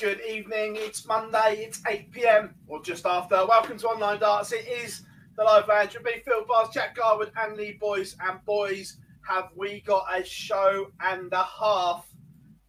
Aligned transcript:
Good 0.00 0.22
evening. 0.22 0.76
It's 0.78 1.04
Monday. 1.06 1.56
It's 1.58 1.82
8 1.86 2.10
pm 2.10 2.54
or 2.68 2.82
just 2.82 3.04
after. 3.04 3.44
Welcome 3.46 3.76
to 3.76 3.86
Online 3.88 4.18
Darts. 4.18 4.50
It 4.50 4.66
is 4.66 5.02
the 5.36 5.44
live 5.44 5.68
lounge. 5.68 5.94
Be 6.02 6.22
Phil 6.24 6.46
Bars, 6.48 6.70
Jack 6.72 6.96
Garwood, 6.96 7.30
and 7.36 7.54
Lee 7.54 7.76
Boys. 7.78 8.16
And 8.26 8.42
boys, 8.46 8.96
have 9.28 9.50
we 9.54 9.82
got 9.82 10.06
a 10.10 10.24
show 10.24 10.86
and 11.02 11.30
a 11.34 11.44
half 11.44 12.08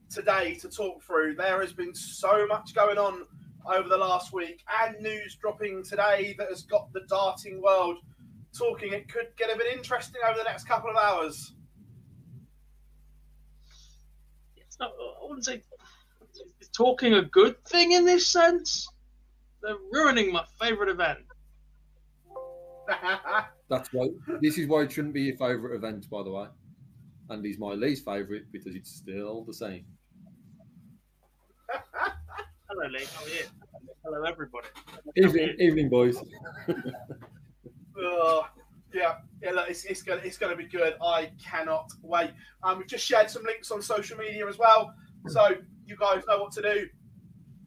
today 0.09 0.55
to 0.55 0.67
talk 0.67 1.01
through? 1.03 1.35
There 1.35 1.61
has 1.61 1.71
been 1.71 1.95
so 1.95 2.45
much 2.47 2.75
going 2.75 2.97
on 2.97 3.25
over 3.65 3.87
the 3.87 3.97
last 3.97 4.33
week 4.33 4.61
and 4.83 4.99
news 4.99 5.37
dropping 5.39 5.85
today 5.85 6.35
that 6.37 6.49
has 6.49 6.63
got 6.63 6.91
the 6.91 7.05
darting 7.07 7.61
world 7.61 7.95
talking. 8.53 8.91
It 8.91 9.07
could 9.07 9.27
get 9.37 9.49
a 9.49 9.57
bit 9.57 9.67
interesting 9.71 10.19
over 10.27 10.37
the 10.37 10.43
next 10.43 10.65
couple 10.65 10.89
of 10.89 10.97
hours. 10.97 11.53
It's 14.57 14.77
not, 14.81 14.91
I 14.91 15.25
wouldn't 15.25 15.45
say 15.45 15.63
talking 16.75 17.13
a 17.13 17.21
good 17.21 17.63
thing 17.65 17.91
in 17.91 18.05
this 18.05 18.27
sense. 18.27 18.87
They're 19.61 19.75
ruining 19.91 20.31
my 20.31 20.45
favourite 20.59 20.89
event. 20.89 21.19
That's 23.69 23.89
why 23.93 24.09
this 24.41 24.57
is 24.57 24.67
why 24.67 24.81
it 24.83 24.91
shouldn't 24.91 25.13
be 25.13 25.23
your 25.23 25.37
favourite 25.37 25.75
event, 25.75 26.09
by 26.09 26.23
the 26.23 26.31
way. 26.31 26.47
And 27.29 27.45
he's 27.45 27.59
my 27.59 27.73
least 27.73 28.03
favourite 28.03 28.51
because 28.51 28.75
it's 28.75 28.91
still 28.91 29.45
the 29.45 29.53
same. 29.53 29.85
Hello, 32.69 32.87
Lee. 32.89 33.05
How 33.15 33.23
are 33.23 33.29
you? 33.29 33.43
Hello, 34.03 34.23
everybody. 34.23 34.67
Evening, 35.15 35.55
evening, 35.59 35.89
boys. 35.89 36.17
Oh, 38.03 38.47
yeah, 38.93 39.15
yeah. 39.43 39.51
Look, 39.51 39.69
it's, 39.69 39.83
it's 39.83 40.01
gonna 40.01 40.21
it's 40.23 40.37
gonna 40.37 40.55
be 40.55 40.63
good. 40.65 40.95
I 41.03 41.29
cannot 41.43 41.91
wait. 42.01 42.31
Um, 42.63 42.79
we've 42.79 42.87
just 42.87 43.05
shared 43.05 43.29
some 43.29 43.43
links 43.43 43.69
on 43.69 43.81
social 43.81 44.17
media 44.17 44.47
as 44.47 44.57
well, 44.57 44.93
so 45.27 45.55
you 45.91 45.97
guys 45.97 46.23
know 46.27 46.41
what 46.41 46.53
to 46.53 46.61
do. 46.61 46.87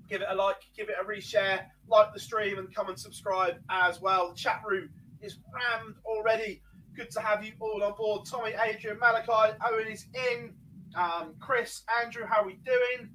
Give 0.09 0.23
it 0.23 0.27
a 0.31 0.35
like, 0.35 0.57
give 0.77 0.89
it 0.89 0.97
a 1.01 1.05
reshare, 1.05 1.67
like 1.89 2.13
the 2.13 2.21
stream, 2.21 2.59
and 2.59 2.75
come 2.75 2.89
and 2.89 2.99
subscribe 2.99 3.57
as 3.71 4.01
well. 4.01 4.31
The 4.31 4.37
chat 4.37 4.63
room 4.67 4.89
is 5.21 5.39
rammed 5.53 5.97
already. 6.05 6.63
Good 6.97 7.11
to 7.13 7.21
have 7.21 7.45
you 7.45 7.53
all 7.61 7.83
on 7.83 7.95
board. 7.97 8.27
Tommy, 8.27 8.53
Adrian, 8.53 8.99
Malachi, 8.99 9.57
Owen 9.65 9.89
is 9.89 10.07
in. 10.33 10.55
Um, 10.97 11.35
Chris, 11.41 11.83
Andrew, 12.03 12.25
how 12.27 12.43
are 12.43 12.47
we 12.47 12.59
doing? 12.65 13.11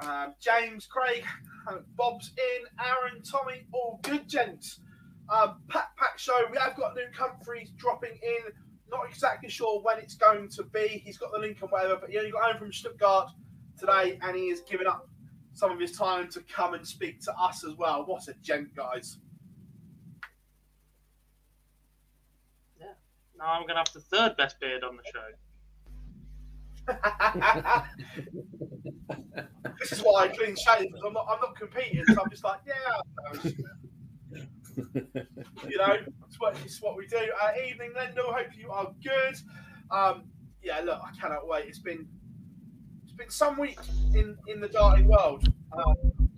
Um, 0.00 0.34
James, 0.40 0.86
Craig, 0.86 1.24
Bob's 1.96 2.32
in. 2.36 2.84
Aaron, 2.84 3.22
Tommy, 3.22 3.66
all 3.72 4.00
good, 4.02 4.28
gents. 4.28 4.80
Um, 5.28 5.60
Pack 5.68 5.96
Pack 5.96 6.18
Show, 6.18 6.38
we 6.50 6.58
have 6.58 6.76
got 6.76 6.94
Luke 6.94 7.14
Humphries 7.16 7.70
dropping 7.76 8.18
in. 8.22 8.52
Not 8.90 9.08
exactly 9.08 9.48
sure 9.48 9.80
when 9.82 9.98
it's 9.98 10.16
going 10.16 10.48
to 10.50 10.64
be. 10.64 11.02
He's 11.04 11.16
got 11.16 11.32
the 11.32 11.38
link 11.38 11.58
and 11.62 11.70
whatever, 11.70 11.96
but 12.00 12.10
he 12.10 12.18
only 12.18 12.30
got 12.30 12.42
home 12.42 12.58
from 12.58 12.72
Stuttgart 12.72 13.30
today 13.82 14.18
and 14.22 14.36
he 14.36 14.48
has 14.50 14.60
given 14.60 14.86
up 14.86 15.08
some 15.52 15.70
of 15.70 15.78
his 15.78 15.92
time 15.92 16.28
to 16.30 16.40
come 16.42 16.74
and 16.74 16.86
speak 16.86 17.20
to 17.22 17.32
us 17.34 17.64
as 17.64 17.74
well. 17.76 18.04
What 18.06 18.28
a 18.28 18.34
gent, 18.42 18.74
guys. 18.74 19.18
Yeah. 22.80 22.86
Now 23.38 23.52
I'm 23.52 23.62
going 23.62 23.74
to 23.74 23.84
have 23.84 23.92
the 23.92 24.00
third 24.00 24.36
best 24.36 24.58
beard 24.60 24.84
on 24.84 24.96
the 24.96 25.02
show. 25.12 25.20
this 29.80 29.92
is 29.92 30.00
why 30.00 30.24
I 30.24 30.28
clean 30.28 30.56
shave 30.56 30.88
because 30.88 31.02
I'm 31.06 31.12
not, 31.12 31.26
I'm 31.30 31.40
not 31.40 31.54
competing. 31.56 32.04
So 32.06 32.22
I'm 32.22 32.30
just 32.30 32.44
like, 32.44 32.60
yeah, 32.66 33.42
you 35.68 35.78
know, 35.78 35.96
it's 36.26 36.40
what, 36.40 36.56
it's 36.64 36.80
what 36.80 36.96
we 36.96 37.06
do. 37.06 37.18
Uh, 37.40 37.50
evening, 37.68 37.92
Lendl. 37.96 38.32
Hope 38.34 38.48
you 38.56 38.70
are 38.70 38.92
good. 39.02 39.36
Um, 39.90 40.24
yeah, 40.62 40.80
look, 40.80 41.00
I 41.04 41.12
cannot 41.20 41.46
wait. 41.46 41.66
It's 41.66 41.78
been 41.78 42.08
it's 43.12 43.18
been 43.18 43.30
some 43.30 43.58
week 43.58 43.78
in 44.14 44.36
in 44.46 44.60
the 44.60 44.68
darting 44.68 45.06
world, 45.06 45.46
um, 45.72 45.94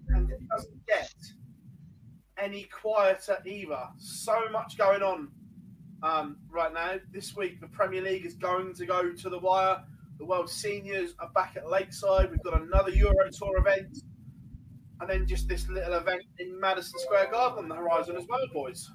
and 0.09 0.31
it 0.31 0.41
doesn't 0.49 0.87
get 0.87 1.15
any 2.37 2.65
quieter 2.65 3.39
either. 3.47 3.89
So 3.99 4.49
much 4.51 4.77
going 4.77 5.03
on 5.03 5.29
um, 6.03 6.37
right 6.51 6.73
now. 6.73 6.97
This 7.13 7.37
week, 7.37 7.61
the 7.61 7.69
Premier 7.69 8.03
League 8.03 8.27
is 8.27 8.35
going 8.35 8.75
to 8.75 8.87
go 8.87 9.13
to 9.13 9.31
the 9.31 9.39
wire. 9.39 9.85
The 10.19 10.25
World 10.25 10.51
Seniors 10.51 11.15
are 11.21 11.31
back 11.31 11.57
at 11.57 11.69
Lakeside. 11.69 12.31
We've 12.31 12.43
got 12.43 12.61
another 12.61 12.91
Euro 12.91 13.31
Tour 13.33 13.59
event, 13.59 13.99
and 15.01 15.09
then 15.09 15.27
just 15.29 15.47
this 15.49 15.69
little 15.69 15.95
event 15.95 16.23
in 16.41 16.59
Madison 16.59 16.99
Square 16.99 17.31
Garden 17.31 17.59
on 17.65 17.69
the 17.69 17.77
horizon 17.77 18.17
as 18.17 18.27
well, 18.29 18.47
boys. 18.53 18.91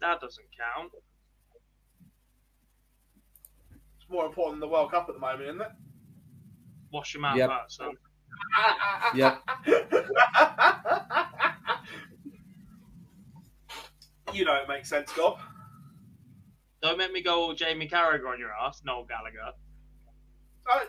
That 0.00 0.20
doesn't 0.20 0.46
count. 0.56 0.92
It's 4.06 4.12
more 4.12 4.26
important 4.26 4.60
than 4.60 4.68
the 4.68 4.72
World 4.72 4.92
Cup 4.92 5.06
at 5.08 5.16
the 5.16 5.20
moment, 5.20 5.48
isn't 5.48 5.60
it? 5.60 5.72
Wash 6.92 7.12
your 7.12 7.22
mouth 7.22 7.36
Yep. 7.38 7.50
out, 7.50 7.72
son. 7.72 7.90
Yep. 9.16 9.42
you 14.32 14.44
know 14.44 14.54
it 14.54 14.68
makes 14.68 14.88
sense, 14.88 15.12
Gob. 15.12 15.40
Don't 16.82 16.98
make 16.98 17.10
me 17.12 17.20
go 17.20 17.42
all 17.42 17.52
Jamie 17.52 17.88
Carragher 17.88 18.28
on 18.30 18.38
your 18.38 18.52
ass, 18.52 18.80
Noel 18.84 19.06
Gallagher. 19.06 19.50
Uh, 20.72 20.84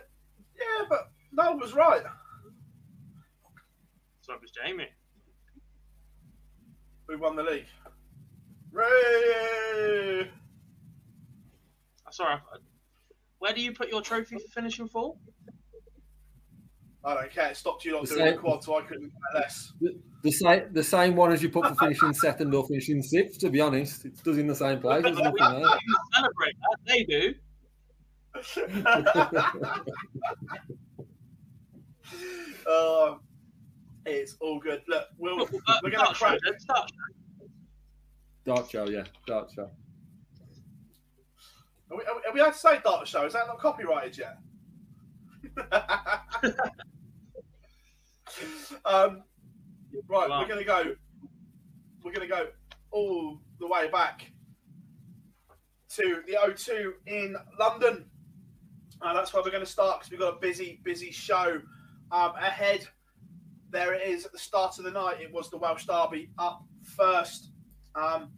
yeah, 0.55 0.85
but 0.87 1.09
Noel 1.31 1.57
was 1.57 1.73
right. 1.73 2.03
So 4.21 4.33
it 4.33 4.41
was 4.41 4.51
Jamie. 4.51 4.89
Who 7.07 7.17
won 7.17 7.35
the 7.35 7.41
league? 7.41 7.65
Ray! 8.71 10.29
I'm 12.05 12.11
sorry. 12.11 12.39
I- 13.39 13.45
Where 13.45 13.53
do 13.53 13.61
you 13.61 13.71
put 13.73 13.89
your 13.89 14.01
trophy 14.01 14.35
for 14.35 14.47
finishing 14.53 14.87
fourth? 14.87 15.17
I 17.03 17.13
don't 17.13 17.31
care. 17.31 17.49
It 17.51 17.57
stopped 17.57 17.85
you 17.85 17.93
not 17.93 18.01
The 18.03 18.07
doing 18.15 18.25
the 18.25 18.31
same- 18.31 18.39
quad, 18.39 18.63
so 18.63 18.77
I 18.77 18.81
couldn't 18.81 19.09
care 19.11 19.41
less. 19.41 19.73
The, 19.79 19.97
the 20.23 20.31
same, 20.31 20.73
the 20.73 20.83
same 20.83 21.15
one 21.15 21.31
as 21.31 21.41
you 21.41 21.49
put 21.49 21.65
for 21.67 21.75
finishing 21.75 22.13
second 22.13 22.53
or 22.53 22.67
finishing 22.67 23.01
sixth. 23.01 23.39
To 23.41 23.49
be 23.49 23.61
honest, 23.61 24.03
it's 24.05 24.21
does 24.21 24.37
in 24.37 24.47
the 24.47 24.55
same 24.55 24.79
place. 24.79 25.03
There's 25.03 25.17
nothing 25.17 25.35
there. 25.37 25.63
Celebrate 26.15 26.55
that. 26.59 26.77
They 26.85 27.03
do. 27.05 27.33
uh, 32.67 33.15
it's 34.05 34.35
all 34.41 34.59
good. 34.59 34.81
Look, 34.87 35.05
we'll, 35.17 35.37
Look, 35.37 35.51
we're 35.83 35.91
going 35.91 36.05
to 36.07 36.15
start 36.15 36.17
show, 36.17 36.25
crack. 36.25 36.39
then, 36.43 36.53
show. 36.67 36.85
Dart 38.45 38.69
show, 38.69 38.87
yeah, 38.89 39.03
dart 39.25 39.51
show. 39.55 39.69
Are 41.91 41.97
we, 41.97 42.03
are 42.05 42.15
we- 42.15 42.21
are 42.29 42.33
we 42.33 42.39
allowed 42.39 42.51
to 42.51 42.57
say 42.57 42.79
Dart 42.83 43.07
Show? 43.07 43.25
Is 43.25 43.33
that 43.33 43.47
not 43.47 43.59
copyrighted 43.59 44.17
yet? 44.17 44.37
um, 48.85 49.23
right, 50.07 50.29
Wow. 50.29 50.41
we're 50.41 50.47
gonna 50.47 50.63
go. 50.63 50.95
We're 52.03 52.11
gonna 52.13 52.27
go 52.27 52.47
all 52.91 53.39
the 53.59 53.67
way 53.67 53.89
back 53.89 54.31
to 55.95 56.21
the 56.27 56.33
O2 56.33 56.91
in 57.07 57.35
London. 57.59 58.05
Uh, 59.01 59.13
that's 59.13 59.33
where 59.33 59.43
we're 59.43 59.51
going 59.51 59.63
to 59.63 59.69
start 59.69 59.99
because 59.99 60.09
we've 60.11 60.19
got 60.19 60.35
a 60.35 60.39
busy, 60.39 60.79
busy 60.83 61.11
show 61.11 61.61
um, 62.11 62.31
ahead. 62.35 62.87
There 63.69 63.93
it 63.93 64.07
is 64.07 64.25
at 64.25 64.31
the 64.31 64.39
start 64.39 64.77
of 64.79 64.85
the 64.85 64.91
night. 64.91 65.21
It 65.21 65.31
was 65.31 65.49
the 65.49 65.57
Welsh 65.57 65.85
Derby 65.85 66.29
up 66.39 66.63
first. 66.83 67.51
Um, 67.95 68.31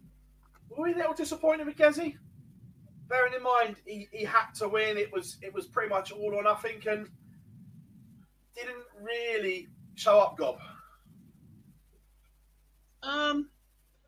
were 0.68 0.84
we 0.84 0.92
a 0.92 0.96
little 0.96 1.14
disappointed 1.14 1.66
with 1.66 1.76
Gezzy? 1.76 2.16
Bearing 3.10 3.34
in 3.34 3.42
mind 3.42 3.76
he, 3.84 4.08
he 4.12 4.24
had 4.24 4.52
to 4.54 4.68
win. 4.68 4.96
It 4.96 5.12
was 5.12 5.36
it 5.42 5.52
was 5.52 5.66
pretty 5.66 5.90
much 5.90 6.12
all 6.12 6.34
or 6.34 6.42
nothing 6.42 6.80
and 6.88 7.08
didn't 8.54 8.84
really 9.02 9.68
show 9.96 10.18
up, 10.20 10.38
Gob. 10.38 10.58
Um, 13.02 13.50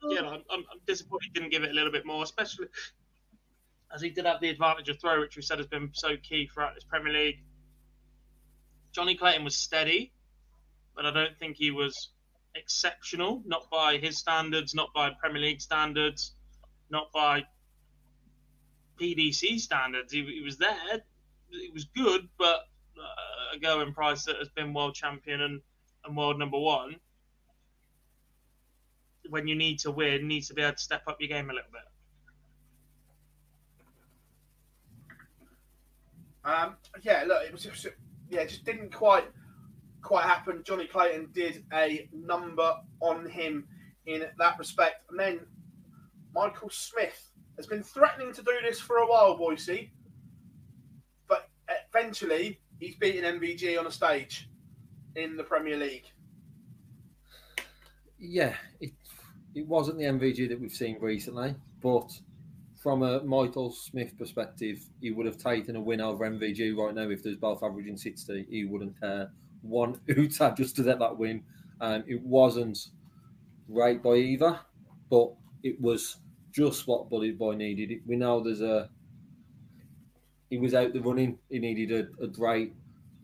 yeah, 0.08 0.20
I'm, 0.20 0.42
I'm 0.50 0.60
I'm 0.70 0.80
disappointed 0.86 1.24
he 1.24 1.30
didn't 1.40 1.50
give 1.50 1.64
it 1.64 1.70
a 1.70 1.74
little 1.74 1.90
bit 1.90 2.06
more, 2.06 2.22
especially 2.22 2.68
as 3.92 4.00
he 4.00 4.10
did 4.10 4.24
have 4.24 4.40
the 4.40 4.48
advantage 4.48 4.88
of 4.88 5.00
throw, 5.00 5.20
which 5.20 5.36
we 5.36 5.42
said 5.42 5.58
has 5.58 5.66
been 5.66 5.90
so 5.92 6.16
key 6.22 6.46
throughout 6.46 6.74
this 6.74 6.84
Premier 6.84 7.12
League. 7.12 7.42
Johnny 8.92 9.16
Clayton 9.16 9.44
was 9.44 9.56
steady, 9.56 10.12
but 10.94 11.06
I 11.06 11.10
don't 11.10 11.36
think 11.38 11.56
he 11.56 11.70
was 11.70 12.10
exceptional, 12.54 13.42
not 13.46 13.68
by 13.70 13.96
his 13.96 14.18
standards, 14.18 14.74
not 14.74 14.90
by 14.94 15.10
Premier 15.18 15.42
League 15.42 15.60
standards, 15.60 16.34
not 16.90 17.10
by 17.12 17.44
PDC 19.00 19.60
standards. 19.60 20.12
He, 20.12 20.24
he 20.24 20.42
was 20.42 20.58
there, 20.58 21.02
he 21.50 21.70
was 21.72 21.84
good, 21.84 22.28
but 22.38 22.68
uh, 22.98 23.56
a 23.56 23.58
Gerwyn 23.58 23.94
Price 23.94 24.24
that 24.24 24.36
has 24.36 24.48
been 24.48 24.72
world 24.72 24.94
champion 24.94 25.42
and, 25.42 25.60
and 26.04 26.16
world 26.16 26.38
number 26.38 26.58
one 26.58 26.96
when 29.28 29.46
you 29.46 29.54
need 29.54 29.78
to 29.80 29.90
win, 29.90 30.28
needs 30.28 30.48
to 30.48 30.54
be 30.54 30.62
able 30.62 30.74
to 30.74 30.82
step 30.82 31.02
up 31.06 31.16
your 31.20 31.28
game 31.28 31.50
a 31.50 31.52
little 31.52 31.70
bit. 31.72 31.82
Um, 36.44 36.76
yeah, 37.02 37.24
look, 37.26 37.42
it 37.44 37.52
was 37.52 37.86
yeah, 38.28 38.40
it 38.40 38.48
just 38.48 38.64
didn't 38.64 38.92
quite 38.92 39.24
quite 40.02 40.24
happen. 40.24 40.62
Johnny 40.64 40.86
Clayton 40.86 41.30
did 41.32 41.64
a 41.72 42.08
number 42.12 42.74
on 43.00 43.28
him 43.28 43.66
in 44.06 44.24
that 44.38 44.58
respect, 44.58 45.04
and 45.10 45.18
then 45.18 45.40
Michael 46.34 46.70
Smith 46.70 47.30
has 47.56 47.66
been 47.66 47.82
threatening 47.82 48.32
to 48.32 48.42
do 48.42 48.52
this 48.62 48.80
for 48.80 48.98
a 48.98 49.06
while, 49.06 49.36
Boise, 49.36 49.92
but 51.28 51.48
eventually 51.68 52.60
he's 52.78 52.96
beaten 52.96 53.38
MVG 53.38 53.78
on 53.78 53.86
a 53.86 53.90
stage 53.90 54.48
in 55.16 55.36
the 55.36 55.44
Premier 55.44 55.76
League. 55.76 56.06
Yeah, 58.18 58.54
it 58.80 58.92
it 59.54 59.66
wasn't 59.66 59.98
the 59.98 60.04
MVG 60.04 60.48
that 60.48 60.60
we've 60.60 60.72
seen 60.72 60.96
recently, 61.00 61.54
but 61.82 62.10
from 62.82 63.02
a 63.02 63.22
Michael 63.22 63.70
Smith 63.70 64.16
perspective, 64.18 64.84
he 65.00 65.10
would 65.10 65.26
have 65.26 65.38
taken 65.38 65.76
a 65.76 65.80
win 65.80 66.00
over 66.00 66.28
MVG 66.28 66.76
right 66.76 66.94
now 66.94 67.08
if 67.08 67.22
there's 67.22 67.36
both 67.36 67.62
averaging 67.62 67.96
60. 67.96 68.46
He 68.50 68.64
wouldn't 68.64 68.98
care 68.98 69.30
one 69.62 69.94
oota 70.08 70.56
just 70.56 70.74
to 70.76 70.82
get 70.82 70.98
that 70.98 71.16
win. 71.16 71.44
Um, 71.80 72.02
it 72.08 72.20
wasn't 72.22 72.78
great 73.72 74.02
by 74.02 74.14
either, 74.14 74.58
but 75.10 75.32
it 75.62 75.80
was 75.80 76.16
just 76.52 76.86
what 76.86 77.08
Bully 77.08 77.32
Boy 77.32 77.54
needed. 77.54 78.00
We 78.06 78.16
know 78.16 78.42
there's 78.42 78.60
a 78.60 78.88
he 80.50 80.58
was 80.58 80.74
out 80.74 80.92
the 80.92 81.00
running. 81.00 81.38
He 81.48 81.58
needed 81.58 81.92
a, 82.20 82.24
a 82.24 82.26
great 82.28 82.74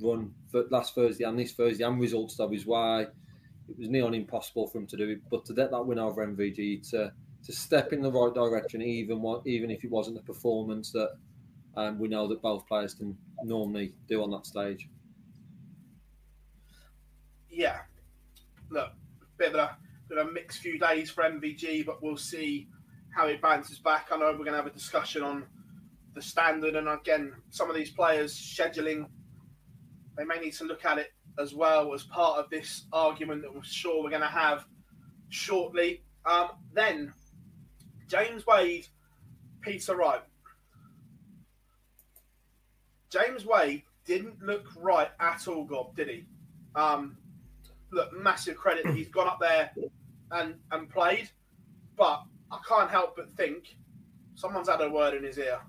run 0.01 0.33
for 0.51 0.65
last 0.71 0.95
Thursday 0.95 1.25
and 1.25 1.39
this 1.39 1.53
Thursday, 1.53 1.85
and 1.85 2.01
results 2.01 2.37
that 2.37 2.49
was 2.49 2.65
why 2.65 3.03
it 3.03 3.79
was 3.79 3.89
near 3.89 4.07
on 4.07 4.15
impossible 4.15 4.67
for 4.67 4.79
him 4.79 4.87
to 4.87 4.97
do 4.97 5.11
it. 5.11 5.21
But 5.31 5.45
to 5.45 5.53
get 5.53 5.71
that 5.71 5.83
win 5.83 5.99
over 5.99 6.27
MVG, 6.27 6.89
to 6.91 7.13
to 7.45 7.53
step 7.53 7.93
in 7.93 8.03
the 8.03 8.11
right 8.11 8.35
direction, 8.35 8.83
even 8.83 9.21
what, 9.21 9.47
even 9.47 9.71
if 9.71 9.85
it 9.85 9.91
wasn't 9.91 10.17
the 10.17 10.23
performance 10.23 10.91
that 10.93 11.11
um, 11.77 11.99
we 11.99 12.09
know 12.09 12.27
that 12.29 12.43
both 12.43 12.67
players 12.67 12.95
can 12.95 13.17
normally 13.45 13.93
do 14.09 14.23
on 14.23 14.31
that 14.31 14.47
stage. 14.47 14.89
Yeah, 17.51 17.81
look, 18.71 18.93
bit 19.37 19.55
of 19.55 19.57
a 19.57 19.77
bit 20.09 20.19
of 20.19 20.29
a 20.29 20.33
mixed 20.33 20.61
few 20.61 20.79
days 20.79 21.11
for 21.11 21.25
MVG, 21.25 21.85
but 21.85 22.03
we'll 22.03 22.17
see 22.17 22.69
how 23.19 23.27
it 23.27 23.43
bounces 23.43 23.81
back. 23.81 24.07
I 24.13 24.17
know 24.17 24.27
we're 24.27 24.45
going 24.45 24.53
to 24.53 24.59
have 24.59 24.67
a 24.69 24.71
discussion 24.71 25.23
on 25.23 25.45
the 26.15 26.23
standard, 26.23 26.77
and 26.77 26.89
again, 26.89 27.33
some 27.51 27.69
of 27.69 27.75
these 27.75 27.91
players 27.91 28.33
scheduling, 28.33 29.07
they 30.17 30.23
may 30.23 30.39
need 30.39 30.53
to 30.53 30.65
look 30.65 30.85
at 30.85 30.99
it 30.99 31.09
as 31.37 31.53
well 31.53 31.93
as 31.93 32.05
part 32.05 32.39
of 32.39 32.49
this 32.49 32.85
argument 32.93 33.43
that 33.43 33.53
we're 33.53 33.65
sure 33.65 34.05
we're 34.05 34.11
going 34.11 34.23
to 34.23 34.29
have 34.29 34.65
shortly. 35.31 36.05
Um, 36.25 36.51
then, 36.73 37.13
James 38.07 38.47
Wade, 38.47 38.87
Peter 39.63 39.97
Wright. 39.97 40.23
James 43.11 43.45
Wade 43.45 43.83
didn't 44.05 44.41
look 44.41 44.69
right 44.77 45.11
at 45.19 45.49
all, 45.49 45.65
Gob, 45.65 45.97
did 45.97 46.09
he? 46.09 46.25
Um, 46.77 47.17
look, 47.91 48.13
massive 48.17 48.57
credit 48.57 48.85
that 48.85 48.95
he's 48.95 49.09
gone 49.09 49.27
up 49.27 49.41
there 49.41 49.73
and, 50.31 50.55
and 50.71 50.89
played, 50.89 51.29
but 51.97 52.23
I 52.51 52.59
can't 52.67 52.91
help 52.91 53.17
but 53.17 53.31
think 53.31 53.77
someone's 54.35 54.69
had 54.69 54.81
a 54.81 54.89
word 54.89 55.15
in 55.15 55.25
his 55.25 55.39
ear. 55.39 55.61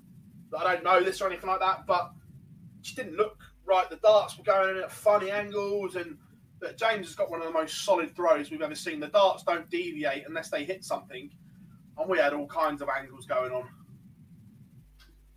I 0.58 0.64
don't 0.64 0.84
know 0.84 1.04
this 1.04 1.22
or 1.22 1.28
anything 1.28 1.50
like 1.50 1.60
that, 1.60 1.86
but 1.86 2.12
she 2.82 2.96
didn't 2.96 3.16
look 3.16 3.38
right. 3.66 3.90
The 3.90 3.98
darts 3.98 4.38
were 4.38 4.44
going 4.44 4.78
in 4.78 4.84
at 4.84 4.92
funny 4.92 5.32
angles, 5.32 5.96
and 5.96 6.18
that 6.62 6.78
James 6.78 7.08
has 7.08 7.16
got 7.16 7.30
one 7.30 7.40
of 7.42 7.48
the 7.48 7.54
most 7.54 7.84
solid 7.86 8.16
throws 8.16 8.50
we've 8.50 8.62
ever 8.62 8.76
seen. 8.76 9.00
The 9.00 9.08
darts 9.08 9.44
don't 9.44 9.70
deviate 9.70 10.26
unless 10.28 10.50
they 10.50 10.64
hit 10.64 10.84
something, 10.84 11.30
and 11.98 12.10
we 12.10 12.18
had 12.18 12.34
all 12.34 12.48
kinds 12.48 12.82
of 12.82 12.90
angles 12.90 13.26
going 13.26 13.52
on. 13.52 13.70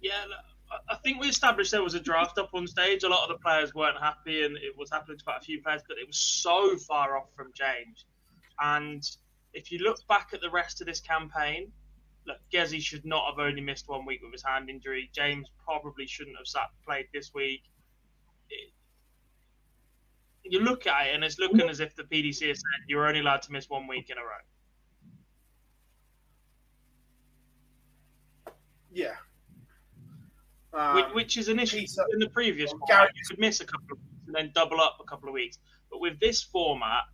Yeah, 0.01 0.25
I- 0.71 0.79
I 0.89 0.97
think 0.97 1.21
we 1.21 1.29
established 1.29 1.71
there 1.71 1.83
was 1.83 1.95
a 1.95 2.01
draft 2.01 2.39
up 2.39 2.55
on 2.55 2.67
stage. 2.67 3.05
A 3.05 3.09
lot 3.09 3.23
of 3.23 3.37
the 3.37 3.43
players 3.43 3.75
weren't 3.75 3.99
happy, 4.01 4.45
and 4.45 4.57
it 4.57 4.77
was 4.77 4.91
happening 4.91 5.19
to 5.19 5.25
quite 5.25 5.39
a 5.39 5.45
few 5.45 5.63
players, 5.63 5.83
but 5.87 5.99
it 5.99 6.07
was 6.07 6.17
so 6.17 6.77
far 6.79 7.17
off 7.17 7.29
from 7.37 7.53
James. 7.55 8.07
And 8.59 9.05
if 9.55 9.71
you 9.71 9.79
look 9.79 9.99
back 10.09 10.31
at 10.33 10.41
the 10.41 10.51
rest 10.51 10.81
of 10.81 10.87
this 10.87 11.01
campaign, 11.01 11.73
look, 12.27 12.39
Gezzy 12.53 12.81
should 12.81 13.05
not 13.05 13.27
have 13.31 13.39
only 13.39 13.61
missed 13.61 13.89
one 13.89 14.05
week 14.05 14.21
with 14.23 14.33
his 14.33 14.43
hand 14.43 14.71
injury. 14.71 15.11
James 15.15 15.51
probably 15.65 16.07
shouldn't 16.07 16.37
have 16.37 16.47
sat 16.47 16.69
played 16.85 17.07
this 17.13 17.33
week. 17.35 17.63
It- 18.49 18.73
you 20.45 20.61
look 20.61 20.87
at 20.87 21.07
it, 21.07 21.15
and 21.15 21.23
it's 21.25 21.39
looking 21.39 21.69
as 21.69 21.81
if 21.81 21.95
the 21.95 22.05
PDC 22.05 22.49
has 22.49 22.59
said 22.59 22.89
you're 22.89 23.07
only 23.07 23.21
allowed 23.21 23.43
to 23.43 23.53
miss 23.53 23.69
one 23.71 23.87
week 23.87 24.11
in 24.11 24.19
a 24.19 24.23
row. 24.23 24.39
Yeah. 28.91 29.17
which, 30.71 31.05
Um, 31.05 31.15
which 31.15 31.37
is 31.37 31.49
an 31.49 31.59
issue 31.59 31.85
in 32.13 32.19
the 32.19 32.31
previous 32.31 32.73
one. 32.73 32.81
You 33.15 33.23
could 33.29 33.39
miss 33.39 33.61
a 33.61 33.67
couple 33.67 33.93
of 33.93 33.99
weeks 33.99 34.27
and 34.27 34.35
then 34.35 34.53
double 34.55 34.81
up 34.81 34.99
a 35.01 35.05
couple 35.05 35.29
of 35.29 35.35
weeks. 35.35 35.59
But 35.91 36.01
with 36.01 36.19
this 36.19 36.43
format, 36.43 37.05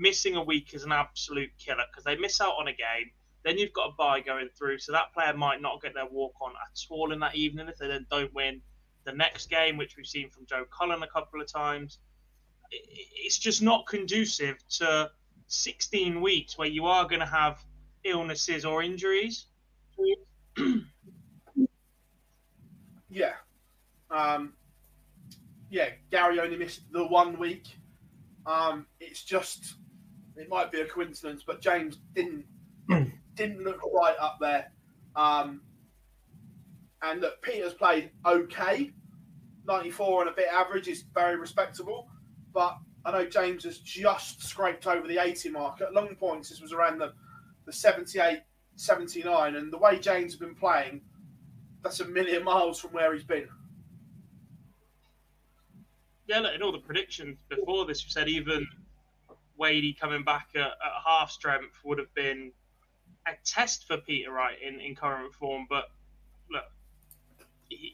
missing 0.00 0.36
a 0.36 0.42
week 0.42 0.74
is 0.74 0.84
an 0.84 0.92
absolute 0.92 1.50
killer 1.58 1.84
because 1.90 2.04
they 2.04 2.16
miss 2.16 2.40
out 2.40 2.54
on 2.58 2.68
a 2.68 2.72
game. 2.72 3.10
Then 3.44 3.56
you've 3.56 3.72
got 3.72 3.90
a 3.90 3.92
bye 3.92 4.20
going 4.20 4.48
through, 4.56 4.78
so 4.78 4.92
that 4.92 5.12
player 5.14 5.32
might 5.34 5.62
not 5.62 5.80
get 5.80 5.94
their 5.94 6.06
walk 6.06 6.34
on 6.40 6.52
at 6.52 6.78
all 6.90 7.12
in 7.12 7.20
that 7.20 7.36
evening 7.36 7.68
if 7.68 7.78
they 7.78 7.88
then 7.88 8.06
don't 8.10 8.34
win 8.34 8.60
the 9.04 9.12
next 9.12 9.48
game, 9.48 9.76
which 9.76 9.96
we've 9.96 10.06
seen 10.06 10.28
from 10.28 10.44
Joe 10.46 10.64
Cullen 10.76 11.02
a 11.02 11.06
couple 11.06 11.40
of 11.40 11.50
times. 11.50 11.98
It's 12.70 13.38
just 13.38 13.62
not 13.62 13.86
conducive 13.86 14.56
to 14.78 15.10
16 15.46 16.20
weeks 16.20 16.58
where 16.58 16.68
you 16.68 16.86
are 16.86 17.04
going 17.04 17.20
to 17.20 17.26
have 17.26 17.64
illnesses 18.04 18.64
or 18.64 18.82
injuries. 18.82 19.46
Yeah. 23.10 23.32
Um, 24.10 24.54
yeah, 25.68 25.90
Gary 26.10 26.40
only 26.40 26.56
missed 26.56 26.82
the 26.92 27.06
one 27.06 27.38
week. 27.38 27.64
Um, 28.46 28.86
it's 29.00 29.22
just, 29.22 29.74
it 30.40 30.48
might 30.48 30.72
be 30.72 30.80
a 30.80 30.86
coincidence, 30.86 31.42
but 31.46 31.60
James 31.60 31.98
didn't 32.14 32.44
didn't 33.34 33.62
look 33.62 33.80
right 33.92 34.16
up 34.20 34.38
there. 34.40 34.72
Um, 35.16 35.62
and 37.02 37.20
look, 37.20 37.40
Peter's 37.42 37.74
played 37.74 38.10
okay. 38.26 38.92
94 39.66 40.22
and 40.22 40.30
a 40.30 40.34
bit 40.34 40.48
average 40.52 40.88
is 40.88 41.04
very 41.14 41.36
respectable. 41.36 42.08
But 42.52 42.76
I 43.04 43.12
know 43.12 43.24
James 43.24 43.64
has 43.64 43.78
just 43.78 44.42
scraped 44.42 44.86
over 44.86 45.06
the 45.06 45.18
80 45.18 45.50
mark. 45.50 45.80
At 45.80 45.94
long 45.94 46.16
points, 46.16 46.50
this 46.50 46.60
was 46.60 46.72
around 46.72 46.98
the, 46.98 47.12
the 47.66 47.72
78, 47.72 48.42
79. 48.76 49.56
And 49.56 49.72
the 49.72 49.78
way 49.78 49.98
James 49.98 50.32
has 50.32 50.40
been 50.40 50.54
playing, 50.54 51.02
that's 51.82 52.00
a 52.00 52.04
million 52.06 52.44
miles 52.44 52.80
from 52.80 52.92
where 52.92 53.14
he's 53.14 53.24
been. 53.24 53.48
yeah, 56.26 56.40
look, 56.40 56.54
in 56.54 56.62
all 56.62 56.72
the 56.72 56.78
predictions 56.78 57.38
before 57.48 57.86
this, 57.86 58.04
you 58.04 58.10
said 58.10 58.28
even 58.28 58.66
Wadey 59.60 59.92
coming 59.92 60.24
back 60.24 60.48
at, 60.54 60.62
at 60.62 60.72
half 61.06 61.30
strength 61.30 61.76
would 61.84 61.98
have 61.98 62.12
been 62.14 62.50
a 63.26 63.32
test 63.44 63.86
for 63.86 63.98
Peter 63.98 64.32
Wright 64.32 64.56
in, 64.66 64.80
in 64.80 64.94
current 64.94 65.34
form. 65.34 65.66
But 65.68 65.90
look, 66.50 66.64
he, 67.68 67.92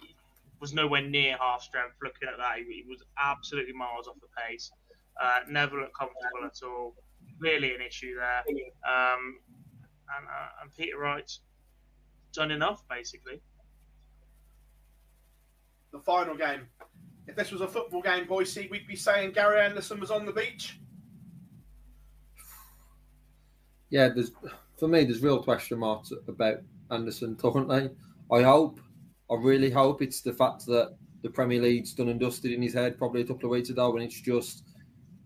was 0.61 0.73
nowhere 0.73 1.03
near 1.03 1.37
half 1.39 1.63
strength. 1.63 1.97
Looking 2.03 2.29
at 2.29 2.39
that, 2.39 2.59
he, 2.59 2.83
he 2.83 2.85
was 2.89 3.03
absolutely 3.23 3.75
miles 3.75 4.07
off 4.07 4.15
the 4.21 4.29
pace. 4.41 4.71
Uh, 5.21 5.41
never 5.51 5.81
looked 5.81 5.99
comfortable 5.99 6.47
at 6.47 6.63
all. 6.63 6.95
Really 7.39 7.75
an 7.75 7.83
issue 7.83 8.15
there. 8.15 8.43
Um, 8.89 9.39
and, 10.17 10.27
uh, 10.27 10.63
and 10.63 10.73
Peter 10.75 10.99
Wright's 10.99 11.41
done 12.33 12.53
enough, 12.53 12.83
basically. 12.89 13.41
The 15.93 15.99
final 15.99 16.37
game. 16.37 16.69
If 17.27 17.35
this 17.35 17.51
was 17.51 17.61
a 17.61 17.69
football 17.69 18.03
game, 18.03 18.27
Boise, 18.27 18.69
we'd 18.71 18.87
be 18.87 18.95
saying 18.95 19.33
Gary 19.33 19.61
Anderson 19.61 19.99
was 19.99 20.13
on 20.13 20.25
the 20.25 20.33
beach. 20.33 20.79
Yeah, 23.91 24.09
there's 24.09 24.33
for 24.79 24.89
me, 24.89 25.05
there's 25.05 25.23
real 25.23 25.43
question 25.43 25.79
marks 25.79 26.13
about 26.29 26.59
Anderson 26.91 27.37
currently. 27.37 27.91
I 28.31 28.43
hope, 28.43 28.81
I 29.31 29.35
really 29.37 29.71
hope 29.71 30.03
it's 30.03 30.21
the 30.21 30.33
fact 30.33 30.67
that 30.67 30.97
the 31.23 31.31
Premier 31.31 31.63
League's 31.63 31.95
done 31.95 32.09
and 32.09 32.21
dusted 32.21 32.53
in 32.53 32.63
his 32.63 32.75
head 32.75 32.99
probably 32.99 33.23
a 33.23 33.27
couple 33.27 33.47
of 33.47 33.53
weeks 33.53 33.71
ago, 33.71 33.95
and 33.95 34.05
it's 34.05 34.21
just 34.21 34.65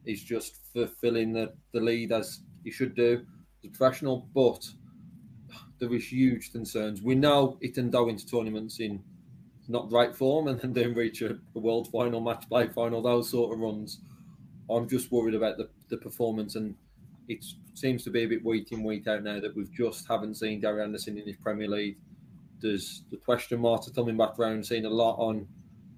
he's 0.04 0.22
just 0.22 0.60
fulfilling 0.72 1.32
the, 1.32 1.52
the 1.72 1.80
lead 1.80 2.12
as 2.12 2.40
he 2.64 2.70
should 2.70 2.94
do 2.94 3.24
as 3.58 3.64
a 3.64 3.68
professional. 3.68 4.28
But 4.34 4.66
there 5.78 5.92
is 5.92 6.10
huge 6.10 6.52
concerns. 6.52 7.02
We 7.02 7.14
know 7.14 7.58
it 7.60 7.74
can 7.74 7.90
go 7.90 8.08
into 8.08 8.26
tournaments 8.26 8.80
in 8.80 9.02
not 9.68 9.88
great 9.88 10.16
form 10.16 10.48
and 10.48 10.60
then 10.60 10.72
don't 10.72 10.94
reach 10.94 11.22
a, 11.22 11.38
a 11.54 11.58
world 11.58 11.88
final, 11.90 12.20
match 12.20 12.48
play 12.48 12.68
final, 12.68 13.02
those 13.02 13.30
sort 13.30 13.52
of 13.52 13.60
runs. 13.60 14.00
I'm 14.68 14.88
just 14.88 15.10
worried 15.10 15.34
about 15.34 15.56
the, 15.56 15.68
the 15.88 15.96
performance 15.96 16.54
and 16.56 16.74
it 17.28 17.44
seems 17.80 18.04
to 18.04 18.10
be 18.10 18.24
a 18.24 18.28
bit 18.28 18.44
week 18.44 18.72
in, 18.72 18.84
week 18.84 19.06
out 19.06 19.22
now 19.22 19.40
that 19.40 19.56
we've 19.56 19.72
just 19.72 20.06
haven't 20.06 20.34
seen 20.34 20.60
Gary 20.60 20.82
Anderson 20.82 21.16
in 21.16 21.26
his 21.26 21.36
Premier 21.36 21.68
League. 21.68 21.96
There's 22.60 23.04
the 23.10 23.16
question 23.16 23.60
marks 23.60 23.88
are 23.88 23.92
coming 23.92 24.18
back 24.18 24.38
around, 24.38 24.66
seen 24.66 24.84
a 24.84 24.90
lot 24.90 25.16
on 25.16 25.48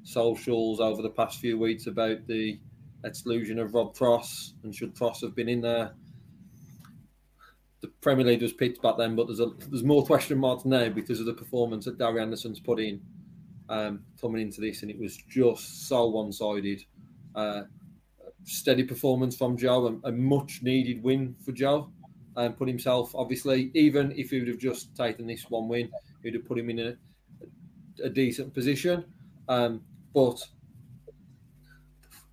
socials 0.04 0.80
over 0.80 1.02
the 1.02 1.10
past 1.10 1.40
few 1.40 1.58
weeks 1.58 1.88
about 1.88 2.26
the 2.28 2.60
exclusion 3.04 3.58
of 3.58 3.74
Rob 3.74 3.94
Cross 3.96 4.54
and 4.62 4.74
should 4.74 4.96
Cross 4.96 5.22
have 5.22 5.34
been 5.34 5.48
in 5.48 5.60
there. 5.60 5.92
The 7.80 7.88
Premier 8.00 8.24
League 8.24 8.42
was 8.42 8.52
picked 8.52 8.80
back 8.80 8.96
then, 8.96 9.16
but 9.16 9.26
there's 9.26 9.40
a 9.40 9.50
there's 9.68 9.82
more 9.82 10.06
question 10.06 10.38
marks 10.38 10.64
now 10.64 10.88
because 10.88 11.18
of 11.18 11.26
the 11.26 11.34
performance 11.34 11.86
that 11.86 11.98
Gary 11.98 12.20
Anderson's 12.20 12.60
put 12.60 12.78
in 12.78 13.00
um, 13.68 14.04
coming 14.20 14.40
into 14.40 14.60
this, 14.60 14.82
and 14.82 14.90
it 14.90 15.00
was 15.00 15.16
just 15.16 15.88
so 15.88 16.06
one-sided. 16.06 16.84
Uh, 17.34 17.62
steady 18.44 18.84
performance 18.84 19.37
from 19.37 19.56
Joe, 19.56 19.87
and 19.87 20.00
a 20.04 20.12
much 20.12 20.61
needed 20.62 21.02
win 21.02 21.34
for 21.44 21.52
Joe, 21.52 21.90
and 22.37 22.56
put 22.56 22.68
himself 22.68 23.14
obviously, 23.14 23.70
even 23.75 24.12
if 24.12 24.30
he 24.30 24.38
would 24.38 24.49
have 24.49 24.58
just 24.58 24.94
taken 24.96 25.26
this 25.26 25.44
one 25.49 25.68
win, 25.68 25.90
he 26.22 26.28
would 26.28 26.34
have 26.34 26.46
put 26.46 26.58
him 26.58 26.70
in 26.70 26.78
a, 26.78 26.96
a 28.02 28.08
decent 28.08 28.54
position. 28.54 29.04
Um, 29.49 29.82
but 30.14 30.42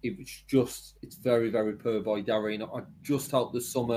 it 0.03 0.17
was 0.17 0.43
just 0.47 0.95
it's 1.01 1.17
very 1.17 1.49
very 1.49 1.73
poor 1.73 2.01
by 2.01 2.21
Gary. 2.21 2.61
I 2.61 2.81
just 3.01 3.31
hope 3.31 3.51
there's 3.51 3.71
some 3.71 3.87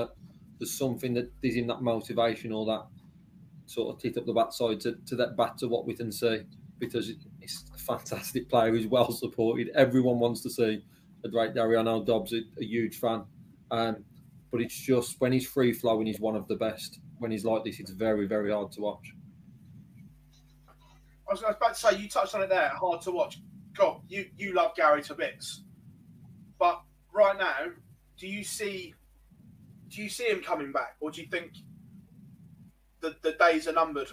there's 0.59 0.77
something 0.77 1.13
that 1.13 1.31
is 1.41 1.55
in 1.55 1.67
that 1.67 1.81
motivation 1.81 2.51
or 2.51 2.65
that 2.65 2.85
sort 3.65 3.95
of 3.95 4.01
tit 4.01 4.17
up 4.17 4.25
the 4.25 4.33
backside 4.33 4.79
to, 4.81 4.97
to 5.05 5.15
that 5.15 5.57
to 5.57 5.67
what 5.67 5.85
we 5.85 5.93
can 5.93 6.11
see 6.11 6.41
because 6.79 7.11
he's 7.39 7.65
a 7.73 7.77
fantastic 7.77 8.49
player. 8.49 8.73
He's 8.73 8.87
well 8.87 9.11
supported. 9.11 9.69
Everyone 9.75 10.19
wants 10.19 10.41
to 10.41 10.49
see 10.49 10.83
a 11.23 11.29
great 11.29 11.53
Dariano 11.53 12.05
Dobbs, 12.05 12.33
a, 12.33 12.41
a 12.59 12.63
huge 12.63 12.99
fan. 12.99 13.23
Um, 13.71 14.03
but 14.51 14.61
it's 14.61 14.75
just 14.75 15.19
when 15.19 15.31
he's 15.31 15.47
free 15.47 15.73
flowing, 15.73 16.05
he's 16.05 16.19
one 16.19 16.35
of 16.35 16.47
the 16.47 16.55
best. 16.55 16.99
When 17.17 17.31
he's 17.31 17.45
like 17.45 17.63
this, 17.63 17.79
it's 17.79 17.91
very, 17.91 18.27
very 18.27 18.51
hard 18.51 18.71
to 18.73 18.81
watch. 18.81 19.13
I 21.27 21.31
was 21.33 21.41
about 21.41 21.73
to 21.73 21.79
say, 21.79 21.97
you 21.97 22.07
touched 22.07 22.35
on 22.35 22.43
it 22.43 22.49
there. 22.49 22.69
Hard 22.69 23.01
to 23.01 23.11
watch. 23.11 23.39
God, 23.75 24.01
you 24.07 24.29
you 24.37 24.53
love 24.53 24.75
Gary 24.75 25.01
to 25.03 25.15
bits, 25.15 25.63
but 26.59 26.81
right 27.11 27.35
now, 27.35 27.71
do 28.19 28.27
you 28.27 28.43
see 28.43 28.93
do 29.87 30.03
you 30.03 30.09
see 30.09 30.25
him 30.25 30.43
coming 30.43 30.71
back, 30.71 30.95
or 30.99 31.09
do 31.09 31.21
you 31.21 31.27
think 31.27 31.53
the 33.01 33.15
the 33.23 33.31
days 33.33 33.67
are 33.67 33.73
numbered? 33.73 34.09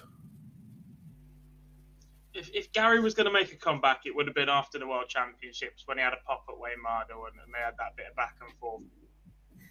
If, 2.34 2.50
if 2.54 2.72
Gary 2.72 3.00
was 3.00 3.14
going 3.14 3.26
to 3.26 3.32
make 3.32 3.52
a 3.52 3.56
comeback, 3.56 4.02
it 4.06 4.14
would 4.14 4.26
have 4.26 4.34
been 4.34 4.48
after 4.48 4.78
the 4.78 4.86
World 4.86 5.08
Championships 5.08 5.82
when 5.86 5.98
he 5.98 6.04
had 6.04 6.12
a 6.12 6.18
pop 6.26 6.44
at 6.48 6.58
Wayne 6.58 6.82
Mardle 6.84 7.26
and, 7.26 7.40
and 7.44 7.52
they 7.52 7.58
had 7.58 7.74
that 7.78 7.96
bit 7.96 8.06
of 8.10 8.16
back 8.16 8.36
and 8.40 8.56
forth. 8.58 8.82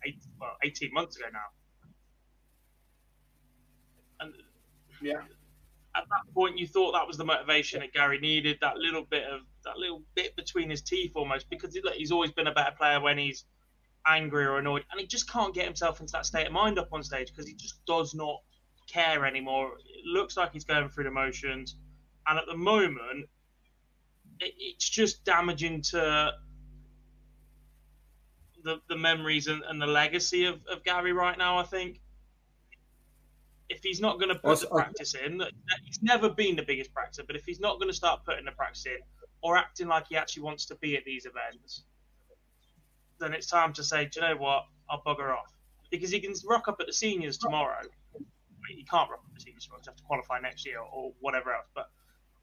Eight, 0.06 0.24
well, 0.40 0.56
18 0.64 0.94
months 0.94 1.18
ago 1.18 1.26
now. 1.32 1.40
And 4.22 4.34
yeah, 5.02 5.22
at 5.96 6.04
that 6.10 6.34
point, 6.34 6.58
you 6.58 6.68
thought 6.68 6.94
that 6.94 7.08
was 7.08 7.18
the 7.18 7.26
motivation 7.26 7.82
that 7.82 7.94
Gary 7.94 8.20
needed. 8.20 8.58
That 8.62 8.78
little 8.78 9.04
bit 9.04 9.24
of 9.24 9.42
that 9.66 9.78
little 9.78 10.04
bit 10.16 10.36
between 10.36 10.70
his 10.70 10.82
teeth, 10.82 11.12
almost, 11.16 11.50
because 11.50 11.74
he, 11.74 11.82
he's 11.96 12.12
always 12.12 12.32
been 12.32 12.48
a 12.48 12.54
better 12.54 12.76
player 12.78 13.00
when 13.00 13.18
he's 13.18 13.46
angry 14.08 14.46
or 14.46 14.58
annoyed, 14.58 14.86
and 14.92 15.00
he 15.00 15.08
just 15.08 15.30
can't 15.30 15.54
get 15.54 15.66
himself 15.66 16.00
into 16.00 16.12
that 16.14 16.26
state 16.26 16.48
of 16.48 16.54
mind 16.54 16.80
up 16.80 16.90
on 16.92 17.04
stage 17.04 17.28
because 17.28 17.48
he 17.48 17.56
just 17.56 17.84
does 17.86 18.14
not 18.14 18.40
care 18.88 19.26
anymore. 19.26 19.74
It 19.86 20.06
looks 20.06 20.38
like 20.38 20.54
he's 20.54 20.66
going 20.66 20.90
through 20.90 21.06
the 21.06 21.12
motions 21.12 21.76
and 22.28 22.38
at 22.40 22.46
the 22.48 22.58
moment, 22.58 23.28
it, 24.40 24.54
it's 24.58 24.90
just 24.90 25.24
damaging 25.24 25.82
to 25.84 26.34
the, 28.64 28.82
the 28.90 28.98
memories 28.98 29.48
and, 29.48 29.64
and 29.68 29.82
the 29.82 29.88
legacy 29.88 30.46
of, 30.46 30.60
of 30.72 30.84
Gary 30.84 31.14
right 31.14 31.38
now. 31.38 31.58
I 31.58 31.64
think 31.64 32.02
if 33.70 33.82
he's 33.84 34.02
not 34.02 34.20
going 34.20 34.30
to 34.30 34.40
put 34.40 34.60
the 34.60 34.68
practice 34.68 35.16
in, 35.16 35.42
he's 35.86 36.02
never 36.02 36.30
been 36.30 36.56
the 36.56 36.64
biggest 36.64 36.92
practicer, 36.94 37.26
but 37.26 37.36
if 37.36 37.46
he's 37.46 37.60
not 37.60 37.80
going 37.80 37.90
to 37.90 37.96
start 37.96 38.26
putting 38.26 38.46
the 38.46 38.52
practice 38.52 38.86
in 38.86 38.98
or 39.42 39.58
acting 39.58 39.88
like 39.88 40.08
he 40.10 40.18
actually 40.18 40.44
wants 40.44 40.66
to 40.66 40.76
be 40.76 40.98
at 40.98 41.06
these 41.06 41.26
events, 41.26 41.84
then 43.20 43.34
it's 43.34 43.48
time 43.48 43.74
to 43.74 43.84
say, 43.84 44.06
do 44.06 44.20
you 44.20 44.28
know 44.28 44.38
what? 44.38 44.66
I'll 44.90 45.02
bugger 45.04 45.32
off. 45.32 45.54
Because 45.92 46.10
he 46.10 46.20
can 46.20 46.34
rock 46.48 46.68
up 46.68 46.78
at 46.80 46.88
the 46.88 46.94
seniors 46.94 47.38
tomorrow. 47.38 47.82
He 48.68 48.84
can't 48.84 49.10
rock 49.10 49.20
up 49.20 49.32
at 49.32 49.36
the 49.36 49.42
seniors 49.42 49.66
tomorrow. 49.66 49.82
He'll 49.84 49.92
have 49.92 49.98
to 49.98 50.04
qualify 50.04 50.40
next 50.40 50.66
year 50.66 50.80
or 50.80 51.12
whatever 51.20 51.54
else. 51.54 51.68
But 51.76 51.90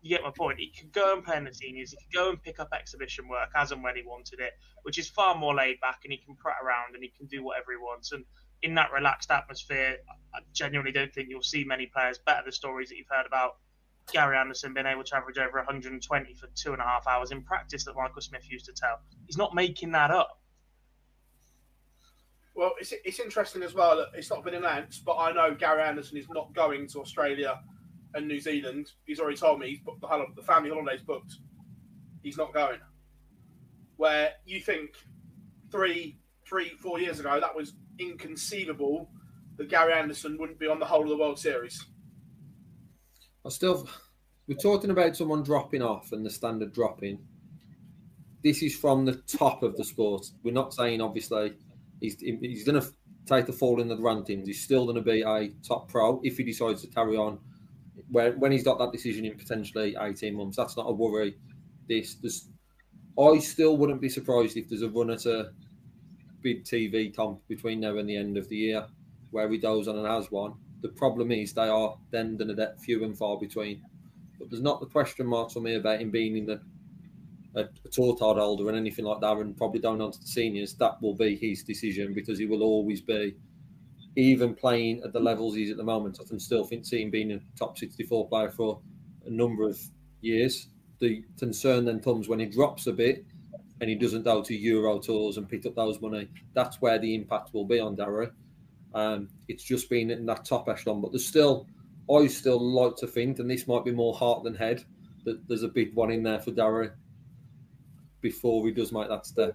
you 0.07 0.17
get 0.17 0.23
my 0.23 0.31
point. 0.31 0.59
He 0.59 0.71
could 0.71 0.93
go 0.93 1.15
and 1.15 1.25
play 1.25 1.37
in 1.37 1.45
the 1.45 1.53
seniors. 1.53 1.91
He 1.91 1.97
could 1.97 2.15
go 2.15 2.31
and 2.31 2.43
pick 2.43 2.61
up 2.61 2.69
exhibition 2.73 3.29
work 3.29 3.51
as 3.57 3.73
and 3.73 3.83
when 3.83 3.97
he 3.97 4.03
wanted 4.03 4.41
it, 4.41 4.53
which 4.83 4.99
is 4.99 5.09
far 5.09 5.35
more 5.35 5.55
laid 5.55 5.81
back, 5.81 6.01
and 6.05 6.13
he 6.13 6.19
can 6.19 6.37
prat 6.37 6.57
around 6.63 6.95
and 6.95 7.03
he 7.03 7.13
can 7.17 7.27
do 7.27 7.43
whatever 7.43 7.73
he 7.73 7.77
wants. 7.77 8.13
And 8.13 8.25
in 8.63 8.75
that 8.77 8.93
relaxed 8.93 9.31
atmosphere, 9.31 9.97
I 10.35 10.39
genuinely 10.53 10.93
don't 10.93 11.13
think 11.13 11.29
you'll 11.29 11.43
see 11.43 11.65
many 11.65 11.87
players 11.87 12.19
better 12.25 12.43
the 12.47 12.53
stories 12.53 12.89
that 12.89 12.97
you've 12.97 13.09
heard 13.11 13.27
about 13.27 13.57
Gary 14.13 14.37
Anderson 14.37 14.73
being 14.73 14.87
able 14.87 15.03
to 15.03 15.17
average 15.17 15.39
over 15.39 15.59
120 15.59 16.35
for 16.35 16.47
two 16.55 16.73
and 16.73 16.81
a 16.81 16.85
half 16.85 17.07
hours 17.09 17.33
in 17.33 17.43
practice 17.43 17.85
that 17.85 17.97
Michael 17.97 18.23
Smith 18.23 18.49
used 18.49 18.67
to 18.67 18.73
tell. 18.73 19.01
He's 19.27 19.37
not 19.37 19.55
making 19.55 19.93
that 19.93 20.13
up. 20.13 20.41
Well, 22.55 22.73
it's, 22.81 22.95
it's 23.05 23.21
interesting 23.21 23.63
as 23.63 23.75
well 23.75 24.07
it's 24.15 24.31
not 24.31 24.45
been 24.45 24.55
announced, 24.55 25.05
but 25.05 25.17
I 25.17 25.33
know 25.33 25.55
Gary 25.55 25.83
Anderson 25.83 26.17
is 26.17 26.29
not 26.31 26.55
going 26.55 26.87
to 26.89 27.01
Australia 27.01 27.61
and 28.15 28.27
New 28.27 28.41
Zealand. 28.41 28.93
He's 29.05 29.21
already 29.21 29.37
told 29.37 29.61
me 29.61 29.69
he's 29.69 29.81
booked 29.81 30.01
the, 30.01 30.25
the 30.35 30.43
family 30.43 30.71
holidays 30.71 31.03
booked. 31.03 31.35
He's 32.23 32.37
not 32.37 32.53
going. 32.53 32.79
Where 33.97 34.33
you 34.45 34.61
think 34.61 34.91
three, 35.71 36.19
three, 36.47 36.71
four 36.81 37.01
years 37.01 37.21
ago 37.21 37.41
that 37.41 37.55
was 37.55 37.75
inconceivable 37.99 39.11
that 39.57 39.69
Gary 39.69 39.93
Anderson 39.93 40.37
wouldn't 40.39 40.59
be 40.59 40.67
on 40.67 40.79
the 40.79 40.85
whole 40.85 41.03
of 41.03 41.09
the 41.09 41.17
World 41.17 41.39
Series. 41.39 41.87
I 43.45 43.49
still, 43.49 43.89
we're 44.47 44.57
talking 44.57 44.91
about 44.91 45.17
someone 45.17 45.43
dropping 45.43 45.83
off 45.83 46.13
and 46.13 46.25
the 46.25 46.31
standard 46.31 46.73
dropping. 46.73 47.19
This 48.43 48.63
is 48.63 48.77
from 48.77 49.05
the 49.05 49.15
top 49.27 49.63
of 49.63 49.77
the 49.77 49.85
sport. 49.85 50.27
We're 50.43 50.53
not 50.53 50.75
saying 50.75 51.01
obviously 51.01 51.55
he's 52.01 52.21
he's 52.21 52.65
going 52.65 52.81
to 52.81 52.89
take 53.27 53.47
the 53.47 53.53
fall 53.53 53.81
in 53.81 53.89
the 53.89 53.97
rankings. 53.97 54.47
He's 54.47 54.63
still 54.63 54.85
going 54.85 54.97
to 54.97 55.03
be 55.03 55.23
a 55.23 55.49
top 55.67 55.89
pro 55.89 56.21
if 56.23 56.37
he 56.37 56.45
decides 56.45 56.83
to 56.83 56.89
carry 56.89 57.17
on 57.17 57.39
when, 58.11 58.39
when 58.39 58.53
he's 58.53 58.65
got 58.65 58.79
that 58.79 58.93
decision 58.93 59.25
in 59.25 59.37
potentially 59.37 59.97
18 60.01 60.35
months, 60.35 60.57
that's 60.57 60.77
not 60.77 60.89
a 60.89 60.93
worry. 60.93 61.37
This, 61.89 62.15
this, 62.15 62.49
I 63.19 63.39
still 63.39 63.77
wouldn't 63.77 64.01
be 64.01 64.09
surprised 64.09 64.57
if 64.57 64.69
there's 64.69 64.83
a 64.83 64.91
run 64.91 65.11
at 65.11 65.27
a 65.27 65.53
big 66.41 66.65
TV 66.65 67.15
comp 67.15 67.47
between 67.49 67.81
now 67.81 67.97
and 67.97 68.09
the 68.09 68.17
end 68.17 68.37
of 68.37 68.49
the 68.49 68.57
year 68.57 68.87
where 69.31 69.51
he 69.51 69.59
goes 69.59 69.89
on 69.89 69.99
and 69.99 70.07
has 70.07 70.31
one. 70.31 70.55
The 70.83 70.89
problem 70.89 71.33
is 71.33 71.53
they 71.53 71.69
are 71.69 71.97
then 72.11 72.37
and 72.41 72.59
a 72.59 72.77
few 72.79 73.05
and 73.05 73.17
far 73.17 73.39
between. 73.39 73.83
But 74.39 74.51
there's 74.51 74.63
not 74.63 74.81
the 74.81 74.87
question 74.87 75.27
marks 75.27 75.55
for 75.55 75.61
me 75.61 75.75
about 75.75 76.01
him 76.01 76.11
being 76.11 76.37
in 76.37 76.47
the 76.47 76.61
a, 77.57 77.63
a 77.85 77.89
tour 77.91 78.15
card 78.17 78.37
holder 78.37 78.69
and 78.69 78.77
anything 78.77 79.05
like 79.05 79.21
that, 79.21 79.37
and 79.39 79.57
probably 79.57 79.81
going 79.81 80.01
on 80.01 80.13
to 80.13 80.21
the 80.21 80.27
seniors. 80.27 80.75
That 80.75 81.01
will 81.01 81.15
be 81.15 81.37
his 81.37 81.65
decision 81.65 82.13
because 82.15 82.39
he 82.39 82.47
will 82.47 82.63
always 82.63 83.01
be 83.01 83.35
even 84.17 84.55
playing 84.55 85.03
at 85.05 85.13
the 85.13 85.21
levels 85.21 85.55
he's 85.55 85.71
at 85.71 85.77
the 85.77 85.85
moment, 85.85 86.19
I 86.21 86.29
can 86.29 86.41
still 86.41 86.65
think 86.65 86.87
seeing 86.87 87.11
being 87.11 87.33
a 87.33 87.41
top 87.59 87.79
64 87.79 88.29
player 88.29 88.51
for 88.51 88.81
a 89.27 89.31
number 89.31 89.69
of 89.69 89.79
years. 90.23 90.69
The 90.99 91.23
concern 91.39 91.85
then 91.85 92.01
comes 92.01 92.27
when 92.27 92.41
he 92.41 92.47
drops 92.47 92.87
a 92.87 92.93
bit 92.93 93.25
and 93.81 93.91
he 93.91 93.97
doesn't 93.97 94.23
go 94.23 94.43
to 94.43 94.57
Euro 94.57 94.99
tours 94.99 95.37
and 95.37 95.49
pick 95.49 95.67
up 95.67 95.75
those 95.75 96.01
money. 96.01 96.29
That's 96.55 96.81
where 96.81 96.99
the 96.99 97.15
impact 97.15 97.53
will 97.53 97.67
be 97.67 97.79
on 97.79 97.95
Darry. 97.95 98.29
Um, 98.95 99.29
it's 99.49 99.63
just 99.63 99.91
been 99.91 100.11
in 100.11 100.25
that 100.27 100.47
top 100.47 100.69
echelon, 100.71 101.03
but 101.03 101.13
there's 101.13 101.27
still, 101.27 101.67
I 102.11 102.27
still 102.29 102.59
like 102.59 102.97
to 102.97 103.07
think, 103.07 103.39
and 103.39 103.51
this 103.51 103.69
might 103.69 103.85
be 103.85 103.93
more 103.93 104.15
heart 104.15 104.43
than 104.45 104.55
head, 104.55 104.83
that 105.25 105.47
there's 105.47 105.63
a 105.63 105.69
big 105.69 105.95
one 105.95 106.11
in 106.11 106.23
there 106.23 106.41
for 106.41 106.53
Darragh 106.53 106.93
before 108.23 108.65
he 108.65 108.73
does 108.73 108.93
make 108.93 109.09
that 109.11 109.27
step. 109.27 109.55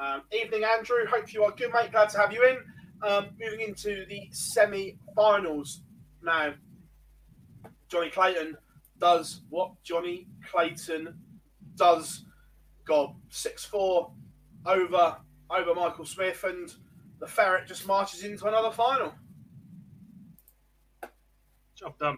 Um, 0.00 0.22
evening, 0.32 0.64
Andrew. 0.64 1.04
Hope 1.06 1.30
you 1.34 1.44
are 1.44 1.52
good, 1.52 1.72
mate. 1.74 1.92
Glad 1.92 2.08
to 2.10 2.18
have 2.18 2.32
you 2.32 2.42
in. 2.44 2.56
Um, 3.06 3.28
moving 3.38 3.60
into 3.60 4.06
the 4.08 4.28
semi-finals 4.32 5.82
now. 6.22 6.54
Johnny 7.88 8.08
Clayton 8.08 8.56
does 8.98 9.42
what 9.50 9.72
Johnny 9.82 10.26
Clayton 10.50 11.14
does. 11.76 12.24
Got 12.86 13.14
six 13.28 13.62
four 13.62 14.10
over 14.64 15.18
over 15.50 15.74
Michael 15.74 16.06
Smith, 16.06 16.44
and 16.44 16.72
the 17.20 17.26
ferret 17.26 17.68
just 17.68 17.86
marches 17.86 18.24
into 18.24 18.46
another 18.46 18.70
final. 18.70 19.12
Job 21.74 21.98
done. 21.98 22.16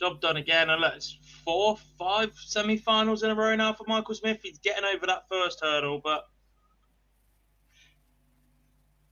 Job 0.00 0.20
done 0.20 0.38
again. 0.38 0.70
And 0.70 0.80
look, 0.80 0.94
it's 0.96 1.18
four, 1.44 1.78
five 1.98 2.32
semi-finals 2.34 3.22
in 3.22 3.30
a 3.30 3.34
row 3.34 3.54
now 3.54 3.74
for 3.74 3.84
Michael 3.86 4.16
Smith. 4.16 4.40
He's 4.42 4.58
getting 4.58 4.84
over 4.84 5.06
that 5.06 5.28
first 5.30 5.60
hurdle, 5.62 6.00
but 6.02 6.24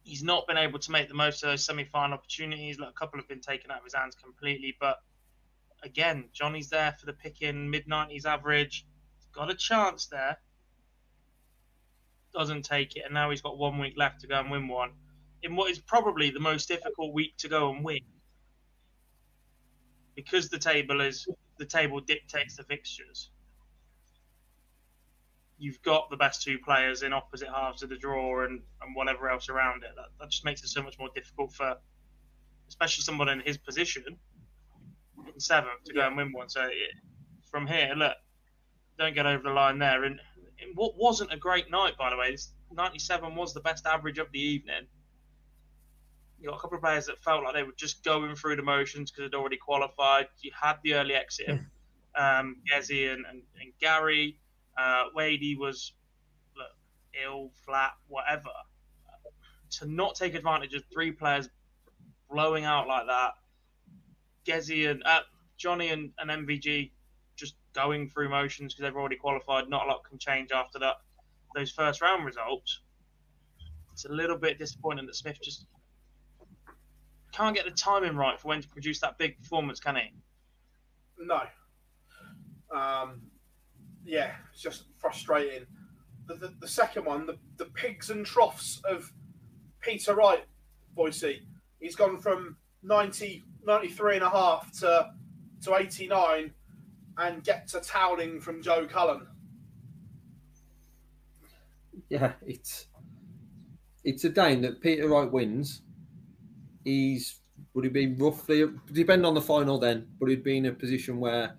he's 0.09 0.23
not 0.23 0.47
been 0.47 0.57
able 0.57 0.79
to 0.79 0.91
make 0.91 1.09
the 1.09 1.15
most 1.15 1.43
of 1.43 1.51
those 1.51 1.65
semi-final 1.65 2.15
opportunities. 2.15 2.79
Look, 2.79 2.91
a 2.91 2.93
couple 2.93 3.21
have 3.21 3.29
been 3.29 3.41
taken 3.41 3.71
out 3.71 3.79
of 3.79 3.85
his 3.85 3.95
hands 3.95 4.15
completely, 4.15 4.75
but 4.81 4.99
again, 5.83 6.29
Johnny's 6.33 6.71
there 6.71 6.95
for 6.99 7.07
the 7.07 7.13
picking, 7.13 7.71
mid 7.71 7.87
90s 7.87 8.25
average. 8.25 8.87
He's 9.17 9.27
got 9.33 9.51
a 9.51 9.55
chance 9.55 10.07
there. 10.07 10.39
Doesn't 12.33 12.65
take 12.65 12.97
it, 12.97 13.03
and 13.05 13.15
now 13.15 13.31
he's 13.31 13.43
got 13.43 13.59
one 13.59 13.79
week 13.79 13.95
left 13.97 14.21
to 14.23 14.27
go 14.27 14.41
and 14.41 14.51
win 14.51 14.69
one 14.69 14.91
in 15.43 15.55
what 15.55 15.71
is 15.71 15.79
probably 15.79 16.31
the 16.31 16.41
most 16.41 16.69
difficult 16.69 17.13
week 17.13 17.37
to 17.39 17.49
go 17.49 17.71
and 17.71 17.85
win 17.85 18.01
because 20.17 20.49
the 20.49 20.59
table 20.59 21.01
is 21.01 21.29
the 21.59 21.65
table 21.65 22.01
dictates 22.01 22.57
the 22.57 22.65
fixtures. 22.65 23.31
You've 25.59 25.83
got 25.83 26.11
the 26.11 26.17
best 26.17 26.43
two 26.43 26.59
players 26.59 27.03
in 27.03 27.13
opposite 27.13 27.49
halves 27.49 27.83
of 27.83 27.89
the 27.89 27.97
draw 27.97 28.45
and, 28.45 28.61
and 28.83 28.95
whatever 28.95 29.29
else 29.29 29.49
around 29.49 29.83
it. 29.83 29.91
That, 29.97 30.07
that 30.21 30.31
just 30.31 30.45
makes 30.45 30.63
it 30.63 30.69
so 30.69 30.83
much 30.83 30.99
more 30.99 31.09
difficult 31.15 31.53
for, 31.53 31.77
especially 32.69 33.03
someone 33.03 33.29
in 33.29 33.41
his 33.41 33.59
position, 33.59 34.05
in 34.07 35.41
seventh, 35.41 35.85
to 35.85 35.95
go 35.95 36.07
and 36.07 36.17
win 36.17 36.33
one. 36.33 36.49
So 36.49 36.63
it, 36.63 36.73
from 37.51 37.67
here, 37.67 37.93
look, 37.97 38.15
don't 38.99 39.15
get 39.15 39.27
over 39.27 39.43
the 39.43 39.51
line 39.55 39.79
there. 39.79 40.05
And 40.05 40.21
what 40.75 40.97
wasn't 40.97 41.33
a 41.33 41.37
great 41.37 41.71
night, 41.71 41.97
by 41.97 42.11
the 42.11 42.17
way. 42.17 42.31
This 42.31 42.53
97 42.73 43.35
was 43.35 43.55
the 43.55 43.61
best 43.61 43.87
average 43.87 44.19
of 44.19 44.31
the 44.33 44.41
evening 44.41 44.87
you 46.41 46.49
got 46.49 46.57
a 46.57 46.61
couple 46.61 46.77
of 46.77 46.83
players 46.83 47.07
that 47.07 47.23
felt 47.23 47.43
like 47.45 47.55
they 47.55 47.63
were 47.63 47.75
just 47.77 48.05
going 48.05 48.35
through 48.37 48.57
the 48.57 48.63
motions 48.63 49.11
because 49.11 49.31
they'd 49.31 49.37
already 49.37 49.57
qualified. 49.57 50.29
You 50.41 50.53
had 50.61 50.77
the 50.85 50.95
early 50.95 51.15
exit 51.15 51.49
of 51.49 51.59
um, 52.15 52.57
Gezzy 52.71 53.13
and, 53.13 53.25
and, 53.27 53.43
and, 53.61 53.73
Gary. 53.81 54.39
Uh, 54.79 55.05
Wadey 55.15 55.57
was 55.57 55.93
look, 56.57 56.69
ill, 57.25 57.51
flat, 57.67 57.93
whatever. 58.07 58.51
To 59.73 59.87
not 59.87 60.15
take 60.15 60.35
advantage 60.35 60.75
of 60.75 60.83
three 60.93 61.11
players 61.11 61.49
blowing 62.31 62.65
out 62.65 62.87
like 62.87 63.07
that, 63.07 63.33
Gezzy 64.47 64.89
and 64.89 65.03
uh, 65.05 65.21
Johnny 65.57 65.89
and, 65.89 66.11
and 66.19 66.31
MVG 66.31 66.91
just 67.37 67.55
going 67.75 68.09
through 68.09 68.29
motions 68.29 68.75
because 68.75 68.89
they've 68.89 68.97
already 68.97 69.17
qualified. 69.17 69.69
Not 69.69 69.87
a 69.87 69.91
lot 69.91 70.05
can 70.09 70.19
change 70.19 70.53
after 70.53 70.79
that. 70.79 70.97
Those 71.55 71.71
first 71.71 72.01
round 72.01 72.25
results. 72.25 72.81
It's 73.93 74.05
a 74.05 74.13
little 74.13 74.37
bit 74.37 74.59
disappointing 74.59 75.07
that 75.07 75.17
Smith 75.17 75.39
just 75.43 75.67
can't 77.33 77.55
get 77.55 77.65
the 77.65 77.71
timing 77.71 78.17
right 78.17 78.39
for 78.39 78.49
when 78.49 78.63
to 78.63 78.69
produce 78.69 79.01
that 79.01 79.19
big 79.19 79.39
performance, 79.39 79.81
can 79.81 79.97
he? 79.97 80.13
No. 81.19 81.41
Um, 82.75 83.23
yeah, 84.09 84.33
it's 84.53 84.63
just 84.63 84.85
frustrating. 84.99 85.67
The, 86.27 86.35
the, 86.35 86.55
the, 86.61 86.69
second 86.69 87.05
one, 87.05 87.27
the, 87.27 87.37
the 87.57 87.67
pigs 87.67 88.11
and 88.11 88.25
troughs 88.25 88.81
of 88.89 89.13
Peter 89.81 90.15
Wright, 90.15 90.45
Boise. 90.95 91.43
He's 91.81 91.95
gone 91.95 92.19
from 92.19 92.57
90, 92.83 93.45
93 93.65 94.17
and 94.17 94.25
a 94.25 94.31
half 94.31 94.73
to, 94.81 95.11
to 95.65 95.77
89 95.77 96.53
and 97.19 97.45
get 97.45 97.69
to 97.69 97.81
toweling 97.81 98.41
from 98.41 98.63
Joe 98.63 98.87
Cullen. 98.87 99.27
Yeah, 102.09 102.33
it's 102.47 102.87
it's 104.05 104.25
a 104.25 104.31
game 104.31 104.63
that 104.63 104.81
Peter 104.81 105.09
Wright 105.09 105.31
wins 105.31 105.83
he's 106.89 107.41
would 107.75 107.85
he 107.85 107.91
be 107.91 108.15
roughly 108.15 108.65
depend 108.93 109.27
on 109.27 109.35
the 109.35 109.41
final 109.41 109.79
then, 109.79 110.07
but 110.19 110.29
he'd 110.29 110.43
be 110.43 110.57
in 110.57 110.67
a 110.67 110.73
position 110.73 111.21
where 111.21 111.57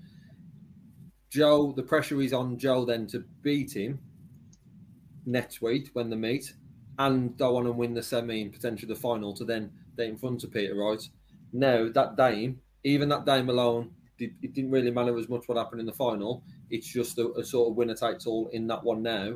Joe 1.30 1.74
the 1.76 1.84
pressure 1.84 2.22
is 2.22 2.34
on 2.34 2.58
Joe 2.58 2.86
then 2.86 3.08
to 3.08 3.24
beat 3.42 3.76
him 3.76 4.00
next 5.26 5.62
week 5.62 5.90
when 5.94 6.10
they 6.10 6.16
meet 6.16 6.54
and 6.98 7.38
go 7.38 7.58
on 7.58 7.66
and 7.66 7.78
win 7.78 7.94
the 7.94 8.04
semi 8.04 8.42
and 8.42 8.52
potentially 8.52 8.92
the 8.92 9.00
final 9.00 9.34
to 9.34 9.46
then 9.46 9.72
get 9.96 10.08
in 10.08 10.18
front 10.18 10.44
of 10.44 10.52
Peter 10.52 10.76
Wright. 10.76 11.08
Now 11.54 11.90
that 11.90 12.18
Dame, 12.18 12.60
even 12.84 13.10
that 13.10 13.26
Dame 13.26 13.50
alone, 13.50 13.92
it 14.18 14.54
didn't 14.54 14.72
really 14.72 14.92
matter 14.92 15.18
as 15.18 15.30
much 15.30 15.48
what 15.48 15.58
happened 15.58 15.80
in 15.80 15.86
the 15.86 15.94
final. 15.94 16.44
It's 16.70 16.88
just 16.88 17.18
a, 17.18 17.30
a 17.34 17.44
sort 17.44 17.70
of 17.70 17.78
winner 17.78 17.96
takes 17.96 18.26
all 18.26 18.50
in 18.50 18.68
that 18.68 18.84
one 18.84 19.02
now. 19.02 19.36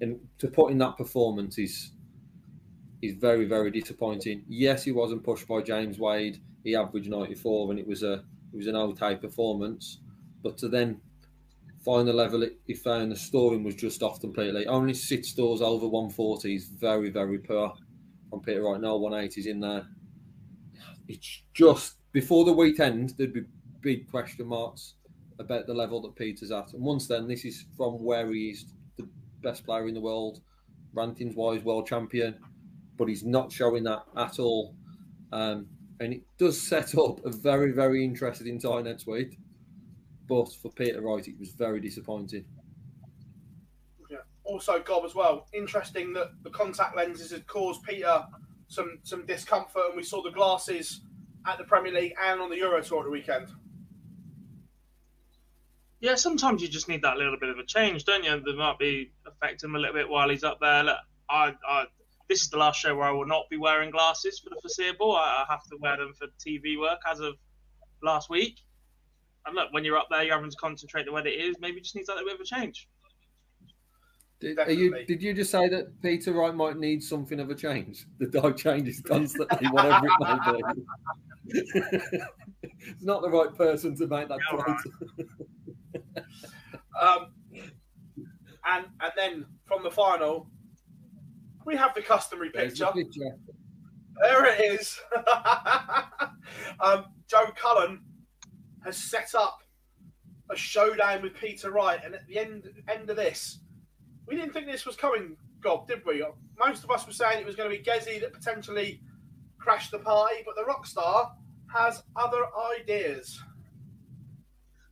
And 0.00 0.18
to 0.38 0.48
put 0.48 0.72
in 0.72 0.78
that 0.78 0.96
performance 0.96 1.58
is 1.58 1.92
is 3.00 3.14
very, 3.14 3.44
very 3.44 3.70
disappointing. 3.70 4.44
Yes, 4.48 4.82
he 4.82 4.92
wasn't 4.92 5.22
pushed 5.22 5.46
by 5.46 5.60
James 5.60 5.98
Wade. 5.98 6.40
He 6.64 6.74
averaged 6.74 7.10
94, 7.10 7.70
and 7.70 7.78
it 7.78 7.86
was 7.86 8.02
a 8.02 8.24
it 8.52 8.56
was 8.56 8.66
an 8.66 8.76
okay 8.76 9.14
performance. 9.14 9.98
But 10.44 10.56
to 10.58 10.68
then 10.68 11.00
find 11.84 12.06
the 12.06 12.12
level 12.12 12.46
he 12.66 12.74
found, 12.74 13.10
the 13.10 13.16
storing 13.16 13.64
was 13.64 13.74
just 13.74 14.04
off 14.04 14.20
completely. 14.20 14.68
Only 14.68 14.94
six 14.94 15.30
stores 15.30 15.60
over 15.60 15.88
140 15.88 16.54
is 16.54 16.68
very, 16.68 17.10
very 17.10 17.38
poor 17.38 17.74
On 18.32 18.40
Peter 18.40 18.62
right 18.62 18.80
now. 18.80 18.96
180 18.96 19.50
in 19.50 19.58
there. 19.58 19.86
It's 21.08 21.42
just 21.52 21.96
before 22.12 22.44
the 22.44 22.52
weekend, 22.52 23.14
there'd 23.18 23.32
be 23.32 23.42
big 23.80 24.08
question 24.08 24.46
marks 24.46 24.94
about 25.40 25.66
the 25.66 25.74
level 25.74 26.00
that 26.02 26.14
Peter's 26.14 26.52
at. 26.52 26.72
And 26.72 26.84
once 26.84 27.08
then, 27.08 27.26
this 27.26 27.44
is 27.44 27.64
from 27.76 28.04
where 28.04 28.32
he 28.32 28.50
is 28.50 28.66
the 28.96 29.08
best 29.42 29.64
player 29.64 29.88
in 29.88 29.94
the 29.94 30.00
world, 30.00 30.40
rankings 30.94 31.34
wise, 31.34 31.64
world 31.64 31.88
champion 31.88 32.38
but 32.96 33.08
he's 33.08 33.24
not 33.24 33.52
showing 33.52 33.84
that 33.84 34.04
at 34.16 34.38
all. 34.38 34.74
Um, 35.32 35.66
and 36.00 36.12
it 36.12 36.22
does 36.38 36.60
set 36.60 36.96
up 36.96 37.24
a 37.24 37.30
very, 37.30 37.72
very 37.72 38.04
interesting 38.04 38.60
tie 38.60 38.82
next 38.82 39.06
week. 39.06 39.38
But 40.28 40.52
for 40.52 40.70
Peter 40.70 41.00
Wright, 41.00 41.26
it 41.26 41.38
was 41.38 41.50
very 41.50 41.80
disappointing. 41.80 42.44
Yeah. 44.10 44.18
Also, 44.44 44.80
Gob 44.80 45.04
as 45.04 45.14
well. 45.14 45.46
Interesting 45.52 46.12
that 46.14 46.32
the 46.42 46.50
contact 46.50 46.96
lenses 46.96 47.30
had 47.30 47.46
caused 47.46 47.82
Peter 47.82 48.24
some 48.68 48.98
some 49.02 49.26
discomfort, 49.26 49.82
and 49.88 49.96
we 49.96 50.02
saw 50.02 50.22
the 50.22 50.30
glasses 50.30 51.02
at 51.46 51.58
the 51.58 51.64
Premier 51.64 51.92
League 51.92 52.14
and 52.22 52.40
on 52.40 52.50
the 52.50 52.56
Euro 52.56 52.82
Tour 52.82 53.00
at 53.00 53.04
the 53.04 53.10
weekend. 53.10 53.48
Yeah, 56.00 56.16
sometimes 56.16 56.60
you 56.60 56.68
just 56.68 56.88
need 56.88 57.02
that 57.02 57.16
little 57.16 57.38
bit 57.38 57.48
of 57.48 57.58
a 57.58 57.64
change, 57.64 58.04
don't 58.04 58.24
you? 58.24 58.40
That 58.40 58.56
might 58.56 58.78
be 58.78 59.12
affect 59.26 59.62
him 59.62 59.74
a 59.74 59.78
little 59.78 59.94
bit 59.94 60.08
while 60.08 60.28
he's 60.28 60.44
up 60.44 60.58
there. 60.60 60.84
Look, 60.84 60.98
I, 61.30 61.54
I 61.66 61.84
this 62.28 62.42
is 62.42 62.50
the 62.50 62.58
last 62.58 62.80
show 62.80 62.94
where 62.94 63.06
I 63.06 63.10
will 63.10 63.26
not 63.26 63.48
be 63.50 63.56
wearing 63.56 63.90
glasses 63.90 64.38
for 64.38 64.50
the 64.50 64.60
foreseeable. 64.60 65.14
I, 65.16 65.44
I 65.46 65.52
have 65.52 65.64
to 65.64 65.76
wear 65.80 65.96
them 65.96 66.12
for 66.18 66.26
TV 66.46 66.78
work 66.78 67.00
as 67.10 67.20
of 67.20 67.34
last 68.02 68.30
week. 68.30 68.60
And 69.46 69.54
look, 69.54 69.72
when 69.72 69.84
you're 69.84 69.98
up 69.98 70.08
there, 70.10 70.22
you're 70.22 70.34
having 70.34 70.50
to 70.50 70.56
concentrate 70.56 71.06
on 71.06 71.14
what 71.14 71.26
it 71.26 71.38
is. 71.38 71.56
Maybe 71.60 71.80
just 71.80 71.94
needs 71.94 72.08
a 72.08 72.12
little 72.12 72.26
bit 72.26 72.34
of 72.34 72.40
a 72.40 72.44
change. 72.44 72.88
Did, 74.40 74.78
you, 74.78 75.04
did 75.06 75.22
you 75.22 75.32
just 75.32 75.50
say 75.50 75.68
that 75.68 76.02
Peter 76.02 76.32
Wright 76.32 76.54
might 76.54 76.76
need 76.76 77.02
something 77.02 77.40
of 77.40 77.50
a 77.50 77.54
change? 77.54 78.06
The 78.18 78.26
dog 78.26 78.56
changes 78.56 79.00
constantly, 79.00 79.68
whatever 79.68 80.06
it 80.06 80.12
may 80.20 80.52
be. 80.52 81.60
it's 82.62 83.04
not 83.04 83.22
the 83.22 83.30
right 83.30 83.54
person 83.54 83.96
to 83.96 84.06
make 84.06 84.28
that 84.28 84.38
point. 84.50 84.80
Right. 86.16 86.24
um, 87.00 87.26
and 88.66 88.86
and 89.00 89.12
then 89.16 89.46
from 89.66 89.82
the 89.82 89.90
final, 89.90 90.48
we 91.64 91.76
have 91.76 91.94
the 91.94 92.02
customary 92.02 92.50
picture. 92.50 92.86
The 92.94 93.04
picture. 93.04 93.36
There 94.20 94.46
it 94.46 94.80
is. 94.80 94.98
um, 96.80 97.06
Joe 97.28 97.50
Cullen 97.56 98.00
has 98.84 98.96
set 98.96 99.34
up 99.34 99.62
a 100.50 100.56
showdown 100.56 101.22
with 101.22 101.34
Peter 101.34 101.70
Wright, 101.70 102.00
and 102.04 102.14
at 102.14 102.26
the 102.26 102.38
end 102.38 102.68
end 102.88 103.08
of 103.08 103.16
this, 103.16 103.60
we 104.26 104.36
didn't 104.36 104.52
think 104.52 104.66
this 104.66 104.86
was 104.86 104.96
coming, 104.96 105.36
God, 105.60 105.88
did 105.88 106.02
we? 106.04 106.24
Most 106.58 106.84
of 106.84 106.90
us 106.90 107.06
were 107.06 107.12
saying 107.12 107.40
it 107.40 107.46
was 107.46 107.56
going 107.56 107.70
to 107.70 107.76
be 107.76 107.82
Gezzy 107.82 108.20
that 108.20 108.32
potentially 108.32 109.00
crashed 109.58 109.90
the 109.90 109.98
party, 109.98 110.36
but 110.44 110.54
the 110.56 110.64
rock 110.64 110.86
star 110.86 111.32
has 111.72 112.02
other 112.16 112.44
ideas. 112.78 113.40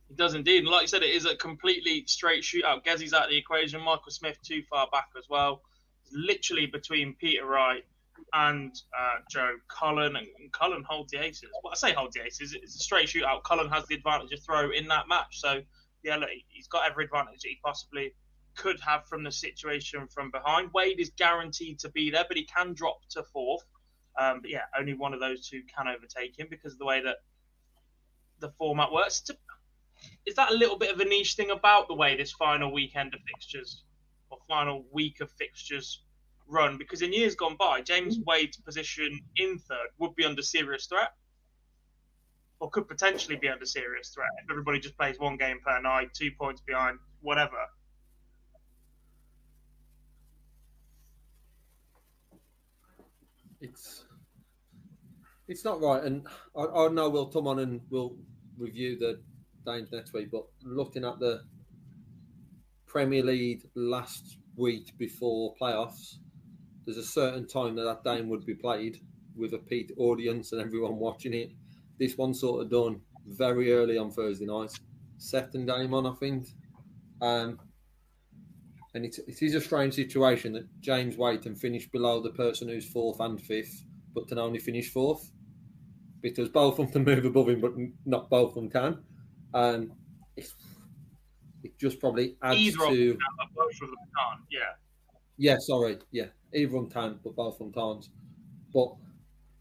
He 0.09 0.15
does 0.15 0.33
indeed. 0.33 0.59
And 0.59 0.67
like 0.67 0.81
you 0.81 0.87
said, 0.87 1.03
it 1.03 1.11
is 1.11 1.25
a 1.25 1.35
completely 1.35 2.03
straight 2.07 2.43
shootout. 2.43 2.83
Gezzy's 2.85 3.13
out 3.13 3.25
of 3.25 3.29
the 3.29 3.37
equation. 3.37 3.79
Michael 3.81 4.11
Smith 4.11 4.37
too 4.43 4.61
far 4.69 4.87
back 4.91 5.07
as 5.17 5.25
well 5.29 5.61
It's 6.03 6.13
literally 6.13 6.65
between 6.65 7.15
Peter 7.15 7.45
Wright 7.45 7.83
and 8.33 8.75
uh, 8.97 9.19
Joe 9.29 9.55
Cullen, 9.67 10.15
and, 10.15 10.27
and 10.39 10.51
Cullen 10.51 10.83
hold 10.87 11.09
the 11.09 11.23
aces. 11.23 11.49
Well, 11.63 11.71
I 11.71 11.75
say 11.75 11.93
hold 11.93 12.13
the 12.13 12.23
aces. 12.25 12.53
It's 12.53 12.75
a 12.75 12.79
straight 12.79 13.07
shootout. 13.07 13.43
Cullen 13.43 13.69
has 13.69 13.85
the 13.87 13.95
advantage 13.95 14.31
of 14.31 14.43
throw 14.43 14.71
in 14.71 14.87
that 14.87 15.07
match, 15.07 15.39
so 15.39 15.61
yeah, 16.03 16.17
look, 16.17 16.29
he's 16.49 16.67
got 16.67 16.89
every 16.89 17.05
advantage 17.05 17.41
that 17.41 17.49
he 17.49 17.59
possibly 17.63 18.13
could 18.55 18.79
have 18.81 19.07
from 19.07 19.23
the 19.23 19.31
situation 19.31 20.07
from 20.07 20.31
behind. 20.31 20.69
Wade 20.73 20.99
is 20.99 21.11
guaranteed 21.17 21.79
to 21.79 21.89
be 21.89 22.11
there, 22.11 22.25
but 22.27 22.37
he 22.37 22.45
can 22.45 22.73
drop 22.73 22.99
to 23.09 23.23
fourth. 23.23 23.63
Um, 24.19 24.41
but 24.41 24.51
yeah, 24.51 24.65
only 24.77 24.93
one 24.93 25.13
of 25.13 25.19
those 25.19 25.47
two 25.47 25.63
can 25.75 25.87
overtake 25.87 26.37
him 26.37 26.47
because 26.49 26.73
of 26.73 26.79
the 26.79 26.85
way 26.85 27.01
that 27.01 27.17
the 28.39 28.49
format 28.57 28.91
works. 28.91 29.23
Is 30.25 30.35
that 30.35 30.51
a 30.51 30.55
little 30.55 30.77
bit 30.77 30.93
of 30.93 30.99
a 30.99 31.05
niche 31.05 31.35
thing 31.35 31.49
about 31.49 31.87
the 31.87 31.95
way 31.95 32.15
this 32.15 32.31
final 32.31 32.71
weekend 32.71 33.13
of 33.13 33.21
fixtures 33.21 33.83
or 34.29 34.37
final 34.47 34.85
week 34.91 35.21
of 35.21 35.31
fixtures 35.31 36.03
run? 36.47 36.77
Because 36.77 37.01
in 37.01 37.13
years 37.13 37.35
gone 37.35 37.55
by, 37.57 37.81
James 37.81 38.17
mm. 38.17 38.25
Wade's 38.25 38.57
position 38.57 39.19
in 39.37 39.57
third 39.59 39.87
would 39.99 40.15
be 40.15 40.25
under 40.25 40.41
serious 40.41 40.85
threat 40.85 41.11
or 42.59 42.69
could 42.69 42.87
potentially 42.87 43.35
be 43.35 43.49
under 43.49 43.65
serious 43.65 44.09
threat 44.09 44.29
if 44.41 44.49
everybody 44.49 44.79
just 44.79 44.97
plays 44.97 45.19
one 45.19 45.35
game 45.35 45.59
per 45.65 45.81
night, 45.81 46.09
two 46.13 46.31
points 46.39 46.61
behind, 46.61 46.97
whatever. 47.21 47.57
It's 53.59 54.05
it's 55.47 55.65
not 55.65 55.81
right, 55.81 56.03
and 56.03 56.25
I, 56.55 56.63
I 56.63 56.87
know 56.87 57.09
we'll 57.09 57.27
come 57.27 57.47
on 57.47 57.59
and 57.59 57.81
we'll 57.89 58.15
review 58.57 58.97
the 58.97 59.21
games 59.65 59.89
next 59.91 60.13
week. 60.13 60.31
But 60.31 60.45
looking 60.63 61.03
at 61.03 61.19
the 61.19 61.41
Premier 62.87 63.23
League 63.23 63.67
last 63.75 64.37
week 64.55 64.97
before 64.97 65.53
playoffs, 65.61 66.15
there's 66.85 66.97
a 66.97 67.03
certain 67.03 67.47
time 67.47 67.75
that 67.75 67.83
that 67.83 68.03
game 68.03 68.29
would 68.29 68.45
be 68.45 68.55
played 68.55 68.99
with 69.35 69.53
a 69.53 69.57
peak 69.57 69.91
audience 69.97 70.51
and 70.51 70.61
everyone 70.61 70.97
watching 70.97 71.33
it. 71.33 71.51
This 71.99 72.17
one 72.17 72.33
sort 72.33 72.61
of 72.61 72.69
done 72.69 73.01
very 73.27 73.73
early 73.73 73.97
on 73.97 74.11
Thursday 74.11 74.45
night, 74.45 74.71
second 75.17 75.67
game 75.67 75.93
on, 75.93 76.05
I 76.05 76.13
think. 76.15 76.47
Um, 77.21 77.59
and 78.93 79.05
it, 79.05 79.17
it 79.27 79.41
is 79.41 79.55
a 79.55 79.61
strange 79.61 79.93
situation 79.93 80.53
that 80.53 80.67
James 80.81 81.17
Wade 81.17 81.41
can 81.41 81.55
finish 81.55 81.89
below 81.89 82.21
the 82.21 82.29
person 82.31 82.67
who's 82.67 82.87
fourth 82.87 83.19
and 83.19 83.41
fifth, 83.41 83.83
but 84.13 84.27
can 84.27 84.37
only 84.37 84.59
finish 84.59 84.91
fourth 84.91 85.31
because 86.21 86.49
both 86.49 86.79
of 86.79 86.91
them 86.91 87.05
can 87.05 87.15
move 87.15 87.25
above 87.25 87.49
him, 87.49 87.61
but 87.61 87.73
not 88.05 88.29
both 88.29 88.49
of 88.49 88.55
them 88.55 88.69
can. 88.69 88.99
And 89.53 89.91
it, 90.35 90.47
it 91.63 91.77
just 91.79 91.99
probably 91.99 92.37
adds 92.43 92.59
Either 92.59 92.77
to. 92.77 92.83
of 92.83 92.89
them, 92.89 92.97
can, 92.97 93.17
but 93.37 93.47
both 93.55 93.73
of 93.73 93.79
them 93.79 93.97
can't. 94.17 94.41
Yeah. 94.51 94.82
Yeah, 95.37 95.57
sorry. 95.59 95.97
Yeah, 96.11 96.27
them 96.51 96.89
can, 96.89 97.19
but 97.23 97.35
both 97.35 97.59
can't. 97.73 98.07
But 98.73 98.93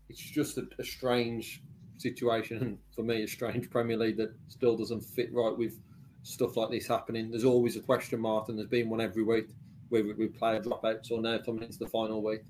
it's 0.08 0.20
just 0.20 0.58
a, 0.58 0.66
a 0.78 0.84
strange 0.84 1.62
situation, 1.98 2.58
and 2.58 2.78
for 2.94 3.02
me, 3.02 3.22
a 3.22 3.28
strange 3.28 3.70
Premier 3.70 3.96
League 3.96 4.16
that 4.18 4.34
still 4.48 4.76
doesn't 4.76 5.02
fit 5.02 5.32
right 5.32 5.56
with 5.56 5.80
stuff 6.22 6.56
like 6.56 6.70
this 6.70 6.86
happening. 6.86 7.30
There's 7.30 7.44
always 7.44 7.76
a 7.76 7.80
question 7.80 8.20
mark, 8.20 8.48
and 8.48 8.58
there's 8.58 8.68
been 8.68 8.90
one 8.90 9.00
every 9.00 9.22
week, 9.22 9.48
whether 9.88 10.14
we 10.14 10.28
play 10.28 10.56
a 10.56 10.60
dropouts 10.60 11.10
or 11.10 11.20
now 11.20 11.38
coming 11.38 11.62
into 11.62 11.78
the 11.78 11.88
final 11.88 12.22
week. 12.22 12.42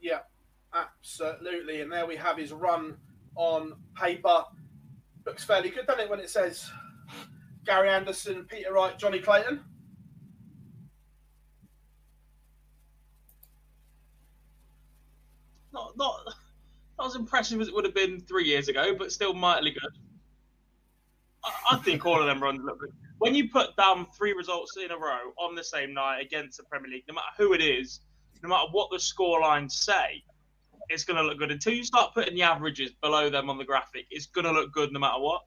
Yeah, 0.00 0.20
absolutely. 0.74 1.80
And 1.80 1.92
there 1.92 2.06
we 2.06 2.16
have 2.16 2.38
his 2.38 2.52
run 2.52 2.96
on 3.36 3.74
paper. 3.94 4.44
Looks 5.26 5.44
fairly 5.44 5.70
good, 5.70 5.86
doesn't 5.86 6.04
it, 6.04 6.10
when 6.10 6.20
it 6.20 6.30
says 6.30 6.70
Gary 7.64 7.90
Anderson, 7.90 8.46
Peter 8.50 8.72
Wright, 8.72 8.98
Johnny 8.98 9.20
Clayton? 9.20 9.60
Not 15.72 15.96
not 15.96 16.16
not 16.98 17.06
as 17.06 17.16
impressive 17.16 17.60
as 17.60 17.68
it 17.68 17.74
would 17.74 17.84
have 17.84 17.94
been 17.94 18.20
three 18.20 18.44
years 18.44 18.68
ago, 18.68 18.94
but 18.96 19.12
still 19.12 19.32
mightily 19.32 19.70
good. 19.70 19.92
I, 21.44 21.76
I 21.76 21.76
think 21.78 22.04
all 22.04 22.20
of 22.20 22.26
them 22.26 22.42
runs 22.42 22.60
look 22.62 22.80
good. 22.80 22.92
When 23.18 23.34
you 23.34 23.48
put 23.50 23.76
down 23.76 24.06
three 24.16 24.32
results 24.32 24.76
in 24.76 24.90
a 24.90 24.96
row 24.96 25.32
on 25.38 25.54
the 25.54 25.64
same 25.64 25.94
night 25.94 26.20
against 26.20 26.58
the 26.58 26.64
Premier 26.64 26.90
League, 26.90 27.04
no 27.08 27.14
matter 27.14 27.26
who 27.38 27.52
it 27.52 27.62
is, 27.62 28.00
no 28.42 28.48
matter 28.48 28.68
what 28.72 28.90
the 28.90 28.98
score 28.98 29.40
lines 29.40 29.76
say, 29.76 30.22
it's 30.88 31.04
going 31.04 31.16
to 31.16 31.22
look 31.22 31.38
good. 31.38 31.50
Until 31.50 31.72
you 31.72 31.84
start 31.84 32.14
putting 32.14 32.34
the 32.34 32.42
averages 32.42 32.90
below 33.02 33.30
them 33.30 33.48
on 33.48 33.58
the 33.58 33.64
graphic, 33.64 34.06
it's 34.10 34.26
going 34.26 34.46
to 34.46 34.52
look 34.52 34.72
good 34.72 34.92
no 34.92 34.98
matter 34.98 35.20
what. 35.20 35.42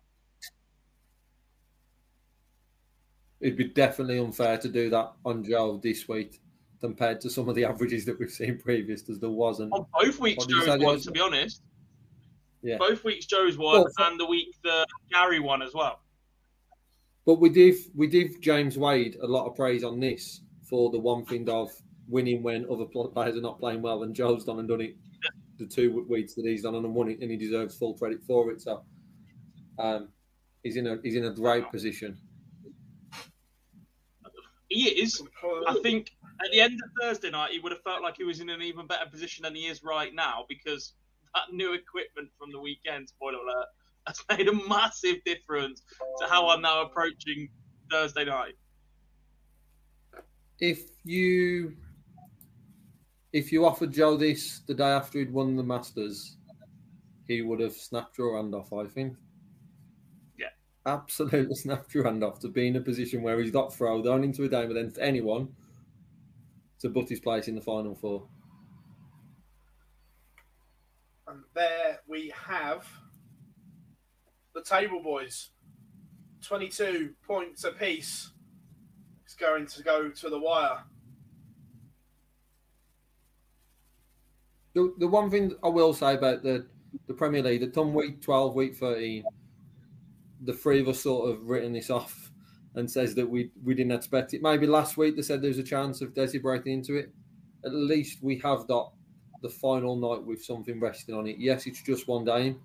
It'd 3.42 3.58
be 3.58 3.66
definitely 3.66 4.20
unfair 4.20 4.58
to 4.58 4.70
do 4.70 4.90
that 4.92 5.14
on 5.26 5.44
Joe 5.44 5.80
this 5.84 6.08
week 6.08 6.40
compared 6.84 7.22
to 7.22 7.30
some 7.30 7.48
of 7.48 7.56
the 7.56 7.64
averages 7.72 8.04
that 8.06 8.20
we've 8.20 8.30
seen 8.30 8.58
previous, 8.58 9.10
as 9.10 9.20
there 9.20 9.30
wasn't. 9.30 9.72
On 9.72 9.86
both 9.94 10.20
weeks, 10.20 10.46
Joe's 10.46 10.68
won, 10.68 10.80
Jason? 10.80 11.02
to 11.02 11.12
be 11.12 11.22
honest. 11.22 11.62
Yeah. 12.62 12.78
Both 12.78 13.04
weeks, 13.06 13.26
Joe's 13.26 13.58
won, 13.58 13.84
Well, 13.84 13.92
and 14.00 14.20
the 14.20 14.26
week 14.26 14.56
that 14.64 14.86
Gary 15.12 15.40
won 15.40 15.62
as 15.62 15.74
well. 15.74 16.02
But 17.26 17.36
we 17.40 17.50
give 17.50 17.78
we 17.96 18.08
give 18.08 18.42
James 18.42 18.78
Wade 18.78 19.18
a 19.22 19.28
lot 19.28 19.48
of 19.48 19.56
praise 19.56 19.86
on 19.86 20.00
this 20.02 20.42
for 20.70 20.92
the 20.92 21.00
one 21.00 21.24
thing 21.26 21.50
of 21.50 21.72
winning 22.10 22.44
when 22.44 22.66
other 22.70 22.86
players 22.86 23.38
are 23.38 23.42
not 23.42 23.60
playing 23.60 23.82
well, 23.82 24.04
and 24.04 24.14
Joe's 24.14 24.44
done 24.44 24.60
and 24.60 24.68
done 24.68 24.82
it 24.82 24.96
the 25.58 25.66
two 25.66 26.06
weeks 26.10 26.34
that 26.34 26.46
he's 26.46 26.64
done 26.64 26.76
and 26.76 26.94
won 26.94 27.10
it, 27.10 27.20
and 27.22 27.32
he 27.32 27.38
deserves 27.38 27.78
full 27.78 27.94
credit 27.94 28.22
for 28.28 28.52
it. 28.52 28.62
So 28.62 28.84
um, 29.80 30.10
he's 30.64 30.76
in 30.76 30.88
a 30.88 30.98
he's 31.02 31.16
in 31.16 31.26
a 31.26 31.32
great 31.32 31.72
position. 31.72 32.18
He 34.68 34.90
is. 34.90 35.22
I 35.68 35.78
think 35.82 36.12
at 36.44 36.52
the 36.52 36.62
end 36.62 36.80
of 36.84 36.90
Thursday 37.02 37.30
night, 37.30 37.52
he 37.52 37.60
would 37.60 37.72
have 37.72 37.82
felt 37.82 38.02
like 38.02 38.18
he 38.18 38.24
was 38.24 38.40
in 38.40 38.50
an 38.50 38.62
even 38.62 38.88
better 38.88 39.10
position 39.10 39.44
than 39.44 39.56
he 39.56 39.68
is 39.68 39.84
right 39.84 40.14
now 40.14 40.46
because 40.50 40.94
that 41.34 41.54
new 41.54 41.74
equipment 41.74 42.30
from 42.38 42.52
the 42.52 42.60
weekend, 42.60 43.08
spoiler 43.10 43.38
alert, 43.38 43.68
has 44.08 44.22
made 44.38 44.48
a 44.50 44.68
massive 44.68 45.24
difference 45.26 45.82
to 46.20 46.28
how 46.28 46.50
I'm 46.50 46.62
now 46.62 46.82
approaching 46.82 47.48
Thursday 47.90 48.26
night. 48.26 48.54
If 50.60 50.82
you 51.06 51.76
if 53.32 53.52
you 53.52 53.66
offered 53.66 53.94
Joe 53.94 54.18
this 54.18 54.60
the 54.68 54.74
day 54.74 54.90
after 54.90 55.20
he'd 55.20 55.32
won 55.32 55.56
the 55.56 55.64
Masters, 55.64 56.38
he 57.28 57.42
would 57.42 57.60
have 57.62 57.74
snapped 57.74 58.18
your 58.18 58.36
hand 58.36 58.54
off. 58.54 58.74
I 58.74 58.86
think. 58.86 59.16
Yeah. 60.38 60.48
Absolutely 60.86 61.56
snapped 61.56 61.94
your 61.94 62.04
hand 62.04 62.24
off 62.24 62.40
to 62.42 62.50
be 62.50 62.68
in 62.68 62.76
a 62.76 62.82
position 62.82 63.22
where 63.22 63.40
he's 63.40 63.52
got 63.52 63.74
thrown 63.74 64.04
down 64.04 64.24
into 64.24 64.44
a 64.44 64.50
game 64.50 64.70
against 64.70 65.00
anyone 65.00 65.48
to 66.84 66.90
put 66.90 67.08
his 67.08 67.22
place 67.22 67.48
in 67.48 67.56
the 67.56 67.62
final 67.62 67.96
four. 67.96 68.28
And 71.26 71.44
there 71.56 72.00
we 72.08 72.34
have 72.48 72.86
the 74.54 74.62
table 74.62 75.02
boys. 75.02 75.52
22 76.42 77.14
points 77.26 77.64
apiece. 77.64 78.32
It's 79.24 79.34
going 79.34 79.66
to 79.68 79.82
go 79.82 80.10
to 80.10 80.30
the 80.30 80.38
wire. 80.38 80.84
The, 84.74 84.94
the 85.00 85.08
one 85.08 85.32
thing 85.32 85.56
I 85.64 85.70
will 85.70 85.94
say 85.94 86.16
about 86.16 86.44
the, 86.44 86.68
the 87.08 87.14
Premier 87.14 87.42
League, 87.42 87.62
the 87.62 87.68
come 87.68 87.94
week 87.94 88.22
12, 88.22 88.56
week 88.56 88.76
13, 88.76 89.24
the 90.44 90.54
three 90.54 90.82
of 90.82 90.90
us 90.90 91.00
sort 91.00 91.30
of 91.30 91.46
written 91.48 91.72
this 91.72 91.90
off 91.90 92.33
and 92.76 92.90
says 92.90 93.16
that 93.16 93.30
we, 93.30 93.52
we 93.64 93.74
didn't 93.74 93.92
expect 93.92 94.34
it. 94.34 94.42
Maybe 94.42 94.66
last 94.66 94.98
week 94.98 95.16
they 95.16 95.22
said 95.22 95.42
there 95.42 95.50
was 95.50 95.60
a 95.60 95.64
chance 95.64 96.02
of 96.02 96.14
Desi 96.14 96.42
breaking 96.42 96.74
into 96.74 96.96
it. 96.96 97.12
At 97.66 97.74
least 97.74 98.22
we 98.22 98.40
have 98.40 98.68
got 98.68 98.94
the 99.42 99.50
final 99.50 99.96
night 99.96 100.26
with 100.26 100.44
something 100.44 100.80
resting 100.80 101.16
on 101.16 101.28
it. 101.28 101.38
Yes, 101.38 101.68
it's 101.68 101.82
just 101.82 102.08
one 102.08 102.26
game 102.26 102.62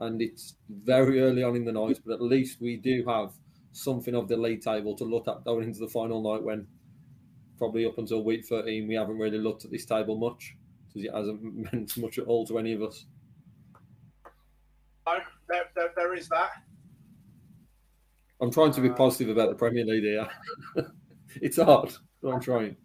and 0.00 0.20
it's 0.20 0.56
very 0.68 1.20
early 1.20 1.42
on 1.42 1.56
in 1.56 1.64
the 1.64 1.72
night, 1.72 2.00
but 2.04 2.14
at 2.14 2.22
least 2.22 2.60
we 2.60 2.76
do 2.76 3.04
have 3.06 3.32
something 3.72 4.14
of 4.14 4.28
the 4.28 4.36
league 4.36 4.62
table 4.62 4.96
to 4.96 5.04
look 5.04 5.28
at 5.28 5.44
going 5.44 5.64
into 5.64 5.80
the 5.80 5.88
final 5.88 6.22
night 6.22 6.42
when 6.42 6.66
probably 7.58 7.84
up 7.84 7.98
until 7.98 8.24
week 8.24 8.44
13 8.44 8.86
we 8.88 8.94
haven't 8.94 9.18
really 9.18 9.38
looked 9.38 9.64
at 9.64 9.70
this 9.70 9.84
table 9.84 10.16
much 10.16 10.56
because 10.88 11.04
it 11.04 11.14
hasn't 11.14 11.42
meant 11.72 11.96
much 11.96 12.18
at 12.18 12.26
all 12.26 12.46
to 12.46 12.58
any 12.58 12.72
of 12.72 12.82
us. 12.82 13.06
There, 15.48 15.64
there, 15.76 15.90
there 15.94 16.14
is 16.14 16.28
that. 16.30 16.50
I'm 18.40 18.50
trying 18.50 18.72
to 18.72 18.80
be 18.80 18.90
Uh, 18.90 18.94
positive 18.94 19.28
about 19.30 19.48
the 19.50 19.54
Premier 19.56 19.84
League 19.84 20.02
here. 20.02 20.28
it's 21.40 21.56
hard, 21.56 21.92
but 22.22 22.28
I'm 22.30 22.40
trying. 22.40 22.76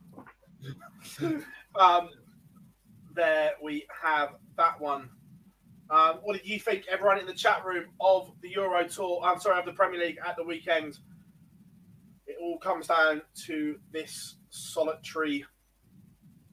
Um, 1.76 2.10
there 3.16 3.52
we 3.62 3.86
have 4.02 4.36
that 4.58 4.80
one. 4.80 5.10
Um, 5.90 6.20
what 6.24 6.38
did 6.38 6.48
you 6.48 6.58
think, 6.60 6.86
everyone 6.90 7.20
in 7.20 7.26
the 7.26 7.34
chat 7.34 7.66
room, 7.66 7.86
of 8.00 8.32
the 8.42 8.50
Euro 8.52 8.88
Tour? 8.88 9.22
I'm 9.24 9.40
sorry, 9.40 9.60
of 9.60 9.66
the 9.66 9.74
Premier 9.74 10.00
League 10.00 10.20
at 10.26 10.38
the 10.38 10.44
weekend. 10.44 11.00
It 12.28 12.38
all 12.42 12.58
comes 12.60 12.88
down 12.88 13.22
to 13.48 13.78
this 13.92 14.38
solitary 14.50 15.46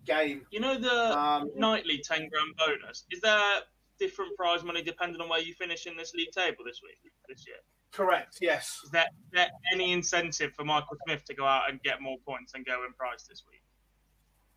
game. 0.07 0.45
You 0.51 0.59
know 0.59 0.77
the 0.77 1.17
Um, 1.17 1.51
nightly 1.55 1.99
10 1.99 2.29
grand 2.29 2.57
bonus? 2.57 3.05
Is 3.13 3.21
there 3.21 3.61
different 4.01 4.37
prize 4.37 4.65
money 4.65 4.83
depending 4.83 5.21
on 5.21 5.29
where 5.29 5.41
you 5.41 5.55
finish 5.55 5.87
in 5.87 5.97
this 5.97 6.15
league 6.15 6.33
table 6.33 6.65
this 6.65 6.81
week, 6.83 6.99
this 7.29 7.47
year? 7.47 7.59
Correct, 7.92 8.38
yes. 8.40 8.81
Is 8.85 8.90
there, 8.90 9.07
there 9.33 9.48
any 9.72 9.92
incentive 9.92 10.53
for 10.55 10.64
Michael 10.64 10.96
Smith 11.05 11.24
to 11.27 11.35
go 11.35 11.44
out 11.44 11.70
and 11.70 11.83
get 11.83 12.01
more 12.01 12.16
points 12.27 12.53
and 12.55 12.64
go 12.64 12.85
in 12.87 12.92
prize 12.94 13.24
this 13.29 13.42
week? 13.51 13.62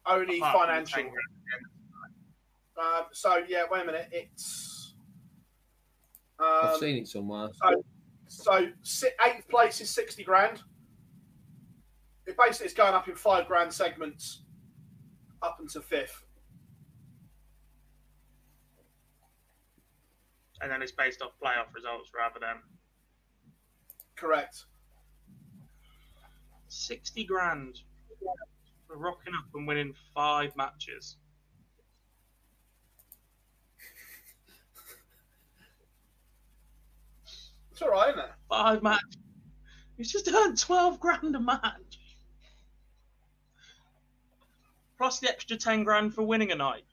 only 0.06 0.38
Apart 0.38 0.68
financial. 0.68 1.04
10. 1.04 1.12
Um, 2.78 3.06
so 3.12 3.42
yeah, 3.48 3.64
wait 3.70 3.84
a 3.84 3.86
minute. 3.86 4.08
It's 4.12 4.96
I've 6.40 6.74
um, 6.74 6.80
seen 6.80 6.98
it 6.98 7.08
somewhere. 7.08 7.50
so 7.54 7.84
so 8.28 8.68
si- 8.82 9.10
eighth 9.28 9.48
place 9.50 9.82
is 9.82 9.90
sixty 9.90 10.24
grand. 10.24 10.62
It 12.26 12.36
basically 12.38 12.68
is 12.68 12.74
going 12.74 12.94
up 12.94 13.08
in 13.08 13.16
five 13.16 13.48
grand 13.48 13.74
segments 13.74 14.44
up 15.42 15.58
until 15.60 15.82
fifth. 15.82 16.24
And 20.62 20.72
then 20.72 20.82
it's 20.82 20.92
based 20.92 21.22
off 21.24 21.32
playoff 21.44 21.74
results 21.74 22.12
rather 22.16 22.40
than 22.40 22.58
Correct. 24.22 24.66
60 26.68 27.24
grand 27.24 27.80
for 28.86 28.96
rocking 28.96 29.34
up 29.34 29.46
and 29.56 29.68
winning 29.68 29.96
five 30.14 30.56
matches. 30.56 31.18
It's 37.72 37.82
all 37.82 37.90
right, 37.90 38.10
isn't 38.10 38.20
it? 38.20 38.32
Five 38.48 38.84
matches. 38.84 39.18
He's 39.98 40.12
just 40.12 40.32
earned 40.32 40.60
12 40.60 41.00
grand 41.00 41.36
a 41.36 41.40
match. 41.40 42.00
Plus 45.00 45.20
the 45.20 45.30
extra 45.30 45.58
10 45.58 45.84
grand 45.84 46.14
for 46.14 46.22
winning 46.22 46.52
a 46.52 46.56
night. 46.56 46.86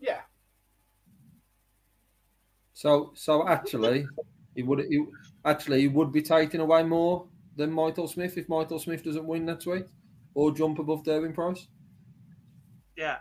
Yeah. 0.00 0.22
So, 2.80 3.12
so 3.14 3.46
actually, 3.46 4.06
he 4.54 4.62
would 4.62 4.86
he, 4.88 5.04
actually 5.44 5.82
he 5.82 5.88
would 5.88 6.12
be 6.12 6.22
taking 6.22 6.60
away 6.60 6.82
more 6.82 7.26
than 7.54 7.70
Michael 7.70 8.08
Smith 8.08 8.38
if 8.38 8.48
Michael 8.48 8.78
Smith 8.78 9.04
doesn't 9.04 9.26
win 9.26 9.44
next 9.44 9.66
week 9.66 9.84
or 10.32 10.50
jump 10.50 10.78
above 10.78 11.02
Gerwyn 11.02 11.34
Price. 11.34 11.68
Yeah. 12.96 13.18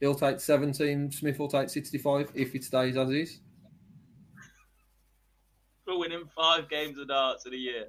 He'll 0.00 0.16
take 0.16 0.40
17. 0.40 1.12
Smith 1.12 1.38
will 1.38 1.46
take 1.46 1.70
65 1.70 2.32
if 2.34 2.56
it 2.56 2.64
stays 2.64 2.96
as 2.96 3.08
is. 3.10 3.38
For 5.84 5.96
winning 5.96 6.28
five 6.36 6.68
games 6.68 6.98
of 6.98 7.06
darts 7.06 7.46
in 7.46 7.54
a 7.54 7.56
year. 7.56 7.84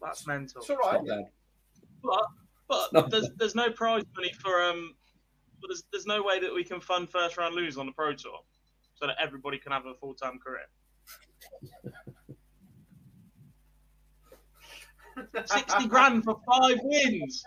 That's 0.00 0.24
mental. 0.24 0.60
It's 0.60 0.70
all 0.70 0.76
right. 0.76 1.04
Not 1.04 1.24
bad. 2.04 2.47
But 2.68 2.92
Not 2.92 3.10
there's 3.10 3.30
there's 3.36 3.54
no 3.54 3.70
prize 3.70 4.04
money 4.16 4.32
for 4.32 4.62
um. 4.62 4.94
But 5.60 5.68
there's 5.68 5.84
there's 5.90 6.06
no 6.06 6.22
way 6.22 6.38
that 6.40 6.54
we 6.54 6.64
can 6.64 6.80
fund 6.80 7.10
first 7.10 7.36
round 7.36 7.54
lose 7.54 7.78
on 7.78 7.86
the 7.86 7.92
pro 7.92 8.12
tour, 8.12 8.40
so 8.94 9.06
that 9.06 9.16
everybody 9.20 9.58
can 9.58 9.72
have 9.72 9.86
a 9.86 9.94
full 9.94 10.14
time 10.14 10.38
career. 10.38 10.66
Sixty 15.46 15.88
grand 15.88 16.24
for 16.24 16.38
five 16.46 16.78
wins. 16.82 17.42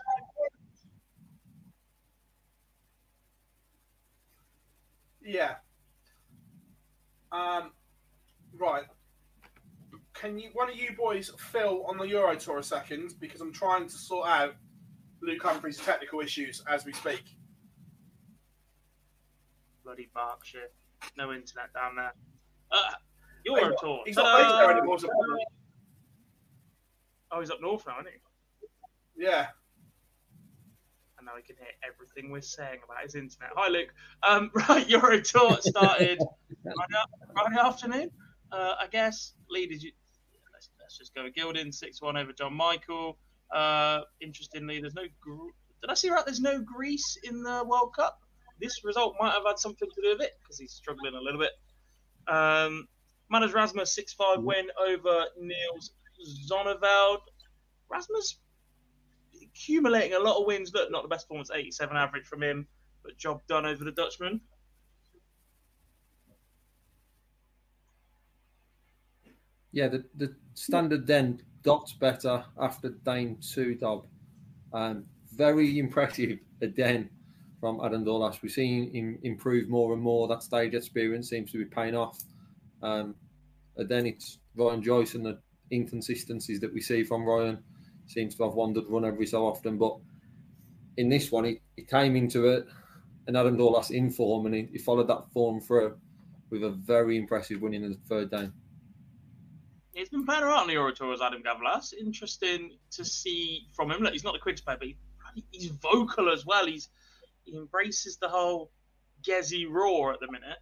Yeah. 5.24 5.54
Um, 7.30 7.70
right. 8.58 8.84
Can 10.14 10.38
you, 10.38 10.50
one 10.52 10.68
of 10.68 10.76
you 10.76 10.90
boys, 10.96 11.30
fill 11.38 11.84
on 11.86 11.96
the 11.96 12.04
Euro 12.04 12.36
Tour 12.36 12.58
a 12.58 12.62
second 12.62 13.14
because 13.18 13.40
I'm 13.40 13.52
trying 13.52 13.86
to 13.86 13.94
sort 13.94 14.28
out 14.28 14.54
Luke 15.22 15.42
Humphries' 15.42 15.78
technical 15.78 16.20
issues 16.20 16.62
as 16.68 16.84
we 16.84 16.92
speak. 16.92 17.22
Bloody 19.84 20.08
Berkshire. 20.14 20.70
No 21.16 21.32
internet 21.32 21.72
down 21.74 21.96
there. 21.96 22.12
Uh, 22.70 22.90
Euro 23.44 23.74
tour. 23.80 24.00
He's 24.06 24.16
not 24.16 24.38
based 24.38 24.56
there 24.56 24.70
anymore. 24.76 24.98
so- 24.98 25.08
Oh, 27.34 27.40
he's 27.40 27.50
up 27.50 27.60
north 27.62 27.86
now, 27.86 27.98
isn't 28.00 28.12
he? 28.12 29.24
Yeah. 29.24 29.46
And 31.18 31.26
now 31.26 31.32
he 31.36 31.42
can 31.42 31.56
hear 31.56 31.68
everything 31.86 32.30
we're 32.30 32.40
saying 32.42 32.80
about 32.84 33.02
his 33.02 33.14
internet. 33.14 33.50
Hi, 33.56 33.68
Luke. 33.68 33.92
Um, 34.22 34.50
right, 34.68 34.86
Euro 34.88 35.20
Tour 35.20 35.56
started 35.60 36.18
Friday, 36.62 37.04
Friday 37.32 37.58
afternoon. 37.60 38.10
Uh, 38.50 38.74
I 38.78 38.86
guess 38.88 39.32
leaders. 39.48 39.82
You, 39.82 39.92
let's, 40.52 40.68
let's 40.78 40.98
just 40.98 41.14
go 41.14 41.24
with 41.24 41.34
Gilding 41.34 41.72
six 41.72 42.02
one 42.02 42.16
over 42.18 42.32
John 42.32 42.52
Michael. 42.54 43.16
Uh, 43.52 44.00
interestingly, 44.20 44.80
there's 44.80 44.94
no. 44.94 45.02
Gr- 45.20 45.50
Did 45.80 45.90
I 45.90 45.94
see 45.94 46.10
right? 46.10 46.24
There's 46.24 46.40
no 46.40 46.60
Greece 46.60 47.18
in 47.24 47.42
the 47.42 47.64
World 47.66 47.94
Cup. 47.94 48.20
This 48.60 48.84
result 48.84 49.14
might 49.20 49.32
have 49.32 49.44
had 49.46 49.58
something 49.58 49.88
to 49.88 50.02
do 50.02 50.10
with 50.10 50.22
it 50.22 50.32
because 50.40 50.58
he's 50.58 50.72
struggling 50.72 51.14
a 51.14 51.20
little 51.20 51.40
bit. 51.40 51.50
Um, 52.28 52.88
Madars 53.30 53.52
Razma 53.52 53.86
six 53.86 54.12
five 54.12 54.40
win 54.40 54.68
over 54.86 55.24
Niels 55.40 55.92
Zonneveld. 56.48 57.18
Razma 57.92 58.34
accumulating 59.42 60.14
a 60.14 60.18
lot 60.18 60.40
of 60.40 60.46
wins. 60.46 60.72
Look, 60.72 60.90
not 60.90 61.02
the 61.02 61.08
best 61.08 61.26
performance, 61.26 61.50
87 61.52 61.96
average 61.96 62.26
from 62.26 62.42
him, 62.42 62.66
but 63.02 63.16
job 63.18 63.40
done 63.48 63.66
over 63.66 63.84
the 63.84 63.92
Dutchman. 63.92 64.40
Yeah, 69.72 69.88
the, 69.88 70.04
the 70.16 70.34
standard 70.54 71.06
then 71.06 71.42
got 71.62 71.92
better 72.00 72.44
after 72.60 72.90
Dane 73.04 73.38
2 73.40 73.76
Dob. 73.76 74.06
Um, 74.72 75.04
very 75.34 75.78
impressive 75.78 76.38
again 76.60 77.08
from 77.60 77.80
Adam 77.84 78.04
Gawlas. 78.04 78.42
We've 78.42 78.52
seen 78.52 78.92
him 78.92 79.18
improve 79.22 79.68
more 79.68 79.92
and 79.92 80.02
more. 80.02 80.28
That 80.28 80.42
stage 80.42 80.74
experience 80.74 81.30
seems 81.30 81.52
to 81.52 81.58
be 81.58 81.64
paying 81.64 81.94
off. 81.94 82.18
Um, 82.82 83.14
and 83.76 83.88
then 83.88 84.06
it's 84.06 84.38
Ryan 84.56 84.82
Joyce 84.82 85.14
and 85.14 85.24
the 85.24 85.38
inconsistencies 85.70 86.60
that 86.60 86.74
we 86.74 86.80
see 86.80 87.04
from 87.04 87.24
Ryan. 87.24 87.62
Seems 88.06 88.34
to 88.36 88.44
have 88.44 88.54
wandered 88.54 88.84
run 88.88 89.04
every 89.04 89.26
so 89.26 89.46
often. 89.46 89.78
But 89.78 89.96
in 90.96 91.08
this 91.08 91.30
one, 91.30 91.44
he, 91.44 91.60
he 91.76 91.84
came 91.84 92.16
into 92.16 92.48
it 92.48 92.66
and 93.26 93.36
Adam 93.36 93.56
Gawlas 93.56 93.90
in 93.90 94.10
form 94.10 94.46
and 94.46 94.54
he, 94.54 94.68
he 94.72 94.78
followed 94.78 95.08
that 95.08 95.30
form 95.32 95.60
through 95.60 95.96
with 96.50 96.64
a 96.64 96.70
very 96.70 97.16
impressive 97.16 97.62
win 97.62 97.74
in 97.74 97.82
the 97.82 97.96
third 98.08 98.30
day. 98.30 98.50
He's 99.94 100.08
been 100.08 100.24
playing 100.24 100.42
around 100.42 100.68
the 100.68 100.76
as 101.12 101.20
Adam 101.20 101.42
Gawlas. 101.42 101.92
Interesting 101.92 102.78
to 102.92 103.04
see 103.04 103.66
from 103.74 103.90
him. 103.90 104.02
Look, 104.02 104.12
he's 104.12 104.24
not 104.24 104.32
the 104.32 104.38
quickest 104.40 104.64
player, 104.64 104.78
but 104.78 104.88
he, 104.88 105.44
he's 105.50 105.68
vocal 105.68 106.32
as 106.32 106.46
well. 106.46 106.66
He's 106.66 106.88
he 107.44 107.56
embraces 107.56 108.16
the 108.16 108.28
whole 108.28 108.70
Gezzy 109.22 109.68
roar 109.68 110.12
at 110.12 110.20
the 110.20 110.30
minute, 110.30 110.58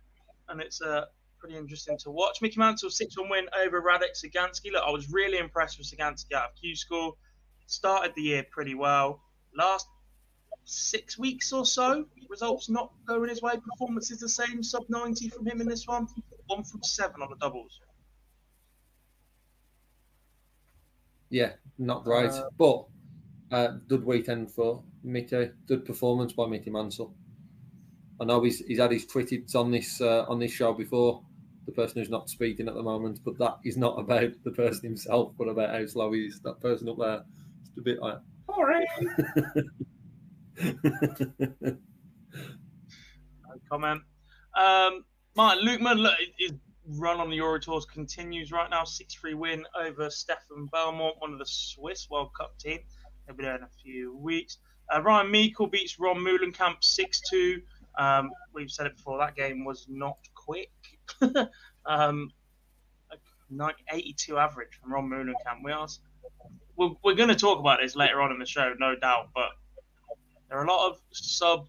and 0.49 0.61
it's 0.61 0.83
uh, 0.83 1.05
pretty 1.39 1.57
interesting 1.57 1.97
to 1.99 2.11
watch. 2.11 2.43
Mickey 2.43 2.59
Mansell 2.59 2.91
six 2.91 3.17
one 3.17 3.29
win 3.29 3.47
over 3.65 3.81
Radek 3.81 4.17
Szaganski. 4.17 4.73
Look, 4.73 4.83
I 4.85 4.91
was 4.91 5.11
really 5.13 5.39
impressed 5.39 5.79
with 5.79 5.87
Szaganski 5.87 6.33
out 6.35 6.51
of 6.51 6.57
Q 6.61 6.75
School. 6.75 7.17
Started 7.67 8.13
the 8.17 8.23
year 8.23 8.47
pretty 8.51 8.75
well. 8.75 9.23
Last 9.57 9.87
six 10.65 11.19
weeks 11.19 11.53
or 11.53 11.65
so, 11.65 12.05
results 12.29 12.69
not 12.69 12.93
going 13.07 13.29
his 13.29 13.43
way. 13.43 13.53
Performance 13.73 14.11
is 14.11 14.19
the 14.19 14.29
same, 14.29 14.63
sub 14.63 14.83
ninety 14.89 15.29
from 15.29 15.47
him 15.47 15.61
in 15.61 15.69
this 15.69 15.87
one. 15.87 16.09
One 16.49 16.65
from 16.65 16.83
seven 16.83 17.23
on 17.23 17.31
the 17.31 17.37
doubles. 17.37 17.81
Yeah, 21.31 21.53
not 21.79 22.05
great, 22.05 22.33
but 22.59 22.87
uh, 23.53 23.69
good 23.89 24.05
weekend 24.05 24.51
for 24.51 24.83
Mickey. 25.03 25.51
Good 25.67 25.85
performance 25.85 26.33
by 26.33 26.47
Mickey 26.47 26.71
Mansell. 26.71 27.15
I 28.21 28.25
know 28.25 28.43
he's, 28.43 28.59
he's 28.67 28.79
had 28.79 28.93
his 28.93 29.05
critics 29.05 29.55
on 29.55 29.71
this 29.71 30.01
uh, 30.01 30.27
on 30.29 30.39
this 30.39 30.53
show 30.53 30.73
before. 30.73 31.23
The 31.67 31.73
person 31.73 32.01
who's 32.01 32.11
not 32.11 32.29
speaking 32.29 32.69
at 32.69 32.75
the 32.75 32.83
moment, 32.83 33.21
but 33.25 33.39
that 33.39 33.59
is 33.65 33.77
not 33.77 33.99
about 33.99 34.33
the 34.45 34.51
person 34.51 34.85
himself, 34.85 35.33
but 35.39 35.49
about 35.49 35.71
how 35.71 35.87
slow 35.87 36.13
he 36.13 36.23
is. 36.27 36.41
That 36.41 36.61
person 36.61 36.89
up 36.89 36.99
there, 36.99 37.23
it's 37.61 37.79
a 37.79 37.83
bit 37.83 38.01
like. 38.01 38.19
Sorry. 38.47 38.87
No 43.51 43.61
comment. 43.69 44.03
Um, 44.57 45.05
Martin 45.37 45.65
Lukeman, 45.65 45.99
look, 45.99 46.15
his 46.39 46.53
run 46.99 47.21
on 47.21 47.31
the 47.31 47.37
Euro 47.37 47.59
Tours 47.59 47.85
continues 47.85 48.53
right 48.53 48.69
now. 48.71 48.85
6 48.85 49.15
3 49.15 49.35
win 49.35 49.65
over 49.79 50.11
Stefan 50.11 50.69
Bellmont, 50.73 51.19
one 51.19 51.33
of 51.33 51.39
the 51.39 51.47
Swiss 51.47 52.09
World 52.11 52.31
Cup 52.39 52.59
team. 52.59 52.81
They'll 53.27 53.37
be 53.37 53.45
there 53.45 53.57
in 53.57 53.63
a 53.63 53.71
few 53.83 54.17
weeks. 54.17 54.59
Uh, 54.95 55.03
Ryan 55.03 55.31
Meikle 55.31 55.69
beats 55.69 55.99
Ron 55.99 56.17
Meulenkamp 56.17 56.83
6 56.83 57.21
2. 57.31 57.63
Um, 57.99 58.31
we've 58.53 58.71
said 58.71 58.87
it 58.87 58.97
before, 58.97 59.19
that 59.19 59.37
game 59.37 59.65
was 59.65 59.87
not 59.89 60.19
quick. 60.35 60.71
um, 61.87 62.31
like 63.53 63.77
82 63.91 64.39
average 64.39 64.79
from 64.81 64.93
Ron 64.93 65.09
Meulenkamp. 65.09 65.63
We 65.65 65.73
are, 65.73 65.89
we're, 66.77 66.91
we're 67.03 67.15
going 67.15 67.29
to 67.29 67.37
talk 67.37 67.59
about 67.59 67.81
this 67.83 67.97
later 67.97 68.21
on 68.21 68.31
in 68.33 68.39
the 68.39 68.47
show, 68.47 68.75
no 68.79 68.95
doubt, 68.97 69.31
but 69.35 69.51
there 70.49 70.59
are 70.59 70.65
a 70.65 70.69
lot 70.69 70.91
of 70.91 70.99
sub 71.13 71.67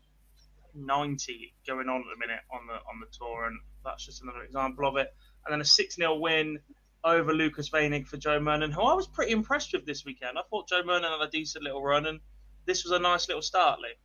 90 0.74 1.54
going 1.68 1.90
on 1.90 1.98
at 1.98 2.06
the 2.14 2.20
minute 2.20 2.42
on 2.52 2.68
the 2.68 2.74
on 2.74 3.00
the 3.00 3.08
tour, 3.18 3.46
and 3.46 3.60
that's 3.84 4.06
just 4.06 4.22
another 4.22 4.44
example 4.44 4.88
of 4.88 4.98
it. 4.98 5.14
And 5.46 5.54
then 5.54 5.62
a 5.62 5.66
6 5.66 5.96
0 5.96 6.16
win 6.18 6.60
over 7.04 7.34
Lukas 7.34 7.70
Wenig 7.70 8.08
for 8.08 8.18
Joe 8.18 8.40
Murnan, 8.40 8.72
who 8.72 8.82
I 8.82 8.94
was 8.94 9.08
pretty 9.08 9.32
impressed 9.32 9.74
with 9.74 9.86
this 9.86 10.06
weekend. 10.06 10.38
I 10.38 10.42
thought 10.50 10.68
Joe 10.68 10.84
Murnan 10.84 11.20
had 11.20 11.28
a 11.28 11.32
decent 11.32 11.64
little 11.64 11.84
run, 11.84 12.06
and 12.06 12.20
this 12.66 12.84
was 12.84 12.92
a 12.92 13.00
nice 13.00 13.28
little 13.28 13.42
start, 13.42 13.80
Lee. 13.80 13.96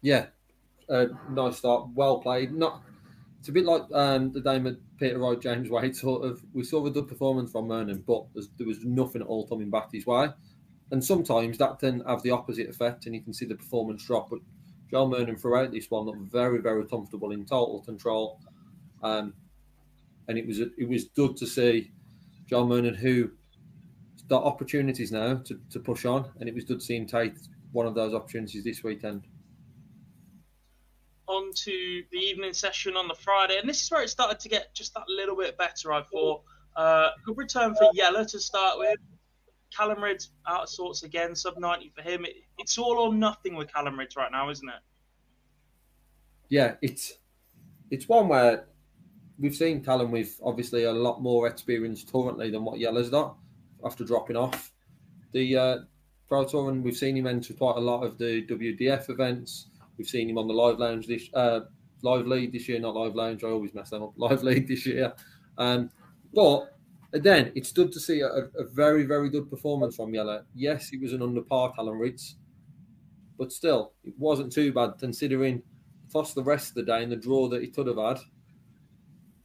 Yeah, 0.00 0.26
uh, 0.88 1.06
nice 1.30 1.58
start, 1.58 1.88
well 1.94 2.20
played. 2.20 2.52
Not 2.52 2.82
it's 3.42 3.48
a 3.48 3.52
bit 3.52 3.64
like 3.64 3.82
um, 3.92 4.30
the 4.30 4.40
Damon 4.40 4.80
Peter 5.00 5.18
Wright, 5.18 5.40
James 5.40 5.68
Wade 5.68 5.96
sort 5.96 6.24
of. 6.24 6.40
We 6.52 6.62
saw 6.62 6.86
a 6.86 6.90
good 6.92 7.08
performance 7.08 7.50
from 7.50 7.66
Murnan, 7.66 8.04
but 8.06 8.26
there 8.56 8.68
was 8.68 8.84
nothing 8.84 9.20
at 9.20 9.26
all 9.26 9.48
coming 9.48 9.68
back 9.68 9.90
his 9.92 10.06
way. 10.06 10.28
And 10.92 11.04
sometimes 11.04 11.58
that 11.58 11.80
can 11.80 12.04
have 12.06 12.22
the 12.22 12.30
opposite 12.30 12.68
effect, 12.68 13.06
and 13.06 13.16
you 13.16 13.20
can 13.20 13.34
see 13.34 13.44
the 13.44 13.56
performance 13.56 14.04
drop. 14.04 14.30
But 14.30 14.38
Joe 14.92 15.08
Murnan 15.08 15.40
throughout 15.40 15.72
this 15.72 15.90
one 15.90 16.04
looked 16.04 16.30
very, 16.30 16.60
very 16.60 16.86
comfortable 16.86 17.32
in 17.32 17.44
total 17.44 17.80
control. 17.80 18.38
Um, 19.02 19.34
and 20.28 20.38
it 20.38 20.46
was 20.46 20.60
it 20.60 20.88
was 20.88 21.04
good 21.04 21.36
to 21.38 21.46
see 21.46 21.90
Joe 22.46 22.64
Murnan, 22.64 22.94
who 22.94 23.30
got 24.28 24.44
opportunities 24.44 25.10
now 25.10 25.36
to, 25.36 25.58
to 25.70 25.80
push 25.80 26.04
on, 26.04 26.30
and 26.38 26.48
it 26.48 26.54
was 26.54 26.64
good 26.64 26.78
to 26.80 26.84
see 26.84 26.96
him 26.96 27.06
take 27.06 27.32
one 27.72 27.86
of 27.86 27.94
those 27.94 28.14
opportunities 28.14 28.62
this 28.62 28.84
weekend 28.84 29.26
on 31.32 31.52
to 31.54 32.02
the 32.12 32.18
evening 32.18 32.52
session 32.52 32.96
on 32.96 33.08
the 33.08 33.14
Friday, 33.14 33.58
and 33.58 33.68
this 33.68 33.82
is 33.82 33.90
where 33.90 34.02
it 34.02 34.10
started 34.10 34.38
to 34.40 34.48
get 34.48 34.74
just 34.74 34.94
that 34.94 35.04
little 35.08 35.36
bit 35.36 35.56
better. 35.56 35.92
I 35.92 36.02
thought 36.02 36.42
uh, 36.76 37.08
good 37.24 37.38
return 37.38 37.74
for 37.74 37.90
Jelle 37.94 38.24
to 38.24 38.40
start 38.40 38.78
with. 38.78 38.98
Callum 39.76 39.98
Rydz 39.98 40.28
out 40.46 40.62
of 40.62 40.68
sorts 40.68 41.02
again, 41.02 41.34
sub 41.34 41.58
ninety 41.58 41.92
for 41.94 42.02
him. 42.02 42.24
It, 42.24 42.36
it's 42.58 42.78
all 42.78 42.98
or 42.98 43.14
nothing 43.14 43.54
with 43.54 43.72
Callum 43.72 43.96
Rydz 43.96 44.16
right 44.16 44.30
now, 44.30 44.50
isn't 44.50 44.68
it? 44.68 44.80
Yeah, 46.48 46.74
it's 46.82 47.14
it's 47.90 48.08
one 48.08 48.28
where 48.28 48.66
we've 49.38 49.54
seen 49.54 49.82
Callum 49.82 50.10
with 50.10 50.38
obviously 50.42 50.84
a 50.84 50.92
lot 50.92 51.22
more 51.22 51.46
experience 51.48 52.04
currently 52.04 52.50
than 52.50 52.64
what 52.64 52.78
Jelle's 52.78 53.10
got 53.10 53.36
after 53.84 54.04
dropping 54.04 54.36
off 54.36 54.72
the 55.32 55.56
uh, 55.56 55.76
Pro 56.28 56.44
Tour, 56.44 56.70
and 56.70 56.84
we've 56.84 56.96
seen 56.96 57.16
him 57.16 57.26
enter 57.26 57.54
quite 57.54 57.76
a 57.76 57.80
lot 57.80 58.02
of 58.02 58.18
the 58.18 58.46
WDF 58.46 59.10
events. 59.10 59.66
We've 59.98 60.08
seen 60.08 60.30
him 60.30 60.38
on 60.38 60.48
the 60.48 60.54
live 60.54 60.78
lounge 60.78 61.06
this 61.06 61.28
uh, 61.34 61.60
live 62.02 62.26
league 62.26 62.52
this 62.52 62.68
year, 62.68 62.78
not 62.78 62.94
live 62.94 63.14
lounge. 63.14 63.44
I 63.44 63.48
always 63.48 63.74
mess 63.74 63.90
them 63.90 64.02
up. 64.02 64.12
Live 64.16 64.42
league 64.42 64.68
this 64.68 64.86
year. 64.86 65.12
Um, 65.58 65.90
but 66.34 66.76
again, 67.12 67.52
it's 67.54 67.72
good 67.72 67.92
to 67.92 68.00
see 68.00 68.20
a, 68.20 68.28
a, 68.28 68.64
very, 68.72 69.04
very 69.04 69.28
good 69.28 69.50
performance 69.50 69.96
from 69.96 70.12
Jelle. 70.12 70.44
Yes, 70.54 70.88
he 70.88 70.98
was 70.98 71.12
an 71.12 71.22
under 71.22 71.42
par 71.42 71.72
Callum 71.74 72.00
but 73.38 73.52
still, 73.52 73.92
it 74.04 74.14
wasn't 74.18 74.52
too 74.52 74.72
bad 74.72 74.92
considering 74.98 75.62
plus 76.10 76.34
the 76.34 76.42
rest 76.42 76.68
of 76.68 76.74
the 76.74 76.82
day 76.82 77.02
and 77.02 77.10
the 77.10 77.16
draw 77.16 77.48
that 77.48 77.62
he 77.62 77.68
could 77.68 77.86
have 77.86 77.96
had. 77.96 78.20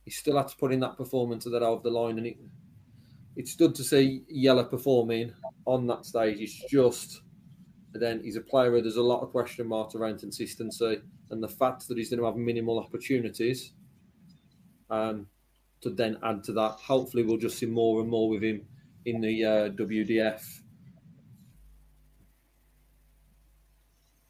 He 0.06 0.12
still 0.12 0.38
had 0.38 0.50
to 0.50 0.58
put 0.58 0.74
in 0.74 0.82
that 0.82 0.98
performance 0.98 1.46
at 1.46 1.54
that 1.54 1.64
over 1.64 1.82
the 1.82 1.90
line, 1.90 2.18
and 2.18 2.28
it, 2.28 2.38
it's 3.36 3.56
good 3.56 3.74
to 3.76 3.84
see 3.84 4.24
Jelle 4.30 4.66
performing 4.66 5.34
on 5.66 5.88
that 5.88 6.06
stage. 6.06 6.40
It's 6.40 6.64
just 6.70 7.22
then 7.94 8.22
he's 8.24 8.36
a 8.36 8.42
player 8.42 8.72
where 8.72 8.82
there's 8.82 8.98
a 8.98 9.02
lot 9.02 9.22
of 9.22 9.32
question 9.32 9.68
marks 9.68 9.96
around 9.96 10.20
consistency 10.20 11.02
and 11.32 11.42
the 11.42 11.48
fact 11.48 11.88
that 11.88 11.98
he's 11.98 12.10
going 12.10 12.20
to 12.20 12.26
have 12.26 12.36
minimal 12.36 12.80
opportunities. 12.80 13.74
Um, 14.90 15.28
to 15.82 15.90
then 15.90 16.18
add 16.24 16.44
to 16.46 16.54
that, 16.54 16.72
hopefully 16.72 17.24
we'll 17.24 17.38
just 17.38 17.58
see 17.58 17.66
more 17.66 18.02
and 18.02 18.10
more 18.10 18.30
with 18.30 18.44
him 18.44 18.66
in 19.06 19.22
the 19.22 19.46
uh, 19.46 19.70
WDF. 19.70 20.42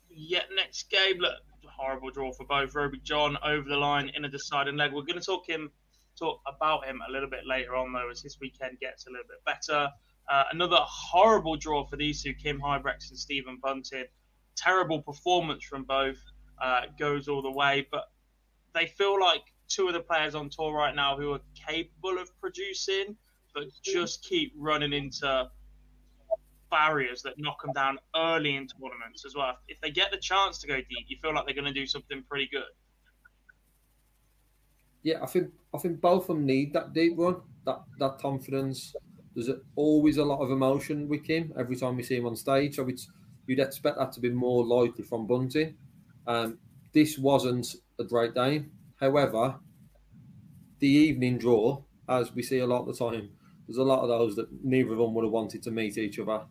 Yeah, 0.10 0.42
next 0.56 0.90
game, 0.90 1.20
look, 1.20 1.36
horrible 1.68 2.10
draw 2.12 2.34
for 2.34 2.46
both. 2.46 2.74
Rowby 2.74 3.00
John 3.04 3.38
over 3.44 3.68
the 3.68 3.78
line 3.78 4.12
in 4.16 4.26
a 4.26 4.30
deciding 4.30 4.76
leg. 4.76 4.92
We're 4.92 5.04
going 5.04 5.20
to 5.20 5.26
talk 5.26 5.48
him 5.48 5.72
talk 6.18 6.42
about 6.48 6.86
him 6.86 7.00
a 7.08 7.12
little 7.12 7.30
bit 7.30 7.42
later 7.46 7.76
on 7.76 7.94
though, 7.94 8.10
as 8.10 8.22
this 8.24 8.38
weekend 8.42 8.80
gets 8.80 9.06
a 9.08 9.10
little 9.10 9.28
bit 9.28 9.38
better. 9.46 9.90
Uh, 10.30 10.44
another 10.52 10.80
horrible 10.80 11.56
draw 11.56 11.86
for 11.86 11.96
these 11.96 12.22
two, 12.22 12.34
Kim 12.34 12.60
Huybrechts 12.60 13.10
and 13.10 13.18
Stephen 13.18 13.60
Bunting. 13.62 14.06
Terrible 14.56 15.02
performance 15.02 15.64
from 15.64 15.84
both 15.84 16.18
uh, 16.62 16.82
goes 17.00 17.28
all 17.28 17.42
the 17.42 17.52
way, 17.52 17.88
but 17.92 18.06
they 18.74 18.88
feel 18.88 19.20
like 19.20 19.44
two 19.68 19.88
of 19.88 19.94
the 19.94 20.00
players 20.00 20.36
on 20.36 20.50
tour 20.50 20.74
right 20.74 20.96
now 20.96 21.18
who 21.18 21.34
are 21.34 21.42
capable 21.56 22.18
of 22.20 22.30
producing, 22.40 23.16
but 23.54 23.66
just 23.84 24.24
keep 24.24 24.54
running 24.56 24.94
into 24.94 25.50
barriers 26.70 27.22
that 27.22 27.34
knock 27.38 27.62
them 27.64 27.74
down 27.74 27.98
early 28.16 28.56
in 28.56 28.68
tournaments 28.68 29.26
as 29.26 29.36
well. 29.36 29.58
If 29.68 29.80
they 29.82 29.92
get 29.92 30.12
the 30.12 30.18
chance 30.18 30.58
to 30.60 30.68
go 30.68 30.76
deep, 30.76 31.06
you 31.08 31.18
feel 31.22 31.34
like 31.34 31.46
they're 31.46 31.56
going 31.56 31.74
to 31.74 31.74
do 31.74 31.86
something 31.86 32.24
pretty 32.30 32.50
good. 32.52 32.64
Yeah, 35.04 35.24
I 35.24 35.28
think 35.28 35.52
I 35.74 35.78
think 35.78 36.02
both 36.02 36.24
of 36.24 36.36
them 36.36 36.46
need 36.46 36.74
that 36.74 36.94
deep 36.94 37.14
run, 37.16 37.38
that 37.66 37.84
that 38.00 38.18
confidence, 38.20 38.94
there's 39.34 39.50
always 39.76 40.18
a 40.18 40.26
lot 40.26 40.40
of 40.40 40.52
emotion 40.52 41.08
with 41.08 41.26
him 41.26 41.54
every 41.58 41.78
time 41.78 41.96
we 41.96 42.04
see 42.04 42.18
him 42.18 42.26
on 42.26 42.36
stage. 42.36 42.76
So 42.76 42.88
it's, 42.88 43.08
you'd 43.46 43.60
expect 43.60 43.98
that 44.00 44.12
to 44.14 44.20
be 44.20 44.30
more 44.30 44.66
likely 44.66 45.04
from 45.04 45.26
Bunting. 45.26 45.76
Um, 46.26 46.58
this 46.94 47.18
wasn't 47.18 47.76
a 48.00 48.04
great 48.04 48.34
game. 48.34 48.72
However, 49.00 49.60
the 50.80 50.88
evening 50.88 51.38
draw, 51.38 51.84
as 52.10 52.34
we 52.34 52.44
see 52.44 52.60
a 52.60 52.68
lot 52.68 52.82
of 52.82 52.88
the 52.88 53.06
time, 53.06 53.30
there's 53.68 53.78
a 53.78 53.84
lot 53.84 54.02
of 54.02 54.10
those 54.10 54.36
that 54.36 54.48
neither 54.64 54.92
of 54.92 54.98
them 54.98 55.14
would 55.14 55.26
have 55.26 55.32
wanted 55.32 55.64
to 55.64 55.72
meet 55.72 55.98
each 55.98 56.20
other, 56.20 56.42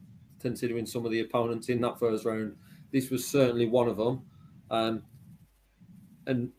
considering 0.40 0.86
some 0.86 1.04
of 1.04 1.12
the 1.12 1.20
opponents 1.20 1.68
in 1.68 1.80
that 1.80 1.98
first 1.98 2.24
round. 2.24 2.56
This 2.92 3.10
was 3.10 3.26
certainly 3.26 3.66
one 3.66 3.88
of 3.88 3.96
them. 3.96 4.22
Um, 4.70 5.02
and 6.26 6.52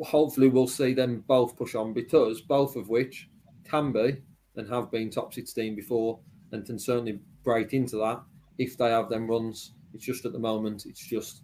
hopefully 0.00 0.48
we'll 0.48 0.66
see 0.66 0.94
them 0.94 1.24
both 1.26 1.56
push 1.56 1.74
on 1.74 1.92
because 1.92 2.40
both 2.40 2.76
of 2.76 2.88
which 2.88 3.28
can 3.64 3.92
be 3.92 4.18
and 4.56 4.68
have 4.68 4.90
been 4.90 5.10
top 5.10 5.32
16 5.32 5.76
before 5.76 6.18
and 6.50 6.66
can 6.66 6.78
certainly 6.78 7.20
break 7.42 7.72
into 7.72 7.96
that 7.96 8.20
if 8.58 8.76
they 8.76 8.90
have 8.90 9.08
them 9.08 9.28
runs. 9.28 9.74
It's 9.94 10.04
just 10.04 10.24
at 10.24 10.32
the 10.32 10.38
moment, 10.38 10.84
it's 10.86 11.06
just 11.06 11.42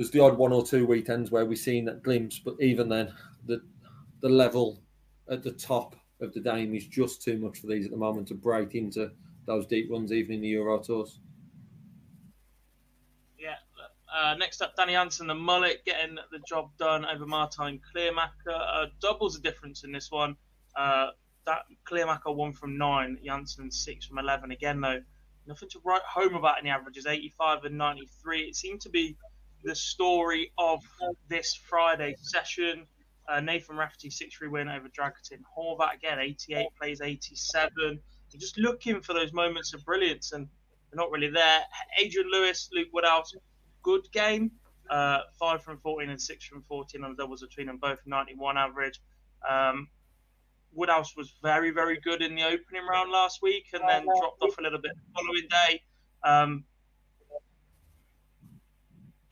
there's 0.00 0.10
the 0.10 0.18
odd 0.18 0.38
one 0.38 0.50
or 0.50 0.64
two 0.64 0.86
weekends 0.86 1.30
where 1.30 1.44
we've 1.44 1.58
seen 1.58 1.84
that 1.84 2.02
glimpse, 2.02 2.38
but 2.38 2.54
even 2.58 2.88
then, 2.88 3.12
the 3.44 3.60
the 4.22 4.28
level 4.30 4.80
at 5.28 5.42
the 5.42 5.50
top 5.50 5.94
of 6.22 6.32
the 6.32 6.40
game 6.40 6.74
is 6.74 6.86
just 6.86 7.20
too 7.20 7.36
much 7.36 7.58
for 7.58 7.66
these 7.66 7.84
at 7.84 7.90
the 7.90 7.98
moment 7.98 8.26
to 8.28 8.34
break 8.34 8.74
into 8.74 9.10
those 9.44 9.66
deep 9.66 9.90
runs, 9.90 10.10
even 10.10 10.36
in 10.36 10.40
the 10.40 10.48
Euro 10.48 10.78
tours. 10.78 11.20
Yeah. 13.38 13.56
Uh, 14.10 14.36
next 14.36 14.62
up, 14.62 14.74
Danny 14.74 14.94
Jansen, 14.94 15.26
the 15.26 15.34
mullet, 15.34 15.84
getting 15.84 16.16
the 16.32 16.38
job 16.48 16.70
done 16.78 17.04
over 17.04 17.26
Martin 17.26 17.78
Kleermaker. 17.94 18.54
Uh, 18.54 18.86
doubles 19.02 19.34
the 19.34 19.42
difference 19.42 19.84
in 19.84 19.92
this 19.92 20.10
one. 20.10 20.34
Uh, 20.76 21.08
that 21.44 21.64
Kleermaker 21.84 22.34
one 22.34 22.54
from 22.54 22.78
nine, 22.78 23.18
Jansen 23.22 23.70
six 23.70 24.06
from 24.06 24.16
eleven. 24.16 24.50
Again, 24.50 24.80
though, 24.80 25.02
nothing 25.46 25.68
to 25.68 25.80
write 25.84 26.00
home 26.08 26.36
about 26.36 26.56
in 26.56 26.64
the 26.64 26.70
averages. 26.70 27.04
85 27.04 27.64
and 27.64 27.76
93. 27.76 28.44
It 28.44 28.56
seemed 28.56 28.80
to 28.80 28.88
be 28.88 29.18
the 29.64 29.74
story 29.74 30.52
of 30.58 30.82
this 31.28 31.54
Friday 31.54 32.14
session. 32.20 32.86
Uh, 33.28 33.40
Nathan 33.40 33.76
Rafferty 33.76 34.10
six 34.10 34.36
three 34.36 34.48
win 34.48 34.68
over 34.68 34.88
Dragutin 34.88 35.42
Horvat 35.56 35.94
again. 35.94 36.18
88 36.18 36.66
plays 36.78 37.00
87. 37.00 37.70
They're 37.78 38.38
just 38.38 38.58
looking 38.58 39.00
for 39.00 39.12
those 39.12 39.32
moments 39.32 39.74
of 39.74 39.84
brilliance, 39.84 40.32
and 40.32 40.46
they're 40.90 40.96
not 41.02 41.10
really 41.10 41.30
there. 41.30 41.62
Adrian 42.00 42.30
Lewis, 42.30 42.68
Luke 42.72 42.88
Woodhouse, 42.92 43.34
good 43.82 44.10
game. 44.12 44.50
Uh, 44.88 45.20
five 45.38 45.62
from 45.62 45.78
14 45.78 46.10
and 46.10 46.20
six 46.20 46.44
from 46.44 46.64
14 46.68 47.04
on 47.04 47.10
the 47.10 47.16
doubles 47.16 47.42
between 47.42 47.68
them, 47.68 47.78
both 47.78 48.00
91 48.06 48.58
average. 48.58 49.00
Um, 49.48 49.88
Woodhouse 50.72 51.16
was 51.16 51.32
very, 51.42 51.70
very 51.70 52.00
good 52.00 52.22
in 52.22 52.34
the 52.34 52.42
opening 52.42 52.86
round 52.88 53.10
last 53.10 53.40
week 53.42 53.66
and 53.72 53.82
then 53.88 54.04
dropped 54.04 54.42
off 54.42 54.58
a 54.58 54.62
little 54.62 54.80
bit 54.80 54.92
the 54.94 55.20
following 55.20 55.48
day. 55.48 55.82
Um, 56.24 56.64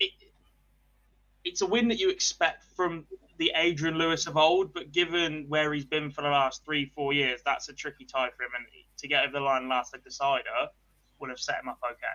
it, 0.01 0.11
it's 1.49 1.63
a 1.63 1.67
win 1.67 1.89
that 1.89 1.99
you 1.99 2.11
expect 2.11 2.65
from 2.77 3.07
the 3.39 3.51
Adrian 3.57 3.97
Lewis 3.97 4.27
of 4.27 4.37
old, 4.37 4.75
but 4.75 4.93
given 4.93 5.47
where 5.49 5.73
he's 5.73 5.85
been 5.85 6.11
for 6.11 6.23
the 6.23 6.29
last 6.29 6.65
three, 6.65 6.93
four 6.95 7.13
years, 7.13 7.41
that's 7.45 7.69
a 7.69 7.73
tricky 7.73 8.05
tie 8.05 8.31
for 8.37 8.43
him. 8.45 8.51
And 8.57 8.67
to 8.99 9.09
get 9.09 9.25
over 9.25 9.33
the 9.33 9.41
line 9.41 9.69
last 9.69 9.95
like 9.95 10.05
decider 10.05 10.43
would 11.19 11.31
have 11.31 11.39
set 11.39 11.57
him 11.63 11.69
up 11.69 11.79
okay. 11.91 12.07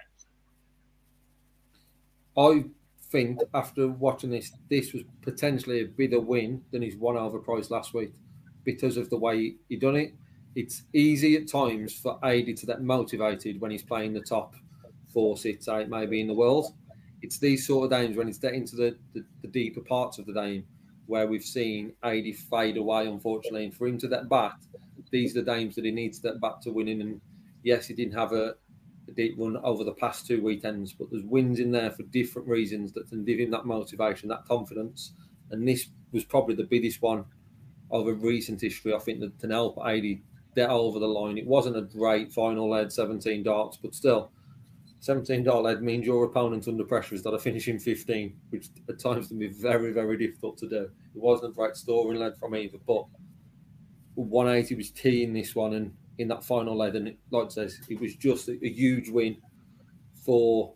I 2.37 2.65
think 3.11 3.39
after 3.53 3.87
watching 3.87 4.29
this, 4.29 4.51
this 4.69 4.93
was 4.93 5.03
potentially 5.21 5.81
a 5.81 5.85
bigger 5.85 6.19
win 6.19 6.63
than 6.71 6.81
his 6.81 6.95
one 6.95 7.17
over 7.17 7.39
overpriced 7.39 7.69
last 7.69 7.93
week 7.93 8.11
because 8.63 8.97
of 8.97 9.09
the 9.09 9.17
way 9.17 9.55
he 9.69 9.75
done 9.75 9.95
it. 9.95 10.13
It's 10.55 10.83
easy 10.93 11.36
at 11.36 11.47
times 11.47 11.93
for 11.93 12.19
AD 12.23 12.57
to 12.57 12.65
get 12.65 12.81
motivated 12.81 13.59
when 13.59 13.71
he's 13.71 13.84
playing 13.84 14.13
the 14.13 14.21
top 14.21 14.55
four, 15.11 15.38
six, 15.38 15.67
eight, 15.67 15.89
maybe 15.89 16.21
in 16.21 16.27
the 16.27 16.34
world. 16.34 16.73
It's 17.24 17.39
these 17.39 17.65
sort 17.65 17.86
of 17.86 17.99
games 17.99 18.15
when 18.15 18.28
he's 18.28 18.38
getting 18.38 18.65
to 18.67 18.76
the, 18.76 18.97
the, 19.13 19.26
the 19.41 19.47
deeper 19.47 19.82
parts 19.82 20.19
of 20.19 20.26
the 20.26 20.34
game 20.34 20.65
where 21.07 21.28
we've 21.28 21.43
seen 21.43 21.93
AD 22.03 22.36
fade 22.49 22.78
away, 22.78 23.07
unfortunately. 23.07 23.65
And 23.65 23.76
for 23.76 23.88
him 23.88 23.97
to 23.99 24.07
get 24.07 24.30
back, 24.30 24.57
these 25.09 25.36
are 25.36 25.41
the 25.41 25.51
games 25.51 25.76
that 25.76 25.86
he 25.86 25.91
needs 25.91 26.19
to 26.19 26.30
get 26.30 26.41
back 26.41 26.61
to 26.61 26.71
winning. 26.71 27.01
And 27.01 27.21
yes, 27.63 27.88
he 27.88 27.93
didn't 27.93 28.13
have 28.13 28.34
a, 28.34 28.55
a 29.07 29.11
deep 29.15 29.36
run 29.38 29.57
over 29.63 29.84
the 29.84 29.93
past 29.93 30.28
two 30.28 30.43
weekends, 30.43 30.93
but 30.93 31.09
there's 31.09 31.24
wins 31.24 31.59
in 31.59 31.71
there 31.71 31.91
for 31.91 32.03
different 32.03 32.47
reasons 32.47 32.93
that 32.93 33.09
can 33.09 33.26
give 33.26 33.39
him 33.39 33.51
that 33.51 33.65
motivation, 33.65 34.30
that 34.30 34.45
confidence. 34.45 35.13
And 35.51 35.67
this 35.67 35.88
was 36.11 36.24
probably 36.24 36.55
the 36.55 36.63
biggest 36.63 37.01
one 37.01 37.26
a 37.93 38.13
recent 38.13 38.61
history, 38.61 38.93
I 38.93 38.99
think 38.99 39.19
that 39.19 39.39
can 39.39 39.51
help 39.51 39.78
AD 39.86 40.03
get 40.55 40.69
over 40.69 40.99
the 40.99 41.07
line. 41.07 41.38
It 41.38 41.45
wasn't 41.45 41.78
a 41.78 41.82
great 41.82 42.32
final 42.32 42.69
led 42.69 42.91
17 42.91 43.43
darts, 43.43 43.78
but 43.78 43.93
still 43.93 44.32
17 45.04 45.43
dollar 45.43 45.74
lead 45.74 45.84
means 45.84 46.06
your 46.06 46.24
opponent 46.24 46.66
under 46.66 46.86
pressure 46.86 47.14
is 47.14 47.24
that 47.24 47.34
a 47.34 47.38
finishing 47.38 47.78
15, 47.78 48.34
which 48.51 48.70
at 48.88 48.99
times 48.99 49.28
can 49.28 49.38
be 49.38 49.49
very, 49.49 49.91
very 49.91 50.18
difficult 50.18 50.58
to 50.58 50.70
do. 50.70 50.84
It 50.84 51.22
wasn't 51.22 51.51
a 51.51 51.54
great 51.54 51.76
scoring 51.76 52.22
lead 52.22 52.38
from 52.38 52.56
either, 52.56 52.78
but 52.88 53.08
180 54.16 54.76
was 54.76 54.91
key 54.91 55.26
in 55.26 55.34
this 55.34 55.54
one 55.56 55.74
and 55.74 55.93
in 56.20 56.30
that 56.30 56.45
final 56.45 56.78
lead. 56.78 56.95
And 56.95 57.18
like 57.32 57.47
I 57.47 57.49
says, 57.49 57.82
it 57.89 57.99
was 57.99 58.16
just 58.16 58.47
a, 58.47 58.54
a 58.66 58.70
huge 58.70 59.10
win 59.10 59.36
for 60.26 60.76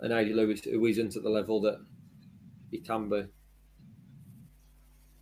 an 0.00 0.10
AD 0.10 0.30
Lewis 0.30 0.64
who 0.64 0.84
isn't 0.86 1.14
at 1.14 1.22
the 1.22 1.30
level 1.30 1.60
that 1.60 1.78
he 2.72 2.80
can 2.80 3.08
be. 3.08 3.22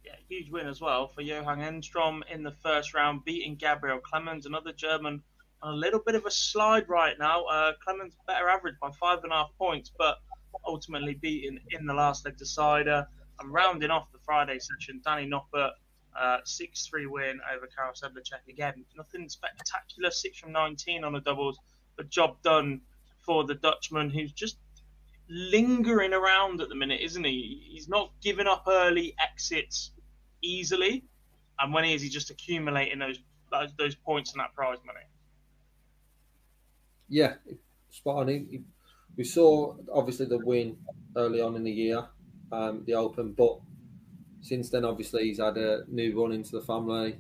Yeah, 0.07 0.15
huge 0.27 0.51
win 0.51 0.69
as 0.69 0.81
well 0.81 1.09
for 1.09 1.21
Johan 1.21 1.59
Engström 1.59 2.23
in 2.33 2.45
the 2.45 2.57
first 2.63 2.95
round, 2.95 3.27
beating 3.27 3.57
Gabriel 3.57 3.99
Clemens, 3.99 4.47
another 4.47 4.73
German 4.73 5.23
a 5.63 5.73
little 5.73 6.01
bit 6.01 6.15
of 6.15 6.27
a 6.27 6.31
slide 6.31 6.89
right 6.89 7.19
now. 7.19 7.45
Uh, 7.45 7.73
Clemens 7.85 8.17
better 8.27 8.49
average 8.49 8.77
by 8.81 8.91
five 8.91 9.23
and 9.23 9.33
a 9.33 9.37
half 9.37 9.51
points, 9.59 9.91
but 9.97 10.19
ultimately 10.67 11.15
beaten 11.15 11.61
in 11.71 11.87
the 11.87 11.95
last 11.95 12.25
leg 12.25 12.37
decider. 12.37 13.07
I'm 13.41 13.53
rounding 13.53 13.91
off 13.91 14.11
the 14.13 14.19
Friday 14.25 14.59
session, 14.59 15.01
Danny 15.05 15.29
Noppert, 15.29 15.73
uh, 16.19 16.39
6 16.45 16.87
3 16.87 17.07
win 17.07 17.41
over 17.55 17.67
Karel 17.67 17.93
Sedlacek. 17.93 18.49
Again, 18.49 18.85
nothing 18.97 19.29
spectacular, 19.29 20.11
6 20.11 20.39
from 20.39 20.53
19 20.53 21.05
on 21.05 21.13
the 21.13 21.21
doubles, 21.21 21.59
but 21.97 22.09
job 22.09 22.41
done 22.43 22.81
for 23.19 23.45
the 23.45 23.55
Dutchman, 23.55 24.11
who's 24.11 24.33
just 24.33 24.57
lingering 25.29 26.15
around 26.15 26.61
at 26.61 26.69
the 26.69 26.75
minute, 26.75 27.01
isn't 27.03 27.25
he? 27.25 27.67
He's 27.71 27.89
not 27.89 28.13
giving 28.23 28.47
up 28.47 28.65
early 28.69 29.15
exits 29.21 29.91
easily. 30.43 31.05
And 31.59 31.75
when 31.75 31.85
he 31.85 31.95
is, 31.95 32.03
he's 32.03 32.13
just 32.13 32.31
accumulating 32.31 32.99
those, 32.99 33.19
those 33.77 33.95
points 33.95 34.33
and 34.33 34.41
that 34.41 34.55
prize 34.55 34.79
money 34.87 35.01
yeah, 37.09 37.35
spot 37.91 38.29
on. 38.29 38.65
We 39.17 39.25
saw 39.25 39.77
obviously 39.93 40.27
the 40.27 40.39
win 40.39 40.77
early 41.17 41.41
on 41.41 41.57
in 41.57 41.65
the 41.65 41.73
year, 41.73 42.07
um, 42.53 42.83
the 42.87 42.95
Open, 42.95 43.33
but 43.33 43.59
since 44.47 44.71
then, 44.71 44.85
obviously, 44.85 45.25
he's 45.25 45.41
had 45.41 45.57
a 45.57 45.85
newborn 45.89 46.33
into 46.33 46.53
the 46.53 46.61
family. 46.61 47.19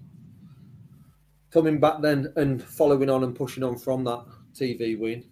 Coming 1.50 1.80
back 1.80 2.00
then 2.00 2.32
and 2.36 2.62
following 2.62 3.10
on 3.10 3.24
and 3.24 3.34
pushing 3.34 3.64
on 3.64 3.78
from 3.78 4.04
that 4.04 4.24
TV 4.54 4.98
win. 4.98 5.24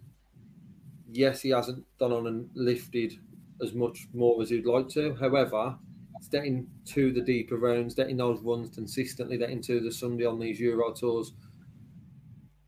Yes, 1.09 1.41
he 1.41 1.51
hasn't 1.51 1.85
done 1.97 2.11
on 2.11 2.27
and 2.27 2.49
lifted 2.53 3.13
as 3.61 3.73
much 3.73 4.07
more 4.13 4.41
as 4.41 4.49
he'd 4.49 4.65
like 4.65 4.89
to. 4.89 5.15
However, 5.15 5.77
it's 6.17 6.27
getting 6.27 6.67
to 6.87 7.13
the 7.13 7.21
deeper 7.21 7.55
rounds, 7.55 7.95
getting 7.95 8.17
those 8.17 8.41
runs 8.41 8.75
consistently, 8.75 9.37
getting 9.37 9.61
to 9.61 9.79
the 9.79 9.91
Sunday 9.91 10.25
on 10.25 10.39
these 10.39 10.59
Euro 10.59 10.93
tours 10.93 11.31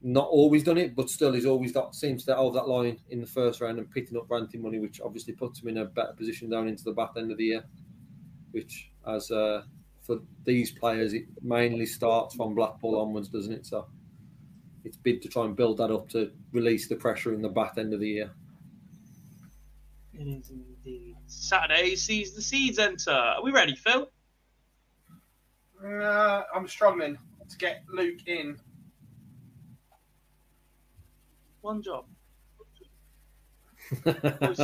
not 0.02 0.28
always 0.28 0.64
done 0.64 0.78
it, 0.78 0.96
but 0.96 1.10
still 1.10 1.34
he's 1.34 1.46
always 1.46 1.72
got 1.72 1.96
seems 1.96 2.24
to 2.26 2.36
hold 2.36 2.56
that 2.56 2.68
line 2.68 3.00
in 3.10 3.20
the 3.20 3.28
first 3.28 3.62
round 3.62 3.80
and 3.80 3.90
picking 3.90 4.18
up 4.18 4.30
ranting 4.30 4.62
money, 4.62 4.80
which 4.80 5.02
obviously 5.02 5.34
puts 5.34 5.62
him 5.62 5.70
in 5.70 5.78
a 5.78 5.86
better 5.86 6.14
position 6.14 6.50
down 6.50 6.68
into 6.68 6.84
the 6.84 6.92
back 6.92 7.12
end 7.18 7.32
of 7.32 7.38
the 7.38 7.46
year. 7.46 7.64
Which, 8.52 8.92
as 9.08 9.32
uh, 9.32 9.64
for 10.02 10.20
these 10.46 10.72
players, 10.72 11.14
it 11.14 11.26
mainly 11.42 11.86
starts 11.86 12.36
from 12.36 12.56
Blackpool 12.56 13.00
onwards, 13.00 13.28
doesn't 13.30 13.52
it? 13.52 13.66
So 13.66 13.88
it's 14.84 14.98
big 14.98 15.22
to 15.24 15.28
try 15.28 15.46
and 15.46 15.56
build 15.56 15.78
that 15.78 15.92
up 15.92 16.10
to 16.10 16.32
release 16.54 16.88
the 16.88 16.96
pressure 16.96 17.34
in 17.34 17.42
the 17.42 17.50
back 17.50 17.78
end 17.78 17.94
of 17.94 18.00
the 18.00 18.08
year. 18.08 18.32
It 20.14 20.28
is 20.28 20.50
indeed. 20.50 21.16
Saturday 21.28 21.96
sees 21.96 22.34
the 22.34 22.42
seeds 22.42 22.80
enter. 22.80 23.12
Are 23.12 23.44
we 23.44 23.52
ready, 23.52 23.76
Phil? 23.76 24.10
Uh, 25.84 26.44
I'm 26.56 26.68
struggling 26.68 27.18
to 27.50 27.58
get 27.58 27.84
Luke 27.90 28.26
in 28.26 28.58
one 31.62 31.82
job. 31.82 32.06
just, 34.04 34.62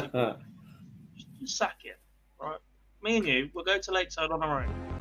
sack 1.46 1.78
it, 1.84 2.00
right? 2.42 2.60
Me 3.02 3.18
and 3.18 3.28
you, 3.28 3.50
we'll 3.54 3.66
go 3.66 3.78
to 3.78 3.92
Lakeside 3.92 4.32
on 4.32 4.42
our 4.42 4.64
own. 4.64 4.94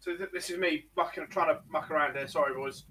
So 0.00 0.12
this 0.32 0.48
is 0.48 0.58
me 0.58 0.84
mucking, 0.96 1.26
trying 1.30 1.54
to 1.54 1.60
muck 1.70 1.90
around 1.90 2.16
here. 2.16 2.26
Sorry, 2.28 2.54
boys. 2.54 2.84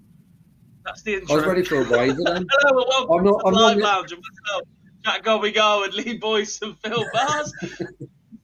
That's 0.84 1.02
the 1.02 1.14
intro. 1.14 1.34
I 1.34 1.36
was 1.38 1.46
ready 1.46 1.64
for 1.64 1.82
a 1.82 1.88
wave 1.88 2.16
then. 2.16 2.46
Hello 2.60 2.82
and 2.82 2.88
welcome 2.88 3.18
I'm 3.18 3.24
not, 3.24 3.38
to 3.40 3.46
I'm 3.46 3.52
Live 3.54 3.78
not... 3.78 3.84
Lounge 3.84 4.12
and 4.12 4.22
myself, 4.22 4.62
Jack 5.04 5.22
Gobby 5.24 5.50
Go 5.50 5.84
and 5.84 5.94
Lee 5.94 6.16
Boyce 6.16 6.62
and 6.62 6.76
Phil 6.80 7.04
Bars. 7.12 7.52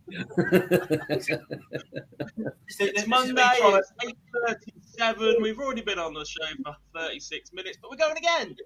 It's 0.08 1.30
Monday, 3.06 3.42
it's 3.42 3.92
8.37. 4.98 5.40
We've 5.40 5.58
already 5.58 5.82
been 5.82 5.98
on 5.98 6.14
the 6.14 6.24
show 6.24 6.46
for 6.64 6.76
36 6.94 7.52
minutes, 7.52 7.78
but 7.80 7.90
we're 7.90 7.96
going 7.96 8.16
again. 8.16 8.56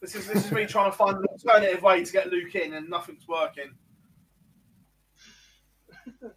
This 0.00 0.14
is 0.14 0.26
this 0.26 0.46
is 0.46 0.52
me 0.52 0.66
trying 0.66 0.90
to 0.90 0.96
find 0.96 1.16
an 1.16 1.24
alternative 1.24 1.82
way 1.82 2.04
to 2.04 2.12
get 2.12 2.28
Luke 2.28 2.54
in, 2.54 2.74
and 2.74 2.88
nothing's 2.88 3.26
working. 3.28 3.72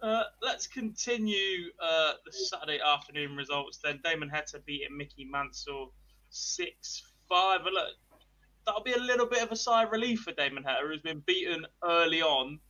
Uh, 0.00 0.22
let's 0.40 0.68
continue 0.68 1.72
uh, 1.82 2.12
the 2.24 2.30
Saturday 2.30 2.78
afternoon 2.80 3.34
results 3.34 3.80
then. 3.82 3.98
Damon 4.04 4.30
Heta 4.32 4.64
beating 4.64 4.96
Mickey 4.96 5.24
Mansell 5.24 5.92
6 6.30 7.02
5. 7.28 7.60
Look, 7.64 7.88
that'll 8.64 8.84
be 8.84 8.92
a 8.92 8.98
little 8.98 9.26
bit 9.26 9.42
of 9.42 9.50
a 9.50 9.56
sigh 9.56 9.82
of 9.82 9.90
relief 9.90 10.20
for 10.20 10.30
Damon 10.30 10.62
Heta, 10.62 10.86
who's 10.86 11.00
been 11.00 11.18
beaten 11.26 11.66
early 11.82 12.22
on 12.22 12.60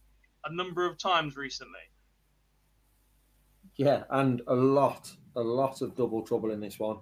a 0.44 0.54
number 0.54 0.86
of 0.86 0.98
times 0.98 1.36
recently. 1.36 1.78
Yeah, 3.76 4.04
and 4.10 4.42
a 4.46 4.54
lot, 4.54 5.12
a 5.36 5.40
lot 5.40 5.82
of 5.82 5.96
double 5.96 6.22
trouble 6.22 6.50
in 6.50 6.60
this 6.60 6.78
one 6.78 6.98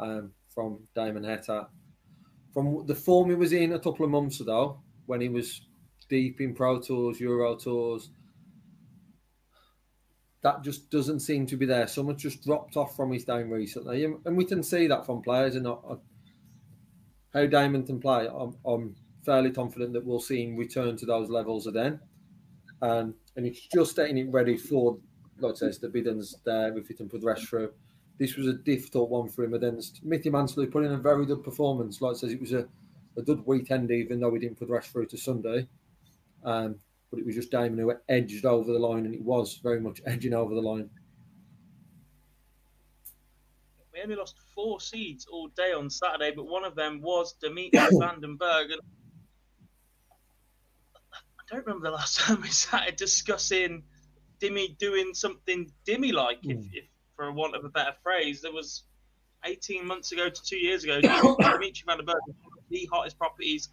um, 0.00 0.32
from 0.54 0.80
Damon 0.94 1.22
Heta. 1.22 1.66
From 2.54 2.86
the 2.86 2.94
form 2.94 3.30
he 3.30 3.34
was 3.34 3.52
in 3.52 3.72
a 3.72 3.78
couple 3.78 4.04
of 4.04 4.10
months 4.10 4.40
ago, 4.40 4.80
when 5.06 5.20
he 5.20 5.28
was 5.28 5.62
deep 6.08 6.40
in 6.40 6.54
Pro 6.54 6.80
Tours, 6.80 7.20
Euro 7.20 7.56
Tours, 7.56 8.10
that 10.42 10.62
just 10.62 10.90
doesn't 10.90 11.20
seem 11.20 11.46
to 11.46 11.56
be 11.56 11.66
there. 11.66 11.86
Someone 11.86 12.16
just 12.16 12.42
dropped 12.42 12.76
off 12.76 12.96
from 12.96 13.12
his 13.12 13.24
game 13.24 13.50
recently, 13.50 14.04
and 14.04 14.36
we 14.36 14.44
can 14.44 14.62
see 14.62 14.86
that 14.88 15.06
from 15.06 15.22
players 15.22 15.54
and 15.54 15.66
uh, 15.66 15.76
how 17.32 17.46
Damon 17.46 17.86
can 17.86 18.00
play. 18.00 18.28
I'm, 18.28 18.56
I'm 18.64 18.96
fairly 19.24 19.50
confident 19.50 19.92
that 19.92 20.04
we'll 20.04 20.20
see 20.20 20.42
him 20.42 20.56
return 20.56 20.96
to 20.96 21.06
those 21.06 21.30
levels 21.30 21.66
again. 21.66 22.00
Um, 22.82 23.14
and 23.36 23.46
it's 23.46 23.66
just 23.72 23.96
getting 23.96 24.18
it 24.18 24.30
ready 24.30 24.56
for, 24.56 24.98
like 25.38 25.54
I 25.54 25.56
says, 25.56 25.78
the 25.78 25.88
biddens 25.88 26.36
there 26.44 26.76
if 26.76 26.88
he 26.88 26.94
can 26.94 27.08
progress 27.08 27.42
through. 27.44 27.72
This 28.18 28.36
was 28.36 28.48
a 28.48 28.54
difficult 28.54 29.08
one 29.08 29.28
for 29.28 29.44
him 29.44 29.54
against 29.54 30.04
Mickey 30.04 30.30
Mansell, 30.30 30.66
put 30.66 30.84
in 30.84 30.92
a 30.92 30.98
very 30.98 31.24
good 31.24 31.42
performance. 31.42 32.00
Like 32.02 32.16
I 32.16 32.18
says, 32.18 32.32
it 32.32 32.40
was 32.40 32.52
a, 32.52 32.66
a 33.16 33.22
good 33.22 33.46
weekend, 33.46 33.90
even 33.90 34.20
though 34.20 34.28
we 34.28 34.40
didn't 34.40 34.58
progress 34.58 34.88
through 34.88 35.06
to 35.06 35.16
Sunday. 35.16 35.66
Um, 36.44 36.76
but 37.10 37.20
it 37.20 37.26
was 37.26 37.36
just 37.36 37.50
Damon 37.50 37.78
who 37.78 37.94
edged 38.08 38.44
over 38.44 38.72
the 38.72 38.78
line, 38.78 39.06
and 39.06 39.14
it 39.14 39.22
was 39.22 39.60
very 39.62 39.80
much 39.80 40.00
edging 40.06 40.34
over 40.34 40.54
the 40.54 40.60
line. 40.60 40.90
We 43.92 44.00
only 44.02 44.16
lost 44.16 44.36
four 44.54 44.80
seeds 44.80 45.26
all 45.30 45.48
day 45.48 45.72
on 45.72 45.88
Saturday, 45.88 46.32
but 46.34 46.48
one 46.48 46.64
of 46.64 46.74
them 46.74 47.00
was 47.00 47.34
Dimitri 47.34 47.78
Van 47.98 48.20
den 48.20 48.38
Bergh. 48.38 48.72
And 48.72 48.80
don't 51.52 51.66
remember 51.66 51.88
the 51.88 51.94
last 51.94 52.18
time 52.20 52.40
we 52.40 52.48
started 52.48 52.96
discussing 52.96 53.82
Dimmy 54.40 54.76
doing 54.78 55.14
something 55.14 55.70
Dimmy 55.86 56.12
like, 56.12 56.38
if, 56.42 56.56
hmm. 56.56 56.66
if, 56.72 56.84
for 57.14 57.30
want 57.32 57.54
of 57.54 57.64
a 57.64 57.68
better 57.68 57.94
phrase. 58.02 58.40
There 58.40 58.52
was 58.52 58.84
18 59.44 59.86
months 59.86 60.12
ago 60.12 60.28
to 60.28 60.42
two 60.42 60.56
years 60.56 60.84
ago, 60.84 61.00
Dimitri 61.02 61.84
Van 61.86 61.98
den 61.98 62.06
Bergh 62.06 62.20
was 62.26 62.36
one 62.42 62.58
of 62.58 62.64
the 62.70 62.88
hottest 62.90 63.18
properties 63.18 63.68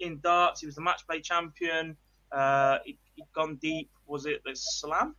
in 0.00 0.20
darts. 0.20 0.60
He 0.60 0.66
was 0.66 0.76
the 0.76 0.82
match 0.82 1.06
play 1.06 1.20
champion. 1.20 1.96
Uh, 2.32 2.78
he, 2.84 2.98
had 3.18 3.32
gone 3.34 3.56
deep. 3.56 3.90
Was 4.06 4.26
it 4.26 4.42
the 4.44 4.52
Slam? 4.54 5.14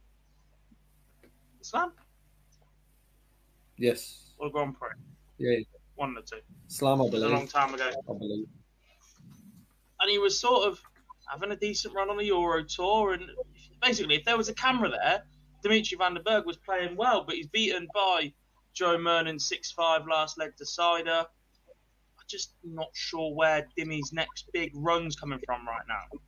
The 1.22 1.66
Slam? 1.66 1.92
Yes. 3.78 4.34
Or 4.38 4.50
Grand 4.50 4.76
Prix? 4.78 4.90
Yeah. 5.38 5.60
One 5.96 6.16
of 6.18 6.26
the 6.26 6.36
two. 6.36 6.42
Slam, 6.68 7.02
I 7.02 7.10
believe. 7.10 7.32
a 7.32 7.34
long 7.34 7.48
time 7.48 7.74
ago. 7.74 7.90
I 7.90 8.14
believe. 8.14 8.48
And 10.02 10.10
he 10.10 10.20
was 10.20 10.38
sort 10.40 10.68
of 10.68 10.82
having 11.30 11.52
a 11.52 11.56
decent 11.56 11.94
run 11.94 12.10
on 12.10 12.18
the 12.18 12.26
Euro 12.26 12.64
Tour. 12.64 13.14
And 13.14 13.24
basically, 13.82 14.16
if 14.16 14.26
there 14.26 14.38
was 14.38 14.50
a 14.50 14.54
camera 14.54 14.90
there, 14.90 15.24
Dimitri 15.64 15.98
Van 15.98 16.14
den 16.14 16.24
Bergh 16.24 16.46
was 16.46 16.58
playing 16.58 16.96
well, 16.96 17.24
but 17.24 17.36
he's 17.36 17.48
beaten 17.48 17.88
by 17.94 18.34
Joe 18.74 18.98
Murnan 18.98 19.42
6 19.42 19.72
5 19.72 20.08
last 20.08 20.38
leg 20.38 20.56
decider. 20.58 21.26
I'm 21.26 22.26
just 22.28 22.54
not 22.64 22.90
sure 22.94 23.34
where 23.34 23.68
Dimmy's 23.78 24.14
next 24.14 24.50
big 24.54 24.72
run's 24.76 25.16
coming 25.16 25.40
from 25.46 25.68
right 25.68 25.86
now. 25.88 26.20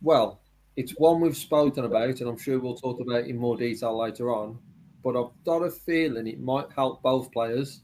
Well, 0.00 0.40
it's 0.76 0.92
one 0.92 1.20
we've 1.20 1.36
spoken 1.36 1.84
about, 1.84 2.20
and 2.20 2.28
I'm 2.28 2.38
sure 2.38 2.58
we'll 2.58 2.76
talk 2.76 3.00
about 3.00 3.26
in 3.26 3.36
more 3.36 3.56
detail 3.56 3.98
later 3.98 4.34
on. 4.34 4.58
But 5.04 5.16
I've 5.16 5.32
got 5.44 5.62
a 5.62 5.70
feeling 5.70 6.26
it 6.26 6.40
might 6.40 6.72
help 6.72 7.02
both 7.02 7.30
players, 7.32 7.82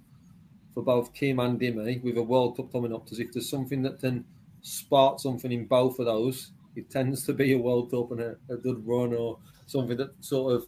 for 0.72 0.82
both 0.82 1.12
Kim 1.12 1.40
and 1.40 1.60
Dimmy, 1.60 2.02
with 2.02 2.16
a 2.16 2.22
World 2.22 2.56
Cup 2.56 2.72
coming 2.72 2.94
up, 2.94 3.08
as 3.10 3.18
if 3.18 3.32
there's 3.32 3.50
something 3.50 3.82
that 3.82 4.00
can 4.00 4.24
spark 4.62 5.20
something 5.20 5.52
in 5.52 5.66
both 5.66 5.98
of 5.98 6.06
those, 6.06 6.52
it 6.76 6.90
tends 6.90 7.24
to 7.26 7.32
be 7.32 7.52
a 7.52 7.58
World 7.58 7.90
Cup 7.90 8.12
and 8.12 8.20
a, 8.20 8.36
a 8.50 8.56
good 8.56 8.86
run 8.86 9.14
or 9.14 9.38
something 9.66 9.96
that 9.96 10.12
sort 10.24 10.54
of 10.54 10.66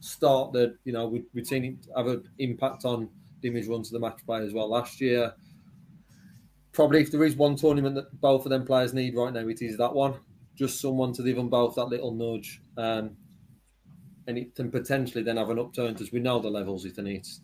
start 0.00 0.52
that, 0.52 0.76
you 0.84 0.92
know, 0.92 1.06
we, 1.06 1.24
we've 1.34 1.46
seen 1.46 1.64
it 1.64 1.86
have 1.96 2.06
an 2.06 2.28
impact 2.38 2.84
on 2.84 3.08
Dimmy's 3.40 3.68
run 3.68 3.82
to 3.82 3.92
the 3.92 4.00
match 4.00 4.20
play 4.26 4.44
as 4.44 4.52
well 4.52 4.68
last 4.68 5.00
year. 5.00 5.34
Probably 6.72 7.02
if 7.02 7.10
there 7.10 7.24
is 7.24 7.36
one 7.36 7.56
tournament 7.56 7.94
that 7.96 8.20
both 8.20 8.46
of 8.46 8.50
them 8.50 8.64
players 8.64 8.94
need 8.94 9.14
right 9.14 9.32
now, 9.32 9.46
it 9.46 9.62
is 9.62 9.76
that 9.76 9.94
one. 9.94 10.14
Just 10.54 10.80
someone 10.80 11.12
to 11.14 11.22
give 11.22 11.36
them 11.36 11.48
both 11.48 11.74
that 11.76 11.86
little 11.86 12.12
nudge. 12.12 12.60
Um, 12.76 13.16
and 14.26 14.38
it 14.38 14.54
can 14.54 14.70
potentially 14.70 15.22
then 15.22 15.36
have 15.36 15.50
an 15.50 15.58
upturn 15.58 15.92
because 15.92 16.12
we 16.12 16.20
know 16.20 16.38
the 16.38 16.48
levels 16.48 16.84
it 16.84 16.96
needs. 16.98 17.40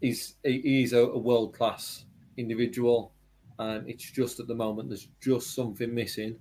He's 0.00 0.34
he's 0.42 0.92
a, 0.92 1.02
a 1.02 1.18
world 1.18 1.54
class 1.54 2.04
individual, 2.36 3.12
and 3.58 3.88
it's 3.88 4.10
just 4.10 4.40
at 4.40 4.46
the 4.46 4.54
moment 4.54 4.88
there's 4.88 5.08
just 5.20 5.54
something 5.54 5.94
missing. 5.94 6.38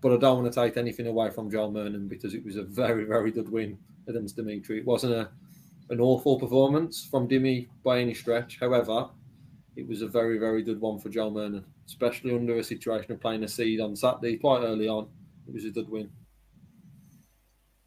But 0.00 0.12
I 0.12 0.16
don't 0.16 0.42
want 0.42 0.52
to 0.52 0.60
take 0.60 0.76
anything 0.76 1.06
away 1.06 1.30
from 1.30 1.50
Joe 1.50 1.70
Murnan 1.70 2.08
because 2.08 2.34
it 2.34 2.44
was 2.44 2.56
a 2.56 2.62
very 2.62 3.04
very 3.04 3.30
good 3.30 3.48
win 3.48 3.78
against 4.08 4.36
Dimitri. 4.36 4.78
It 4.78 4.86
wasn't 4.86 5.14
a 5.14 5.30
an 5.90 6.00
awful 6.00 6.38
performance 6.38 7.06
from 7.10 7.28
Dimi 7.28 7.68
by 7.82 8.00
any 8.00 8.14
stretch. 8.14 8.58
However, 8.60 9.08
it 9.76 9.88
was 9.88 10.02
a 10.02 10.08
very 10.08 10.38
very 10.38 10.62
good 10.62 10.80
one 10.80 10.98
for 10.98 11.08
Joe 11.08 11.30
Murnan, 11.30 11.64
especially 11.86 12.34
under 12.34 12.56
a 12.58 12.64
situation 12.64 13.12
of 13.12 13.20
playing 13.20 13.44
a 13.44 13.48
seed 13.48 13.80
on 13.80 13.96
Saturday 13.96 14.36
quite 14.36 14.62
early 14.62 14.88
on. 14.88 15.08
It 15.46 15.54
was 15.54 15.64
a 15.64 15.70
good 15.70 15.88
win 15.88 16.10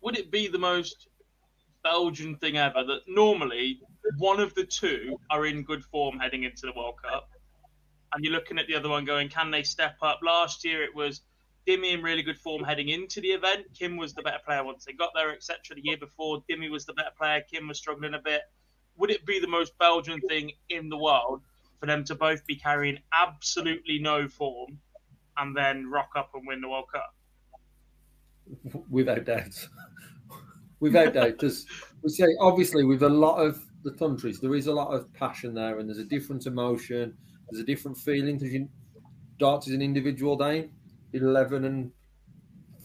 would 0.02 0.18
it 0.18 0.32
be 0.32 0.48
the 0.48 0.58
most 0.58 1.08
Belgian 1.84 2.36
thing 2.36 2.58
ever 2.58 2.84
that 2.84 3.02
normally 3.08 3.80
one 4.18 4.40
of 4.40 4.54
the 4.56 4.66
two 4.66 5.18
are 5.30 5.46
in 5.46 5.64
good 5.64 5.84
form 5.86 6.20
heading 6.20 6.44
into 6.44 6.64
the 6.64 6.74
World 6.76 6.96
Cup, 7.02 7.30
and 8.14 8.24
you're 8.24 8.34
looking 8.34 8.60
at 8.60 8.68
the 8.68 8.76
other 8.76 8.90
one 8.90 9.06
going, 9.06 9.30
can 9.30 9.52
they 9.52 9.64
step 9.64 9.96
up? 10.02 10.20
Last 10.24 10.64
year 10.64 10.84
it 10.84 10.96
was 10.96 11.22
Dimmy 11.68 11.94
in 11.94 12.02
really 12.02 12.24
good 12.24 12.38
form 12.38 12.64
heading 12.64 12.90
into 12.90 13.22
the 13.22 13.30
event. 13.30 13.68
Kim 13.78 13.98
was 13.98 14.14
the 14.14 14.22
better 14.22 14.40
player 14.46 14.64
once 14.64 14.86
they 14.86 14.94
got 14.94 15.12
there, 15.16 15.32
etc. 15.32 15.76
The 15.76 15.84
year 15.84 15.98
before, 15.98 16.44
Dimmy 16.50 16.70
was 16.70 16.86
the 16.86 16.94
better 16.94 17.12
player. 17.18 17.42
Kim 17.52 17.68
was 17.68 17.78
struggling 17.78 18.14
a 18.14 18.20
bit. 18.20 18.42
Would 18.98 19.12
it 19.12 19.26
be 19.26 19.40
the 19.40 19.48
most 19.48 19.78
Belgian 19.78 20.20
thing 20.22 20.52
in 20.70 20.90
the 20.90 20.98
world 20.98 21.42
for 21.80 21.86
them 21.86 22.04
to 22.06 22.16
both 22.16 22.46
be 22.46 22.56
carrying 22.56 23.00
absolutely 23.18 24.00
no 24.00 24.28
form 24.28 24.80
and 25.38 25.56
then 25.56 25.90
rock 25.90 26.10
up 26.16 26.32
and 26.34 26.46
win 26.46 26.62
the 26.62 26.70
World 26.70 26.86
Cup? 26.92 27.16
Without 28.90 29.24
doubt 29.26 29.68
without 30.82 31.14
doubt. 31.14 31.38
Because 31.40 31.66
we 32.04 32.10
say, 32.10 32.28
obviously, 32.42 32.84
with 32.84 33.04
a 33.04 33.10
lot 33.10 33.38
of 33.38 33.64
the 33.84 33.92
countries, 33.92 34.42
there 34.42 34.56
is 34.56 34.68
a 34.68 34.74
lot 34.74 34.94
of 34.94 35.12
passion 35.14 35.54
there, 35.54 35.80
and 35.80 35.88
there's 35.88 36.00
a 36.00 36.04
different 36.04 36.46
emotion, 36.46 37.18
there's 37.52 37.64
a 37.64 37.66
different 37.66 37.98
feeling. 37.98 38.38
Because 38.38 38.54
you 38.54 38.70
darts 39.38 39.68
is 39.68 39.74
an 39.74 39.82
individual 39.82 40.38
game, 40.38 40.72
eleven 41.14 41.66
and 41.66 41.92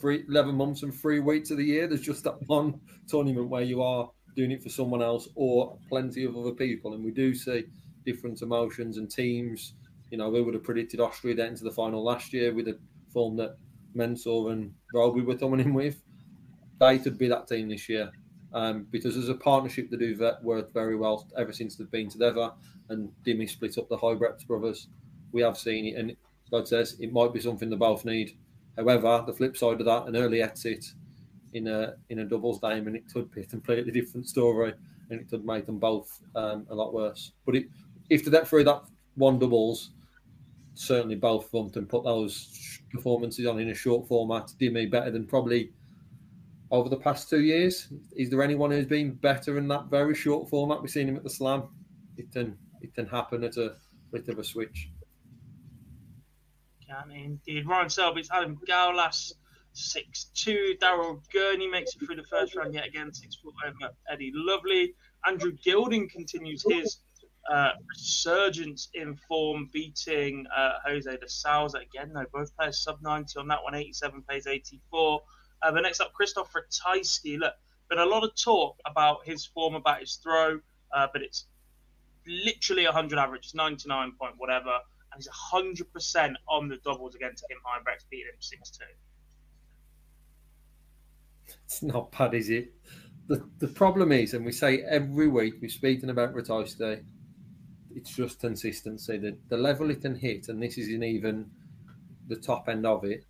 three, 0.01 0.25
11 0.29 0.55
months 0.55 0.83
and 0.83 0.95
three 0.95 1.21
weeks 1.21 1.51
of 1.51 1.59
the 1.59 1.65
year. 1.65 1.87
There's 1.87 2.03
just 2.03 2.25
that 2.25 2.47
one 2.49 2.81
tournament 3.09 3.49
where 3.49 3.63
you 3.63 3.83
are 3.83 4.11
doing 4.35 4.51
it 4.51 4.63
for 4.63 4.69
someone 4.69 5.03
else 5.03 5.29
or 5.35 5.79
plenty 5.89 6.25
of 6.25 6.37
other 6.37 6.53
people, 6.53 6.95
and 6.95 7.05
we 7.05 7.13
do 7.13 7.35
see 7.35 7.65
different 8.05 8.43
emotions 8.43 8.99
and 8.99 9.11
teams. 9.11 9.75
You 10.11 10.19
know, 10.19 10.29
we 10.31 10.43
would 10.43 10.55
have 10.55 10.65
predicted 10.65 11.01
Austria 11.01 11.35
get 11.35 11.49
into 11.49 11.65
the 11.65 11.71
final 11.71 12.05
last 12.05 12.33
year 12.33 12.55
with 12.55 12.69
a 12.69 12.79
form 13.13 13.37
that 13.37 13.57
Mensur 13.97 14.53
and 14.53 14.75
Rowby 14.93 15.23
were 15.23 15.39
coming 15.39 15.61
in 15.61 15.75
with 15.75 16.03
they 16.81 16.99
could 16.99 17.19
be 17.19 17.29
that 17.29 17.49
team 17.49 17.69
this 17.69 17.89
year. 17.89 18.13
Um, 18.57 18.87
because 18.91 19.15
there's 19.15 19.29
a 19.29 19.35
partnership 19.35 19.91
that 19.91 19.99
do 19.99 20.33
worked 20.43 20.73
very 20.73 20.97
well 20.97 21.29
ever 21.37 21.53
since 21.53 21.77
they've 21.77 21.91
been 21.91 22.09
together. 22.09 22.51
And 22.89 23.13
Dimmy 23.23 23.47
split 23.51 23.77
up 23.77 23.91
the 23.91 23.99
Huybrechts 23.99 24.47
brothers. 24.47 24.89
We 25.33 25.43
have 25.43 25.59
seen 25.59 25.85
it, 25.85 25.97
and 25.99 26.17
God 26.51 26.67
says 26.67 26.97
it 26.99 27.13
might 27.13 27.35
be 27.35 27.41
something 27.41 27.69
they 27.69 27.77
both 27.77 28.07
need. 28.07 28.35
However, 28.79 29.23
the 29.27 29.35
flip 29.35 29.59
side 29.59 29.81
of 29.81 29.85
that, 29.85 30.07
an 30.07 30.17
early 30.17 30.41
exit 30.41 30.87
in 31.53 31.67
a 31.67 31.97
in 32.09 32.21
a 32.21 32.25
doubles 32.25 32.59
game, 32.61 32.87
and 32.87 32.97
it 32.97 33.13
could 33.13 33.31
be 33.31 33.43
a 33.43 33.45
completely 33.45 33.93
different 33.93 34.27
story, 34.27 34.73
and 35.11 35.21
it 35.21 35.29
could 35.29 35.45
make 35.45 35.67
them 35.67 35.79
both 35.79 36.19
um, 36.35 36.67
a 36.71 36.75
lot 36.75 36.95
worse. 36.95 37.33
But 37.45 37.57
it, 37.57 37.67
if 38.09 38.25
they 38.25 38.31
get 38.31 38.49
through 38.49 38.65
that 38.65 38.85
one 39.17 39.39
doubles, 39.39 39.91
certainly 40.73 41.17
both 41.17 41.45
of 41.45 41.51
them 41.51 41.71
can 41.71 41.85
put 41.85 42.05
those 42.05 42.81
performances 42.91 43.47
on 43.47 43.59
in 43.59 43.69
a 43.69 43.75
short 43.75 44.09
format. 44.09 44.51
Dimmy 44.59 44.91
better 44.91 45.11
than 45.11 45.27
probably 45.27 45.73
over 46.71 46.89
the 46.89 46.97
past 46.97 47.29
two 47.31 47.43
years? 47.43 47.89
Is 48.17 48.31
there 48.31 48.43
anyone 48.43 48.71
who's 48.71 48.87
been 48.87 49.13
better 49.13 49.59
in 49.59 49.69
that 49.69 49.87
very 49.87 50.15
short 50.15 50.49
format? 50.49 50.81
We've 50.81 50.91
seen 50.91 51.09
him 51.09 51.17
at 51.17 51.23
the 51.23 51.31
Slam. 51.31 51.65
It 52.17 52.33
can 52.33 52.57
it 52.81 52.95
can 52.95 53.07
happen 53.07 53.45
at 53.45 53.57
a 53.57 53.77
bit 54.13 54.29
of 54.29 54.39
a 54.39 54.45
switch. 54.45 54.91
Can 56.87 57.11
indeed. 57.11 57.67
Ryan 57.67 57.89
Selby's 57.89 58.29
Adam 58.33 58.59
Gawlas, 58.69 59.33
6'2. 59.75 60.79
Daryl 60.79 61.21
Gurney 61.33 61.69
makes 61.69 61.95
it 61.95 62.07
through 62.07 62.17
the 62.17 62.25
first 62.25 62.55
round 62.55 62.75
yet 62.75 62.87
again, 62.87 63.13
6 63.13 63.37
foot 63.37 63.55
over 63.67 63.93
Eddie 64.11 64.33
Lovely. 64.35 64.95
Andrew 65.27 65.53
Gilding 65.65 66.09
continues 66.09 66.65
his 66.69 67.01
uh, 67.51 67.71
resurgence 67.89 68.89
in 68.95 69.17
form, 69.29 69.69
beating 69.73 70.47
uh, 70.57 70.75
Jose 70.87 71.17
de 71.17 71.29
Sousa 71.29 71.79
again. 71.79 72.13
Though 72.15 72.27
both 72.33 72.57
players 72.57 72.83
sub 72.83 72.99
90 73.03 73.39
on 73.39 73.49
that 73.49 73.63
one, 73.63 73.75
87 73.75 74.23
plays 74.23 74.47
84. 74.47 75.21
Uh, 75.67 75.73
but 75.73 75.81
next 75.81 76.01
up, 76.01 76.13
Christoph 76.13 76.53
Ratajski. 76.53 77.39
Look, 77.39 77.55
been 77.89 77.99
a 77.99 78.07
lot 78.07 78.23
of 78.23 78.37
talk 78.37 78.77
about 78.87 79.27
his 79.27 79.45
form, 79.45 79.75
about 79.75 79.99
his 79.99 80.15
throw, 80.23 80.61
uh, 80.95 81.09
but 81.13 81.23
it's 81.23 81.47
literally 82.25 82.85
100 82.85 83.19
average, 83.19 83.47
It's 83.47 83.55
99 83.55 84.13
point 84.13 84.35
whatever, 84.37 84.71
and 85.13 85.17
he's 85.17 85.29
100% 85.29 86.35
on 86.49 86.69
the 86.69 86.77
doubles 86.85 87.17
against 87.17 87.45
Kim 87.49 87.59
Huybrechts, 87.67 88.05
beating 88.09 88.27
him 88.27 88.35
6 88.39 88.71
2. 88.71 88.85
It's 91.65 91.83
not 91.83 92.13
bad, 92.13 92.35
is 92.35 92.49
it? 92.49 92.73
The, 93.27 93.45
the 93.59 93.67
problem 93.67 94.13
is, 94.13 94.35
and 94.35 94.47
we 94.47 94.53
say 94.53 94.83
every 94.83 95.27
week, 95.27 95.55
we're 95.61 95.69
speaking 95.69 96.11
about 96.11 96.33
Ratajski, 96.33 97.03
it's 97.93 98.15
just 98.15 98.39
consistency. 98.39 99.19
The, 99.19 99.37
the 99.49 99.57
level 99.57 99.91
it 99.91 100.03
can 100.03 100.15
hit, 100.15 100.49
and 100.49 100.63
this 100.63 100.79
isn't 100.79 101.03
even 101.03 101.51
the 102.29 102.37
top 102.37 102.69
end 102.69 102.87
of 102.87 103.05
it, 103.05 103.25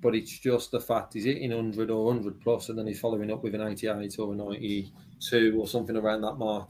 but 0.00 0.14
it's 0.14 0.38
just 0.38 0.70
the 0.70 0.80
fact 0.80 1.14
he's 1.14 1.24
hitting 1.24 1.50
100 1.50 1.90
or 1.90 2.06
100 2.06 2.40
plus, 2.40 2.68
and 2.68 2.78
then 2.78 2.86
he's 2.86 3.00
following 3.00 3.30
up 3.30 3.42
with 3.42 3.54
an 3.54 3.62
88 3.62 4.18
or 4.18 4.32
a 4.32 4.36
92 4.36 5.56
or 5.58 5.66
something 5.66 5.96
around 5.96 6.22
that 6.22 6.34
mark. 6.34 6.68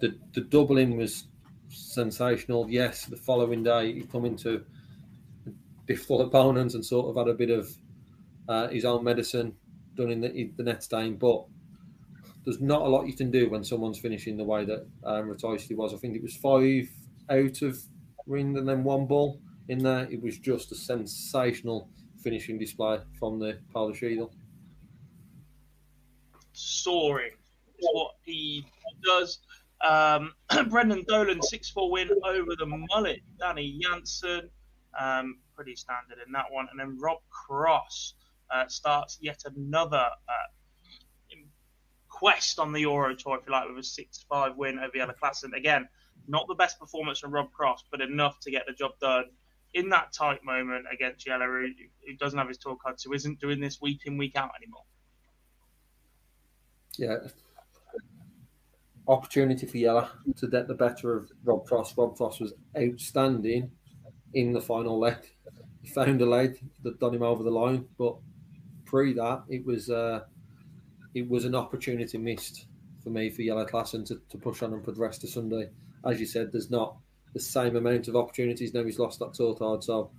The 0.00 0.18
the 0.34 0.42
doubling 0.42 0.96
was 0.96 1.24
sensational. 1.68 2.68
Yes, 2.70 3.06
the 3.06 3.16
following 3.16 3.62
day 3.62 3.92
he 3.92 4.02
come 4.02 4.24
into 4.24 4.64
difficult 5.86 6.28
opponents 6.28 6.74
and 6.74 6.84
sort 6.84 7.08
of 7.08 7.16
had 7.16 7.32
a 7.32 7.36
bit 7.36 7.50
of 7.50 7.70
uh, 8.48 8.68
his 8.68 8.84
own 8.84 9.04
medicine 9.04 9.54
done 9.96 10.10
in 10.10 10.20
the, 10.20 10.50
the 10.56 10.62
next 10.62 10.90
game, 10.90 11.16
but 11.16 11.44
there's 12.44 12.60
not 12.60 12.82
a 12.82 12.88
lot 12.88 13.06
you 13.06 13.14
can 13.14 13.30
do 13.30 13.50
when 13.50 13.64
someone's 13.64 13.98
finishing 13.98 14.36
the 14.36 14.44
way 14.44 14.64
that 14.64 14.86
um, 15.04 15.28
was. 15.28 15.94
I 15.94 15.96
think 15.96 16.16
it 16.16 16.22
was 16.22 16.36
five 16.36 16.88
out 17.30 17.62
of 17.62 17.78
ring 18.26 18.56
and 18.56 18.68
then 18.68 18.84
one 18.84 19.06
ball 19.06 19.40
in 19.68 19.78
there. 19.78 20.08
It 20.10 20.22
was 20.22 20.38
just 20.38 20.72
a 20.72 20.74
sensational 20.74 21.90
finishing 22.22 22.58
display 22.58 23.00
from 23.18 23.38
the 23.38 23.58
Paolo 23.72 23.92
Scheidel. 23.92 24.30
Soaring 26.52 27.32
is 27.78 27.88
what 27.92 28.12
he 28.22 28.64
does. 29.04 29.38
Um, 29.86 30.32
Brendan 30.68 31.04
Dolan, 31.06 31.42
6 31.42 31.70
4 31.70 31.90
win 31.90 32.10
over 32.24 32.56
the 32.58 32.66
mullet. 32.66 33.20
Danny 33.38 33.78
Jansen, 33.80 34.50
um, 34.98 35.38
pretty 35.54 35.76
standard 35.76 36.18
in 36.24 36.32
that 36.32 36.46
one. 36.50 36.66
And 36.70 36.80
then 36.80 36.98
Rob 36.98 37.18
Cross 37.30 38.14
uh, 38.50 38.66
starts 38.66 39.18
yet 39.20 39.42
another 39.44 40.06
uh, 40.28 40.48
quest 42.08 42.58
on 42.58 42.72
the 42.72 42.80
Euro 42.80 43.14
Tour, 43.14 43.38
if 43.38 43.46
you 43.46 43.52
like, 43.52 43.68
with 43.68 43.78
a 43.78 43.82
6 43.82 44.26
5 44.28 44.56
win 44.56 44.78
over 44.78 44.90
Jelle 44.94 45.14
Klaasen. 45.22 45.56
Again, 45.56 45.88
not 46.26 46.46
the 46.48 46.54
best 46.54 46.80
performance 46.80 47.20
from 47.20 47.30
Rob 47.30 47.52
Cross, 47.52 47.84
but 47.90 48.00
enough 48.00 48.40
to 48.40 48.50
get 48.50 48.64
the 48.66 48.72
job 48.72 48.92
done 49.00 49.24
in 49.74 49.88
that 49.90 50.12
tight 50.12 50.44
moment 50.44 50.86
against 50.92 51.26
Jelle, 51.26 51.40
who, 51.40 51.68
who 52.06 52.16
doesn't 52.16 52.38
have 52.38 52.48
his 52.48 52.58
tour 52.58 52.76
card, 52.82 53.00
so 53.00 53.12
isn't 53.12 53.40
doing 53.40 53.60
this 53.60 53.80
week 53.80 54.02
in, 54.06 54.16
week 54.16 54.36
out 54.36 54.50
anymore. 54.60 54.84
Yeah. 56.96 57.16
Opportunity 59.06 59.66
for 59.66 59.78
Jelle 59.78 60.10
to 60.36 60.48
get 60.48 60.68
the 60.68 60.74
better 60.74 61.16
of 61.16 61.30
Rob 61.44 61.66
Cross. 61.66 61.96
Rob 61.96 62.16
Cross 62.16 62.40
was 62.40 62.52
outstanding 62.76 63.70
in 64.34 64.52
the 64.52 64.60
final 64.60 64.98
leg. 64.98 65.16
He 65.82 65.88
found 65.88 66.20
a 66.20 66.26
leg 66.26 66.60
that 66.82 67.00
done 67.00 67.14
him 67.14 67.22
over 67.22 67.42
the 67.42 67.50
line, 67.50 67.86
but 67.96 68.16
pre 68.84 69.12
that, 69.14 69.44
it 69.48 69.64
was 69.64 69.88
uh, 69.90 70.20
it 71.14 71.28
was 71.28 71.44
an 71.44 71.54
opportunity 71.54 72.18
missed 72.18 72.66
for 73.02 73.10
me 73.10 73.30
for 73.30 73.42
Jelle 73.42 73.66
Klaasen 73.66 74.04
to, 74.06 74.20
to 74.28 74.38
push 74.38 74.62
on 74.62 74.74
and 74.74 74.84
progress 74.84 75.18
to 75.18 75.26
Sunday. 75.26 75.70
As 76.04 76.20
you 76.20 76.26
said, 76.26 76.52
there's 76.52 76.70
not 76.70 76.96
the 77.34 77.40
same 77.40 77.76
amount 77.76 78.08
of 78.08 78.16
opportunities. 78.16 78.74
Now 78.74 78.84
he's 78.84 78.98
lost 78.98 79.18
that 79.20 79.34
tour 79.34 79.54
card, 79.54 79.84
so 79.84 80.10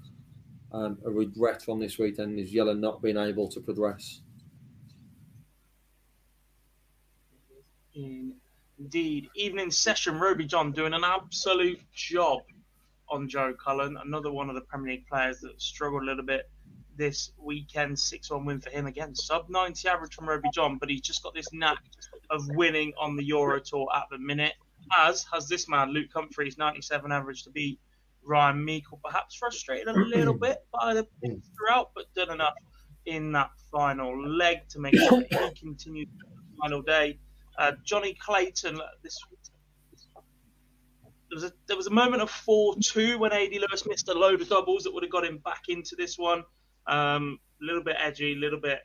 um, 0.72 0.97
a 1.05 1.10
regret 1.10 1.62
from 1.62 1.80
this 1.80 1.97
weekend 1.97 2.39
is 2.39 2.51
Jelle 2.51 2.74
not 2.76 3.01
being 3.01 3.18
able 3.18 3.47
to 3.49 3.60
progress. 3.60 4.22
Indeed. 8.80 9.30
Evening 9.36 9.72
session, 9.72 10.20
Rowby 10.20 10.45
John 10.45 10.72
doing 10.72 10.93
an 10.93 11.03
absolute 11.03 11.82
job 11.93 12.41
on 13.10 13.28
Joe 13.28 13.53
Cullen, 13.53 13.97
another 13.97 14.32
one 14.32 14.49
of 14.49 14.55
the 14.55 14.62
Premier 14.62 14.93
League 14.93 15.07
players 15.07 15.39
that 15.41 15.60
struggled 15.62 16.03
a 16.03 16.05
little 16.05 16.24
bit 16.24 16.49
this 16.95 17.32
weekend. 17.38 17.97
6 17.97 18.30
1 18.30 18.45
win 18.45 18.62
for 18.62 18.70
him 18.70 18.86
again. 18.86 19.16
Sub 19.16 19.49
90 19.49 19.88
average 19.88 20.14
from 20.14 20.30
Rowby 20.30 20.49
John, 20.53 20.78
but 20.78 20.89
he's 20.89 21.01
just 21.01 21.24
got 21.24 21.34
this 21.34 21.51
knack 21.51 21.80
of 22.30 22.47
winning 22.49 22.93
on 22.99 23.16
the 23.16 23.24
Euro 23.24 23.60
Tour 23.60 23.88
at 23.95 24.03
the 24.12 24.18
minute, 24.18 24.53
as 24.98 25.26
has 25.32 25.48
this 25.48 25.68
man, 25.68 25.90
Luke 25.90 26.10
Humphries, 26.14 26.58
97 26.58 27.12
average 27.12 27.44
to 27.44 27.50
beat 27.50 27.80
Ryan 28.24 28.64
Meikle. 28.64 29.00
Perhaps 29.04 29.36
frustrated 29.36 29.88
a 29.88 29.94
little 29.94 30.34
bit 30.40 30.66
by 30.72 30.94
the 30.94 31.08
throughout, 31.56 31.92
but 31.96 32.14
done 32.14 32.32
enough 32.32 32.56
in 33.06 33.32
that 33.32 33.52
final 33.72 34.28
leg 34.28 34.58
to 34.70 34.80
make 34.80 34.96
sure 34.96 35.22
he 35.30 35.50
continued 35.60 36.10
the 36.20 36.26
final 36.62 36.82
day. 36.82 37.20
Uh, 37.58 37.74
Johnny 37.84 38.16
Clayton, 38.20 38.80
this 39.04 39.20
there 41.30 41.36
was 41.36 41.44
a 41.44 41.54
there 41.68 41.78
was 41.78 41.88
a 41.88 41.92
moment 41.92 42.22
of 42.22 42.30
four 42.30 42.76
two 42.82 43.20
when 43.20 43.32
AD 43.32 43.52
Lewis 43.52 43.86
missed 43.86 44.10
a 44.10 44.14
load 44.14 44.42
of 44.42 44.50
doubles 44.50 44.84
that 44.84 44.94
would 44.94 45.04
have 45.04 45.12
got 45.12 45.26
him 45.26 45.38
back 45.38 45.64
into 45.68 45.96
this 45.96 46.18
one. 46.18 46.44
Um, 46.88 47.40
a 47.62 47.66
little 47.66 47.84
bit 47.84 47.98
edgy, 48.00 48.34
a 48.34 48.36
little 48.36 48.60
bit 48.60 48.80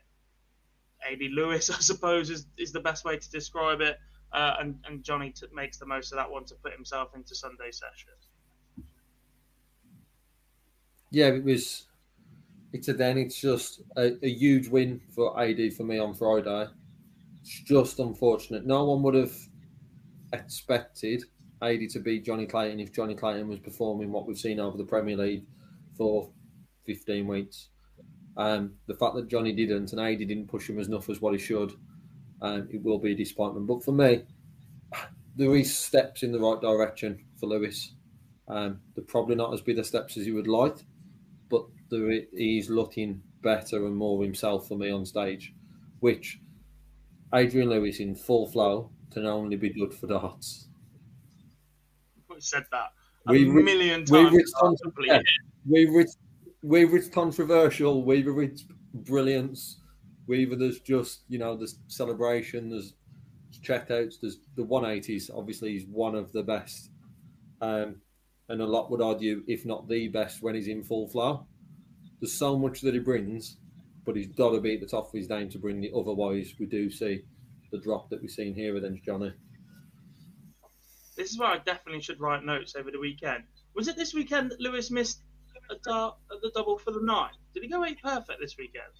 AD 1.09 1.19
Lewis, 1.31 1.69
I 1.75 1.79
suppose, 1.79 2.29
is, 2.29 2.47
is 2.57 2.71
the 2.71 2.79
best 2.79 3.05
way 3.05 3.17
to 3.17 3.31
describe 3.31 3.81
it. 3.81 3.97
Uh, 4.33 4.55
and, 4.59 4.77
and 4.87 5.03
Johnny 5.03 5.31
t- 5.31 5.47
makes 5.53 5.77
the 5.77 5.85
most 5.85 6.11
of 6.11 6.17
that 6.17 6.29
one 6.29 6.45
to 6.45 6.55
put 6.55 6.73
himself 6.73 7.15
into 7.15 7.35
Sunday 7.35 7.71
session. 7.71 8.09
Yeah, 11.11 11.27
it 11.27 11.43
was. 11.43 11.85
It's 12.73 12.89
a 12.89 12.93
then. 12.93 13.17
It's 13.17 13.39
just 13.39 13.81
a, 13.95 14.17
a 14.21 14.29
huge 14.29 14.67
win 14.67 14.99
for 15.15 15.39
AD 15.41 15.73
for 15.73 15.83
me 15.83 15.97
on 15.97 16.13
Friday. 16.13 16.67
It's 17.41 17.61
just 17.61 17.99
unfortunate. 17.99 18.65
No 18.65 18.83
one 18.83 19.03
would 19.03 19.15
have 19.15 19.33
expected 20.33 21.23
AD 21.61 21.89
to 21.91 21.99
beat 21.99 22.25
Johnny 22.25 22.45
Clayton 22.45 22.79
if 22.79 22.91
Johnny 22.91 23.15
Clayton 23.15 23.47
was 23.47 23.59
performing 23.59 24.11
what 24.11 24.27
we've 24.27 24.37
seen 24.37 24.59
over 24.59 24.77
the 24.77 24.83
Premier 24.83 25.15
League 25.15 25.45
for 25.97 26.29
15 26.85 27.27
weeks. 27.27 27.69
Um, 28.37 28.73
the 28.87 28.95
fact 28.95 29.15
that 29.15 29.29
Johnny 29.29 29.53
didn't 29.53 29.93
and 29.93 30.01
AD 30.01 30.19
didn't 30.19 30.47
push 30.47 30.69
him 30.69 30.79
as 30.79 30.87
enough 30.87 31.09
as 31.09 31.21
what 31.21 31.33
he 31.33 31.39
should, 31.39 31.71
um, 32.41 32.67
it 32.71 32.81
will 32.83 32.99
be 32.99 33.11
a 33.11 33.15
disappointment. 33.15 33.67
But 33.67 33.83
for 33.83 33.91
me, 33.91 34.23
there 35.35 35.55
is 35.55 35.75
steps 35.75 36.23
in 36.23 36.31
the 36.31 36.39
right 36.39 36.59
direction 36.61 37.23
for 37.39 37.47
Lewis. 37.47 37.93
Um, 38.47 38.79
they're 38.95 39.03
probably 39.05 39.35
not 39.35 39.53
as 39.53 39.61
big 39.61 39.77
the 39.77 39.83
steps 39.83 40.17
as 40.17 40.25
he 40.25 40.31
would 40.31 40.47
like, 40.47 40.77
but 41.49 41.65
there, 41.89 42.21
he's 42.35 42.69
looking 42.69 43.21
better 43.41 43.85
and 43.85 43.95
more 43.95 44.23
himself 44.23 44.67
for 44.67 44.77
me 44.77 44.91
on 44.91 45.05
stage, 45.05 45.53
which 45.99 46.39
Adrian 47.33 47.69
Lewis 47.69 47.99
in 47.99 48.15
full 48.15 48.47
flow 48.47 48.91
can 49.11 49.25
only 49.25 49.55
be 49.55 49.69
good 49.69 49.93
for 49.93 50.07
darts. 50.07 50.67
We 52.29 52.39
said 52.39 52.65
that 52.71 52.91
a 53.27 53.31
we, 53.31 53.45
million 53.45 54.05
times. 54.05 54.31
We, 55.65 55.85
we, 55.85 55.85
we, 55.85 56.05
whether 56.61 56.97
it's 56.97 57.07
controversial, 57.07 58.03
whether 58.03 58.41
it's 58.41 58.65
brilliance, 58.93 59.79
whether 60.25 60.55
there's 60.55 60.79
just 60.79 61.21
you 61.27 61.37
know 61.37 61.55
there's 61.55 61.77
celebration, 61.87 62.69
there's 62.69 62.93
checkouts, 63.61 64.15
there's 64.21 64.37
the 64.55 64.63
180s. 64.63 65.29
Obviously, 65.35 65.73
he's 65.73 65.85
one 65.85 66.15
of 66.15 66.31
the 66.31 66.43
best, 66.43 66.89
um, 67.61 67.97
and 68.49 68.61
a 68.61 68.65
lot 68.65 68.91
would 68.91 69.01
argue, 69.01 69.43
if 69.47 69.65
not 69.65 69.87
the 69.87 70.07
best, 70.07 70.41
when 70.41 70.55
he's 70.55 70.67
in 70.67 70.83
full 70.83 71.07
flow. 71.07 71.45
There's 72.19 72.33
so 72.33 72.57
much 72.57 72.81
that 72.81 72.93
he 72.93 72.99
brings, 72.99 73.57
but 74.05 74.15
he's 74.15 74.27
got 74.27 74.51
to 74.51 74.61
be 74.61 74.75
at 74.75 74.81
the 74.81 74.87
top 74.87 75.07
of 75.07 75.13
his 75.13 75.27
game 75.27 75.49
to 75.49 75.59
bring 75.59 75.83
it. 75.83 75.91
Otherwise, 75.95 76.53
we 76.59 76.65
do 76.65 76.89
see 76.89 77.23
the 77.71 77.79
drop 77.79 78.09
that 78.09 78.21
we've 78.21 78.31
seen 78.31 78.53
here 78.55 78.75
against 78.77 79.03
Johnny. 79.03 79.33
This 81.17 81.31
is 81.31 81.39
where 81.39 81.49
I 81.49 81.57
definitely 81.59 82.01
should 82.01 82.19
write 82.19 82.43
notes 82.43 82.75
over 82.75 82.91
the 82.91 82.99
weekend. 82.99 83.43
Was 83.73 83.87
it 83.87 83.95
this 83.95 84.13
weekend 84.13 84.51
that 84.51 84.59
Lewis 84.59 84.91
missed 84.91 85.21
at, 85.69 85.77
at 85.77 86.41
the 86.41 86.51
double 86.53 86.77
for 86.77 86.91
the 86.91 87.01
nine? 87.01 87.31
Did 87.53 87.63
he 87.63 87.69
go 87.69 87.83
eight 87.85 88.01
perfect 88.01 88.39
this 88.39 88.57
weekend? 88.57 88.93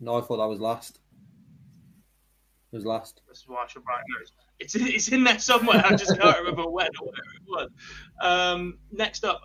No, 0.00 0.16
I 0.16 0.20
thought 0.20 0.38
that 0.38 0.48
was 0.48 0.60
last. 0.60 1.00
It 2.72 2.76
was 2.76 2.84
last. 2.84 3.22
That's 3.26 3.46
why 3.46 3.64
I 3.64 3.66
should 3.66 3.82
write 3.88 4.02
notes. 4.18 4.32
It's, 4.58 4.74
it's 4.74 5.08
in 5.08 5.24
there 5.24 5.38
somewhere. 5.38 5.82
I 5.84 5.94
just 5.94 6.18
can't 6.18 6.38
remember 6.38 6.68
when 6.68 6.88
or 7.00 7.06
where 7.06 7.34
it 7.34 7.42
was. 7.48 7.70
Um, 8.20 8.78
next 8.92 9.24
up, 9.24 9.42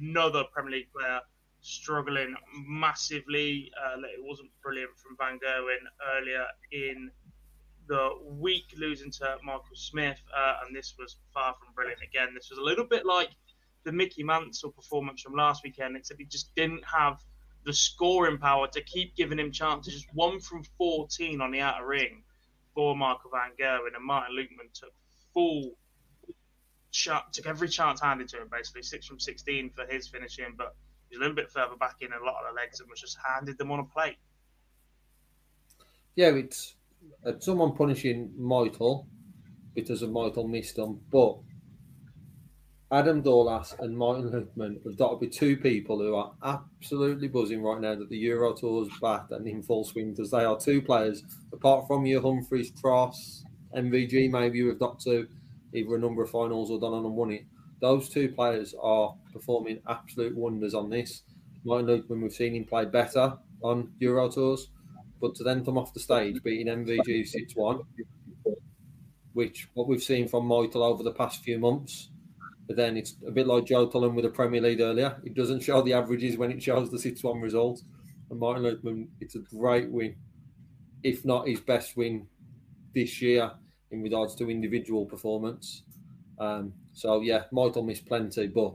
another 0.00 0.44
Premier 0.52 0.72
League 0.72 0.92
player 0.92 1.20
struggling 1.60 2.34
massively. 2.66 3.70
Uh, 3.76 3.98
it 4.00 4.22
wasn't 4.22 4.50
brilliant 4.62 4.90
from 4.96 5.16
Van 5.18 5.38
Gerwen 5.38 5.84
earlier 6.16 6.44
in 6.72 7.10
the 7.88 8.10
week 8.22 8.64
losing 8.76 9.10
to 9.10 9.36
Michael 9.42 9.64
Smith, 9.74 10.20
uh, 10.36 10.56
and 10.66 10.76
this 10.76 10.94
was 10.98 11.16
far 11.32 11.54
from 11.54 11.72
brilliant 11.74 12.00
again. 12.02 12.28
This 12.34 12.50
was 12.50 12.58
a 12.58 12.62
little 12.62 12.84
bit 12.84 13.06
like 13.06 13.30
the 13.84 13.92
Mickey 13.92 14.22
Mansell 14.22 14.70
performance 14.70 15.22
from 15.22 15.34
last 15.34 15.62
weekend, 15.64 15.96
except 15.96 16.20
he 16.20 16.26
just 16.26 16.54
didn't 16.54 16.82
have 16.84 17.18
the 17.64 17.72
scoring 17.72 18.38
power 18.38 18.68
to 18.68 18.82
keep 18.82 19.16
giving 19.16 19.38
him 19.38 19.52
chances. 19.52 19.94
Just 19.94 20.08
one 20.14 20.40
from 20.40 20.62
14 20.78 21.40
on 21.40 21.50
the 21.50 21.60
outer 21.60 21.86
ring 21.86 22.22
for 22.74 22.96
Michael 22.96 23.30
Van 23.32 23.50
Gerwen, 23.58 23.94
and 23.94 24.04
Martin 24.04 24.36
Lukeman 24.36 24.72
took 24.72 24.92
full 25.34 25.72
shot, 26.90 27.32
took 27.32 27.46
every 27.46 27.68
chance 27.68 28.00
handed 28.00 28.28
to 28.28 28.40
him, 28.40 28.48
basically 28.50 28.82
six 28.82 29.06
from 29.06 29.18
16 29.18 29.70
for 29.70 29.84
his 29.86 30.08
finishing, 30.08 30.54
but 30.56 30.74
he's 31.08 31.18
a 31.18 31.20
little 31.20 31.36
bit 31.36 31.50
further 31.50 31.76
back 31.76 31.96
in 32.00 32.12
a 32.12 32.24
lot 32.24 32.36
of 32.42 32.54
the 32.54 32.60
legs 32.60 32.80
and 32.80 32.88
was 32.88 33.00
just 33.00 33.16
handed 33.26 33.58
them 33.58 33.70
on 33.70 33.80
a 33.80 33.84
plate. 33.84 34.16
Yeah, 36.14 36.28
it's 36.30 36.74
uh, 37.24 37.32
someone 37.38 37.74
punishing 37.74 38.32
Michael 38.36 39.06
because 39.74 40.02
of 40.02 40.10
Michael 40.10 40.48
missed 40.48 40.76
them, 40.76 41.00
but 41.10 41.38
Adam 42.90 43.22
Gawlas 43.22 43.78
and 43.80 43.96
Martin 43.96 44.30
Lukeman 44.30 44.82
have 44.84 44.96
got 44.96 45.10
to 45.10 45.16
be 45.18 45.28
two 45.28 45.58
people 45.58 45.98
who 45.98 46.14
are 46.14 46.32
absolutely 46.42 47.28
buzzing 47.28 47.62
right 47.62 47.80
now 47.80 47.94
that 47.94 48.08
the 48.08 48.16
Euro 48.16 48.54
Tour's 48.54 48.88
back 49.02 49.26
and 49.30 49.46
in 49.46 49.62
full 49.62 49.84
swing 49.84 50.12
because 50.12 50.30
they 50.30 50.44
are 50.44 50.58
two 50.58 50.80
players, 50.80 51.22
apart 51.52 51.86
from 51.86 52.06
your 52.06 52.22
Humphries, 52.22 52.72
Cross, 52.80 53.44
MVG, 53.76 54.30
maybe 54.30 54.56
you 54.56 54.68
have 54.68 54.78
got 54.78 54.98
to 55.00 55.28
either 55.74 55.96
a 55.96 55.98
number 55.98 56.22
of 56.22 56.30
finals 56.30 56.70
or 56.70 56.80
done 56.80 56.94
on 56.94 57.04
and 57.04 57.14
won 57.14 57.30
it. 57.30 57.44
Those 57.80 58.08
two 58.08 58.30
players 58.30 58.74
are 58.82 59.14
performing 59.34 59.80
absolute 59.86 60.34
wonders 60.34 60.72
on 60.72 60.88
this. 60.88 61.24
Martin 61.64 61.86
Lukeman, 61.88 62.22
we've 62.22 62.32
seen 62.32 62.54
him 62.54 62.64
play 62.64 62.86
better 62.86 63.36
on 63.62 63.92
Euro 63.98 64.30
Tours 64.30 64.68
but 65.20 65.34
to 65.34 65.44
then 65.44 65.64
come 65.64 65.78
off 65.78 65.94
the 65.94 66.00
stage 66.00 66.42
beating 66.42 66.66
MVG 66.66 67.26
6 67.26 67.56
1, 67.56 67.80
which 69.32 69.68
what 69.74 69.88
we've 69.88 70.02
seen 70.02 70.28
from 70.28 70.46
Michael 70.46 70.82
over 70.82 71.02
the 71.02 71.12
past 71.12 71.42
few 71.42 71.58
months. 71.58 72.10
But 72.68 72.76
then 72.76 72.96
it's 72.96 73.16
a 73.26 73.30
bit 73.30 73.48
like 73.48 73.64
Joe 73.64 73.88
Cullen 73.88 74.14
with 74.14 74.24
the 74.24 74.30
Premier 74.30 74.60
League 74.60 74.80
earlier. 74.80 75.18
It 75.24 75.34
doesn't 75.34 75.62
show 75.62 75.82
the 75.82 75.94
averages 75.94 76.36
when 76.36 76.52
it 76.52 76.62
shows 76.62 76.90
the 76.90 76.98
6 76.98 77.24
1 77.24 77.40
result. 77.40 77.82
And 78.30 78.38
Martin 78.38 78.62
Lukeman, 78.62 79.08
it's 79.20 79.34
a 79.34 79.40
great 79.40 79.90
win, 79.90 80.16
if 81.02 81.24
not 81.24 81.48
his 81.48 81.60
best 81.60 81.96
win 81.96 82.26
this 82.94 83.20
year 83.22 83.50
in 83.90 84.02
regards 84.02 84.34
to 84.36 84.50
individual 84.50 85.06
performance. 85.06 85.82
Um, 86.38 86.74
so, 86.92 87.22
yeah, 87.22 87.44
Michael 87.50 87.82
missed 87.82 88.06
plenty, 88.06 88.46
but 88.46 88.74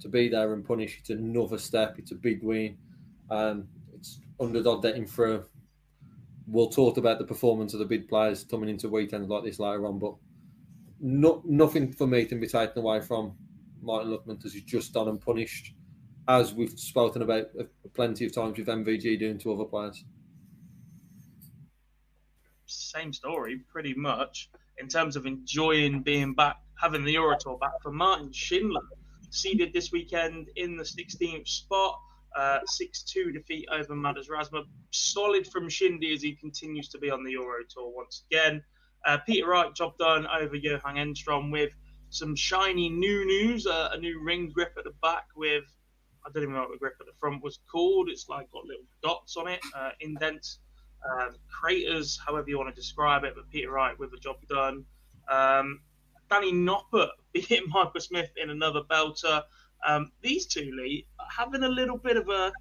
to 0.00 0.08
be 0.08 0.28
there 0.28 0.52
and 0.52 0.64
punish, 0.64 0.98
it's 0.98 1.10
another 1.10 1.58
step. 1.58 1.96
It's 1.98 2.10
a 2.10 2.16
big 2.16 2.42
win. 2.42 2.76
Um, 3.30 3.68
it's 3.94 4.20
underdog 4.40 4.82
getting 4.82 5.06
through 5.06 5.44
we'll 6.48 6.70
talk 6.70 6.96
about 6.96 7.18
the 7.18 7.24
performance 7.24 7.74
of 7.74 7.78
the 7.78 7.84
big 7.84 8.08
players 8.08 8.44
coming 8.44 8.68
into 8.68 8.88
weekends 8.88 9.28
like 9.28 9.44
this 9.44 9.58
later 9.58 9.86
on, 9.86 9.98
but 9.98 10.14
not 11.00 11.44
nothing 11.44 11.92
for 11.92 12.06
me 12.06 12.24
can 12.24 12.40
be 12.40 12.46
taken 12.46 12.78
away 12.78 13.00
from 13.00 13.36
Martin 13.80 14.10
Lukeman 14.10 14.36
because 14.36 14.52
he's 14.52 14.64
just 14.64 14.92
done 14.92 15.08
and 15.08 15.20
punished, 15.20 15.74
as 16.26 16.52
we've 16.52 16.78
spoken 16.78 17.22
about 17.22 17.46
plenty 17.94 18.26
of 18.26 18.34
times 18.34 18.58
with 18.58 18.66
MVG 18.66 19.18
doing 19.18 19.38
to 19.38 19.52
other 19.52 19.64
players. 19.64 20.04
Same 22.66 23.12
story, 23.12 23.60
pretty 23.70 23.94
much, 23.94 24.50
in 24.78 24.88
terms 24.88 25.16
of 25.16 25.26
enjoying 25.26 26.02
being 26.02 26.34
back, 26.34 26.56
having 26.80 27.04
the 27.04 27.12
Euro 27.12 27.36
Tour 27.38 27.58
back 27.58 27.80
for 27.82 27.90
Martin 27.92 28.30
Schindler. 28.32 28.82
Seeded 29.30 29.72
this 29.72 29.92
weekend 29.92 30.48
in 30.56 30.76
the 30.76 30.84
16th 30.84 31.48
spot. 31.48 31.98
Uh, 32.36 32.58
6-2 32.80 33.32
defeat 33.32 33.66
over 33.72 33.94
Madars 33.94 34.28
Razma. 34.28 34.64
Solid 34.90 35.46
from 35.46 35.68
Shindy 35.68 36.12
as 36.12 36.22
he 36.22 36.34
continues 36.34 36.88
to 36.90 36.98
be 36.98 37.10
on 37.10 37.24
the 37.24 37.32
Euro 37.32 37.62
Tour 37.68 37.90
once 37.94 38.24
again. 38.30 38.62
Uh, 39.04 39.18
Peter 39.26 39.48
Wright, 39.48 39.74
job 39.74 39.96
done 39.98 40.26
over 40.26 40.56
Johan 40.56 40.96
Engström 40.96 41.50
with 41.50 41.72
some 42.10 42.34
shiny 42.34 42.88
new 42.88 43.24
news, 43.26 43.66
uh, 43.66 43.90
a 43.92 43.98
new 43.98 44.22
ring 44.22 44.50
grip 44.50 44.74
at 44.78 44.84
the 44.84 44.94
back 45.02 45.26
with, 45.36 45.64
I 46.26 46.30
don't 46.30 46.42
even 46.42 46.54
know 46.54 46.62
what 46.62 46.72
the 46.72 46.78
grip 46.78 46.96
at 47.00 47.06
the 47.06 47.12
front 47.18 47.42
was 47.42 47.60
called. 47.70 48.08
It's 48.08 48.28
like 48.28 48.50
got 48.50 48.64
little 48.64 48.84
dots 49.02 49.36
on 49.36 49.48
it, 49.48 49.60
uh, 49.74 49.90
indents, 50.00 50.58
um, 51.08 51.36
craters, 51.48 52.18
however 52.24 52.48
you 52.48 52.58
want 52.58 52.74
to 52.74 52.74
describe 52.74 53.24
it. 53.24 53.34
But 53.34 53.50
Peter 53.50 53.70
Wright 53.70 53.98
with 53.98 54.10
the 54.10 54.18
job 54.18 54.36
done. 54.48 54.84
Um, 55.30 55.80
Danny 56.30 56.52
Noppert 56.52 57.10
beat 57.32 57.62
Michael 57.68 58.00
Smith 58.00 58.30
in 58.36 58.50
another 58.50 58.82
belter. 58.82 59.42
Um, 59.86 60.10
these 60.22 60.46
two, 60.46 60.70
Lee, 60.76 61.06
having 61.30 61.62
a 61.62 61.68
little 61.68 61.98
bit 61.98 62.16
of 62.16 62.28
a, 62.28 62.52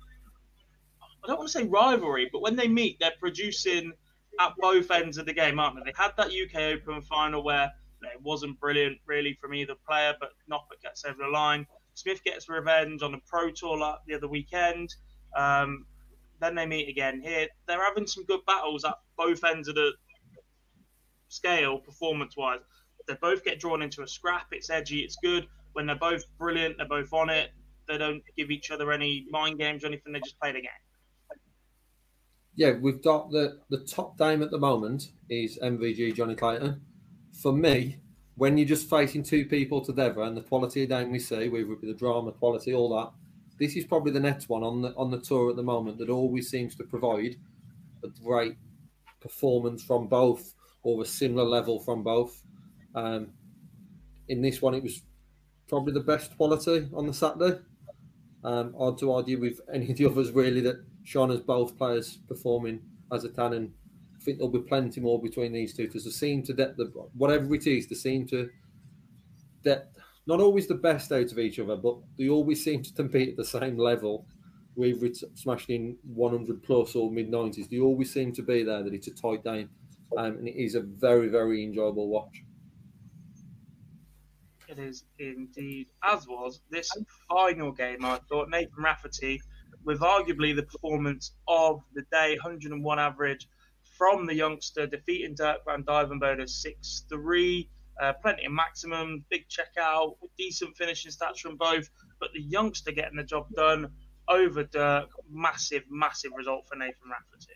I 1.23 1.27
don't 1.27 1.37
want 1.37 1.49
to 1.49 1.57
say 1.57 1.63
rivalry, 1.65 2.29
but 2.31 2.41
when 2.41 2.55
they 2.55 2.67
meet, 2.67 2.99
they're 2.99 3.11
producing 3.19 3.93
at 4.39 4.53
both 4.57 4.91
ends 4.91 5.17
of 5.17 5.25
the 5.25 5.33
game, 5.33 5.59
aren't 5.59 5.77
they? 5.77 5.91
They 5.91 5.95
had 5.95 6.11
that 6.17 6.27
UK 6.27 6.79
Open 6.79 7.01
final 7.01 7.43
where 7.43 7.71
it 8.03 8.21
wasn't 8.21 8.59
brilliant 8.59 8.99
really 9.05 9.37
from 9.41 9.53
either 9.53 9.73
player, 9.87 10.13
but 10.19 10.31
Noppert 10.51 10.81
gets 10.81 11.05
over 11.05 11.23
the 11.23 11.29
line. 11.29 11.65
Smith 11.93 12.23
gets 12.23 12.47
revenge 12.47 13.01
on 13.01 13.11
the 13.11 13.19
Pro 13.27 13.51
Tour 13.51 13.97
the 14.05 14.13
other 14.13 14.27
weekend. 14.27 14.93
Um, 15.35 15.85
then 16.39 16.55
they 16.55 16.65
meet 16.65 16.87
again 16.89 17.21
here. 17.21 17.47
They're 17.67 17.83
having 17.83 18.05
some 18.05 18.23
good 18.25 18.41
battles 18.45 18.85
at 18.85 18.95
both 19.17 19.43
ends 19.43 19.67
of 19.67 19.75
the 19.75 19.91
scale, 21.29 21.79
performance-wise. 21.79 22.59
They 23.07 23.15
both 23.15 23.43
get 23.43 23.59
drawn 23.59 23.81
into 23.81 24.03
a 24.03 24.07
scrap. 24.07 24.47
It's 24.51 24.69
edgy. 24.69 24.99
It's 24.99 25.17
good. 25.23 25.47
When 25.73 25.87
they're 25.87 25.95
both 25.95 26.23
brilliant, 26.37 26.77
they're 26.77 26.87
both 26.87 27.13
on 27.13 27.29
it. 27.29 27.51
They 27.87 27.97
don't 27.97 28.21
give 28.35 28.51
each 28.51 28.69
other 28.69 28.91
any 28.91 29.25
mind 29.29 29.57
games 29.57 29.83
or 29.83 29.87
anything. 29.87 30.13
They 30.13 30.19
just 30.19 30.39
play 30.39 30.51
the 30.51 30.61
game. 30.61 30.69
Yeah, 32.57 32.71
we've 32.71 33.03
got 33.03 33.29
the 33.29 33.59
the 33.69 33.77
top 33.77 34.17
dame 34.17 34.41
at 34.41 34.49
the 34.49 34.57
moment 34.57 35.11
is 35.29 35.59
MVG 35.61 36.15
Johnny 36.15 36.33
Clayton. 36.33 36.81
For 37.31 37.53
me, 37.53 37.99
when 38.35 38.57
you're 38.57 38.67
just 38.67 38.89
facing 38.89 39.21
two 39.21 39.45
people 39.45 39.79
together 39.85 40.23
and 40.23 40.35
the 40.35 40.41
quality 40.41 40.81
of 40.81 40.89
game 40.89 41.11
we 41.11 41.19
see, 41.19 41.49
whether 41.49 41.71
it 41.71 41.81
be 41.81 41.87
the 41.87 41.93
drama, 41.93 42.31
quality, 42.31 42.73
all 42.73 42.89
that, 42.97 43.11
this 43.59 43.75
is 43.75 43.85
probably 43.85 44.11
the 44.11 44.19
next 44.19 44.49
one 44.49 44.63
on 44.63 44.81
the 44.81 44.89
on 44.95 45.11
the 45.11 45.19
tour 45.19 45.51
at 45.51 45.55
the 45.55 45.61
moment 45.61 45.99
that 45.99 46.09
always 46.09 46.49
seems 46.49 46.73
to 46.77 46.83
provide 46.83 47.35
a 48.03 48.07
great 48.23 48.55
performance 49.21 49.83
from 49.83 50.07
both 50.07 50.55
or 50.81 51.03
a 51.03 51.05
similar 51.05 51.47
level 51.47 51.79
from 51.79 52.01
both. 52.01 52.41
Um, 52.95 53.33
in 54.29 54.41
this 54.41 54.63
one, 54.63 54.73
it 54.73 54.81
was 54.81 55.03
probably 55.69 55.93
the 55.93 55.99
best 55.99 56.35
quality 56.35 56.89
on 56.91 57.05
the 57.05 57.13
Saturday. 57.13 57.59
Um, 58.43 58.73
hard 58.73 58.97
to 58.97 59.11
argue 59.11 59.39
with 59.39 59.61
any 59.71 59.91
of 59.91 59.97
the 59.97 60.07
others 60.07 60.31
really 60.31 60.61
that 60.61 60.83
Sean 61.07 61.29
has 61.29 61.39
both 61.39 61.77
players 61.77 62.17
performing 62.27 62.81
as 63.13 63.23
a 63.23 63.29
tan, 63.29 63.53
and 63.53 63.73
I 64.13 64.21
think 64.21 64.37
there'll 64.37 64.51
be 64.51 64.59
plenty 64.59 64.99
more 64.99 65.21
between 65.21 65.53
these 65.53 65.73
two 65.73 65.87
because 65.87 66.03
they 66.03 66.11
seem 66.11 66.43
to 66.43 66.53
get 66.53 66.75
the 66.75 66.87
whatever 67.13 67.55
it 67.55 67.65
is, 67.65 67.87
they 67.87 67.95
seem 67.95 68.27
to 68.27 68.49
get 69.63 69.89
not 70.25 70.41
always 70.41 70.67
the 70.67 70.75
best 70.75 71.13
out 71.13 71.31
of 71.31 71.39
each 71.39 71.59
other, 71.59 71.77
but 71.77 71.95
they 72.17 72.27
always 72.27 72.61
seem 72.61 72.83
to 72.83 72.91
compete 72.91 73.29
at 73.29 73.37
the 73.37 73.45
same 73.45 73.77
level. 73.77 74.27
Whether 74.75 75.09
smashed 75.35 75.69
in 75.69 75.95
100 76.03 76.61
plus 76.61 76.93
or 76.93 77.09
mid 77.09 77.31
90s, 77.31 77.69
they 77.69 77.79
always 77.79 78.11
seem 78.11 78.33
to 78.33 78.41
be 78.41 78.63
there. 78.63 78.83
That 78.83 78.93
it's 78.93 79.07
a 79.07 79.15
tight 79.15 79.45
game, 79.45 79.69
um, 80.17 80.25
and 80.39 80.45
it 80.45 80.61
is 80.61 80.75
a 80.75 80.81
very 80.81 81.29
very 81.29 81.63
enjoyable 81.63 82.09
watch. 82.09 82.43
It 84.67 84.77
is 84.77 85.05
indeed, 85.19 85.87
as 86.03 86.27
was 86.27 86.59
this 86.69 86.91
final 87.29 87.71
game. 87.71 88.03
I 88.03 88.19
thought 88.27 88.49
Nathan 88.49 88.83
Rafferty, 88.83 89.41
with 89.87 90.01
arguably 90.01 90.53
the 90.53 90.63
performance 90.63 91.31
of 91.47 91.81
the 91.95 92.03
day, 92.11 92.37
101 92.43 92.99
average 92.99 93.47
from 93.97 94.25
the 94.25 94.35
youngster, 94.35 94.85
defeating 94.85 95.33
Dirk 95.33 95.59
van 95.65 95.83
Duijvenbode 95.83 96.47
6 96.47 97.05
3. 97.09 97.69
Uh, 97.99 98.13
plenty 98.21 98.45
of 98.45 98.51
maximum, 98.51 99.25
big 99.31 99.45
checkout, 99.47 100.17
decent 100.37 100.75
finishing 100.77 101.09
stats 101.09 101.39
from 101.39 101.55
both. 101.55 101.89
But 102.19 102.29
the 102.33 102.41
youngster 102.41 102.91
getting 102.91 103.15
the 103.15 103.23
job 103.23 103.47
done 103.55 103.89
over 104.27 104.65
Dirk, 104.65 105.09
massive, 105.31 105.83
massive 105.89 106.31
result 106.35 106.67
for 106.67 106.75
Nathan 106.75 107.09
Rafferty. 107.09 107.53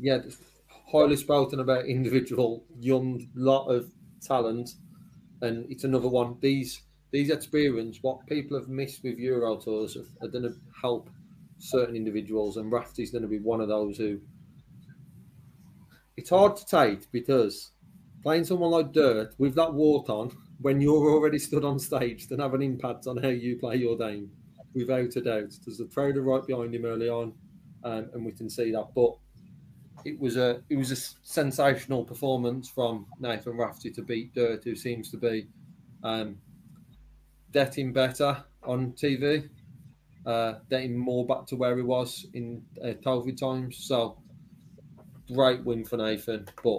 Yeah, 0.00 0.20
highly 0.90 1.16
spoken 1.16 1.60
about 1.60 1.84
individual 1.84 2.64
young 2.80 3.28
lot 3.34 3.68
of 3.68 3.92
talent, 4.22 4.70
and 5.42 5.70
it's 5.70 5.84
another 5.84 6.08
one. 6.08 6.38
These 6.40 6.82
these 7.12 7.30
experience, 7.30 7.98
what 8.02 8.26
people 8.26 8.58
have 8.58 8.68
missed 8.68 9.04
with 9.04 9.18
Euro 9.18 9.56
tours, 9.56 9.96
are, 9.96 10.26
are 10.26 10.28
going 10.28 10.44
to 10.44 10.54
help 10.80 11.10
certain 11.58 11.94
individuals, 11.94 12.56
and 12.56 12.72
Rafty's 12.72 13.10
going 13.10 13.22
to 13.22 13.28
be 13.28 13.38
one 13.38 13.60
of 13.60 13.68
those 13.68 13.98
who. 13.98 14.20
It's 16.16 16.30
hard 16.30 16.56
to 16.56 16.66
take 16.66 17.10
because 17.12 17.70
playing 18.22 18.44
someone 18.44 18.70
like 18.70 18.92
Dirk 18.92 19.34
with 19.38 19.54
that 19.54 19.72
wart 19.72 20.08
on 20.08 20.30
when 20.60 20.80
you're 20.80 21.10
already 21.10 21.38
stood 21.38 21.64
on 21.64 21.78
stage 21.78 22.28
can 22.28 22.38
have 22.38 22.54
an 22.54 22.62
impact 22.62 23.06
on 23.06 23.16
how 23.16 23.28
you 23.28 23.58
play 23.58 23.76
your 23.76 23.96
game, 23.96 24.30
without 24.74 25.16
a 25.16 25.20
doubt. 25.20 25.52
There's 25.64 25.80
a 25.80 25.86
crowd 25.86 26.16
right 26.16 26.46
behind 26.46 26.74
him 26.74 26.84
early 26.84 27.08
on, 27.08 27.34
um, 27.84 28.10
and 28.14 28.24
we 28.24 28.32
can 28.32 28.48
see 28.48 28.70
that. 28.72 28.88
But 28.94 29.16
it 30.04 30.18
was 30.18 30.36
a 30.36 30.62
it 30.70 30.76
was 30.76 30.90
a 30.90 30.96
sensational 31.26 32.04
performance 32.04 32.68
from 32.68 33.06
Nathan 33.20 33.56
Rafferty 33.56 33.90
to 33.92 34.02
beat 34.02 34.34
Dirk, 34.34 34.64
who 34.64 34.74
seems 34.74 35.10
to 35.10 35.16
be 35.16 35.48
um, 36.02 36.36
getting 37.52 37.92
better 37.92 38.44
on 38.64 38.92
TV, 38.92 39.48
uh, 40.26 40.54
getting 40.70 40.96
more 40.96 41.26
back 41.26 41.46
to 41.46 41.56
where 41.56 41.76
he 41.76 41.82
was 41.82 42.26
in 42.34 42.62
uh, 42.82 42.88
COVID 43.04 43.36
times. 43.36 43.76
So 43.78 44.18
great 45.32 45.64
win 45.64 45.84
for 45.84 45.96
Nathan, 45.96 46.48
but 46.62 46.78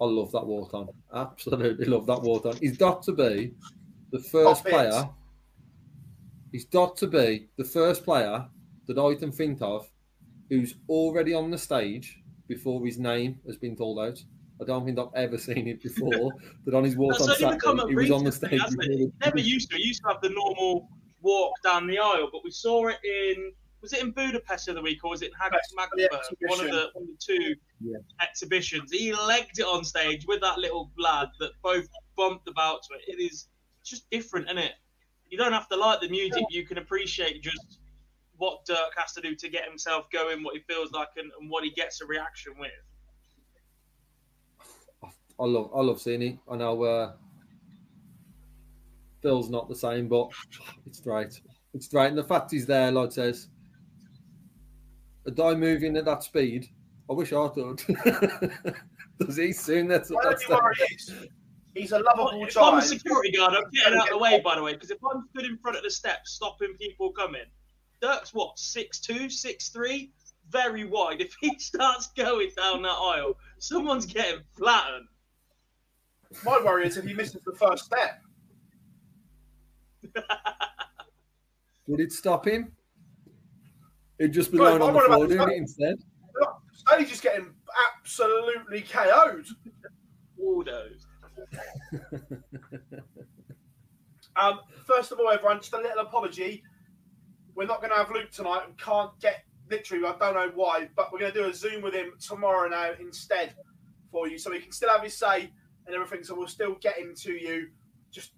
I 0.00 0.04
love 0.04 0.32
that 0.32 0.46
walk 0.46 0.74
on. 0.74 0.88
Absolutely 1.14 1.86
love 1.86 2.06
that 2.06 2.22
walk 2.22 2.46
on. 2.46 2.56
He's 2.56 2.76
got 2.76 3.02
to 3.04 3.12
be 3.12 3.54
the 4.12 4.20
first 4.20 4.64
player. 4.64 5.08
He's 6.52 6.64
got 6.64 6.96
to 6.98 7.06
be 7.06 7.48
the 7.56 7.64
first 7.64 8.04
player 8.04 8.46
that 8.86 8.98
I 8.98 9.14
can 9.14 9.32
think 9.32 9.58
of 9.60 9.88
who's 10.48 10.74
already 10.88 11.34
on 11.34 11.50
the 11.50 11.58
stage 11.58 12.22
before 12.46 12.84
his 12.84 12.98
name 12.98 13.38
has 13.46 13.56
been 13.56 13.76
called 13.76 13.98
out. 13.98 14.22
I 14.60 14.64
don't 14.64 14.84
think 14.84 14.98
I've 14.98 15.14
ever 15.14 15.38
seen 15.38 15.68
it 15.68 15.82
before. 15.82 16.32
but 16.64 16.74
on 16.74 16.84
his 16.84 16.96
walk 16.96 17.20
on 17.20 17.28
Saturday, 17.28 17.88
he 17.88 17.94
was 17.94 18.10
on 18.10 18.24
the 18.24 18.32
stage. 18.32 18.60
It? 18.62 19.12
Never 19.24 19.40
used 19.40 19.70
to. 19.70 19.76
It 19.76 19.82
used 19.82 20.02
to 20.02 20.08
have 20.08 20.20
the 20.20 20.30
normal 20.30 20.88
walk 21.20 21.52
down 21.62 21.86
the 21.86 21.98
aisle, 21.98 22.28
but 22.32 22.42
we 22.44 22.50
saw 22.50 22.88
it 22.88 22.98
in 23.04 23.52
was 23.80 23.92
it 23.92 24.02
in 24.02 24.10
Budapest 24.10 24.66
the 24.66 24.72
other 24.72 24.82
week 24.82 25.04
or 25.04 25.10
was 25.10 25.22
it 25.22 25.26
in 25.26 25.76
Magdeburg? 25.76 26.10
One 26.40 26.60
of 26.60 26.70
the 26.70 26.90
one 26.94 27.04
of 27.04 27.08
the 27.08 27.16
two 27.20 27.54
yeah. 27.80 27.98
exhibitions. 28.20 28.90
He 28.90 29.14
legged 29.14 29.58
it 29.58 29.66
on 29.66 29.84
stage 29.84 30.26
with 30.26 30.40
that 30.40 30.58
little 30.58 30.90
lad 30.98 31.28
that 31.38 31.52
both 31.62 31.86
bumped 32.16 32.48
about 32.48 32.82
to 32.84 32.94
it. 32.94 33.02
It 33.06 33.22
is 33.22 33.48
just 33.84 34.10
different, 34.10 34.46
isn't 34.46 34.58
it? 34.58 34.72
You 35.30 35.38
don't 35.38 35.52
have 35.52 35.68
to 35.68 35.76
like 35.76 36.00
the 36.00 36.08
music. 36.08 36.42
You 36.50 36.66
can 36.66 36.78
appreciate 36.78 37.42
just 37.42 37.78
what 38.36 38.64
Dirk 38.64 38.92
has 38.96 39.12
to 39.12 39.20
do 39.20 39.34
to 39.34 39.48
get 39.48 39.64
himself 39.68 40.10
going, 40.10 40.42
what 40.42 40.54
he 40.54 40.62
feels 40.62 40.90
like, 40.92 41.08
and, 41.16 41.30
and 41.40 41.50
what 41.50 41.64
he 41.64 41.70
gets 41.70 42.00
a 42.00 42.06
reaction 42.06 42.54
with. 42.58 42.70
I 45.40 45.44
love, 45.44 45.70
I 45.74 45.80
love 45.80 46.00
seeing 46.00 46.22
it. 46.22 46.38
I 46.50 46.56
know 46.56 46.82
uh, 46.82 47.12
Phil's 49.22 49.50
not 49.50 49.68
the 49.68 49.74
same, 49.74 50.08
but 50.08 50.30
it's 50.86 51.00
great. 51.00 51.40
It's 51.74 51.88
great, 51.88 52.08
and 52.08 52.18
the 52.18 52.24
fact 52.24 52.50
he's 52.50 52.66
there, 52.66 52.90
like 52.90 53.12
says, 53.12 53.48
a 55.26 55.30
guy 55.30 55.54
moving 55.54 55.96
at 55.96 56.04
that 56.06 56.22
speed. 56.22 56.68
I 57.10 57.14
wish 57.14 57.32
I 57.32 57.48
could. 57.48 57.80
Does 59.20 59.36
he 59.36 59.52
soon? 59.52 59.88
That's 59.88 60.10
what 60.10 60.24
that's. 60.24 61.12
He's 61.74 61.92
a 61.92 61.98
lovable 62.00 62.44
if 62.44 62.56
I'm 62.56 62.78
a 62.78 62.82
security 62.82 63.30
guard, 63.30 63.54
I'm 63.54 63.70
getting 63.70 63.98
out 63.98 64.08
of 64.08 64.10
the 64.10 64.18
way, 64.18 64.40
by 64.40 64.56
the 64.56 64.62
way, 64.62 64.72
because 64.72 64.90
if 64.90 64.98
I'm 65.04 65.24
stood 65.30 65.44
in 65.44 65.58
front 65.58 65.76
of 65.76 65.84
the 65.84 65.90
steps 65.90 66.32
stopping 66.32 66.74
people 66.78 67.12
coming, 67.12 67.44
Dirk's 68.00 68.34
what 68.34 68.58
six 68.58 68.98
two, 68.98 69.30
six 69.30 69.68
three, 69.68 70.10
very 70.50 70.84
wide. 70.84 71.20
If 71.20 71.34
he 71.40 71.54
starts 71.58 72.08
going 72.08 72.50
down 72.56 72.82
that 72.82 72.88
aisle, 72.88 73.34
someone's 73.58 74.06
getting 74.06 74.40
flattened. 74.56 75.06
My 76.44 76.60
worry 76.62 76.86
is 76.86 76.96
if 76.96 77.04
he 77.04 77.14
misses 77.14 77.42
the 77.44 77.54
first 77.54 77.84
step. 77.84 78.20
Would 81.86 82.00
it 82.00 82.12
stop 82.12 82.46
him? 82.46 82.72
He'd 84.18 84.32
just 84.32 84.52
be 84.52 84.58
lying 84.58 84.82
on 84.82 84.92
the 84.92 85.00
floor 85.00 85.26
doing 85.26 85.50
it 85.50 85.56
instead. 85.56 85.96
He's 86.98 87.08
just 87.08 87.22
getting 87.22 87.52
absolutely 87.98 88.82
KO'd. 88.82 89.46
Waldos. 90.36 91.06
um, 94.36 94.60
first 94.86 95.12
of 95.12 95.18
all, 95.18 95.30
everyone, 95.30 95.58
just 95.58 95.72
a 95.72 95.78
little 95.78 96.00
apology. 96.00 96.62
We're 97.54 97.66
not 97.66 97.80
going 97.80 97.90
to 97.90 97.96
have 97.96 98.10
Luke 98.10 98.30
tonight. 98.30 98.62
We 98.68 98.74
can't 98.74 99.10
get 99.20 99.44
literally. 99.70 100.04
I 100.06 100.16
don't 100.18 100.34
know 100.34 100.52
why, 100.54 100.88
but 100.96 101.12
we're 101.12 101.20
going 101.20 101.32
to 101.32 101.42
do 101.42 101.48
a 101.48 101.54
Zoom 101.54 101.82
with 101.82 101.94
him 101.94 102.12
tomorrow 102.20 102.68
now 102.68 102.92
instead 103.00 103.54
for 104.10 104.28
you, 104.28 104.38
so 104.38 104.52
he 104.52 104.60
can 104.60 104.72
still 104.72 104.90
have 104.90 105.02
his 105.02 105.16
say 105.16 105.50
and 105.88 105.96
everything. 105.96 106.22
So 106.22 106.36
we'll 106.36 106.46
still 106.46 106.76
get 106.80 106.98
him 106.98 107.14
to 107.22 107.32
you, 107.32 107.68
just 108.12 108.32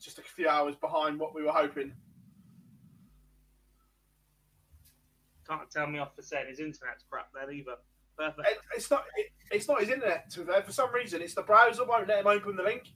just 0.00 0.18
a 0.18 0.22
few 0.22 0.48
hours 0.48 0.74
behind 0.76 1.20
what 1.20 1.34
we 1.34 1.42
were 1.42 1.52
hoping. 1.52 1.92
Can't 5.46 5.70
tell 5.70 5.86
me 5.86 5.98
off 5.98 6.16
for 6.16 6.22
saying 6.22 6.46
his 6.48 6.60
internet's 6.60 7.04
crap 7.10 7.26
there 7.34 7.50
either. 7.50 7.74
Perfect. 8.16 8.48
It, 8.48 8.58
it's 8.76 8.90
not. 8.90 9.04
It, 9.16 9.26
it's 9.50 9.68
not 9.68 9.80
his 9.80 9.90
internet. 9.90 10.30
To 10.30 10.44
there, 10.44 10.62
for 10.62 10.72
some 10.72 10.92
reason, 10.94 11.20
it's 11.20 11.34
the 11.34 11.42
browser 11.42 11.84
won't 11.84 12.08
let 12.08 12.20
him 12.20 12.26
open 12.26 12.56
the 12.56 12.62
link. 12.62 12.92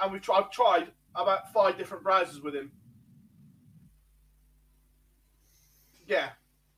And 0.00 0.12
we've 0.12 0.22
tried, 0.22 0.38
I've 0.38 0.50
tried 0.50 0.92
about 1.14 1.52
five 1.52 1.78
different 1.78 2.04
browsers 2.04 2.42
with 2.42 2.54
him. 2.54 2.72
Yeah, 6.06 6.30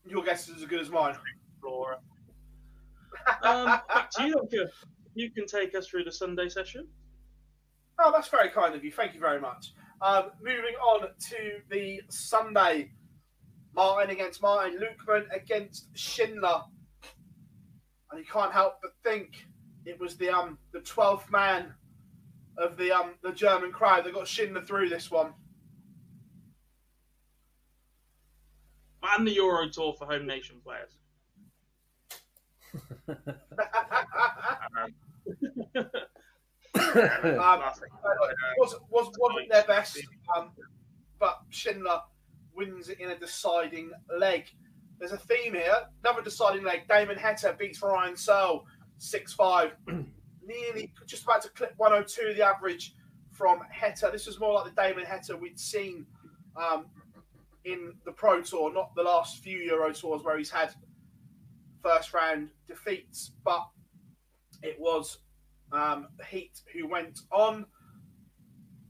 your 0.06 0.22
guess 0.22 0.48
is 0.48 0.62
as 0.62 0.68
good 0.68 0.80
as 0.80 0.90
mine. 0.90 1.16
Laura. 1.62 1.98
Um, 3.42 3.66
back 3.88 4.10
to 4.12 4.24
you, 4.24 4.34
Doctor. 4.34 4.70
You 5.14 5.30
can 5.30 5.46
take 5.46 5.74
us 5.74 5.86
through 5.86 6.04
the 6.04 6.12
Sunday 6.12 6.48
session. 6.48 6.88
Oh, 7.98 8.10
that's 8.12 8.28
very 8.28 8.50
kind 8.50 8.74
of 8.74 8.84
you. 8.84 8.90
Thank 8.90 9.14
you 9.14 9.20
very 9.20 9.40
much. 9.40 9.72
Um, 10.02 10.32
moving 10.42 10.74
on 10.74 11.08
to 11.30 11.36
the 11.70 12.00
Sunday. 12.10 12.90
Martin 13.74 14.10
against 14.10 14.40
Martin, 14.42 14.78
Lukeman 14.78 15.24
against 15.34 15.88
Schindler. 15.94 16.62
And 18.10 18.20
you 18.20 18.26
can't 18.30 18.52
help 18.52 18.74
but 18.82 18.92
think 19.02 19.46
it 19.84 19.98
was 19.98 20.16
the 20.16 20.30
um 20.30 20.58
the 20.72 20.80
12th 20.80 21.30
man 21.30 21.74
of 22.56 22.76
the 22.76 22.92
um 22.92 23.14
the 23.22 23.32
German 23.32 23.72
crowd. 23.72 24.04
They 24.04 24.12
got 24.12 24.28
Schindler 24.28 24.62
through 24.62 24.88
this 24.88 25.10
one. 25.10 25.32
And 29.02 29.26
the 29.26 29.32
Euro 29.32 29.68
Tour 29.68 29.94
for 29.98 30.06
home 30.06 30.26
nation 30.26 30.56
players. 30.64 30.96
Um, 36.76 37.62
was, 38.58 38.76
was, 38.90 39.10
wasn't 39.18 39.50
their 39.50 39.64
best, 39.64 40.00
um, 40.36 40.50
but 41.18 41.40
Schindler 41.50 42.00
wins 42.54 42.88
in 42.88 43.10
a 43.10 43.18
deciding 43.18 43.90
leg. 44.18 44.50
There's 44.98 45.12
a 45.12 45.18
theme 45.18 45.54
here. 45.54 45.74
Another 46.04 46.22
deciding 46.22 46.64
leg. 46.64 46.82
Damon 46.88 47.16
Heta 47.16 47.56
beats 47.58 47.82
Ryan 47.82 48.16
Searle 48.16 48.64
6 48.98 49.32
5. 49.34 49.72
Nearly 50.46 50.92
just 51.06 51.24
about 51.24 51.42
to 51.42 51.48
clip 51.50 51.74
102 51.76 52.34
the 52.34 52.44
average 52.44 52.94
from 53.32 53.60
Heta. 53.74 54.12
This 54.12 54.26
was 54.26 54.38
more 54.38 54.54
like 54.54 54.74
the 54.74 54.82
Damon 54.82 55.04
Heta 55.04 55.38
we'd 55.38 55.58
seen 55.58 56.06
um, 56.56 56.86
in 57.64 57.94
the 58.04 58.12
Pro 58.12 58.42
Tour, 58.42 58.72
not 58.72 58.94
the 58.94 59.02
last 59.02 59.42
few 59.42 59.58
Euro 59.58 59.92
Tours 59.92 60.22
where 60.22 60.38
he's 60.38 60.50
had 60.50 60.74
first 61.84 62.14
round 62.14 62.48
defeats, 62.66 63.32
but 63.44 63.68
it 64.62 64.76
was 64.80 65.18
um, 65.70 66.08
Heat 66.28 66.60
who 66.72 66.88
went 66.88 67.20
on. 67.30 67.66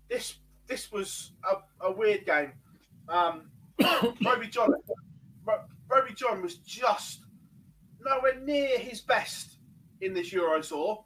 This 0.09 0.37
this 0.67 0.91
was 0.91 1.33
a, 1.51 1.87
a 1.87 1.93
weird 1.93 2.25
game. 2.25 2.53
Um, 3.09 3.51
Rowby 4.25 4.47
John, 4.49 4.71
Rowby 5.91 6.15
John 6.15 6.41
was 6.41 6.57
just 6.59 7.21
nowhere 8.01 8.41
near 8.41 8.79
his 8.79 9.01
best 9.01 9.59
in 10.01 10.15
this 10.15 10.33
Euro 10.33 10.63
Tour. 10.63 11.05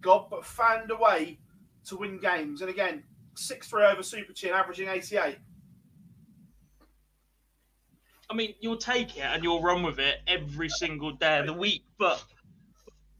God, 0.00 0.26
but 0.30 0.44
found 0.44 0.90
a 0.90 0.96
way 0.96 1.38
to 1.86 1.96
win 1.96 2.18
games. 2.18 2.60
And 2.60 2.70
again, 2.70 3.02
6 3.34 3.68
3 3.68 3.84
over 3.84 4.02
Super 4.02 4.32
Chin, 4.32 4.52
averaging 4.52 4.88
88. 4.88 5.38
I 8.30 8.34
mean, 8.34 8.54
you'll 8.60 8.76
take 8.76 9.16
it 9.16 9.22
and 9.22 9.42
you'll 9.42 9.62
run 9.62 9.82
with 9.82 9.98
it 9.98 10.18
every 10.26 10.68
single 10.68 11.12
day 11.12 11.38
of 11.38 11.46
the 11.46 11.52
week, 11.52 11.84
but 11.98 12.22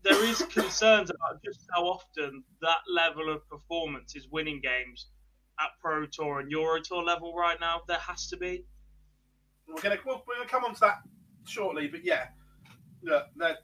there 0.03 0.23
is 0.25 0.43
concerns 0.43 1.11
about 1.11 1.43
just 1.43 1.61
how 1.75 1.85
often 1.85 2.45
that 2.61 2.79
level 2.95 3.33
of 3.33 3.49
performance 3.49 4.15
is 4.15 4.29
winning 4.31 4.61
games 4.61 5.07
at 5.61 5.69
Pro 5.81 6.07
Tour 6.07 6.41
and 6.41 6.51
Euro 6.51 6.81
Tour 6.81 7.03
level 7.03 7.35
right 7.35 7.59
now. 7.59 7.81
There 7.89 7.99
has 7.99 8.29
to 8.29 8.37
be. 8.37 8.65
We're 9.67 9.83
gonna 9.83 9.99
we're 10.07 10.37
gonna 10.37 10.49
come 10.49 10.65
on 10.65 10.75
to 10.75 10.81
that 10.81 10.99
shortly, 11.47 11.89
but 11.89 12.05
yeah, 12.05 12.27
look, 13.03 13.27
there, 13.37 13.57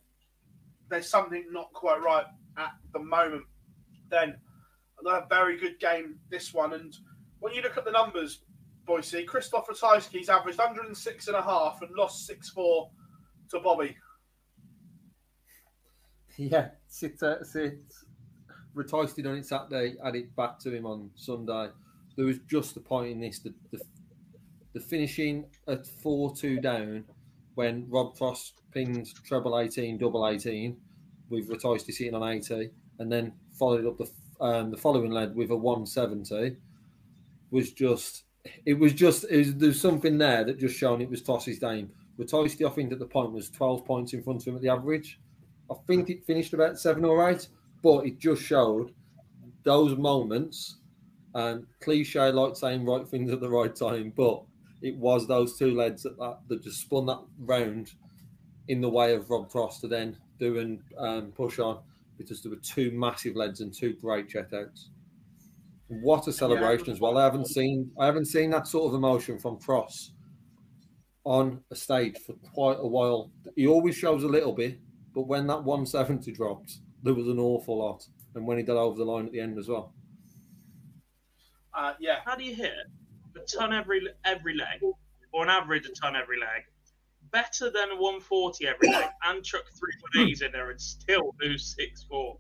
there's 0.91 1.09
something 1.09 1.45
not 1.51 1.73
quite 1.73 2.03
right 2.03 2.27
at 2.59 2.73
the 2.93 2.99
moment. 2.99 3.45
Then 4.11 4.37
another 5.01 5.27
very 5.29 5.59
good 5.59 5.79
game, 5.79 6.17
this 6.31 6.53
one, 6.53 6.73
and 6.75 6.95
when 7.41 7.55
you 7.55 7.63
look 7.63 7.77
at 7.77 7.85
the 7.85 7.91
numbers, 7.91 8.41
Boise, 8.87 9.25
Christoph 9.25 9.67
Ratajski's 9.67 10.29
averaged 10.29 10.59
106 10.59 11.29
and 11.29 11.37
a 11.37 11.43
half 11.43 11.81
and 11.83 11.91
lost 11.97 12.31
6-4 12.31 12.89
to 13.51 13.61
Bobby. 13.61 13.97
Yeah, 16.37 16.71
sit, 16.89 17.23
uh, 17.23 17.45
sit. 17.45 17.79
Ratajski 18.75 19.25
on 19.25 19.37
it 19.37 19.47
Saturday, 19.47 19.95
add 20.05 20.17
it 20.17 20.35
back 20.35 20.59
to 20.61 20.75
him 20.75 20.85
on 20.85 21.11
Sunday. 21.15 21.69
There 22.17 22.27
was 22.27 22.41
just 22.51 22.77
a 22.77 22.81
point 22.81 23.13
in 23.13 23.21
this, 23.21 23.39
the, 23.39 23.55
the, 23.71 23.81
the 24.73 24.81
finishing 24.81 25.45
at 25.69 25.87
4 25.87 26.35
2 26.35 26.59
down 26.59 27.05
when 27.55 27.87
Rob 27.89 28.17
Cross 28.17 28.55
pinned 28.73 29.15
treble 29.23 29.61
18, 29.61 29.97
double 29.97 30.27
18 30.27 30.77
with 31.29 31.49
Ratajski 31.49 31.93
sitting 31.93 32.17
on 32.17 32.29
80, 32.29 32.71
and 32.99 33.13
then 33.13 33.33
followed 33.57 33.87
up 33.87 33.99
the 33.99 34.11
um, 34.41 34.71
the 34.71 34.77
following 34.77 35.11
lead 35.11 35.35
with 35.35 35.51
a 35.51 35.57
170 35.57 36.57
was 37.51 37.73
just 37.73 38.25
it 38.67 38.75
was 38.75 38.93
just 38.93 39.27
there's 39.31 39.81
something 39.81 40.19
there 40.19 40.45
that 40.45 40.59
just 40.59 40.77
shown 40.77 41.01
it 41.01 41.11
was 41.11 41.23
Tossi's 41.23 41.59
game. 41.59 41.91
Ratajski, 42.19 42.67
I 42.67 42.71
think 42.71 42.93
at 42.93 42.99
the 42.99 43.07
point 43.07 43.33
was 43.33 43.51
12 43.51 43.85
points 43.85 44.13
in 44.13 44.23
front 44.23 44.43
of 44.43 44.47
him 44.47 44.57
at 44.57 44.63
the 44.63 44.69
average. 44.69 45.19
I 45.71 45.75
think 45.87 46.11
it 46.11 46.27
finished 46.27 46.53
about 46.53 46.79
seven 46.79 47.05
or 47.05 47.29
eight, 47.29 47.49
but 47.83 48.07
it 48.07 48.19
just 48.19 48.43
showed 48.43 48.93
those 49.65 49.97
moments. 49.97 50.77
And 51.35 51.67
cliche 51.81 52.31
like 52.31 52.55
saying 52.55 52.85
right 52.85 53.09
things 53.09 53.33
at 53.33 53.41
the 53.41 53.51
right 53.51 53.75
time, 53.75 54.13
but 54.15 54.45
it 54.83 54.97
was 54.97 55.27
those 55.27 55.59
two 55.59 55.75
legs 55.75 56.05
that, 56.05 56.17
that, 56.19 56.39
that 56.47 56.63
just 56.63 56.83
spun 56.83 57.07
that 57.07 57.21
round 57.41 57.93
in 58.69 58.81
the 58.81 58.89
way 58.89 59.15
of 59.15 59.29
Rob 59.29 59.51
Cross 59.51 59.81
to 59.81 59.89
then 59.89 60.17
do 60.39 60.59
and 60.61 60.81
um, 60.97 61.33
push 61.33 61.59
on 61.59 61.81
because 62.19 62.41
there 62.41 62.51
were 62.51 62.59
two 62.59 62.93
massive 62.93 63.35
leads 63.35 63.61
and 63.61 63.75
two 63.75 63.95
great 63.95 64.29
checkouts. 64.29 64.87
What 66.03 66.27
a 66.29 66.33
celebration 66.33 66.87
yeah. 66.87 66.93
as 66.95 67.01
well! 67.01 67.19
I 67.19 67.25
haven't 67.25 67.49
seen 67.49 67.91
I 67.99 68.07
haven't 68.07 68.27
seen 68.27 68.51
that 68.51 68.67
sort 68.67 68.89
of 68.89 68.95
emotion 68.95 69.39
from 69.39 69.59
Cross 69.59 70.13
on 71.25 71.61
a 71.71 71.77
stage 71.77 72.19
for 72.19 72.35
quite 72.53 72.77
a 72.79 72.87
while. 72.87 73.31
He 73.57 73.67
always 73.67 73.97
shows 73.97 74.23
a 74.25 74.29
little 74.29 74.53
bit, 74.53 74.79
but 75.15 75.27
when 75.27 75.47
that 75.47 75.65
170 75.65 76.33
dropped, 76.33 76.79
there 77.03 77.15
was 77.15 77.29
an 77.29 77.39
awful 77.39 77.79
lot. 77.79 78.07
And 78.35 78.47
when 78.47 78.59
he 78.59 78.65
got 78.65 78.77
over 78.77 78.99
the 78.99 79.05
line 79.05 79.27
at 79.27 79.33
the 79.33 79.41
end 79.41 79.59
as 79.59 79.69
well. 79.69 79.95
Uh, 81.73 81.95
yeah. 82.01 82.17
How 82.25 82.37
do 82.37 82.45
you 82.45 82.55
hit 82.55 82.73
a 83.37 83.41
ton 83.57 83.73
every 83.73 84.07
every 84.25 84.55
leg, 84.55 84.81
or 85.33 85.45
an 85.45 85.51
average 85.51 85.87
a 85.87 85.93
ton 85.93 86.15
every 86.17 86.39
leg, 86.39 86.63
better 87.31 87.71
than 87.71 87.91
a 87.91 87.97
140 87.97 88.67
every 88.67 88.89
leg, 88.89 89.09
and 89.25 89.45
chuck 89.45 89.65
three 89.79 89.93
180s 90.25 90.43
in 90.43 90.53
there 90.53 90.71
and 90.71 90.81
still 90.81 91.35
lose 91.41 91.75
6 91.77 92.05
4? 92.09 92.39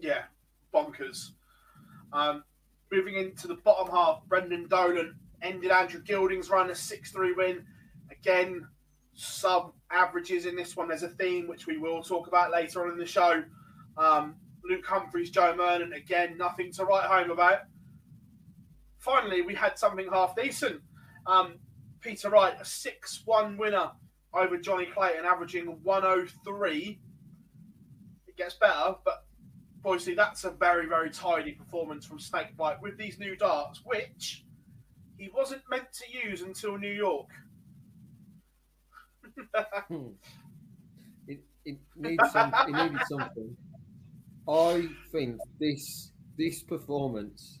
Yeah, 0.00 0.22
bonkers. 0.72 1.32
Um, 2.12 2.44
moving 2.90 3.16
into 3.16 3.46
the 3.46 3.56
bottom 3.56 3.90
half, 3.92 4.22
Brendan 4.28 4.68
Dolan 4.68 5.14
ended 5.42 5.70
Andrew 5.70 6.02
Gilding's 6.02 6.50
run 6.50 6.70
a 6.70 6.74
6 6.74 7.12
3 7.12 7.32
win. 7.32 7.64
Again, 8.10 8.66
sub 9.14 9.72
averages 9.90 10.46
in 10.46 10.56
this 10.56 10.76
one. 10.76 10.88
There's 10.88 11.02
a 11.02 11.08
theme 11.08 11.48
which 11.48 11.66
we 11.66 11.76
will 11.76 12.02
talk 12.02 12.28
about 12.28 12.52
later 12.52 12.84
on 12.84 12.92
in 12.92 12.98
the 12.98 13.06
show. 13.06 13.42
Um, 13.96 14.36
Luke 14.68 14.86
Humphries, 14.86 15.30
Joe 15.30 15.54
Murnan, 15.58 15.96
again, 15.96 16.36
nothing 16.36 16.72
to 16.72 16.84
write 16.84 17.06
home 17.06 17.30
about. 17.30 17.60
Finally, 18.98 19.42
we 19.42 19.54
had 19.54 19.78
something 19.78 20.08
half 20.12 20.36
decent. 20.36 20.80
Um, 21.26 21.58
Peter 22.00 22.30
Wright, 22.30 22.54
a 22.60 22.64
6 22.64 23.22
1 23.24 23.56
winner 23.56 23.90
over 24.34 24.56
Johnny 24.56 24.86
Clayton, 24.86 25.24
averaging 25.24 25.78
103. 25.82 27.00
It 28.26 28.36
gets 28.36 28.54
better, 28.54 28.94
but 29.04 29.24
obviously 29.88 30.14
that's 30.14 30.44
a 30.44 30.50
very, 30.50 30.86
very 30.86 31.10
tidy 31.10 31.52
performance 31.52 32.04
from 32.04 32.18
Snakebite 32.18 32.80
with 32.82 32.98
these 32.98 33.18
new 33.18 33.36
darts, 33.36 33.80
which 33.84 34.44
he 35.16 35.30
wasn't 35.34 35.62
meant 35.70 35.90
to 35.92 36.28
use 36.28 36.42
until 36.42 36.76
New 36.76 36.92
York. 36.92 37.28
Hmm. 39.88 40.08
it, 41.26 41.40
it 41.64 41.78
needs 41.96 42.32
some, 42.32 42.52
it 42.54 42.72
needed 42.72 43.00
something. 43.08 43.56
I 44.48 44.88
think 45.12 45.38
this 45.60 46.12
this 46.36 46.62
performance 46.62 47.60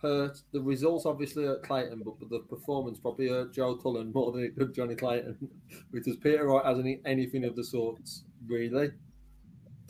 hurt 0.00 0.40
the 0.52 0.60
results 0.60 1.04
obviously 1.04 1.44
hurt 1.44 1.62
Clayton, 1.62 2.02
but, 2.04 2.18
but 2.18 2.30
the 2.30 2.40
performance 2.48 2.98
probably 2.98 3.28
hurt 3.28 3.52
Joe 3.52 3.76
Cullen 3.76 4.10
more 4.12 4.32
than 4.32 4.44
it 4.44 4.58
did 4.58 4.74
Johnny 4.74 4.94
Clayton, 4.94 5.36
because 5.92 6.16
Peter 6.16 6.46
Wright 6.46 6.64
hasn't 6.64 7.00
anything 7.04 7.44
of 7.44 7.56
the 7.56 7.64
sorts 7.64 8.24
really 8.46 8.90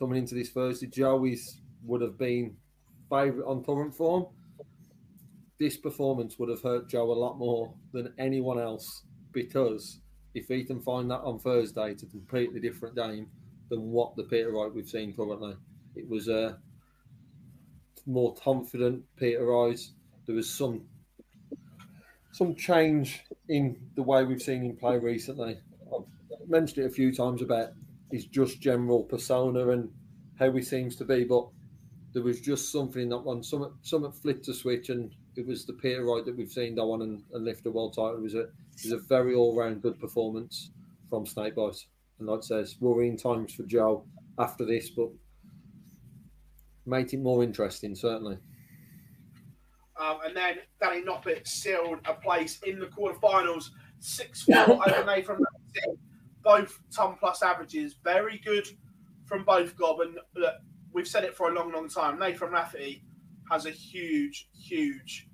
coming 0.00 0.18
into 0.18 0.34
this 0.34 0.50
Thursday. 0.50 0.86
Joey's 0.86 1.60
would 1.84 2.00
have 2.00 2.18
been 2.18 2.56
favourite 3.08 3.46
on 3.46 3.62
current 3.62 3.94
form. 3.94 4.26
This 5.58 5.76
performance 5.76 6.38
would 6.38 6.48
have 6.48 6.62
hurt 6.62 6.88
Joe 6.88 7.12
a 7.12 7.12
lot 7.12 7.38
more 7.38 7.74
than 7.92 8.14
anyone 8.18 8.58
else 8.58 9.04
because 9.32 10.00
if 10.34 10.48
he 10.48 10.64
can 10.64 10.80
find 10.80 11.10
that 11.10 11.20
on 11.20 11.38
Thursday, 11.38 11.90
it's 11.90 12.02
a 12.02 12.06
completely 12.06 12.60
different 12.60 12.96
game 12.96 13.26
than 13.68 13.90
what 13.90 14.16
the 14.16 14.24
Peter 14.24 14.50
Wright 14.50 14.74
we've 14.74 14.88
seen 14.88 15.12
currently. 15.12 15.54
It 15.94 16.08
was 16.08 16.28
a 16.28 16.58
more 18.06 18.34
confident 18.34 19.02
Peter 19.16 19.44
Wright. 19.44 19.80
There 20.26 20.36
was 20.36 20.48
some 20.48 20.86
some 22.32 22.54
change 22.54 23.24
in 23.48 23.76
the 23.96 24.02
way 24.02 24.24
we've 24.24 24.40
seen 24.40 24.62
him 24.62 24.76
play 24.76 24.96
recently. 24.96 25.58
I've 25.92 26.48
mentioned 26.48 26.84
it 26.84 26.88
a 26.88 26.94
few 26.94 27.12
times 27.12 27.42
about 27.42 27.70
his 28.10 28.26
just 28.26 28.60
general 28.60 29.04
persona 29.04 29.68
and 29.70 29.88
how 30.38 30.50
he 30.52 30.62
seems 30.62 30.96
to 30.96 31.04
be, 31.04 31.24
but 31.24 31.48
there 32.12 32.22
was 32.22 32.40
just 32.40 32.72
something 32.72 33.02
in 33.02 33.08
that 33.10 33.18
one. 33.18 33.42
Some 33.42 33.78
some 33.82 34.10
flipped 34.12 34.48
a 34.48 34.54
switch, 34.54 34.88
and 34.88 35.14
it 35.36 35.46
was 35.46 35.64
the 35.64 35.74
Peter 35.74 36.04
Wright 36.04 36.24
that 36.24 36.36
we've 36.36 36.50
seen 36.50 36.74
go 36.74 36.92
on 36.92 37.02
and, 37.02 37.22
and 37.32 37.44
lift 37.44 37.66
a 37.66 37.70
world 37.70 37.94
title. 37.94 38.16
It 38.16 38.22
was 38.22 38.34
a 38.34 38.40
it 38.40 38.84
was 38.84 38.92
a 38.92 38.98
very 38.98 39.34
all 39.34 39.56
round 39.56 39.82
good 39.82 39.98
performance 39.98 40.70
from 41.08 41.26
Snakebite. 41.26 41.86
And 42.18 42.28
like 42.28 42.40
I 42.40 42.42
says, 42.42 42.76
worrying 42.80 43.16
times 43.16 43.54
for 43.54 43.62
Joe 43.62 44.04
after 44.38 44.64
this, 44.64 44.90
but 44.90 45.08
made 46.86 47.12
it 47.12 47.20
more 47.20 47.42
interesting, 47.42 47.94
certainly. 47.94 48.38
Um, 50.00 50.18
and 50.24 50.36
then 50.36 50.56
Danny 50.80 51.02
Noppert 51.02 51.46
sealed 51.46 51.98
a 52.06 52.14
place 52.14 52.58
in 52.66 52.78
the 52.78 52.86
quarterfinals. 52.86 53.70
6 54.02 54.42
4 54.44 54.56
over 54.70 55.04
Nathan 55.04 55.36
both 56.42 56.78
ton 56.94 57.16
plus 57.18 57.42
averages. 57.42 57.96
Very 58.02 58.40
good 58.44 58.66
from 59.26 59.44
both 59.44 59.76
Gob. 59.76 60.00
And 60.00 60.18
look, 60.36 60.54
we've 60.92 61.08
said 61.08 61.24
it 61.24 61.36
for 61.36 61.50
a 61.50 61.54
long, 61.54 61.72
long 61.72 61.88
time. 61.88 62.18
Nathan 62.18 62.50
Rafferty 62.50 63.02
has 63.50 63.66
a 63.66 63.70
huge, 63.70 64.48
huge 64.52 65.28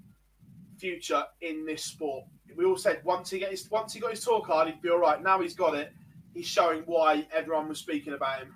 future 0.78 1.24
in 1.40 1.64
this 1.66 1.84
sport. 1.84 2.24
We 2.56 2.64
all 2.64 2.76
said 2.76 3.02
once 3.04 3.30
he 3.30 3.38
gets 3.38 3.70
once 3.70 3.92
he 3.92 4.00
got 4.00 4.10
his 4.10 4.24
tour 4.24 4.40
card, 4.40 4.68
he'd 4.68 4.82
be 4.82 4.88
all 4.90 4.98
right. 4.98 5.22
Now 5.22 5.40
he's 5.40 5.54
got 5.54 5.74
it. 5.74 5.92
He's 6.34 6.46
showing 6.46 6.82
why 6.86 7.26
everyone 7.34 7.68
was 7.68 7.78
speaking 7.78 8.12
about 8.14 8.40
him. 8.40 8.54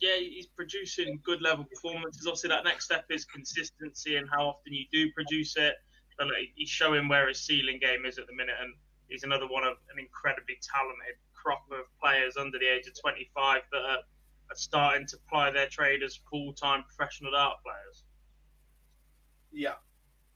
Yeah, 0.00 0.16
he's 0.16 0.46
producing 0.46 1.20
good 1.24 1.42
level 1.42 1.64
performances. 1.64 2.26
Obviously, 2.26 2.48
that 2.50 2.64
next 2.64 2.84
step 2.84 3.04
is 3.10 3.24
consistency 3.24 4.16
and 4.16 4.28
how 4.30 4.46
often 4.46 4.72
you 4.72 4.84
do 4.92 5.10
produce 5.12 5.56
it. 5.56 5.74
But 6.16 6.28
he's 6.54 6.68
showing 6.68 7.08
where 7.08 7.28
his 7.28 7.40
ceiling 7.40 7.78
game 7.80 8.04
is 8.04 8.18
at 8.18 8.26
the 8.26 8.34
minute, 8.34 8.54
and 8.60 8.74
he's 9.08 9.24
another 9.24 9.46
one 9.46 9.64
of 9.64 9.76
an 9.92 9.98
incredibly 9.98 10.56
talented 10.62 11.16
crop 11.34 11.64
of 11.70 11.86
players 12.00 12.36
under 12.36 12.58
the 12.58 12.66
age 12.66 12.86
of 12.86 13.00
25 13.00 13.62
that 13.72 13.78
are, 13.78 13.98
are 14.50 14.56
starting 14.56 15.06
to 15.06 15.16
ply 15.28 15.50
their 15.50 15.68
trade 15.68 16.02
as 16.02 16.18
full-time 16.30 16.84
professional 16.84 17.32
dart 17.32 17.56
players. 17.64 18.04
Yeah, 19.52 19.74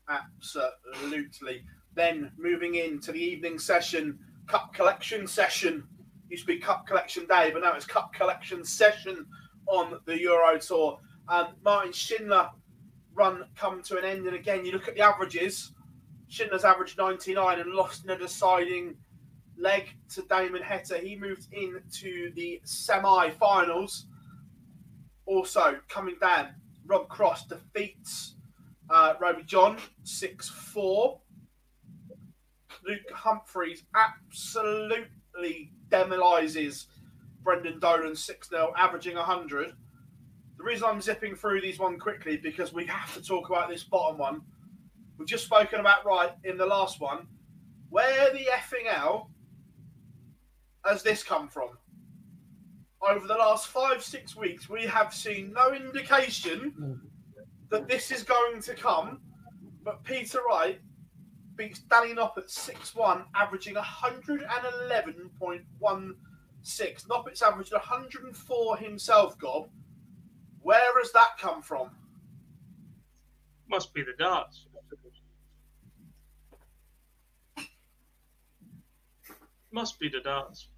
absolutely. 0.08 1.62
Then 1.94 2.32
moving 2.38 2.76
into 2.76 3.12
the 3.12 3.22
evening 3.22 3.58
session, 3.58 4.18
cup 4.46 4.74
collection 4.74 5.26
session. 5.26 5.84
Used 6.28 6.46
to 6.46 6.54
be 6.54 6.58
cup 6.58 6.86
collection 6.86 7.26
day, 7.26 7.50
but 7.52 7.62
now 7.62 7.74
it's 7.74 7.84
cup 7.84 8.14
collection 8.14 8.64
session 8.64 9.26
on 9.66 10.00
the 10.06 10.18
Euro 10.20 10.58
Tour. 10.58 10.98
And 11.28 11.48
Martin 11.62 11.92
Schindler 11.92 12.50
run 13.14 13.44
come 13.54 13.82
to 13.82 13.98
an 13.98 14.04
end. 14.04 14.26
And 14.26 14.34
again, 14.34 14.64
you 14.64 14.72
look 14.72 14.88
at 14.88 14.94
the 14.94 15.02
averages. 15.02 15.72
Schindler's 16.32 16.64
averaged 16.64 16.96
99 16.96 17.60
and 17.60 17.72
lost 17.74 18.04
in 18.04 18.10
a 18.10 18.16
deciding 18.16 18.96
leg 19.58 19.94
to 20.14 20.22
Damon 20.22 20.62
Heta. 20.62 20.98
He 20.98 21.14
moved 21.14 21.52
into 21.52 22.32
the 22.32 22.58
semi-finals. 22.64 24.06
Also 25.26 25.76
coming 25.90 26.16
down, 26.22 26.54
Rob 26.86 27.06
Cross 27.10 27.48
defeats 27.48 28.36
uh, 28.88 29.12
Rowby 29.20 29.42
John 29.42 29.76
6-4. 30.06 31.18
Luke 32.86 33.10
Humphries 33.12 33.84
absolutely 33.94 35.70
demolises 35.90 36.86
Brendan 37.42 37.78
Dolan 37.78 38.16
6 38.16 38.48
0, 38.48 38.72
averaging 38.78 39.16
100. 39.16 39.74
The 40.56 40.64
reason 40.64 40.88
I'm 40.88 41.02
zipping 41.02 41.34
through 41.34 41.60
these 41.60 41.78
one 41.78 41.98
quickly 41.98 42.38
because 42.38 42.72
we 42.72 42.86
have 42.86 43.12
to 43.12 43.22
talk 43.22 43.50
about 43.50 43.68
this 43.68 43.84
bottom 43.84 44.16
one. 44.16 44.40
We've 45.22 45.28
just 45.28 45.44
spoken 45.44 45.78
about 45.78 46.04
right 46.04 46.32
in 46.42 46.58
the 46.58 46.66
last 46.66 46.98
one. 46.98 47.28
Where 47.90 48.32
the 48.32 48.48
effing 48.52 48.90
hell 48.90 49.30
has 50.84 51.04
this 51.04 51.22
come 51.22 51.46
from? 51.46 51.78
Over 53.08 53.28
the 53.28 53.34
last 53.34 53.68
five, 53.68 54.02
six 54.02 54.34
weeks, 54.34 54.68
we 54.68 54.82
have 54.82 55.14
seen 55.14 55.52
no 55.52 55.72
indication 55.72 57.00
that 57.70 57.86
this 57.86 58.10
is 58.10 58.24
going 58.24 58.62
to 58.62 58.74
come. 58.74 59.20
But 59.84 60.02
Peter 60.02 60.40
Wright 60.44 60.80
beats 61.54 61.78
Danny 61.88 62.14
Noppert 62.14 62.50
6 62.50 62.92
1, 62.92 63.24
averaging 63.36 63.76
111.16. 63.76 66.16
Noppert's 67.06 67.42
averaged 67.42 67.72
104 67.72 68.76
himself, 68.76 69.38
Gob. 69.38 69.68
Where 70.62 71.00
has 71.00 71.12
that 71.12 71.38
come 71.38 71.62
from? 71.62 71.90
Must 73.68 73.94
be 73.94 74.02
the 74.02 74.14
darts. 74.18 74.66
Must 79.72 79.98
be 79.98 80.08
the 80.08 80.20
darts. 80.20 80.68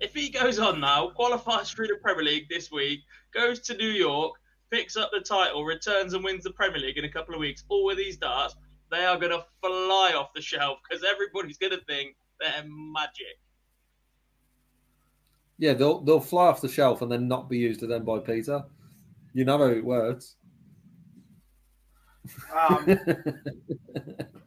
If 0.00 0.14
he 0.14 0.28
goes 0.28 0.58
on 0.58 0.80
now, 0.80 1.10
qualifies 1.10 1.70
through 1.70 1.86
the 1.86 1.96
Premier 2.02 2.24
League 2.24 2.48
this 2.48 2.70
week, 2.70 3.00
goes 3.32 3.60
to 3.60 3.76
New 3.76 3.90
York, 3.90 4.32
picks 4.70 4.96
up 4.96 5.10
the 5.12 5.20
title, 5.20 5.64
returns 5.64 6.14
and 6.14 6.24
wins 6.24 6.44
the 6.44 6.50
Premier 6.50 6.80
League 6.80 6.98
in 6.98 7.04
a 7.04 7.08
couple 7.10 7.34
of 7.34 7.40
weeks, 7.40 7.64
all 7.68 7.84
with 7.84 7.96
these 7.96 8.16
darts, 8.16 8.56
they 8.90 9.04
are 9.04 9.18
going 9.18 9.32
to 9.32 9.44
fly 9.60 10.12
off 10.16 10.32
the 10.34 10.42
shelf 10.42 10.78
because 10.88 11.04
everybody's 11.04 11.58
going 11.58 11.72
to 11.72 11.84
think 11.84 12.16
they're 12.40 12.64
magic. 12.66 13.38
Yeah, 15.58 15.74
they'll 15.74 16.00
they'll 16.00 16.20
fly 16.20 16.48
off 16.48 16.60
the 16.60 16.68
shelf 16.68 17.02
and 17.02 17.10
then 17.10 17.28
not 17.28 17.48
be 17.48 17.58
used 17.58 17.82
again 17.82 18.04
by 18.04 18.18
Peter. 18.18 18.64
You 19.32 19.44
know 19.44 19.58
how 19.58 19.64
it 19.64 19.84
works. 19.84 20.36
Um, 22.56 22.84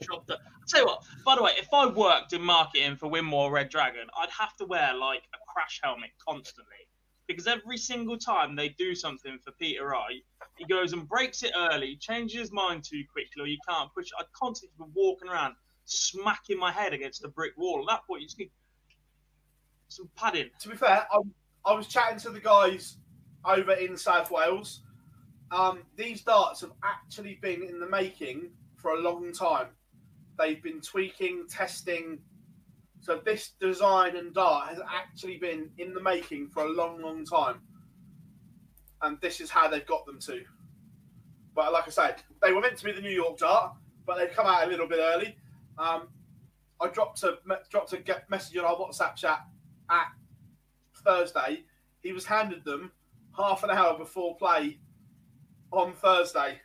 Dropped 0.01 0.29
it. 0.31 0.36
I'll 0.36 0.36
tell 0.67 0.81
you 0.81 0.85
what, 0.87 1.03
by 1.25 1.35
the 1.35 1.43
way, 1.43 1.51
if 1.57 1.67
I 1.73 1.87
worked 1.87 2.33
in 2.33 2.41
marketing 2.41 2.97
for 2.97 3.09
Winmore 3.09 3.51
Red 3.51 3.69
Dragon, 3.69 4.07
I'd 4.17 4.29
have 4.29 4.55
to 4.57 4.65
wear 4.65 4.93
like 4.93 5.23
a 5.33 5.37
crash 5.51 5.79
helmet 5.83 6.11
constantly. 6.25 6.73
Because 7.27 7.47
every 7.47 7.77
single 7.77 8.17
time 8.17 8.55
they 8.55 8.69
do 8.69 8.95
something 8.95 9.37
for 9.43 9.51
Peter 9.53 9.87
Wright, 9.87 10.23
he 10.57 10.65
goes 10.65 10.93
and 10.93 11.07
breaks 11.07 11.43
it 11.43 11.51
early, 11.57 11.97
changes 11.97 12.39
his 12.39 12.51
mind 12.53 12.83
too 12.83 13.03
quickly, 13.11 13.43
or 13.43 13.47
you 13.47 13.57
can't 13.67 13.93
push. 13.93 14.07
I'd 14.17 14.31
constantly 14.31 14.75
be 14.77 14.91
walking 14.95 15.29
around, 15.29 15.55
smacking 15.85 16.57
my 16.57 16.71
head 16.71 16.93
against 16.93 17.25
a 17.25 17.27
brick 17.27 17.51
wall. 17.57 17.81
At 17.81 17.95
that 17.95 18.07
point, 18.07 18.21
you 18.21 18.27
just 18.27 18.39
need 18.39 18.51
some 19.89 20.09
padding. 20.15 20.49
to 20.61 20.69
be 20.69 20.75
fair, 20.75 21.05
I, 21.11 21.19
I 21.65 21.73
was 21.73 21.87
chatting 21.87 22.19
to 22.19 22.29
the 22.29 22.39
guys 22.39 22.97
over 23.43 23.73
in 23.73 23.97
South 23.97 24.31
Wales. 24.31 24.83
Um, 25.51 25.79
these 25.95 26.21
darts 26.21 26.61
have 26.61 26.73
actually 26.83 27.39
been 27.41 27.63
in 27.63 27.79
the 27.79 27.87
making 27.87 28.51
for 28.77 28.91
a 28.91 28.99
long 28.99 29.31
time. 29.33 29.67
They've 30.37 30.61
been 30.61 30.81
tweaking, 30.81 31.45
testing. 31.49 32.19
So 32.99 33.21
this 33.23 33.51
design 33.59 34.15
and 34.15 34.33
dart 34.33 34.69
has 34.69 34.79
actually 34.87 35.37
been 35.37 35.69
in 35.77 35.93
the 35.93 36.01
making 36.01 36.49
for 36.49 36.63
a 36.63 36.69
long, 36.69 37.01
long 37.01 37.25
time. 37.25 37.61
And 39.01 39.19
this 39.21 39.39
is 39.41 39.49
how 39.49 39.67
they've 39.67 39.85
got 39.85 40.05
them 40.05 40.19
to. 40.21 40.43
But 41.55 41.73
like 41.73 41.87
I 41.87 41.91
said, 41.91 42.21
they 42.41 42.51
were 42.51 42.61
meant 42.61 42.77
to 42.77 42.85
be 42.85 42.91
the 42.91 43.01
New 43.01 43.09
York 43.09 43.37
dart, 43.37 43.73
but 44.05 44.17
they've 44.17 44.31
come 44.31 44.45
out 44.45 44.67
a 44.67 44.69
little 44.69 44.87
bit 44.87 44.99
early. 44.99 45.35
Um, 45.77 46.07
I 46.79 46.87
dropped 46.89 47.23
a 47.23 47.39
dropped 47.69 47.93
a 47.93 48.21
message 48.29 48.57
on 48.57 48.65
our 48.65 48.75
WhatsApp 48.75 49.15
chat 49.15 49.41
at 49.89 50.07
Thursday. 51.03 51.63
He 52.01 52.13
was 52.13 52.25
handed 52.25 52.63
them 52.63 52.91
half 53.35 53.63
an 53.63 53.71
hour 53.71 53.97
before 53.97 54.37
play 54.37 54.77
on 55.71 55.93
Thursday. 55.93 56.61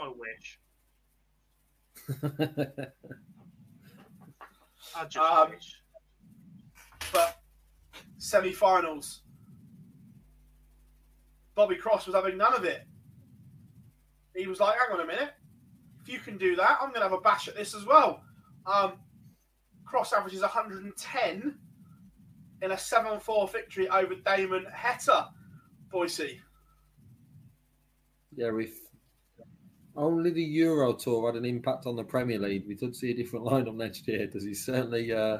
I 0.00 0.08
wish. 0.16 0.58
I 4.96 5.04
just 5.04 5.16
Um, 5.18 5.50
wish. 5.50 5.76
but 7.12 7.38
semi-finals. 8.18 9.22
Bobby 11.54 11.76
Cross 11.76 12.06
was 12.06 12.14
having 12.14 12.38
none 12.38 12.54
of 12.54 12.64
it. 12.64 12.86
He 14.34 14.46
was 14.46 14.60
like, 14.60 14.78
"Hang 14.78 14.92
on 14.94 15.00
a 15.00 15.06
minute, 15.06 15.34
if 16.02 16.08
you 16.08 16.18
can 16.20 16.38
do 16.38 16.56
that, 16.56 16.78
I'm 16.80 16.88
going 16.88 17.00
to 17.00 17.08
have 17.08 17.12
a 17.12 17.20
bash 17.20 17.48
at 17.48 17.56
this 17.56 17.74
as 17.74 17.84
well." 17.84 18.22
Um, 18.66 18.94
Cross 19.84 20.12
averages 20.12 20.40
110 20.40 21.58
in 22.62 22.70
a 22.70 22.74
7-4 22.76 23.50
victory 23.52 23.88
over 23.88 24.14
Damon 24.14 24.66
Heta. 24.74 25.28
Boise. 25.90 26.40
Yeah, 28.36 28.56
if 28.58 28.78
only 30.00 30.30
the 30.30 30.42
Euro 30.42 30.94
Tour 30.94 31.30
had 31.30 31.36
an 31.38 31.44
impact 31.44 31.86
on 31.86 31.94
the 31.94 32.04
Premier 32.04 32.38
League, 32.38 32.64
we 32.66 32.74
could 32.74 32.96
see 32.96 33.10
a 33.10 33.14
different 33.14 33.44
lineup 33.44 33.74
next 33.74 34.08
year 34.08 34.26
because 34.26 34.44
he's 34.44 34.64
certainly 34.64 35.12
uh, 35.12 35.38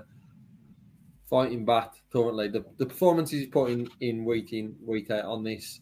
fighting 1.28 1.64
back 1.64 1.94
currently. 2.12 2.48
The, 2.48 2.64
the 2.76 2.86
performances 2.86 3.40
he's 3.40 3.48
putting 3.48 3.88
in 4.00 4.24
week 4.24 4.52
in, 4.52 4.76
week 4.84 5.10
out 5.10 5.24
on 5.24 5.44
this 5.44 5.80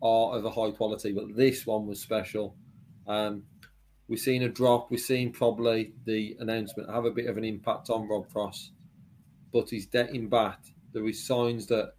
are 0.00 0.36
of 0.36 0.44
a 0.44 0.50
high 0.50 0.70
quality, 0.70 1.12
but 1.12 1.34
this 1.36 1.66
one 1.66 1.86
was 1.86 2.00
special. 2.00 2.54
Um, 3.08 3.42
we've 4.06 4.20
seen 4.20 4.42
a 4.42 4.48
drop. 4.48 4.90
We've 4.90 5.00
seen 5.00 5.32
probably 5.32 5.94
the 6.06 6.36
announcement 6.38 6.90
have 6.90 7.06
a 7.06 7.10
bit 7.10 7.26
of 7.26 7.36
an 7.36 7.44
impact 7.44 7.90
on 7.90 8.08
Rob 8.08 8.30
Cross, 8.30 8.70
but 9.52 9.70
he's 9.70 9.86
getting 9.86 10.28
back. 10.28 10.60
There 10.92 11.06
is 11.08 11.26
signs 11.26 11.66
that 11.66 11.94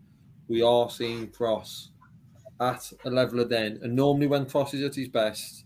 we 0.47 0.61
are 0.61 0.89
seeing 0.89 1.28
Cross 1.28 1.91
at 2.61 2.89
a 3.03 3.09
level 3.09 3.41
of 3.41 3.49
then. 3.49 3.80
And 3.82 3.95
normally, 3.95 4.28
when 4.28 4.45
Cross 4.45 4.76
is 4.76 4.84
at 4.84 4.95
his 4.95 5.09
best, 5.09 5.64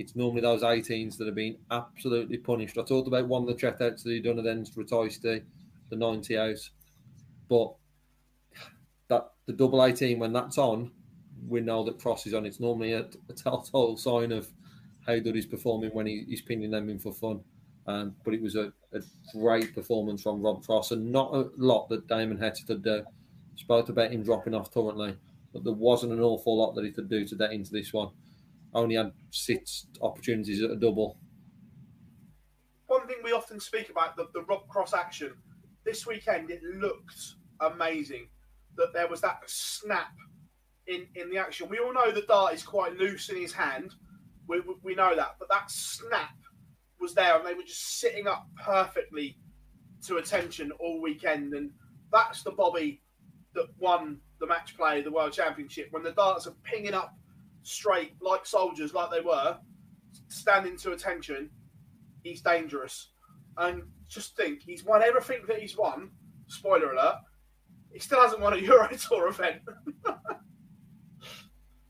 it's 0.00 0.16
normally 0.16 0.40
those 0.40 0.62
18s 0.62 1.18
that 1.18 1.26
have 1.26 1.34
been 1.34 1.58
absolutely 1.70 2.38
punished. 2.38 2.78
I 2.78 2.82
talked 2.82 3.06
about 3.06 3.28
one 3.28 3.42
of 3.42 3.48
the 3.48 3.54
checkouts 3.54 4.02
that 4.02 4.10
he 4.10 4.20
done 4.20 4.38
against 4.38 4.74
Ratajski, 4.74 5.42
the 5.90 5.96
90 5.96 6.38
out. 6.38 6.70
But 7.48 7.74
that 9.08 9.32
the 9.44 9.52
double 9.52 9.84
18, 9.84 10.18
when 10.18 10.32
that's 10.32 10.56
on, 10.56 10.90
we 11.46 11.60
know 11.60 11.84
that 11.84 11.98
Cross 11.98 12.26
is 12.26 12.34
on. 12.34 12.46
It's 12.46 12.60
normally 12.60 12.94
a, 12.94 13.08
a 13.28 13.32
telltale 13.34 13.98
sign 13.98 14.32
of 14.32 14.48
how 15.06 15.18
good 15.18 15.34
he's 15.34 15.46
performing 15.46 15.90
when 15.90 16.06
he, 16.06 16.24
he's 16.26 16.42
pinning 16.42 16.70
them 16.70 16.88
in 16.88 16.98
for 16.98 17.12
fun. 17.12 17.40
Um, 17.86 18.16
but 18.24 18.32
it 18.32 18.40
was 18.40 18.56
a, 18.56 18.72
a 18.94 19.02
great 19.38 19.74
performance 19.74 20.22
from 20.22 20.40
Rob 20.40 20.64
Cross 20.64 20.92
and 20.92 21.12
not 21.12 21.34
a 21.34 21.50
lot 21.58 21.88
that 21.90 22.08
Damon 22.08 22.38
Heta 22.38 22.66
could 22.66 22.82
do. 22.82 23.04
Spoke 23.56 23.90
about 23.90 24.12
him 24.12 24.22
dropping 24.22 24.54
off 24.54 24.72
currently, 24.72 25.16
but 25.52 25.62
there 25.62 25.74
wasn't 25.74 26.12
an 26.12 26.20
awful 26.20 26.56
lot 26.56 26.74
that 26.74 26.84
he 26.86 26.90
could 26.90 27.10
do 27.10 27.26
to 27.26 27.34
get 27.34 27.52
into 27.52 27.72
this 27.72 27.92
one. 27.92 28.10
Only 28.74 28.96
had 28.96 29.12
six 29.30 29.86
opportunities 30.00 30.62
at 30.62 30.70
a 30.70 30.76
double. 30.76 31.18
One 32.86 33.06
thing 33.06 33.18
we 33.22 33.32
often 33.32 33.60
speak 33.60 33.90
about 33.90 34.16
the, 34.16 34.28
the 34.34 34.42
Rob 34.42 34.68
Cross 34.68 34.94
action 34.94 35.32
this 35.84 36.06
weekend 36.06 36.50
it 36.50 36.62
looked 36.62 37.34
amazing 37.60 38.28
that 38.76 38.92
there 38.92 39.08
was 39.08 39.20
that 39.20 39.42
snap 39.46 40.12
in, 40.86 41.06
in 41.14 41.30
the 41.30 41.38
action. 41.38 41.68
We 41.68 41.78
all 41.78 41.92
know 41.92 42.10
the 42.10 42.22
dart 42.22 42.54
is 42.54 42.62
quite 42.62 42.96
loose 42.96 43.28
in 43.28 43.36
his 43.36 43.52
hand. 43.52 43.94
We, 44.46 44.60
we, 44.60 44.74
we 44.82 44.94
know 44.94 45.14
that. 45.16 45.36
But 45.38 45.48
that 45.50 45.70
snap 45.70 46.34
was 47.00 47.14
there 47.14 47.36
and 47.36 47.46
they 47.46 47.54
were 47.54 47.62
just 47.62 48.00
sitting 48.00 48.26
up 48.26 48.46
perfectly 48.62 49.36
to 50.06 50.16
attention 50.16 50.70
all 50.78 51.00
weekend. 51.00 51.54
And 51.54 51.70
that's 52.12 52.42
the 52.42 52.50
Bobby 52.50 53.02
that 53.54 53.66
won 53.78 54.20
the 54.38 54.46
match 54.46 54.76
play, 54.76 55.02
the 55.02 55.10
World 55.10 55.32
Championship. 55.32 55.88
When 55.90 56.02
the 56.02 56.12
darts 56.12 56.46
are 56.46 56.54
pinging 56.62 56.94
up 56.94 57.14
straight 57.62 58.12
like 58.20 58.46
soldiers, 58.46 58.94
like 58.94 59.10
they 59.10 59.20
were, 59.20 59.56
standing 60.28 60.76
to 60.78 60.92
attention, 60.92 61.50
he's 62.22 62.40
dangerous. 62.40 63.10
And 63.56 63.82
just 64.08 64.36
think, 64.36 64.62
he's 64.62 64.84
won 64.84 65.02
everything 65.02 65.40
that 65.48 65.58
he's 65.58 65.76
won. 65.76 66.10
Spoiler 66.48 66.92
alert. 66.92 67.16
He 67.92 67.98
still 67.98 68.20
hasn't 68.20 68.40
won 68.40 68.54
a 68.54 68.56
Euro 68.62 68.88
Tour 68.96 69.28
event. 69.28 69.62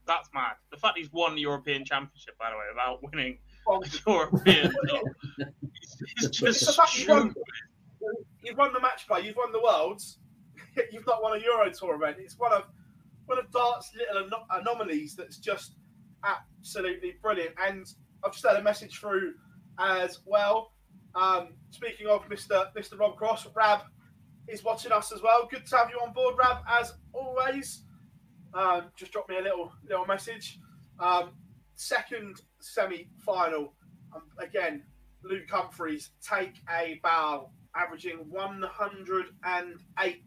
That's 0.06 0.28
mad. 0.34 0.54
The 0.70 0.76
fact 0.76 0.98
he's 0.98 1.12
won 1.12 1.34
the 1.36 1.42
European 1.42 1.84
Championship, 1.84 2.36
by 2.38 2.50
the 2.50 2.56
way, 2.56 2.64
without 2.72 3.00
winning 3.02 3.38
a 3.68 4.10
European 4.10 4.72
it's 6.00 6.30
just 6.30 6.66
the 6.66 6.72
fact 6.72 6.98
you've 6.98 7.08
won, 7.08 7.34
you've 8.42 8.58
won 8.58 8.72
the 8.72 8.80
match 8.80 9.06
play, 9.06 9.20
you've 9.20 9.36
won 9.36 9.52
the 9.52 9.60
Worlds, 9.60 10.18
you've 10.92 11.06
not 11.06 11.22
won 11.22 11.38
a 11.38 11.42
Euro 11.42 11.70
Tour 11.70 11.94
event. 11.94 12.16
It's 12.18 12.38
one 12.38 12.52
of 12.52 12.64
of 13.38 13.50
dart's 13.50 13.92
little 13.96 14.28
anom- 14.28 14.60
anomalies 14.60 15.14
that's 15.16 15.38
just 15.38 15.76
absolutely 16.24 17.16
brilliant. 17.22 17.54
And 17.64 17.86
I've 18.24 18.32
just 18.32 18.46
had 18.46 18.56
a 18.56 18.62
message 18.62 18.98
through 18.98 19.34
as 19.78 20.20
well. 20.24 20.72
Um, 21.14 21.54
speaking 21.70 22.06
of 22.06 22.28
Mr. 22.28 22.72
Mr. 22.76 22.98
Rob 22.98 23.16
Cross, 23.16 23.46
Rab 23.54 23.80
is 24.48 24.64
watching 24.64 24.92
us 24.92 25.12
as 25.12 25.22
well. 25.22 25.48
Good 25.50 25.66
to 25.66 25.76
have 25.76 25.90
you 25.90 25.98
on 26.04 26.12
board, 26.12 26.36
Rab, 26.38 26.58
as 26.68 26.92
always. 27.12 27.84
Um, 28.54 28.90
just 28.96 29.12
drop 29.12 29.28
me 29.28 29.38
a 29.38 29.42
little 29.42 29.72
little 29.88 30.06
message. 30.06 30.58
Um, 30.98 31.30
second 31.76 32.42
semi-final, 32.60 33.74
um, 34.14 34.22
again, 34.38 34.82
Luke 35.22 35.48
Humphries 35.50 36.10
take 36.20 36.54
a 36.68 37.00
bow, 37.02 37.50
averaging 37.74 38.18
108 38.28 40.22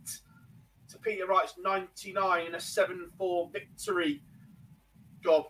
to 0.94 1.00
Peter 1.00 1.26
Wright's 1.26 1.56
99 1.62 2.48
in 2.48 2.56
a 2.56 2.58
7-4 2.58 3.52
victory. 3.52 4.22
Job. 5.24 5.46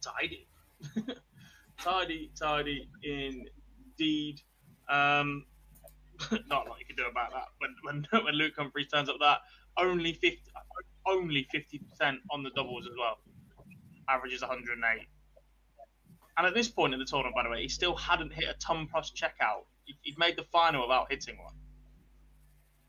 Tidy. 0.00 0.48
tidy, 1.78 2.30
tidy 2.38 2.88
indeed. 3.02 4.40
Um, 4.88 5.44
not 6.48 6.66
a 6.66 6.70
lot 6.70 6.78
you 6.78 6.86
can 6.86 6.96
do 6.96 7.04
about 7.10 7.30
that 7.32 7.46
when 7.58 7.74
when 7.82 8.06
when 8.24 8.34
Luke 8.34 8.52
Humphries 8.56 8.88
turns 8.92 9.08
up 9.08 9.16
that 9.20 9.38
only 9.78 10.12
fifty 10.12 10.42
only 11.06 11.46
fifty 11.50 11.78
percent 11.78 12.18
on 12.30 12.42
the 12.42 12.50
doubles 12.50 12.86
as 12.86 12.92
well. 12.98 13.18
Averages 14.08 14.42
108. 14.42 15.06
And 16.36 16.46
at 16.46 16.54
this 16.54 16.68
point 16.68 16.92
in 16.92 16.98
the 16.98 17.06
tournament, 17.06 17.34
by 17.34 17.44
the 17.44 17.50
way, 17.50 17.62
he 17.62 17.68
still 17.68 17.94
hadn't 17.94 18.32
hit 18.32 18.44
a 18.44 18.54
ton 18.54 18.88
plus 18.90 19.12
checkout. 19.12 19.64
He'd 20.02 20.18
made 20.18 20.36
the 20.36 20.44
final 20.44 20.82
without 20.82 21.10
hitting 21.10 21.38
one. 21.38 21.54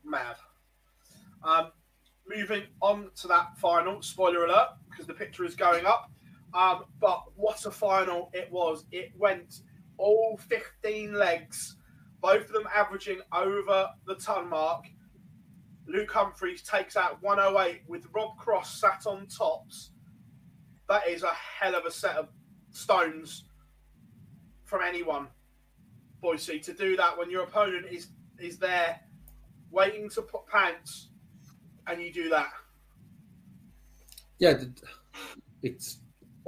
Mad. 0.04 0.36
Um, 1.42 1.72
moving 2.26 2.64
on 2.80 3.10
to 3.16 3.28
that 3.28 3.56
final, 3.58 4.02
spoiler 4.02 4.44
alert, 4.44 4.68
because 4.90 5.06
the 5.06 5.14
picture 5.14 5.44
is 5.44 5.54
going 5.54 5.86
up. 5.86 6.10
Um, 6.52 6.84
but 7.00 7.24
what 7.36 7.64
a 7.66 7.70
final 7.70 8.30
it 8.32 8.50
was. 8.50 8.84
It 8.92 9.12
went 9.16 9.60
all 9.98 10.38
15 10.48 11.14
legs 11.14 11.76
both 12.24 12.46
of 12.46 12.52
them 12.52 12.66
averaging 12.74 13.20
over 13.34 13.90
the 14.06 14.14
ton 14.14 14.48
mark. 14.48 14.86
Luke 15.86 16.10
Humphries 16.10 16.62
takes 16.62 16.96
out 16.96 17.22
108 17.22 17.82
with 17.86 18.06
Rob 18.14 18.38
Cross 18.38 18.80
sat 18.80 19.06
on 19.06 19.26
tops. 19.26 19.90
That 20.88 21.06
is 21.06 21.22
a 21.22 21.34
hell 21.34 21.74
of 21.74 21.84
a 21.84 21.90
set 21.90 22.16
of 22.16 22.28
stones 22.70 23.44
from 24.64 24.80
anyone, 24.82 25.28
Boise, 26.22 26.60
to 26.60 26.72
do 26.72 26.96
that 26.96 27.18
when 27.18 27.30
your 27.30 27.42
opponent 27.42 27.88
is 27.90 28.08
is 28.38 28.58
there 28.58 28.98
waiting 29.74 30.08
to 30.10 30.22
put 30.22 30.46
pants 30.46 31.08
and 31.86 32.00
you 32.00 32.12
do 32.12 32.28
that. 32.30 32.50
Yeah, 34.38 34.54
it's 35.62 35.98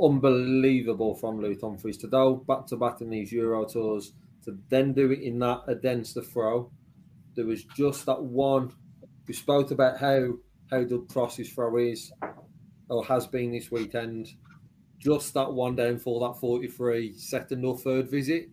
unbelievable 0.00 1.14
from 1.14 1.40
Luke 1.40 1.60
Humphries 1.60 1.96
to 1.98 2.08
go 2.08 2.34
back 2.34 2.66
to 2.66 2.76
back 2.76 3.00
in 3.00 3.10
these 3.10 3.32
Euro 3.32 3.64
tours 3.64 4.12
to 4.44 4.58
then 4.68 4.92
do 4.92 5.10
it 5.10 5.20
in 5.20 5.38
that 5.40 5.62
against 5.66 6.14
the 6.14 6.22
throw. 6.22 6.70
There 7.34 7.46
was 7.46 7.64
just 7.64 8.06
that 8.06 8.22
one. 8.22 8.72
We 9.26 9.34
spoke 9.34 9.70
about 9.70 9.98
how 9.98 10.34
how 10.70 10.84
Doug 10.84 11.08
Cross's 11.08 11.50
throw 11.50 11.76
is 11.76 12.12
or 12.88 13.04
has 13.04 13.26
been 13.26 13.52
this 13.52 13.70
weekend. 13.70 14.28
Just 14.98 15.34
that 15.34 15.52
one 15.52 15.76
downfall, 15.76 16.20
that 16.20 16.40
43 16.40 17.12
second 17.16 17.64
or 17.64 17.76
third 17.76 18.10
visit, 18.10 18.48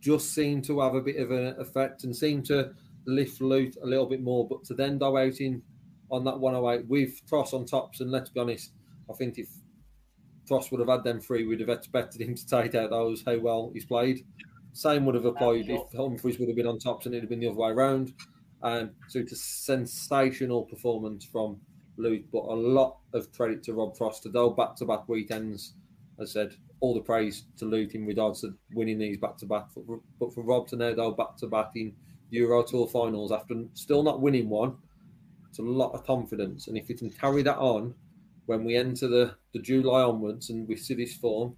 just 0.00 0.34
seemed 0.34 0.64
to 0.64 0.80
have 0.80 0.94
a 0.94 1.00
bit 1.00 1.16
of 1.16 1.30
an 1.30 1.54
effect 1.58 2.04
and 2.04 2.14
seemed 2.14 2.44
to 2.46 2.72
lift 3.06 3.40
Luke 3.40 3.74
a 3.82 3.86
little 3.86 4.06
bit 4.06 4.22
more. 4.22 4.46
But 4.48 4.64
to 4.64 4.74
then 4.74 4.98
go 4.98 5.16
out 5.16 5.40
in 5.40 5.62
on 6.10 6.24
that 6.24 6.38
108 6.38 6.86
with 6.88 7.20
Cross 7.28 7.52
on 7.52 7.66
tops, 7.66 8.00
and 8.00 8.10
let's 8.10 8.30
be 8.30 8.40
honest, 8.40 8.72
I 9.10 9.14
think 9.14 9.38
if 9.38 9.48
Cross 10.46 10.70
would 10.70 10.80
have 10.80 10.88
had 10.88 11.04
them 11.04 11.20
three, 11.20 11.44
we'd 11.46 11.60
have 11.60 11.68
expected 11.68 12.20
him 12.20 12.34
to 12.36 12.46
take 12.46 12.74
out 12.74 12.90
those 12.90 13.22
how 13.26 13.38
well 13.38 13.70
he's 13.72 13.86
played. 13.86 14.24
Same 14.72 15.06
would 15.06 15.14
have 15.14 15.24
applied 15.24 15.68
if 15.68 15.80
Humphries 15.96 16.38
would 16.38 16.48
have 16.48 16.56
been 16.56 16.66
on 16.66 16.78
tops 16.78 17.06
and 17.06 17.14
it'd 17.14 17.24
have 17.24 17.30
been 17.30 17.40
the 17.40 17.48
other 17.48 17.56
way 17.56 17.70
around. 17.70 18.12
Um, 18.62 18.90
so 19.08 19.20
it's 19.20 19.32
a 19.32 19.36
sensational 19.36 20.64
performance 20.64 21.24
from 21.24 21.60
Luke, 21.96 22.24
but 22.32 22.40
a 22.42 22.54
lot 22.54 22.98
of 23.14 23.32
credit 23.32 23.62
to 23.64 23.72
Rob 23.72 23.94
Cross 23.94 24.20
to 24.20 24.28
though 24.28 24.50
back 24.50 24.76
to 24.76 24.84
back 24.84 25.08
weekends. 25.08 25.74
As 26.20 26.30
I 26.30 26.32
said, 26.32 26.56
all 26.80 26.94
the 26.94 27.00
praise 27.00 27.44
to 27.58 27.64
Luke 27.64 27.94
in 27.94 28.06
regards 28.06 28.42
to 28.42 28.54
winning 28.74 28.98
these 28.98 29.18
back 29.18 29.36
to 29.38 29.46
back. 29.46 29.66
But 30.20 30.34
for 30.34 30.42
Rob 30.42 30.68
to 30.68 30.76
now 30.76 30.92
go 30.92 31.10
back 31.10 31.36
to 31.38 31.46
back 31.46 31.70
in 31.74 31.94
Euro 32.30 32.62
Tour 32.62 32.86
finals 32.86 33.32
after 33.32 33.54
still 33.74 34.02
not 34.02 34.20
winning 34.20 34.48
one, 34.48 34.76
it's 35.48 35.58
a 35.58 35.62
lot 35.62 35.92
of 35.92 36.04
confidence. 36.04 36.66
And 36.68 36.76
if 36.76 36.88
you 36.88 36.96
can 36.96 37.10
carry 37.10 37.42
that 37.42 37.58
on 37.58 37.94
when 38.46 38.64
we 38.64 38.76
enter 38.76 39.08
the, 39.08 39.34
the 39.52 39.60
July 39.60 40.02
onwards 40.02 40.50
and 40.50 40.68
we 40.68 40.76
see 40.76 40.94
this 40.94 41.14
form, 41.14 41.56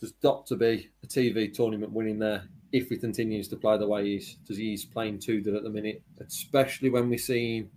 there's 0.00 0.12
got 0.12 0.46
to 0.46 0.56
be 0.56 0.90
a 1.02 1.06
TV 1.06 1.52
tournament 1.52 1.92
winning 1.92 2.18
there 2.18 2.48
if 2.72 2.88
he 2.88 2.96
continues 2.96 3.48
to 3.48 3.56
play 3.56 3.78
the 3.78 3.86
way 3.86 4.04
he's 4.04 4.34
because 4.34 4.56
he's 4.56 4.84
playing 4.84 5.18
too 5.18 5.40
good 5.40 5.54
at 5.54 5.62
the 5.62 5.70
minute, 5.70 6.02
especially 6.20 6.90
when 6.90 7.08
we're 7.08 7.18
seeing 7.18 7.70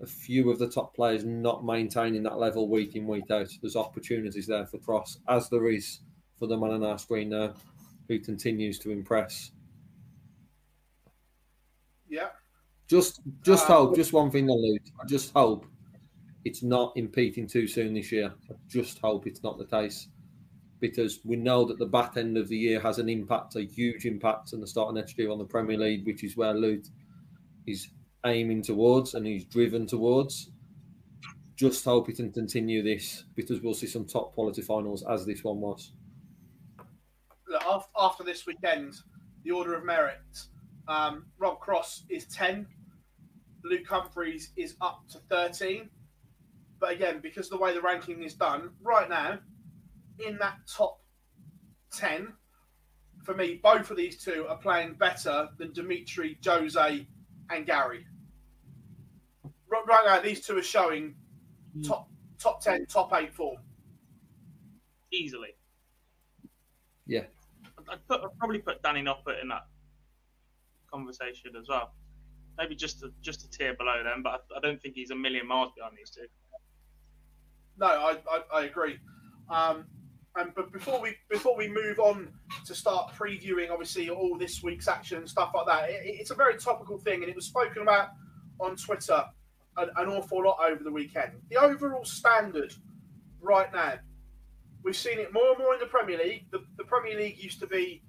a 0.00 0.06
few 0.06 0.50
of 0.50 0.58
the 0.58 0.68
top 0.68 0.94
players 0.94 1.24
not 1.24 1.64
maintaining 1.64 2.22
that 2.22 2.38
level 2.38 2.68
week 2.68 2.94
in 2.96 3.06
week 3.06 3.30
out. 3.30 3.48
There's 3.60 3.76
opportunities 3.76 4.46
there 4.46 4.66
for 4.66 4.78
Cross, 4.78 5.18
as 5.28 5.48
there 5.50 5.68
is 5.68 6.00
for 6.38 6.46
the 6.46 6.56
man 6.56 6.72
on 6.72 6.84
our 6.84 6.98
screen 6.98 7.30
now, 7.30 7.54
who 8.08 8.18
continues 8.18 8.78
to 8.80 8.90
impress. 8.90 9.50
Yeah. 12.14 12.28
Just, 12.88 13.22
just 13.42 13.68
uh, 13.68 13.74
hope. 13.74 13.96
Just 13.96 14.12
one 14.12 14.30
thing, 14.30 14.48
Luke. 14.48 14.82
I 15.02 15.04
just 15.06 15.32
hope 15.32 15.66
it's 16.44 16.62
not 16.62 16.92
impeding 16.94 17.48
too 17.48 17.66
soon 17.66 17.92
this 17.94 18.12
year. 18.12 18.32
I 18.48 18.54
just 18.68 19.00
hope 19.00 19.26
it's 19.26 19.42
not 19.42 19.58
the 19.58 19.64
case 19.64 20.06
because 20.78 21.18
we 21.24 21.34
know 21.34 21.64
that 21.64 21.78
the 21.78 21.86
back 21.86 22.16
end 22.16 22.38
of 22.38 22.46
the 22.48 22.56
year 22.56 22.78
has 22.78 23.00
an 23.00 23.08
impact, 23.08 23.56
a 23.56 23.62
huge 23.62 24.04
impact 24.04 24.54
on 24.54 24.60
the 24.60 24.66
start 24.66 24.90
of 24.90 24.94
next 24.94 25.18
year 25.18 25.30
on 25.30 25.38
the 25.38 25.44
Premier 25.44 25.76
League, 25.76 26.06
which 26.06 26.22
is 26.22 26.36
where 26.36 26.54
Luke 26.54 26.84
is 27.66 27.88
aiming 28.24 28.62
towards 28.62 29.14
and 29.14 29.26
he's 29.26 29.44
driven 29.46 29.84
towards. 29.84 30.50
Just 31.56 31.84
hope 31.84 32.06
he 32.06 32.12
can 32.12 32.30
continue 32.30 32.82
this 32.82 33.24
because 33.34 33.60
we'll 33.60 33.74
see 33.74 33.88
some 33.88 34.04
top 34.04 34.34
quality 34.34 34.62
finals 34.62 35.04
as 35.10 35.26
this 35.26 35.42
one 35.42 35.60
was. 35.60 35.92
Look, 37.48 37.88
after 37.98 38.22
this 38.22 38.46
weekend, 38.46 38.94
the 39.42 39.50
order 39.50 39.74
of 39.74 39.84
merit, 39.84 40.20
um, 40.88 41.26
Rob 41.38 41.60
Cross 41.60 42.04
is 42.08 42.26
10, 42.26 42.66
Luke 43.64 43.86
Humphries 43.88 44.50
is 44.56 44.76
up 44.80 45.02
to 45.10 45.18
13. 45.30 45.88
But 46.80 46.92
again, 46.92 47.20
because 47.22 47.48
the 47.48 47.56
way 47.56 47.72
the 47.72 47.80
ranking 47.80 48.22
is 48.22 48.34
done 48.34 48.70
right 48.82 49.08
now, 49.08 49.38
in 50.24 50.36
that 50.38 50.58
top 50.68 51.00
10, 51.92 52.32
for 53.24 53.34
me, 53.34 53.60
both 53.62 53.90
of 53.90 53.96
these 53.96 54.22
two 54.22 54.46
are 54.48 54.58
playing 54.58 54.94
better 54.94 55.48
than 55.58 55.72
Dimitri, 55.72 56.38
Jose, 56.44 57.06
and 57.50 57.66
Gary. 57.66 58.06
Right 59.68 60.04
now, 60.04 60.20
these 60.20 60.46
two 60.46 60.58
are 60.58 60.62
showing 60.62 61.14
mm. 61.76 61.86
top 61.86 62.08
top 62.38 62.60
10, 62.60 62.86
top 62.86 63.12
8 63.12 63.34
form. 63.34 63.56
Easily. 65.10 65.56
Yeah. 67.06 67.24
I'd, 67.90 68.06
put, 68.06 68.20
I'd 68.22 68.38
probably 68.38 68.58
put 68.58 68.82
Danny 68.82 69.02
Noppert 69.02 69.40
in 69.42 69.48
that 69.48 69.66
conversation 70.94 71.50
as 71.60 71.68
well. 71.68 71.92
Maybe 72.56 72.76
just 72.76 73.02
a, 73.02 73.10
just 73.20 73.44
a 73.44 73.50
tier 73.50 73.74
below 73.74 74.02
them, 74.04 74.22
but 74.22 74.30
I, 74.30 74.58
I 74.58 74.60
don't 74.60 74.80
think 74.80 74.94
he's 74.94 75.10
a 75.10 75.16
million 75.16 75.46
miles 75.48 75.72
behind 75.76 75.94
these 75.98 76.10
two. 76.10 76.26
No, 77.78 77.86
I, 77.86 78.12
I, 78.30 78.60
I 78.60 78.64
agree. 78.64 78.98
Um, 79.50 79.86
and 80.36 80.52
but 80.54 80.72
before 80.72 81.00
we 81.00 81.16
before 81.30 81.56
we 81.56 81.68
move 81.68 81.98
on 81.98 82.28
to 82.66 82.74
start 82.74 83.12
previewing, 83.18 83.70
obviously 83.70 84.10
all 84.10 84.36
this 84.38 84.62
week's 84.62 84.88
action 84.88 85.18
and 85.18 85.28
stuff 85.28 85.50
like 85.54 85.66
that, 85.66 85.90
it, 85.90 86.02
it's 86.04 86.30
a 86.30 86.34
very 86.34 86.56
topical 86.56 86.98
thing, 86.98 87.22
and 87.22 87.30
it 87.30 87.36
was 87.36 87.46
spoken 87.46 87.82
about 87.82 88.10
on 88.60 88.76
Twitter 88.76 89.24
an, 89.76 89.90
an 89.96 90.08
awful 90.08 90.44
lot 90.44 90.58
over 90.68 90.82
the 90.82 90.90
weekend. 90.90 91.32
The 91.50 91.56
overall 91.56 92.04
standard 92.04 92.72
right 93.40 93.72
now, 93.72 93.94
we've 94.82 94.96
seen 94.96 95.18
it 95.18 95.32
more 95.32 95.50
and 95.50 95.58
more 95.58 95.74
in 95.74 95.80
the 95.80 95.86
Premier 95.86 96.18
League. 96.18 96.46
The, 96.50 96.64
the 96.78 96.84
Premier 96.84 97.16
League 97.16 97.42
used 97.42 97.60
to 97.60 97.66
be 97.66 98.02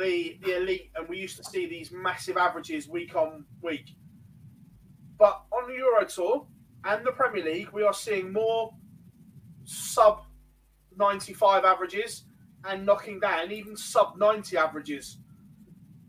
the 0.00 0.38
the 0.42 0.56
elite, 0.56 0.90
and 0.96 1.08
we 1.08 1.18
used 1.18 1.36
to 1.36 1.44
see 1.44 1.66
these 1.66 1.92
massive 1.92 2.36
averages 2.36 2.88
week 2.88 3.14
on 3.14 3.44
week. 3.62 3.94
But 5.18 5.42
on 5.52 5.68
the 5.68 5.74
Euro 5.74 6.04
Tour 6.06 6.46
and 6.84 7.04
the 7.04 7.12
Premier 7.12 7.44
League, 7.44 7.68
we 7.72 7.82
are 7.82 7.92
seeing 7.92 8.32
more 8.32 8.72
sub 9.64 10.22
95 10.96 11.64
averages 11.64 12.24
and 12.64 12.86
knocking 12.86 13.20
down 13.20 13.52
even 13.52 13.76
sub 13.76 14.16
90 14.18 14.56
averages. 14.56 15.18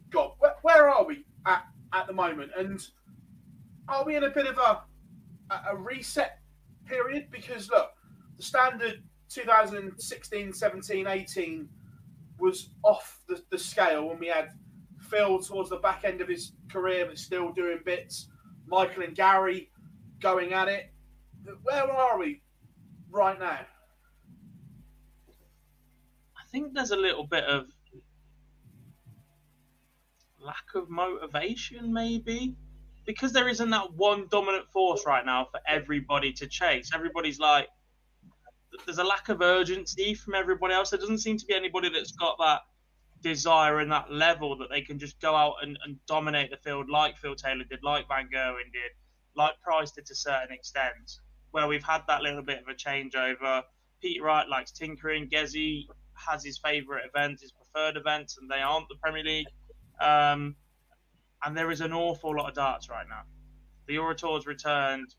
God, 0.09 0.31
where, 0.39 0.55
where 0.61 0.89
are 0.89 1.05
we 1.05 1.25
at, 1.45 1.65
at 1.93 2.07
the 2.07 2.13
moment? 2.13 2.51
And 2.57 2.85
are 3.87 4.05
we 4.05 4.15
in 4.15 4.23
a 4.23 4.29
bit 4.29 4.47
of 4.47 4.57
a, 4.57 4.81
a 5.69 5.75
reset 5.75 6.39
period? 6.85 7.27
Because 7.31 7.69
look, 7.69 7.91
the 8.37 8.43
standard 8.43 9.03
2016, 9.29 10.53
17, 10.53 11.07
18 11.07 11.69
was 12.41 12.71
off 12.83 13.21
the, 13.29 13.41
the 13.51 13.57
scale 13.57 14.07
when 14.07 14.19
we 14.19 14.27
had 14.27 14.49
Phil 15.09 15.39
towards 15.39 15.69
the 15.69 15.77
back 15.77 16.03
end 16.03 16.21
of 16.21 16.27
his 16.27 16.53
career, 16.69 17.05
but 17.05 17.17
still 17.17 17.51
doing 17.51 17.79
bits. 17.85 18.27
Michael 18.67 19.03
and 19.03 19.15
Gary 19.15 19.69
going 20.19 20.53
at 20.53 20.67
it. 20.67 20.91
Where 21.63 21.89
are 21.91 22.17
we 22.17 22.41
right 23.09 23.39
now? 23.39 23.59
I 26.37 26.43
think 26.51 26.73
there's 26.73 26.91
a 26.91 26.97
little 26.97 27.25
bit 27.25 27.43
of 27.45 27.67
lack 30.39 30.75
of 30.75 30.89
motivation, 30.89 31.93
maybe, 31.93 32.55
because 33.05 33.31
there 33.31 33.47
isn't 33.47 33.69
that 33.69 33.93
one 33.93 34.27
dominant 34.29 34.65
force 34.71 35.03
right 35.05 35.25
now 35.25 35.47
for 35.51 35.59
everybody 35.67 36.33
to 36.33 36.47
chase. 36.47 36.91
Everybody's 36.93 37.39
like, 37.39 37.67
there's 38.85 38.97
a 38.97 39.03
lack 39.03 39.29
of 39.29 39.41
urgency 39.41 40.13
from 40.13 40.35
everybody 40.35 40.73
else. 40.73 40.89
There 40.89 40.99
doesn't 40.99 41.19
seem 41.19 41.37
to 41.37 41.45
be 41.45 41.53
anybody 41.53 41.89
that's 41.89 42.11
got 42.11 42.37
that 42.39 42.61
desire 43.21 43.79
and 43.79 43.91
that 43.91 44.11
level 44.11 44.57
that 44.57 44.69
they 44.69 44.81
can 44.81 44.97
just 44.97 45.19
go 45.19 45.35
out 45.35 45.55
and, 45.61 45.77
and 45.85 45.97
dominate 46.07 46.49
the 46.51 46.57
field 46.57 46.89
like 46.89 47.17
Phil 47.17 47.35
Taylor 47.35 47.63
did, 47.69 47.79
like 47.83 48.07
Van 48.07 48.29
Gerwen 48.33 48.71
did, 48.71 48.91
like 49.35 49.53
Price 49.61 49.91
did 49.91 50.05
to 50.07 50.13
a 50.13 50.15
certain 50.15 50.51
extent, 50.51 51.19
where 51.51 51.67
we've 51.67 51.83
had 51.83 52.01
that 52.07 52.21
little 52.21 52.41
bit 52.41 52.61
of 52.61 52.67
a 52.67 52.73
changeover. 52.73 53.63
Pete 54.01 54.21
Wright 54.21 54.47
likes 54.47 54.71
tinkering. 54.71 55.29
Gezzy 55.29 55.85
has 56.15 56.43
his 56.43 56.57
favourite 56.57 57.03
events, 57.05 57.41
his 57.41 57.51
preferred 57.51 57.97
events, 57.97 58.37
and 58.39 58.49
they 58.49 58.61
aren't 58.61 58.87
the 58.89 58.95
Premier 58.95 59.23
League. 59.23 59.47
Um, 59.99 60.55
and 61.43 61.55
there 61.55 61.71
is 61.71 61.81
an 61.81 61.93
awful 61.93 62.35
lot 62.35 62.49
of 62.49 62.55
darts 62.55 62.89
right 62.89 63.05
now. 63.07 63.21
The 63.87 63.93
Euro 63.93 64.15
Tour's 64.15 64.45
returned 64.45 65.15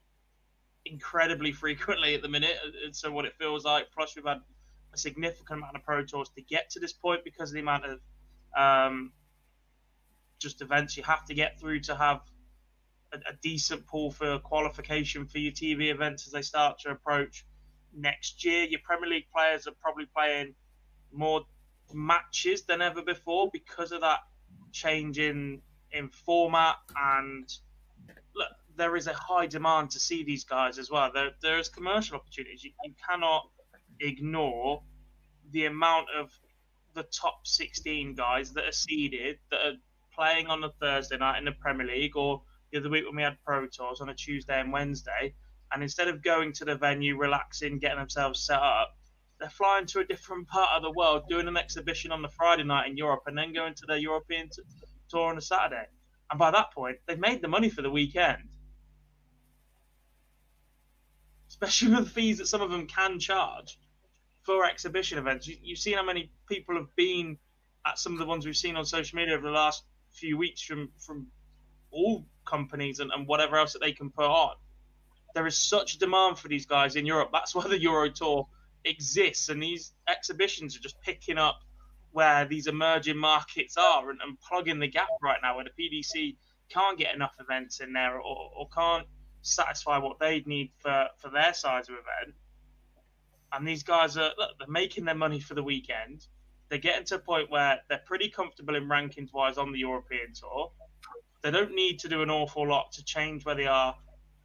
incredibly 0.87 1.53
frequently 1.53 2.15
at 2.15 2.23
the 2.23 2.29
minute. 2.29 2.57
So 2.93 3.13
what 3.13 3.25
it 3.25 3.35
feels 3.39 3.65
like. 3.65 3.87
Plus, 3.95 4.15
we've 4.17 4.25
had 4.25 4.41
a 4.93 4.99
significant 4.99 5.59
amount 5.59 5.77
of 5.77 5.85
Pro 5.85 6.05
Tours 6.05 6.31
to 6.37 6.43
get 6.43 6.71
to 6.71 6.81
this 6.81 6.93
point 6.93 7.25
because 7.25 7.51
of 7.51 7.55
the 7.55 7.61
amount 7.61 7.85
of 7.87 8.01
um, 8.57 9.13
just 10.39 10.61
events 10.61 10.97
you 10.97 11.03
have 11.05 11.25
to 11.27 11.35
get 11.35 11.59
through 11.59 11.81
to 11.81 11.95
have 11.95 12.21
a, 13.13 13.17
a, 13.17 13.33
decent 13.43 13.87
pool 13.87 14.11
for 14.11 14.39
qualification 14.41 15.25
for 15.27 15.39
your 15.39 15.53
TV 15.53 15.91
events 15.91 16.27
as 16.27 16.33
they 16.33 16.43
start 16.43 16.79
to 16.81 16.91
approach 16.91 17.47
next 17.95 18.45
year. 18.45 18.65
Your 18.65 18.81
Premier 18.85 19.09
League 19.09 19.27
players 19.35 19.67
are 19.67 19.75
probably 19.81 20.07
playing 20.15 20.55
more 21.13 21.43
matches 21.95 22.65
than 22.65 22.83
ever 22.83 23.03
before 23.03 23.51
because 23.53 23.93
of 23.93 24.01
that 24.01 24.21
change 24.73 25.19
in 25.19 25.61
in 25.93 26.09
format 26.09 26.77
and 26.97 27.51
there 28.77 28.97
is 28.97 29.07
a 29.07 29.15
high 29.15 29.47
demand 29.47 29.91
to 29.91 29.99
see 29.99 30.25
these 30.25 30.45
guys 30.45 30.79
as 30.79 30.91
well. 30.91 31.11
There, 31.13 31.31
there 31.43 31.59
is 31.59 31.69
commercial 31.69 32.17
opportunities. 32.17 32.65
You, 32.65 32.71
you 32.85 32.95
cannot 33.09 33.49
ignore 34.01 34.83
the 35.51 35.67
amount 35.67 36.09
of 36.19 36.31
the 36.95 37.05
top 37.05 37.47
16 37.47 38.15
guys 38.15 38.53
that 38.53 38.65
are 38.65 38.73
seeded 38.73 39.39
that 39.51 39.61
are 39.61 39.77
playing 40.15 40.47
on 40.47 40.65
a 40.65 40.71
Thursday 40.81 41.17
night 41.17 41.39
in 41.39 41.45
the 41.45 41.53
Premier 41.53 41.87
League 41.87 42.17
or 42.17 42.43
the 42.71 42.79
other 42.79 42.91
week 42.91 43.05
when 43.07 43.17
we 43.17 43.23
had 43.23 43.37
Pro 43.45 43.67
Tours 43.67 44.01
on 44.01 44.09
a 44.09 44.15
Tuesday 44.15 44.61
and 44.61 44.73
Wednesday. 44.73 45.35
And 45.73 45.83
instead 45.83 46.09
of 46.09 46.23
going 46.23 46.53
to 46.55 46.65
the 46.65 46.75
venue, 46.75 47.17
relaxing, 47.17 47.79
getting 47.79 47.99
themselves 47.99 48.45
set 48.45 48.59
up, 48.59 48.95
they're 49.41 49.51
flying 49.51 49.87
to 49.87 50.01
a 50.01 50.05
different 50.05 50.49
part 50.49 50.71
of 50.77 50.83
the 50.83 50.93
world, 50.93 51.25
doing 51.29 51.49
an 51.49 51.57
exhibition 51.57 52.13
on 52.13 52.23
the 52.23 52.29
Friday 52.29 52.63
night 52.63 52.89
in 52.89 52.97
Europe, 52.97 53.23
and 53.27 53.37
then 53.37 53.53
going 53.53 53.75
to 53.75 53.87
their 53.87 53.97
European 53.97 54.49
t- 54.49 54.63
tour 55.09 55.31
on 55.31 55.39
a 55.39 55.41
Saturday. 55.41 55.87
And 56.31 56.39
by 56.39 56.51
that 56.51 56.73
point, 56.73 56.99
they've 57.07 57.19
made 57.19 57.43
the 57.43 57.49
money 57.49 57.69
for 57.69 57.83
the 57.83 57.91
weekend 57.91 58.52
especially 61.63 61.95
with 61.95 62.05
the 62.05 62.11
fees 62.11 62.39
that 62.39 62.49
some 62.49 62.61
of 62.61 62.71
them 62.71 62.87
can 62.87 63.21
charge 63.21 63.79
for 64.43 64.65
exhibition 64.65 65.19
events. 65.19 65.47
You, 65.47 65.57
have 65.69 65.79
seen 65.79 65.95
how 65.97 66.05
many 66.05 66.33
people 66.49 66.75
have 66.75 66.95
been 66.97 67.39
at 67.87 67.99
some 67.99 68.13
of 68.13 68.19
the 68.19 68.27
ones 68.27 68.45
we've 68.45 68.57
seen 68.57 68.77
on 68.77 68.85
social 68.85 69.17
media 69.17 69.35
over 69.35 69.47
the 69.47 69.53
last 69.53 69.85
few 70.11 70.37
weeks 70.37 70.61
from 70.61 70.91
from 70.99 71.29
all 71.91 72.27
companies 72.45 73.01
and, 73.01 73.11
and 73.13 73.27
whatever 73.27 73.57
else 73.57 73.73
that 73.75 73.81
they 73.81 73.93
can 73.93 74.11
put 74.11 74.25
on. 74.25 74.57
There 75.35 75.47
is 75.47 75.57
such 75.57 75.99
demand 75.99 76.39
for 76.39 76.49
these 76.49 76.67
guys 76.67 76.97
in 76.97 77.07
Europe. 77.07 77.31
That's 77.33 77.55
why 77.55 77.69
the 77.69 77.81
Euro 77.81 78.11
Tour 78.11 78.49
exists, 78.85 79.49
and 79.49 79.63
these 79.63 79.93
exhibitions 80.09 80.77
are 80.77 80.81
just 80.81 81.01
picking 81.01 81.39
up 81.39 81.61
where 82.11 82.45
these 82.45 82.67
emerging 82.67 83.17
markets 83.17 83.77
are 83.77 84.11
and, 84.11 84.21
and 84.21 84.39
plugging 84.41 84.81
the 84.81 84.89
gap 84.89 85.09
right 85.23 85.39
now, 85.43 85.57
where 85.57 85.65
the 85.65 85.71
PDC 85.83 86.37
can't 86.69 86.99
get 86.99 87.15
enough 87.15 87.35
events 87.39 87.81
in 87.81 87.93
there 87.93 88.17
or, 88.17 88.51
or 88.57 88.69
can't 88.75 89.07
satisfy 89.43 89.99
what 89.99 90.19
they 90.19 90.43
need 90.47 90.71
for, 90.79 91.09
for 91.19 91.31
their 91.31 91.53
size 91.53 91.89
of 91.89 91.95
event. 91.95 92.35
And 93.53 93.69
these 93.69 93.83
guys 93.83 94.17
are 94.17 94.31
look, 94.39 94.59
they're 94.59 94.69
making 94.69 95.05
their 95.05 95.15
money 95.15 95.41
for 95.41 95.55
the 95.55 95.63
weekend. 95.63 96.27
They're 96.69 96.79
getting 96.79 97.05
to 97.07 97.17
a 97.17 97.19
point 97.19 97.51
where 97.51 97.81
they're 97.89 98.01
pretty 98.07 98.31
comfortable 98.31 98.77
in 98.77 98.85
rankings 98.85 99.33
wise 99.33 99.59
on 99.59 99.73
the 99.73 99.81
European 99.81 100.33
tour. 100.35 100.73
They 101.43 101.51
don't 101.51 101.75
need 101.75 101.99
to 102.01 102.09
do 102.09 102.23
an 102.23 102.31
awful 102.31 102.67
lot 102.67 102.93
to 102.93 103.05
change 103.05 103.45
where 103.45 103.55
they 103.55 103.67
are 103.67 103.95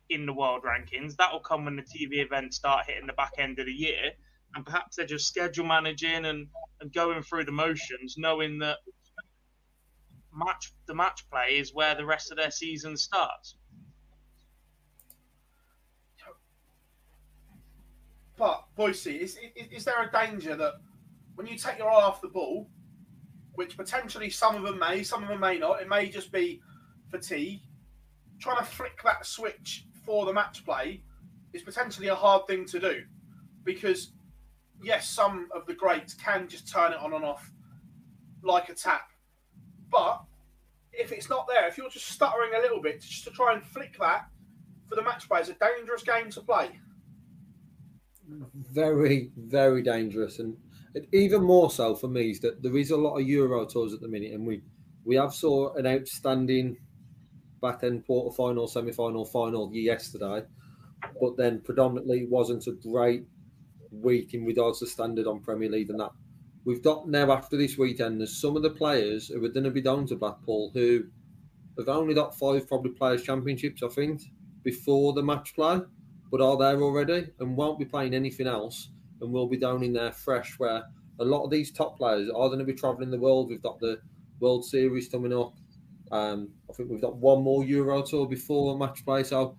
in 0.09 0.25
the 0.25 0.33
world 0.33 0.63
rankings. 0.63 1.15
That 1.15 1.31
will 1.31 1.39
come 1.39 1.65
when 1.65 1.75
the 1.75 1.83
TV 1.83 2.25
events 2.25 2.57
start 2.57 2.85
hitting 2.87 3.07
the 3.07 3.13
back 3.13 3.33
end 3.37 3.59
of 3.59 3.65
the 3.65 3.71
year. 3.71 4.11
And 4.55 4.65
perhaps 4.65 4.95
they're 4.95 5.05
just 5.05 5.27
schedule 5.27 5.65
managing 5.65 6.25
and, 6.25 6.47
and 6.81 6.91
going 6.91 7.21
through 7.21 7.45
the 7.45 7.51
motions, 7.51 8.15
knowing 8.17 8.59
that 8.59 8.77
match 10.33 10.73
the 10.85 10.93
match 10.93 11.29
play 11.29 11.57
is 11.57 11.73
where 11.73 11.95
the 11.95 12.05
rest 12.05 12.31
of 12.31 12.37
their 12.37 12.51
season 12.51 12.97
starts. 12.97 13.55
But 18.37 18.65
Boise, 18.75 19.17
is, 19.17 19.39
is, 19.55 19.67
is 19.71 19.83
there 19.83 20.01
a 20.01 20.11
danger 20.11 20.55
that 20.55 20.73
when 21.35 21.47
you 21.47 21.57
take 21.57 21.79
your 21.79 21.89
eye 21.89 22.03
off 22.03 22.21
the 22.21 22.27
ball, 22.27 22.69
which 23.55 23.75
potentially 23.75 24.29
some 24.29 24.55
of 24.55 24.63
them 24.63 24.77
may, 24.77 25.01
some 25.03 25.23
of 25.23 25.29
them 25.29 25.39
may 25.39 25.57
not, 25.57 25.81
it 25.81 25.89
may 25.89 26.07
just 26.09 26.31
be 26.31 26.61
fatigue. 27.09 27.61
Trying 28.39 28.57
to 28.57 28.63
flick 28.63 29.01
that 29.03 29.25
switch 29.25 29.85
for 30.05 30.25
the 30.25 30.33
match 30.33 30.63
play 30.63 31.01
is 31.53 31.63
potentially 31.63 32.09
a 32.09 32.15
hard 32.15 32.45
thing 32.45 32.65
to 32.65 32.79
do 32.79 33.01
because, 33.63 34.11
yes, 34.83 35.09
some 35.09 35.49
of 35.53 35.65
the 35.65 35.73
greats 35.73 36.13
can 36.13 36.47
just 36.47 36.71
turn 36.71 36.93
it 36.93 36.99
on 36.99 37.13
and 37.13 37.25
off 37.25 37.51
like 38.43 38.69
a 38.69 38.75
tap. 38.75 39.09
But 39.91 40.21
if 40.93 41.11
it's 41.11 41.29
not 41.29 41.47
there, 41.47 41.67
if 41.67 41.77
you're 41.77 41.89
just 41.89 42.07
stuttering 42.07 42.51
a 42.55 42.61
little 42.61 42.81
bit 42.81 43.01
just 43.01 43.23
to 43.23 43.31
try 43.31 43.53
and 43.53 43.63
flick 43.63 43.97
that 43.99 44.27
for 44.87 44.95
the 44.95 45.01
match 45.01 45.27
play, 45.27 45.39
it's 45.39 45.49
a 45.49 45.53
dangerous 45.53 46.03
game 46.03 46.29
to 46.29 46.41
play 46.41 46.79
very, 48.55 49.31
very 49.37 49.81
dangerous, 49.81 50.39
and 50.39 50.57
even 51.13 51.43
more 51.43 51.69
so 51.71 51.95
for 51.95 52.07
me 52.07 52.31
is 52.31 52.39
that 52.41 52.61
there 52.61 52.77
is 52.77 52.91
a 52.91 52.97
lot 52.97 53.17
of 53.17 53.27
Euro 53.27 53.65
tours 53.65 53.93
at 53.93 54.01
the 54.01 54.07
minute, 54.07 54.33
and 54.33 54.45
we 54.45 54.61
we 55.05 55.15
have 55.15 55.33
saw 55.33 55.73
an 55.75 55.87
outstanding 55.87 56.77
back 57.61 57.83
end 57.83 58.05
quarter 58.05 58.35
final, 58.35 58.67
semi 58.67 58.91
final, 58.91 59.25
final 59.25 59.73
yesterday, 59.73 60.43
but 61.19 61.37
then 61.37 61.61
predominantly 61.61 62.25
wasn't 62.25 62.67
a 62.67 62.71
great 62.71 63.25
week 63.91 64.33
in 64.33 64.45
regards 64.45 64.79
to 64.79 64.87
standard 64.87 65.27
on 65.27 65.39
Premier 65.39 65.69
League 65.69 65.89
and 65.89 65.99
that. 65.99 66.11
We've 66.65 66.83
got 66.83 67.07
now 67.07 67.31
after 67.31 67.55
this 67.55 67.77
weekend, 67.77 68.19
there's 68.19 68.41
some 68.41 68.57
of 68.57 68.63
the 68.63 68.69
players 68.69 69.29
who 69.29 69.43
are 69.43 69.49
going 69.49 69.63
to 69.63 69.71
be 69.71 69.81
down 69.81 70.05
to 70.07 70.17
Blackpool 70.17 70.71
who 70.73 71.05
have 71.77 71.87
only 71.87 72.13
got 72.13 72.37
five 72.37 72.67
probably 72.67 72.91
players 72.91 73.23
championships, 73.23 73.81
I 73.81 73.87
think, 73.87 74.21
before 74.63 75.13
the 75.13 75.23
match 75.23 75.55
play 75.55 75.79
but 76.31 76.41
are 76.41 76.57
there 76.57 76.81
already 76.81 77.29
and 77.39 77.55
won't 77.55 77.79
be 77.79 77.85
playing 77.85 78.13
anything 78.13 78.47
else 78.47 78.89
and 79.21 79.31
will 79.31 79.47
be 79.47 79.57
down 79.57 79.83
in 79.83 79.93
there 79.93 80.11
fresh. 80.11 80.59
Where 80.59 80.83
a 81.19 81.25
lot 81.25 81.43
of 81.43 81.51
these 81.51 81.71
top 81.71 81.97
players 81.97 82.29
are 82.29 82.47
going 82.47 82.59
to 82.59 82.65
be 82.65 82.73
travelling 82.73 83.11
the 83.11 83.19
world. 83.19 83.49
We've 83.49 83.61
got 83.61 83.79
the 83.79 83.99
World 84.39 84.65
Series 84.65 85.09
coming 85.09 85.33
up. 85.33 85.53
Um, 86.11 86.49
I 86.69 86.73
think 86.73 86.89
we've 86.89 87.01
got 87.01 87.17
one 87.17 87.43
more 87.43 87.65
Euro 87.65 88.01
Tour 88.01 88.27
before 88.27 88.75
a 88.75 88.77
match 88.77 89.03
play. 89.03 89.23
So, 89.23 89.57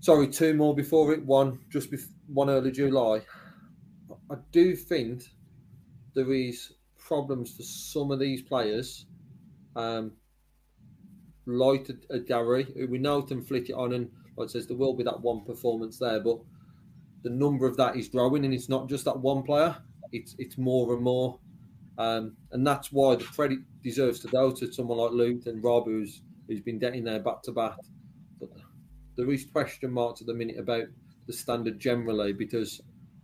sorry, 0.00 0.28
two 0.28 0.54
more 0.54 0.74
before 0.74 1.12
it. 1.12 1.24
One 1.24 1.60
just 1.70 1.90
before, 1.90 2.12
one 2.26 2.50
early 2.50 2.72
July. 2.72 3.22
I 4.30 4.34
do 4.52 4.74
think 4.74 5.22
there 6.14 6.32
is 6.32 6.72
problems 6.98 7.54
for 7.54 7.62
some 7.62 8.10
of 8.10 8.18
these 8.18 8.42
players. 8.42 9.06
Um, 9.76 10.12
a, 11.46 12.14
a 12.14 12.18
Gary, 12.18 12.66
we 12.88 12.98
know 12.98 13.22
can 13.22 13.42
flick 13.42 13.70
it 13.70 13.74
on, 13.74 13.92
and 13.92 14.10
like 14.36 14.48
I 14.48 14.52
says, 14.52 14.66
there 14.66 14.76
will 14.76 14.94
be 14.94 15.04
that 15.04 15.20
one 15.20 15.44
performance 15.44 15.98
there, 15.98 16.20
but 16.20 16.38
the 17.22 17.30
number 17.30 17.66
of 17.66 17.76
that 17.76 17.96
is 17.96 18.08
growing, 18.08 18.44
and 18.44 18.54
it's 18.54 18.68
not 18.68 18.88
just 18.88 19.04
that 19.06 19.18
one 19.18 19.42
player; 19.42 19.76
it's 20.12 20.34
it's 20.38 20.58
more 20.58 20.94
and 20.94 21.02
more, 21.02 21.38
um, 21.98 22.36
and 22.52 22.66
that's 22.66 22.92
why 22.92 23.16
the 23.16 23.24
credit 23.24 23.58
deserves 23.82 24.20
to 24.20 24.28
go 24.28 24.50
to 24.52 24.72
someone 24.72 24.98
like 24.98 25.12
Luke 25.12 25.46
and 25.46 25.62
Rob, 25.62 25.86
who's 25.86 26.22
who's 26.46 26.60
been 26.60 26.78
getting 26.78 27.04
there 27.04 27.20
back 27.20 27.42
to 27.42 27.52
back. 27.52 27.78
But 28.38 28.50
there 29.16 29.30
is 29.30 29.46
question 29.46 29.90
marks 29.90 30.20
at 30.20 30.26
the 30.26 30.34
minute 30.34 30.58
about 30.58 30.84
the 31.26 31.32
standard 31.32 31.80
generally 31.80 32.32
because 32.32 32.80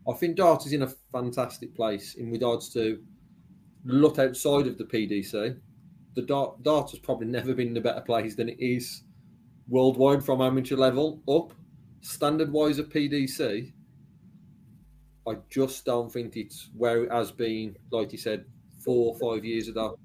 I 0.08 0.14
think 0.14 0.36
Dart 0.36 0.66
is 0.66 0.72
in 0.72 0.82
a 0.82 0.92
fantastic 1.12 1.74
place 1.74 2.14
in 2.14 2.30
regards 2.30 2.70
to 2.70 3.00
look 3.84 4.18
outside 4.18 4.66
of 4.66 4.78
the 4.78 4.84
PDC. 4.84 5.58
The 6.14 6.22
Dart, 6.22 6.62
Dart 6.62 6.90
has 6.90 7.00
probably 7.00 7.28
never 7.28 7.54
been 7.54 7.68
in 7.68 7.76
a 7.76 7.80
better 7.80 8.00
place 8.00 8.34
than 8.34 8.48
it 8.48 8.58
is 8.58 9.02
worldwide 9.68 10.24
from 10.24 10.40
amateur 10.40 10.76
level 10.76 11.22
up. 11.28 11.52
Standard 12.00 12.52
wise 12.52 12.78
of 12.78 12.88
PDC, 12.88 13.72
I 15.28 15.32
just 15.50 15.84
don't 15.84 16.12
think 16.12 16.36
it's 16.36 16.68
where 16.76 17.04
it 17.04 17.12
has 17.12 17.30
been, 17.30 17.76
like 17.92 18.10
you 18.10 18.18
said, 18.18 18.44
four 18.84 19.14
or 19.14 19.34
five 19.34 19.44
years 19.44 19.68
ago. 19.68 19.98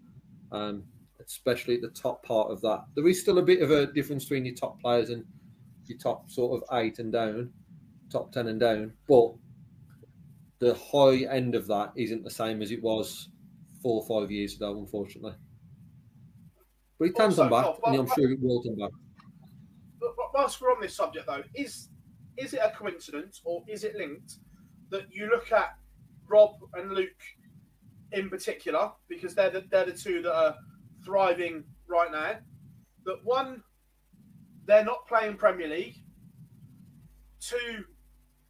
Um, 0.52 0.84
especially 1.28 1.76
at 1.76 1.82
the 1.82 1.90
top 1.90 2.24
part 2.24 2.50
of 2.50 2.62
that. 2.62 2.86
There 2.96 3.08
is 3.08 3.20
still 3.22 3.38
a 3.38 3.44
bit 3.44 3.62
of 3.62 3.72
a 3.72 3.86
difference 3.88 4.24
between 4.24 4.46
your 4.46 4.56
top 4.56 4.82
players 4.82 5.10
and 5.10 5.26
your 5.86 5.98
top 5.98 6.30
sort 6.32 6.62
of 6.62 6.78
eight 6.78 7.00
and 7.00 7.12
down, 7.12 7.52
top 8.10 8.32
ten 8.32 8.48
and 8.48 8.60
down, 8.60 8.94
but 9.08 9.34
the 10.60 10.74
high 10.74 11.26
end 11.32 11.54
of 11.54 11.68
that 11.68 11.92
isn't 11.96 12.24
the 12.24 12.30
same 12.30 12.62
as 12.62 12.72
it 12.72 12.82
was 12.82 13.30
four 13.82 14.02
or 14.02 14.22
five 14.22 14.32
years 14.32 14.56
ago, 14.56 14.78
unfortunately. 14.78 15.34
But 16.98 17.06
he 17.06 17.12
can 17.12 17.34
come 17.34 17.50
back, 17.50 17.66
oh, 17.66 17.80
and 17.86 18.00
I'm 18.00 18.08
sure 18.08 18.32
it 18.32 18.40
will 18.42 18.64
come 18.64 18.76
back. 18.76 18.92
Whilst 20.38 20.62
we're 20.62 20.72
on 20.72 20.80
this 20.80 20.96
subject, 20.96 21.26
though, 21.26 21.42
is 21.56 21.90
is 22.38 22.54
it 22.54 22.60
a 22.64 22.70
coincidence 22.70 23.42
or 23.44 23.64
is 23.68 23.84
it 23.84 23.96
linked 23.96 24.34
that 24.92 25.06
you 25.10 25.28
look 25.28 25.52
at 25.52 25.72
Rob 26.30 26.52
and 26.76 26.92
Luke 26.92 27.24
in 28.12 28.30
particular, 28.30 28.92
because 29.10 29.34
they're 29.34 29.50
the, 29.50 29.64
they're 29.72 29.88
the 29.88 29.94
two 29.94 30.22
that 30.22 30.36
are 30.36 30.56
thriving 31.04 31.64
right 31.88 32.12
now, 32.12 32.34
that 33.06 33.18
one, 33.24 33.64
they're 34.68 34.86
not 34.86 35.08
playing 35.08 35.38
Premier 35.38 35.70
League. 35.70 35.96
Two, 37.40 37.84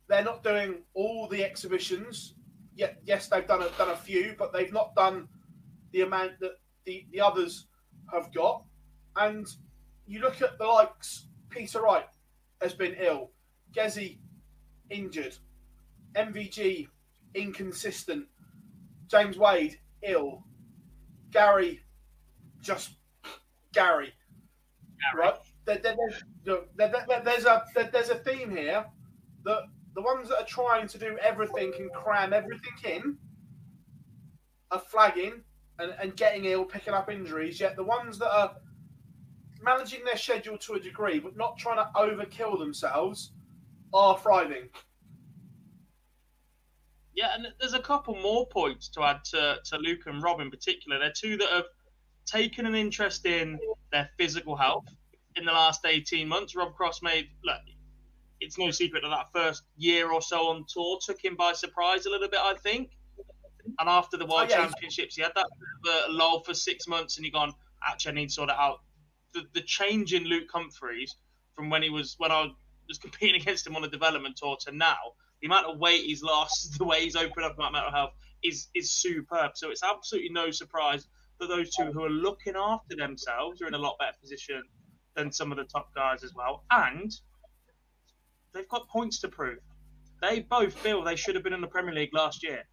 they're 0.10 0.26
not 0.26 0.44
doing 0.44 0.84
all 0.94 1.30
the 1.30 1.42
exhibitions. 1.42 2.36
Yet, 2.76 2.98
yes, 3.06 3.30
they've 3.30 3.48
done 3.48 3.62
a, 3.62 3.70
done 3.78 3.92
a 3.92 3.96
few, 3.96 4.36
but 4.38 4.52
they've 4.52 4.74
not 4.74 4.94
done 4.94 5.30
the 5.94 6.02
amount 6.02 6.34
that 6.42 6.56
the, 6.86 7.06
the 7.14 7.22
others 7.22 7.68
have 8.14 8.34
got. 8.34 8.66
And 9.16 9.48
you 10.06 10.20
look 10.20 10.42
at 10.42 10.58
the 10.58 10.66
likes, 10.66 11.30
Peter 11.50 11.82
Wright 11.82 12.06
has 12.62 12.74
been 12.74 12.96
ill, 13.00 13.32
Gezzy 13.76 14.18
injured, 14.90 15.38
MVG 16.16 16.88
inconsistent, 17.34 18.26
James 19.08 19.38
Wade 19.38 19.80
ill, 20.04 20.44
Gary 21.32 21.82
just 22.62 22.92
Gary, 23.74 24.14
Gary. 25.14 25.28
right? 25.28 25.36
There, 25.66 25.78
there, 25.78 25.96
there's 27.24 27.46
a 27.46 27.64
there's 27.92 28.10
a 28.10 28.16
theme 28.16 28.50
here 28.50 28.86
that 29.46 29.64
the 29.96 30.02
ones 30.02 30.30
that 30.30 30.40
are 30.40 30.46
trying 30.46 30.88
to 30.88 30.98
do 30.98 31.18
everything 31.22 31.74
and 31.80 31.92
cram 31.92 32.34
everything 32.34 32.74
in 32.84 33.18
are 34.72 34.80
flagging 34.80 35.42
and, 35.80 35.94
and 36.00 36.16
getting 36.16 36.46
ill, 36.46 36.66
picking 36.66 36.94
up 36.94 37.10
injuries. 37.10 37.60
Yet 37.60 37.76
the 37.76 37.84
ones 37.84 38.18
that 38.20 38.32
are 38.32 38.56
managing 39.62 40.04
their 40.04 40.18
schedule 40.18 40.58
to 40.60 40.74
a 40.74 40.80
degree, 40.80 41.20
but 41.20 41.36
not 41.36 41.58
trying 41.58 41.78
to 41.78 41.90
overkill 41.96 42.60
themselves, 42.60 43.32
are 43.94 44.18
thriving. 44.18 44.70
Yeah, 47.16 47.34
and 47.34 47.48
there's 47.60 47.74
a 47.74 47.80
couple 47.80 48.16
more 48.16 48.46
points 48.48 48.90
to 48.90 49.04
add 49.04 49.24
to, 49.26 49.58
to 49.66 49.78
Luke 49.78 50.02
and 50.06 50.22
Rob 50.22 50.40
in 50.40 50.52
particular. 50.52 51.00
They're 51.00 51.12
two 51.12 51.38
that 51.38 51.50
have 51.50 51.66
taken 52.26 52.66
an 52.66 52.76
interest 52.76 53.26
in 53.26 53.60
their 53.92 54.10
physical 54.18 54.56
health 54.56 54.86
in 55.36 55.46
the 55.46 55.52
last 55.52 55.86
18 55.86 56.28
months. 56.28 56.56
Rob 56.56 56.76
Cross 56.76 57.02
made, 57.02 57.30
look, 57.44 57.62
it's 58.40 58.58
no 58.58 58.70
secret 58.70 59.02
that 59.02 59.10
that 59.10 59.32
first 59.34 59.64
year 59.78 60.12
or 60.12 60.22
so 60.22 60.50
on 60.50 60.66
tour 60.68 61.00
took 61.04 61.24
him 61.24 61.36
by 61.36 61.54
surprise 61.54 62.06
a 62.06 62.10
little 62.10 62.30
bit, 62.30 62.40
I 62.42 62.54
think. 62.54 62.92
And 63.80 63.90
after 63.90 64.18
the 64.18 64.26
oh, 64.26 64.36
World 64.36 64.50
oh, 64.52 64.56
yeah. 64.56 64.68
Championships, 64.68 65.16
he 65.16 65.22
had 65.22 65.32
that 65.36 65.48
lull 66.10 66.44
for 66.44 66.54
six 66.54 66.88
months, 66.88 67.18
and 67.18 67.26
he 67.26 67.32
gone, 67.32 67.54
actually, 67.88 68.12
I 68.12 68.16
need 68.16 68.28
to 68.28 68.34
sort 68.34 68.50
it 68.50 68.56
out. 68.58 68.82
The, 69.34 69.44
the 69.54 69.62
change 69.62 70.14
in 70.14 70.24
Luke 70.24 70.48
Humphries 70.52 71.16
from 71.56 71.70
when 71.70 71.84
he 71.84 71.90
was 71.90 72.16
when 72.18 72.32
I 72.32 72.48
was 72.88 72.98
competing 72.98 73.40
against 73.42 73.68
him 73.68 73.76
on 73.76 73.84
a 73.84 73.90
development 73.90 74.38
tour 74.38 74.58
to 74.62 74.72
now, 74.72 74.98
the 75.42 75.48
amount 75.48 75.68
of 75.68 75.78
weight 75.78 76.06
he's 76.06 76.24
lost, 76.24 76.76
the 76.78 76.86
way 76.86 77.04
he's 77.04 77.16
opened 77.16 77.46
up 77.46 77.56
about 77.56 77.72
mental 77.72 77.92
health 77.92 78.14
is 78.44 78.68
is 78.76 78.92
superb. 78.92 79.52
So 79.56 79.70
it's 79.70 79.84
absolutely 79.84 80.30
no 80.30 80.52
surprise 80.52 81.08
that 81.40 81.48
those 81.48 81.74
two 81.76 81.92
who 81.92 82.04
are 82.04 82.10
looking 82.10 82.56
after 82.56 82.96
themselves 82.96 83.62
are 83.62 83.68
in 83.68 83.74
a 83.74 83.78
lot 83.78 83.98
better 84.00 84.18
position 84.20 84.64
than 85.16 85.32
some 85.32 85.52
of 85.52 85.58
the 85.58 85.66
top 85.66 85.94
guys 85.94 86.24
as 86.24 86.34
well. 86.34 86.64
And 86.72 87.12
they've 88.54 88.68
got 88.68 88.88
points 88.88 89.20
to 89.20 89.28
prove. 89.28 89.60
They 90.22 90.40
both 90.40 90.74
feel 90.74 91.04
they 91.04 91.16
should 91.16 91.36
have 91.36 91.44
been 91.44 91.54
in 91.54 91.62
the 91.62 91.68
Premier 91.68 91.94
League 91.94 92.14
last 92.14 92.44
year. 92.44 92.64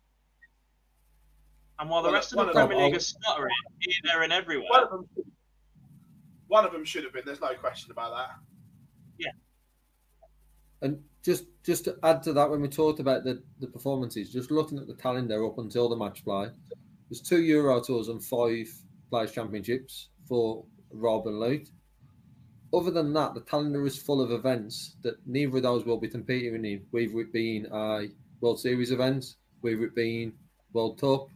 And 1.78 1.90
while 1.90 2.02
the 2.02 2.08
well, 2.08 2.14
rest 2.14 2.32
of 2.32 2.46
the 2.46 2.52
Premier 2.52 2.78
League 2.78 2.94
is 2.94 3.08
stuttering 3.08 3.50
here, 3.80 3.94
there, 4.04 4.22
and 4.22 4.32
everywhere. 4.32 4.88
One 6.54 6.64
of, 6.64 6.72
them, 6.72 6.72
one 6.72 6.72
of 6.72 6.72
them 6.72 6.84
should 6.84 7.04
have 7.04 7.12
been. 7.12 7.22
There's 7.24 7.40
no 7.40 7.54
question 7.54 7.90
about 7.90 8.12
that. 8.16 8.30
Yeah. 9.18 9.32
And 10.82 11.00
just 11.22 11.46
just 11.64 11.84
to 11.84 11.96
add 12.02 12.22
to 12.24 12.32
that, 12.34 12.50
when 12.50 12.60
we 12.60 12.68
talked 12.68 13.00
about 13.00 13.24
the, 13.24 13.42
the 13.60 13.66
performances, 13.66 14.32
just 14.32 14.50
looking 14.50 14.78
at 14.78 14.86
the 14.86 14.94
calendar 14.94 15.44
up 15.46 15.58
until 15.58 15.88
the 15.88 15.96
match 15.96 16.24
play, 16.24 16.48
there's 17.08 17.20
two 17.20 17.42
Euro 17.42 17.80
tours 17.80 18.08
and 18.08 18.22
five 18.22 18.68
Players 19.10 19.32
Championships 19.32 20.08
for 20.28 20.64
Rob 20.90 21.26
and 21.26 21.40
Luke 21.40 21.64
other 22.74 22.90
than 22.90 23.12
that, 23.12 23.34
the 23.34 23.40
calendar 23.40 23.86
is 23.86 23.96
full 23.96 24.20
of 24.20 24.32
events 24.32 24.96
that 25.02 25.16
neither 25.26 25.56
of 25.56 25.62
those 25.62 25.84
will 25.84 25.98
be 25.98 26.08
competing 26.08 26.64
in, 26.64 26.82
whether 26.90 27.20
it 27.20 27.32
being 27.32 27.66
a 27.70 28.08
World 28.40 28.60
Series 28.60 28.90
event, 28.90 29.36
whether 29.60 29.84
it 29.84 29.94
being 29.94 30.32
World 30.72 31.00
Cup. 31.00 31.28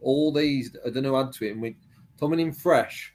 All 0.00 0.32
these 0.32 0.74
are 0.84 0.90
going 0.90 1.04
to 1.04 1.16
add 1.16 1.32
to 1.34 1.46
it. 1.46 1.52
And 1.52 1.62
we're 1.62 1.76
coming 2.18 2.40
in 2.40 2.52
fresh, 2.52 3.12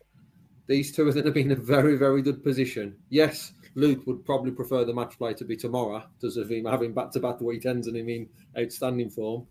these 0.71 0.91
two 0.91 1.05
are 1.05 1.11
going 1.11 1.25
to 1.25 1.31
be 1.31 1.41
in 1.41 1.51
a 1.51 1.55
very, 1.55 1.97
very 1.97 2.21
good 2.21 2.41
position. 2.41 2.95
Yes, 3.09 3.51
Luke 3.75 4.07
would 4.07 4.23
probably 4.23 4.51
prefer 4.51 4.85
the 4.85 4.93
match 4.93 5.17
play 5.17 5.33
to 5.33 5.43
be 5.43 5.57
tomorrow 5.57 6.01
because 6.17 6.37
of 6.37 6.49
him 6.49 6.63
having 6.63 6.93
back 6.93 7.11
to 7.11 7.19
back 7.19 7.41
weekends 7.41 7.87
and 7.87 7.97
him 7.97 8.07
in 8.07 8.29
outstanding 8.57 9.09
form. 9.09 9.45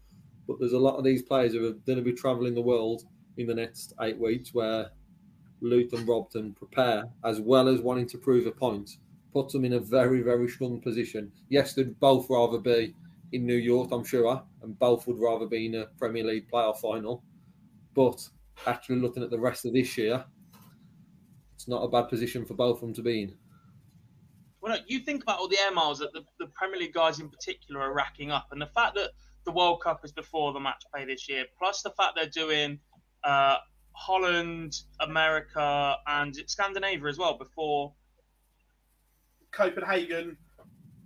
But 0.48 0.58
there's 0.58 0.72
a 0.72 0.78
lot 0.78 0.96
of 0.96 1.04
these 1.04 1.22
players 1.22 1.52
who 1.52 1.66
are 1.66 1.72
going 1.72 1.98
to 1.98 2.04
be 2.04 2.14
travelling 2.14 2.54
the 2.54 2.62
world 2.62 3.02
in 3.36 3.46
the 3.46 3.54
next 3.54 3.92
eight 4.00 4.18
weeks 4.18 4.54
where 4.54 4.90
Luke 5.60 5.92
and 5.92 6.08
Robton 6.08 6.56
prepare 6.56 7.04
as 7.22 7.38
well 7.38 7.68
as 7.68 7.82
wanting 7.82 8.08
to 8.08 8.18
prove 8.18 8.46
a 8.46 8.50
point 8.50 8.96
puts 9.34 9.52
them 9.52 9.66
in 9.66 9.74
a 9.74 9.78
very, 9.78 10.22
very 10.22 10.48
strong 10.48 10.80
position. 10.80 11.30
Yes, 11.50 11.74
they'd 11.74 12.00
both 12.00 12.30
rather 12.30 12.58
be 12.58 12.94
in 13.32 13.44
New 13.44 13.56
York, 13.56 13.90
I'm 13.92 14.04
sure, 14.04 14.42
and 14.62 14.78
both 14.78 15.06
would 15.06 15.20
rather 15.20 15.46
be 15.46 15.66
in 15.66 15.74
a 15.74 15.86
Premier 15.98 16.24
League 16.24 16.50
playoff 16.50 16.78
final. 16.78 17.22
But 17.94 18.26
actually, 18.66 18.96
looking 18.96 19.22
at 19.22 19.30
the 19.30 19.38
rest 19.38 19.66
of 19.66 19.74
this 19.74 19.96
year, 19.98 20.24
it's 21.60 21.68
not 21.68 21.82
a 21.82 21.88
bad 21.88 22.08
position 22.08 22.46
for 22.46 22.54
both 22.54 22.76
of 22.76 22.80
them 22.80 22.94
to 22.94 23.02
be 23.02 23.22
in. 23.22 23.34
Well, 24.62 24.78
you 24.86 25.00
think 25.00 25.22
about 25.22 25.40
all 25.40 25.48
the 25.48 25.58
air 25.58 25.70
miles 25.70 25.98
that 25.98 26.10
the, 26.14 26.22
the 26.38 26.46
Premier 26.54 26.80
League 26.80 26.94
guys 26.94 27.20
in 27.20 27.28
particular 27.28 27.82
are 27.82 27.92
racking 27.92 28.30
up, 28.30 28.46
and 28.50 28.62
the 28.62 28.66
fact 28.66 28.94
that 28.94 29.10
the 29.44 29.52
World 29.52 29.82
Cup 29.82 30.00
is 30.02 30.10
before 30.10 30.54
the 30.54 30.60
match 30.60 30.82
play 30.90 31.04
this 31.04 31.28
year, 31.28 31.44
plus 31.58 31.82
the 31.82 31.90
fact 31.90 32.12
they're 32.16 32.30
doing 32.30 32.78
uh, 33.24 33.56
Holland, 33.92 34.72
America, 35.00 35.96
and 36.06 36.34
Scandinavia 36.46 37.06
as 37.06 37.18
well 37.18 37.36
before 37.36 37.92
Copenhagen 39.52 40.38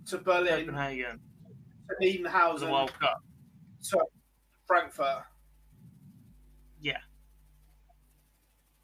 to 0.07 0.19
Berlin, 0.19 0.67
Copenhagen, 0.67 1.19
to 1.89 2.07
Edenhausen, 2.07 2.59
the 2.61 2.71
World 2.71 2.93
Cup, 2.97 3.17
to 3.89 3.99
Frankfurt. 4.67 5.23
Yeah. 6.79 6.99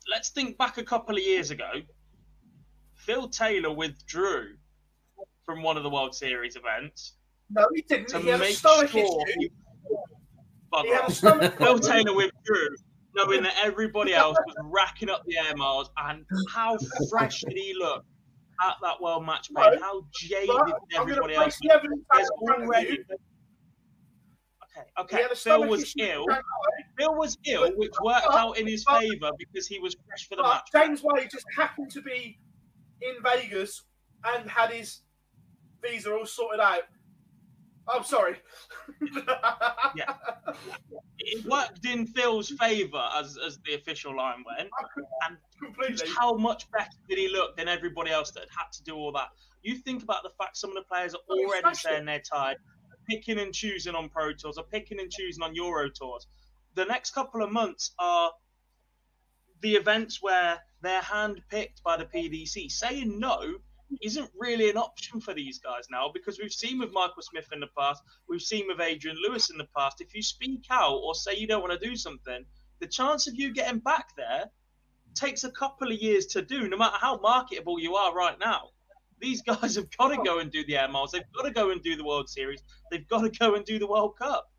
Let's 0.09 0.29
think 0.29 0.57
back 0.57 0.77
a 0.77 0.83
couple 0.83 1.15
of 1.15 1.21
years 1.21 1.51
ago. 1.51 1.69
Phil 2.95 3.27
Taylor 3.29 3.73
withdrew 3.73 4.55
from 5.45 5.63
one 5.63 5.77
of 5.77 5.83
the 5.83 5.89
World 5.89 6.15
Series 6.15 6.55
events. 6.55 7.13
No, 7.49 7.67
he 7.73 7.81
didn't. 7.81 8.09
To 8.09 8.19
he 8.19 8.31
make 8.37 8.57
sure. 8.57 8.85
He, 8.87 9.51
he 10.83 10.89
had 10.89 11.09
a 11.09 11.11
stomach 11.11 11.57
Phil 11.57 11.79
Taylor 11.79 12.15
withdrew 12.15 12.69
knowing 13.15 13.43
that 13.43 13.53
everybody 13.61 14.13
else 14.13 14.37
was 14.45 14.55
racking 14.63 15.09
up 15.09 15.23
the 15.25 15.37
air 15.37 15.55
miles, 15.55 15.89
and 15.97 16.25
how 16.49 16.77
fresh 17.09 17.41
did 17.41 17.53
he 17.53 17.73
look 17.77 18.05
at 18.65 18.75
that 18.81 19.01
world 19.01 19.25
match 19.25 19.49
play? 19.53 19.77
How 19.81 20.05
jaded 20.13 20.47
did 20.65 20.75
everybody 20.95 21.35
else 21.35 21.59
look? 21.63 21.81
There's 22.13 22.29
already. 22.41 22.99
Okay, 24.99 25.17
okay. 25.17 25.35
Phil 25.35 25.67
was 25.67 25.93
ill. 25.99 26.25
Phil 27.01 27.15
was 27.15 27.37
ill, 27.45 27.71
which 27.75 27.93
worked 28.03 28.27
out 28.29 28.57
in 28.57 28.67
his 28.67 28.83
favour 28.83 29.31
because 29.37 29.67
he 29.67 29.79
was 29.79 29.95
fresh 30.07 30.27
for 30.27 30.35
the 30.35 30.43
match. 30.43 30.67
James 30.71 31.01
Wade 31.03 31.29
just 31.31 31.45
happened 31.57 31.89
to 31.91 32.01
be 32.01 32.37
in 33.01 33.15
Vegas 33.23 33.83
and 34.23 34.49
had 34.49 34.71
his 34.71 35.01
visa 35.83 36.13
all 36.13 36.25
sorted 36.25 36.59
out. 36.59 36.83
I'm 37.87 38.03
sorry. 38.03 38.35
yeah, 39.95 40.13
it 41.17 41.43
worked 41.45 41.85
in 41.85 42.05
Phil's 42.05 42.51
favour 42.51 43.03
as 43.15 43.37
as 43.43 43.57
the 43.65 43.73
official 43.73 44.15
line 44.15 44.43
went, 44.45 44.69
and 45.27 45.37
completely. 45.59 46.07
how 46.15 46.35
much 46.35 46.69
better 46.71 46.91
did 47.09 47.17
he 47.17 47.27
look 47.27 47.57
than 47.57 47.67
everybody 47.67 48.11
else 48.11 48.29
that 48.31 48.41
had 48.41 48.49
had 48.55 48.71
to 48.73 48.83
do 48.83 48.95
all 48.95 49.11
that? 49.13 49.29
You 49.63 49.75
think 49.75 50.03
about 50.03 50.21
the 50.21 50.29
fact 50.37 50.57
some 50.57 50.69
of 50.69 50.75
the 50.75 50.83
players 50.83 51.15
are 51.15 51.21
already 51.27 51.75
saying 51.75 52.05
they're 52.05 52.19
tired, 52.19 52.57
picking 53.09 53.39
and 53.39 53.51
choosing 53.51 53.95
on 53.95 54.09
Pro 54.09 54.31
Tours, 54.33 54.59
or 54.59 54.63
picking 54.63 54.99
and 54.99 55.11
choosing 55.11 55.41
on 55.41 55.55
Euro 55.55 55.89
Tours. 55.89 56.27
The 56.75 56.85
next 56.85 57.11
couple 57.11 57.43
of 57.43 57.51
months 57.51 57.91
are 57.99 58.31
the 59.61 59.75
events 59.75 60.21
where 60.21 60.59
they're 60.81 61.01
handpicked 61.01 61.83
by 61.83 61.97
the 61.97 62.05
PDC. 62.05 62.71
Saying 62.71 63.19
no 63.19 63.55
isn't 64.01 64.31
really 64.39 64.69
an 64.69 64.77
option 64.77 65.19
for 65.19 65.33
these 65.33 65.59
guys 65.59 65.87
now 65.91 66.09
because 66.13 66.39
we've 66.39 66.53
seen 66.53 66.79
with 66.79 66.93
Michael 66.93 67.21
Smith 67.21 67.47
in 67.51 67.59
the 67.59 67.67
past, 67.77 68.01
we've 68.29 68.41
seen 68.41 68.67
with 68.67 68.79
Adrian 68.79 69.17
Lewis 69.21 69.49
in 69.49 69.57
the 69.57 69.67
past. 69.75 69.99
If 69.99 70.15
you 70.15 70.21
speak 70.21 70.65
out 70.69 70.95
or 70.95 71.13
say 71.13 71.35
you 71.35 71.47
don't 71.47 71.61
want 71.61 71.79
to 71.79 71.87
do 71.87 71.95
something, 71.95 72.45
the 72.79 72.87
chance 72.87 73.27
of 73.27 73.35
you 73.35 73.53
getting 73.53 73.79
back 73.79 74.15
there 74.15 74.45
takes 75.13 75.43
a 75.43 75.51
couple 75.51 75.91
of 75.91 75.97
years 75.97 76.25
to 76.27 76.41
do, 76.41 76.69
no 76.69 76.77
matter 76.77 76.97
how 76.99 77.19
marketable 77.19 77.79
you 77.79 77.95
are 77.95 78.13
right 78.13 78.39
now. 78.39 78.69
These 79.19 79.41
guys 79.43 79.75
have 79.75 79.95
got 79.97 80.09
to 80.09 80.23
go 80.23 80.39
and 80.39 80.51
do 80.51 80.65
the 80.65 80.77
air 80.77 80.87
miles. 80.87 81.11
They've 81.11 81.23
got 81.35 81.43
to 81.43 81.51
go 81.51 81.71
and 81.71 81.81
do 81.83 81.95
the 81.95 82.03
World 82.03 82.29
Series. 82.29 82.61
They've 82.89 83.07
got 83.07 83.21
to 83.21 83.29
go 83.29 83.55
and 83.55 83.65
do 83.65 83.77
the 83.77 83.87
World 83.87 84.17
Cup. 84.17 84.49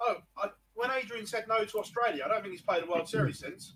Oh, 0.00 0.16
I, 0.38 0.48
when 0.80 0.90
Adrian 0.90 1.26
said 1.26 1.46
no 1.48 1.64
to 1.64 1.78
Australia, 1.78 2.24
I 2.24 2.28
don't 2.28 2.42
think 2.42 2.52
he's 2.52 2.62
played 2.62 2.82
a 2.82 2.86
World 2.86 3.08
Series 3.08 3.38
since. 3.38 3.74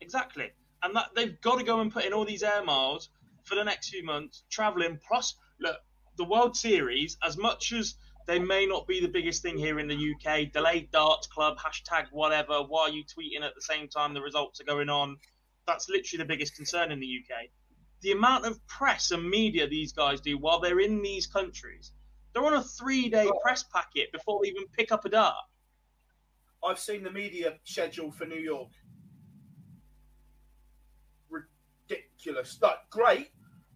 Exactly 0.00 0.52
and 0.82 0.96
that 0.96 1.10
they've 1.14 1.40
got 1.40 1.58
to 1.58 1.64
go 1.64 1.80
and 1.80 1.92
put 1.92 2.04
in 2.04 2.12
all 2.12 2.24
these 2.24 2.42
air 2.42 2.64
miles 2.64 3.10
for 3.44 3.54
the 3.54 3.64
next 3.64 3.90
few 3.90 4.04
months, 4.04 4.44
traveling. 4.50 4.98
Plus, 5.06 5.34
look, 5.60 5.76
the 6.16 6.24
World 6.24 6.56
Series, 6.56 7.16
as 7.24 7.36
much 7.36 7.72
as 7.72 7.94
they 8.26 8.38
may 8.38 8.66
not 8.66 8.86
be 8.86 9.00
the 9.00 9.08
biggest 9.08 9.42
thing 9.42 9.58
here 9.58 9.78
in 9.78 9.88
the 9.88 10.14
UK, 10.14 10.52
delayed 10.52 10.90
darts 10.90 11.26
club, 11.26 11.58
hashtag 11.58 12.06
whatever, 12.12 12.62
why 12.62 12.82
are 12.82 12.90
you 12.90 13.04
tweeting 13.04 13.44
at 13.44 13.54
the 13.54 13.62
same 13.62 13.88
time 13.88 14.14
the 14.14 14.20
results 14.20 14.60
are 14.60 14.64
going 14.64 14.88
on? 14.88 15.16
That's 15.66 15.88
literally 15.88 16.22
the 16.22 16.28
biggest 16.28 16.54
concern 16.54 16.92
in 16.92 17.00
the 17.00 17.06
UK. 17.06 17.48
The 18.02 18.12
amount 18.12 18.46
of 18.46 18.66
press 18.66 19.10
and 19.10 19.28
media 19.28 19.66
these 19.66 19.92
guys 19.92 20.20
do 20.20 20.38
while 20.38 20.60
they're 20.60 20.80
in 20.80 21.02
these 21.02 21.26
countries, 21.26 21.92
they're 22.32 22.44
on 22.44 22.54
a 22.54 22.62
three 22.62 23.08
day 23.08 23.28
press 23.42 23.64
packet 23.64 24.12
before 24.12 24.40
they 24.42 24.50
even 24.50 24.64
pick 24.76 24.92
up 24.92 25.04
a 25.04 25.08
dart. 25.08 25.34
I've 26.64 26.78
seen 26.78 27.02
the 27.02 27.10
media 27.10 27.54
schedule 27.64 28.10
for 28.10 28.26
New 28.26 28.38
York 28.38 28.68
ridiculous. 31.28 32.58
Like 32.60 32.78
great, 32.90 33.30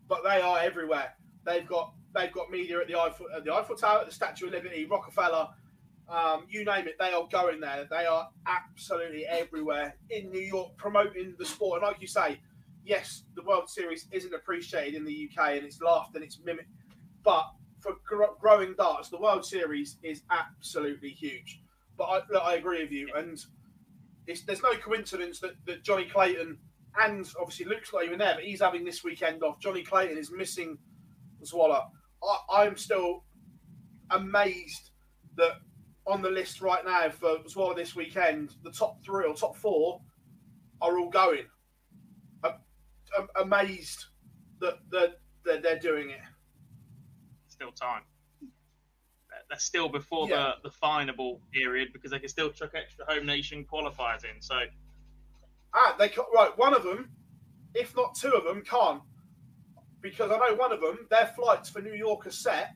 but 0.08 0.22
they 0.22 0.40
are 0.40 0.58
everywhere. 0.60 1.14
They've 1.44 1.66
got 1.66 1.92
they've 2.14 2.32
got 2.32 2.50
media 2.50 2.80
at 2.80 2.88
the 2.88 2.98
Eiffel 2.98 3.26
at 3.34 3.44
the 3.44 3.54
Eiffel 3.54 3.76
Tower, 3.76 4.00
at 4.00 4.06
the 4.06 4.12
Statue 4.12 4.46
of 4.46 4.52
Liberty, 4.52 4.84
Rockefeller, 4.84 5.48
um, 6.08 6.46
you 6.48 6.64
name 6.64 6.86
it. 6.86 6.96
They 6.98 7.12
are 7.12 7.26
going 7.30 7.60
there. 7.60 7.86
They 7.90 8.06
are 8.06 8.28
absolutely 8.46 9.26
everywhere 9.26 9.96
in 10.10 10.30
New 10.30 10.40
York 10.40 10.76
promoting 10.76 11.34
the 11.38 11.46
sport. 11.46 11.82
And 11.82 11.88
like 11.88 12.00
you 12.00 12.06
say, 12.06 12.40
yes, 12.84 13.24
the 13.34 13.42
World 13.42 13.68
Series 13.68 14.06
isn't 14.12 14.34
appreciated 14.34 14.94
in 14.94 15.04
the 15.04 15.30
UK 15.30 15.56
and 15.56 15.64
it's 15.64 15.80
laughed 15.80 16.14
and 16.14 16.24
it's 16.24 16.38
mimicked, 16.44 16.68
but 17.22 17.50
for 17.84 17.96
gr- 18.04 18.34
growing 18.40 18.74
darts, 18.76 19.10
the 19.10 19.20
World 19.20 19.44
Series 19.44 19.98
is 20.02 20.22
absolutely 20.30 21.10
huge. 21.10 21.60
But 21.96 22.04
I, 22.04 22.20
look, 22.30 22.42
I 22.42 22.54
agree 22.54 22.82
with 22.82 22.90
you, 22.90 23.10
and 23.14 23.38
there's 24.26 24.62
no 24.62 24.74
coincidence 24.74 25.38
that, 25.40 25.52
that 25.66 25.84
Johnny 25.84 26.06
Clayton 26.06 26.58
and 26.96 27.28
obviously 27.40 27.66
Luke's 27.66 27.92
not 27.92 28.04
even 28.04 28.18
there, 28.18 28.34
but 28.34 28.44
he's 28.44 28.60
having 28.60 28.84
this 28.84 29.04
weekend 29.04 29.42
off. 29.42 29.60
Johnny 29.60 29.82
Clayton 29.82 30.16
is 30.16 30.30
missing 30.30 30.78
Zwolle. 31.42 31.82
I, 32.52 32.64
am 32.64 32.76
still 32.76 33.24
amazed 34.10 34.90
that 35.36 35.54
on 36.06 36.22
the 36.22 36.30
list 36.30 36.60
right 36.62 36.84
now 36.84 37.10
for 37.10 37.38
Zwolle 37.48 37.76
this 37.76 37.94
weekend, 37.94 38.54
the 38.62 38.70
top 38.70 39.04
three 39.04 39.26
or 39.26 39.34
top 39.34 39.56
four 39.56 40.00
are 40.80 40.98
all 40.98 41.10
going. 41.10 41.46
I'm, 42.44 43.28
amazed 43.40 44.06
that, 44.60 44.78
that, 44.90 45.20
that 45.44 45.62
they're 45.62 45.78
doing 45.78 46.10
it. 46.10 46.20
Still 47.54 47.72
time. 47.72 48.02
They're 49.48 49.58
still 49.58 49.88
before 49.88 50.28
yeah. 50.28 50.54
the, 50.62 50.68
the 50.68 50.74
finable 50.74 51.40
period 51.52 51.92
because 51.92 52.10
they 52.10 52.18
can 52.18 52.28
still 52.28 52.50
chuck 52.50 52.72
extra 52.74 53.04
home 53.04 53.26
nation 53.26 53.64
qualifiers 53.70 54.24
in. 54.24 54.40
So 54.40 54.56
Ah, 55.74 55.96
they 55.98 56.10
right. 56.34 56.56
One 56.56 56.72
of 56.72 56.84
them, 56.84 57.10
if 57.74 57.96
not 57.96 58.14
two 58.14 58.30
of 58.30 58.44
them, 58.44 58.62
can't 58.62 59.02
because 60.00 60.30
I 60.30 60.36
know 60.36 60.54
one 60.54 60.72
of 60.72 60.80
them. 60.80 61.06
Their 61.10 61.26
flights 61.34 61.68
for 61.68 61.80
New 61.80 61.94
York 61.94 62.26
are 62.26 62.30
set. 62.30 62.74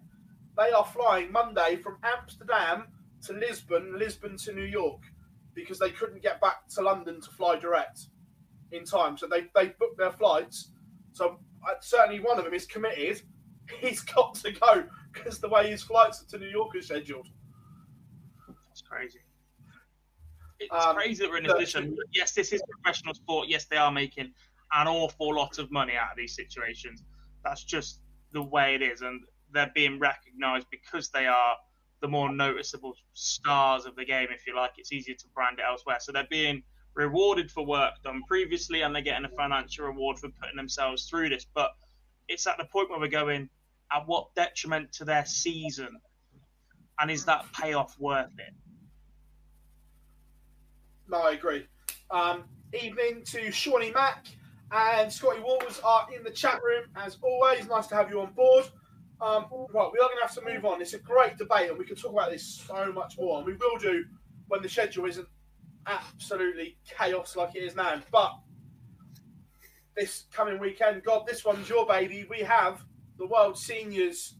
They 0.56 0.72
are 0.72 0.84
flying 0.84 1.30
Monday 1.30 1.76
from 1.76 1.98
Amsterdam 2.02 2.88
to 3.26 3.32
Lisbon, 3.34 3.96
Lisbon 3.98 4.36
to 4.38 4.52
New 4.52 4.64
York, 4.64 5.02
because 5.55 5.78
they 5.78 5.90
couldn't 5.90 6.22
get 6.22 6.40
back 6.40 6.66
to 6.70 6.82
London 6.82 7.20
to 7.20 7.30
fly 7.30 7.56
direct 7.56 8.06
in 8.72 8.84
time. 8.84 9.16
So 9.16 9.28
they 9.28 9.42
they 9.55 9.68
booked 9.78 9.98
their 9.98 10.12
flights. 10.12 10.72
So 11.12 11.38
uh, 11.68 11.74
certainly 11.80 12.18
one 12.18 12.38
of 12.38 12.44
them 12.44 12.55
is 12.55 12.66
committed. 12.66 13.22
He's 13.81 14.01
got 14.01 14.35
to 14.36 14.53
go 14.53 14.85
because 15.12 15.39
the 15.39 15.49
way 15.49 15.70
his 15.70 15.82
flights 15.82 16.24
to 16.24 16.39
New 16.39 16.49
York 16.49 16.74
are 16.74 16.82
scheduled. 16.82 17.28
That's 18.69 18.82
crazy 18.82 19.20
it's 20.61 20.86
um, 20.86 20.97
crazy 20.97 21.23
that 21.23 21.31
we're 21.31 21.39
in 21.39 21.47
a 21.47 21.55
position. 21.55 21.97
Yes, 22.12 22.32
this 22.32 22.53
is 22.53 22.62
professional 22.70 23.15
sport. 23.15 23.49
Yes, 23.49 23.66
they 23.66 23.77
are 23.77 23.93
making 23.93 24.32
an 24.73 24.89
awful 24.89 25.35
lot 25.35 25.59
of 25.59 25.70
money 25.70 25.95
out 25.95 26.11
of 26.12 26.16
these 26.16 26.35
situations. 26.35 27.03
That's 27.45 27.65
just 27.65 28.01
the 28.32 28.43
way 28.43 28.74
it 28.74 28.82
is, 28.82 29.03
and 29.03 29.23
they're 29.53 29.70
being 29.74 29.99
recognised 29.99 30.66
because 30.70 31.11
they 31.11 31.27
are 31.27 31.57
the 32.01 32.09
more 32.09 32.32
noticeable 32.32 32.95
stars 33.15 33.85
of 33.85 33.97
the 33.97 34.05
game, 34.05 34.28
if 34.31 34.47
you 34.47 34.55
like. 34.55 34.73
It's 34.77 34.93
easier 34.93 35.15
to 35.15 35.27
brand 35.35 35.59
it 35.59 35.65
elsewhere. 35.69 35.99
So 36.01 36.12
they're 36.12 36.27
being 36.31 36.62
rewarded 36.95 37.51
for 37.51 37.65
work 37.65 37.95
done 38.03 38.23
previously, 38.27 38.82
and 38.82 38.95
they're 38.95 39.03
getting 39.03 39.24
a 39.24 39.36
financial 39.36 39.86
reward 39.86 40.19
for 40.19 40.28
putting 40.40 40.57
themselves 40.57 41.09
through 41.09 41.31
this. 41.31 41.47
But 41.55 41.70
it's 42.28 42.47
at 42.47 42.59
the 42.59 42.65
point 42.65 42.90
where 42.90 43.01
we're 43.01 43.09
going, 43.09 43.49
at 43.93 44.06
what 44.06 44.35
detriment 44.35 44.93
to 44.93 45.05
their 45.05 45.24
season? 45.24 45.98
And 47.01 47.10
is 47.10 47.24
that 47.27 47.44
payoff 47.52 47.98
worth 47.98 48.32
it? 48.39 48.55
No, 51.09 51.23
I 51.23 51.32
agree. 51.32 51.66
Um, 52.10 52.44
evening 52.78 53.23
to 53.27 53.51
Shawnee 53.51 53.93
Mack 53.93 54.27
and 54.73 55.10
Scotty 55.12 55.40
Walls 55.40 55.81
are 55.85 56.06
in 56.15 56.23
the 56.23 56.31
chat 56.31 56.60
room 56.62 56.85
as 56.97 57.19
always. 57.23 57.66
Nice 57.69 57.86
to 57.89 57.94
have 57.94 58.10
you 58.10 58.20
on 58.20 58.32
board. 58.32 58.66
Um, 59.20 59.47
right, 59.51 59.90
we 59.93 59.98
are 59.98 60.06
going 60.06 60.19
to 60.20 60.27
have 60.27 60.35
to 60.35 60.44
move 60.44 60.65
on. 60.65 60.81
It's 60.81 60.94
a 60.94 60.98
great 60.98 61.39
debate, 61.39 61.70
and 61.70 61.78
we 61.78 61.85
can 61.85 61.97
talk 61.97 62.12
about 62.12 62.31
this 62.31 62.65
so 62.66 62.93
much 62.93 63.19
more, 63.19 63.39
and 63.39 63.47
we 63.47 63.55
will 63.55 63.77
do 63.78 64.05
when 64.47 64.62
the 64.62 64.69
schedule 64.69 65.06
isn't 65.06 65.27
absolutely 65.86 66.77
chaos 66.86 67.35
like 67.35 67.56
it 67.56 67.62
is 67.65 67.74
now. 67.74 68.01
But 68.12 68.32
this 69.97 70.27
coming 70.32 70.60
weekend, 70.60 71.02
God, 71.02 71.27
this 71.27 71.44
one's 71.44 71.69
your 71.69 71.85
baby. 71.86 72.27
We 72.31 72.40
have 72.40 72.85
the 73.19 73.27
World 73.27 73.59
Seniors 73.59 74.35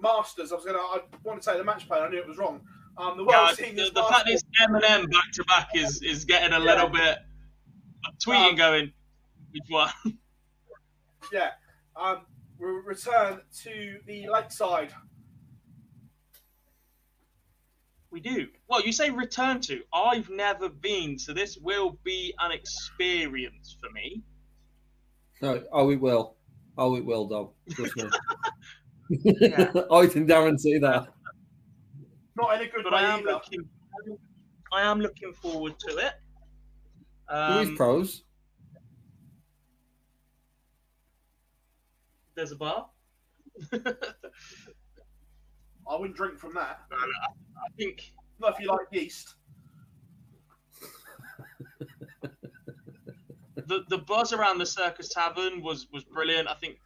Masters. 0.00 0.52
I 0.52 0.56
was 0.56 0.64
going 0.64 0.76
to, 0.76 0.80
I 0.80 1.00
want 1.22 1.42
to 1.42 1.44
say 1.44 1.56
the 1.56 1.64
match 1.64 1.86
play. 1.86 1.98
I 1.98 2.08
knew 2.08 2.18
it 2.18 2.26
was 2.26 2.38
wrong. 2.38 2.60
Um, 2.98 3.16
the 3.16 3.24
yeah, 3.24 3.52
the, 3.56 3.90
the 3.94 4.04
fact 4.04 4.28
is 4.28 4.44
Eminem 4.60 5.10
back 5.10 5.32
to 5.32 5.44
back 5.44 5.70
is 5.74 6.02
is 6.02 6.26
getting 6.26 6.52
a 6.52 6.58
yeah. 6.58 6.64
little 6.64 6.88
bit 6.88 7.18
tweeting 8.24 8.50
um, 8.50 8.56
going. 8.56 8.92
Which 9.52 9.64
one? 9.68 9.90
Yeah. 11.32 11.50
Um, 11.96 12.22
we'll 12.58 12.82
return 12.82 13.40
to 13.62 13.98
the 14.06 14.28
lakeside. 14.28 14.92
We 18.10 18.20
do. 18.20 18.48
Well, 18.68 18.84
you 18.84 18.92
say 18.92 19.08
return 19.10 19.60
to. 19.62 19.80
I've 19.94 20.28
never 20.28 20.68
been, 20.68 21.18
so 21.18 21.32
this 21.32 21.56
will 21.56 21.96
be 22.04 22.34
an 22.40 22.50
experience 22.50 23.76
for 23.80 23.90
me. 23.92 24.22
No, 25.40 25.62
oh, 25.72 25.90
it 25.90 26.00
will. 26.00 26.36
Oh, 26.78 26.96
it 26.96 27.04
will, 27.04 27.26
Dog. 27.26 27.52
Trust 27.70 27.96
me. 27.96 28.04
I 29.90 30.06
can 30.06 30.26
guarantee 30.26 30.78
that. 30.78 31.08
Not 32.36 32.54
in 32.54 32.62
a 32.66 32.70
good 32.70 32.84
but 32.84 32.94
I 32.94 33.02
am. 33.02 33.24
Looking, 33.24 33.68
I 34.72 34.82
am 34.82 35.00
looking 35.00 35.32
forward 35.34 35.78
to 35.80 35.96
it. 35.98 36.12
Um, 37.28 37.52
Who 37.52 37.60
is 37.72 37.76
pros? 37.76 38.22
There's 42.34 42.52
a 42.52 42.56
bar. 42.56 42.86
I 43.72 43.80
wouldn't 45.90 46.16
drink 46.16 46.38
from 46.38 46.54
that. 46.54 46.80
I 46.92 47.68
think. 47.76 48.12
Not 48.40 48.54
if 48.54 48.60
you 48.60 48.68
like 48.68 48.86
yeast. 48.92 49.34
The 53.72 53.96
the 53.96 53.98
buzz 53.98 54.32
around 54.32 54.58
the 54.58 54.66
Circus 54.66 55.08
Tavern 55.08 55.62
was 55.62 55.86
was 55.92 56.04
brilliant. 56.04 56.48
I 56.48 56.54
think 56.54 56.76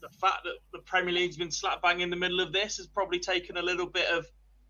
the 0.00 0.08
fact 0.08 0.44
that 0.44 0.54
the 0.72 0.80
Premier 0.80 1.12
League's 1.14 1.36
been 1.36 1.50
slap 1.50 1.82
bang 1.82 2.00
in 2.00 2.10
the 2.10 2.16
middle 2.16 2.40
of 2.40 2.52
this 2.52 2.78
has 2.78 2.86
probably 2.86 3.18
taken 3.18 3.56
a 3.56 3.62
little 3.62 3.86
bit 3.86 4.08
of 4.08 4.26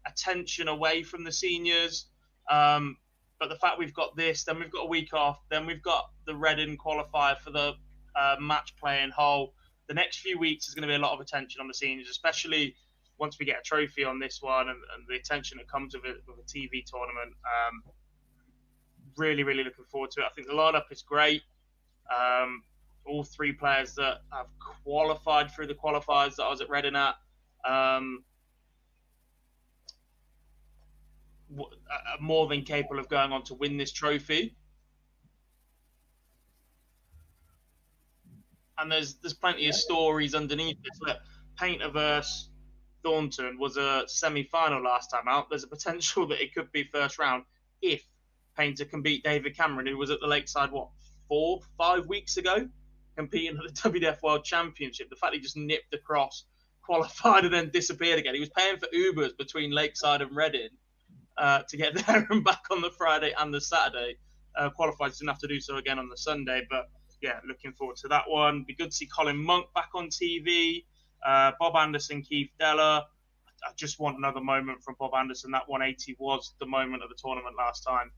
attention 0.06 0.68
away 0.68 1.02
from 1.02 1.24
the 1.24 1.32
seniors. 1.32 2.06
Um, 2.50 2.96
but 3.38 3.48
the 3.48 3.56
fact 3.56 3.78
we've 3.78 3.94
got 3.94 4.16
this, 4.16 4.44
then 4.44 4.58
we've 4.58 4.72
got 4.72 4.82
a 4.82 4.88
week 4.88 5.14
off, 5.14 5.38
then 5.50 5.66
we've 5.66 5.82
got 5.82 6.10
the 6.26 6.34
Reading 6.34 6.76
qualifier 6.76 7.38
for 7.38 7.50
the 7.50 7.74
uh, 8.16 8.36
match 8.40 8.74
playing 8.76 9.10
whole. 9.10 9.54
The 9.88 9.94
next 9.94 10.18
few 10.18 10.38
weeks 10.38 10.68
is 10.68 10.74
going 10.74 10.82
to 10.82 10.88
be 10.88 10.96
a 10.96 10.98
lot 10.98 11.14
of 11.14 11.20
attention 11.20 11.60
on 11.60 11.68
the 11.68 11.74
seniors, 11.74 12.10
especially 12.10 12.74
once 13.18 13.38
we 13.38 13.46
get 13.46 13.60
a 13.60 13.62
trophy 13.62 14.04
on 14.04 14.18
this 14.18 14.42
one 14.42 14.68
and, 14.68 14.78
and 14.94 15.06
the 15.08 15.14
attention 15.14 15.58
that 15.58 15.68
comes 15.68 15.94
with, 15.94 16.04
it, 16.04 16.16
with 16.26 16.38
a 16.38 16.42
TV 16.42 16.84
tournament. 16.84 17.34
Um, 17.44 17.82
really, 19.16 19.42
really 19.42 19.64
looking 19.64 19.84
forward 19.84 20.10
to 20.12 20.20
it. 20.20 20.24
I 20.24 20.30
think 20.34 20.46
the 20.46 20.54
lineup 20.54 20.90
is 20.90 21.02
great. 21.02 21.42
Um, 22.10 22.62
all 23.06 23.24
three 23.24 23.52
players 23.52 23.94
that 23.94 24.22
have 24.32 24.46
qualified 24.84 25.50
through 25.52 25.66
the 25.66 25.74
qualifiers 25.74 26.36
that 26.36 26.44
I 26.44 26.50
was 26.50 26.60
at 26.60 26.70
Reading 26.70 26.96
at. 26.96 27.14
Um, 27.64 28.24
are 31.58 32.20
more 32.20 32.46
than 32.46 32.62
capable 32.62 32.98
of 32.98 33.08
going 33.08 33.32
on 33.32 33.42
to 33.44 33.54
win 33.54 33.76
this 33.76 33.92
trophy. 33.92 34.54
And 38.78 38.90
there's 38.90 39.14
there's 39.14 39.34
plenty 39.34 39.68
of 39.68 39.74
stories 39.74 40.34
underneath 40.34 40.78
this. 40.82 41.00
Look, 41.02 41.18
Painterverse 41.60 42.46
Thornton 43.02 43.58
was 43.58 43.76
a 43.76 44.04
semi-final 44.06 44.82
last 44.82 45.10
time 45.10 45.28
out. 45.28 45.50
There's 45.50 45.64
a 45.64 45.68
potential 45.68 46.26
that 46.28 46.42
it 46.42 46.54
could 46.54 46.70
be 46.72 46.84
first 46.84 47.18
round 47.18 47.44
if 47.82 48.04
Painter 48.56 48.84
can 48.84 49.02
beat 49.02 49.24
David 49.24 49.56
Cameron, 49.56 49.86
who 49.86 49.96
was 49.96 50.10
at 50.10 50.20
the 50.20 50.26
Lakeside 50.26 50.70
what 50.70 50.88
four, 51.28 51.60
five 51.78 52.06
weeks 52.06 52.36
ago, 52.36 52.68
competing 53.16 53.56
at 53.56 53.62
the 53.62 53.72
WDF 53.90 54.22
World 54.22 54.44
Championship. 54.44 55.08
The 55.10 55.16
fact 55.16 55.34
he 55.34 55.40
just 55.40 55.56
nipped 55.56 55.94
across, 55.94 56.44
qualified, 56.82 57.44
and 57.44 57.54
then 57.54 57.70
disappeared 57.70 58.18
again. 58.18 58.34
He 58.34 58.40
was 58.40 58.50
paying 58.50 58.76
for 58.78 58.88
Ubers 58.94 59.36
between 59.36 59.70
Lakeside 59.70 60.22
and 60.22 60.34
Reading 60.34 60.70
uh, 61.38 61.62
to 61.68 61.76
get 61.76 61.94
there 62.06 62.26
and 62.30 62.44
back 62.44 62.62
on 62.70 62.80
the 62.80 62.90
Friday 62.90 63.32
and 63.38 63.52
the 63.52 63.60
Saturday. 63.60 64.16
Uh, 64.56 64.68
qualified 64.70 65.12
didn't 65.12 65.38
to 65.38 65.46
do 65.46 65.60
so 65.60 65.76
again 65.76 65.98
on 65.98 66.08
the 66.08 66.16
Sunday, 66.16 66.66
but 66.68 66.90
yeah, 67.22 67.38
looking 67.46 67.72
forward 67.72 67.96
to 67.96 68.08
that 68.08 68.24
one. 68.28 68.64
Be 68.66 68.74
good 68.74 68.90
to 68.90 68.96
see 68.96 69.06
Colin 69.06 69.36
Monk 69.36 69.66
back 69.74 69.90
on 69.94 70.08
TV. 70.08 70.84
Uh, 71.24 71.52
Bob 71.58 71.76
Anderson, 71.76 72.22
Keith 72.22 72.50
Deller. 72.60 73.02
I 73.62 73.72
just 73.76 74.00
want 74.00 74.16
another 74.16 74.40
moment 74.40 74.82
from 74.82 74.96
Bob 74.98 75.12
Anderson. 75.14 75.50
That 75.50 75.68
180 75.68 76.16
was 76.18 76.54
the 76.58 76.66
moment 76.66 77.02
of 77.02 77.10
the 77.10 77.14
tournament 77.22 77.56
last 77.58 77.82
time. 77.82 78.10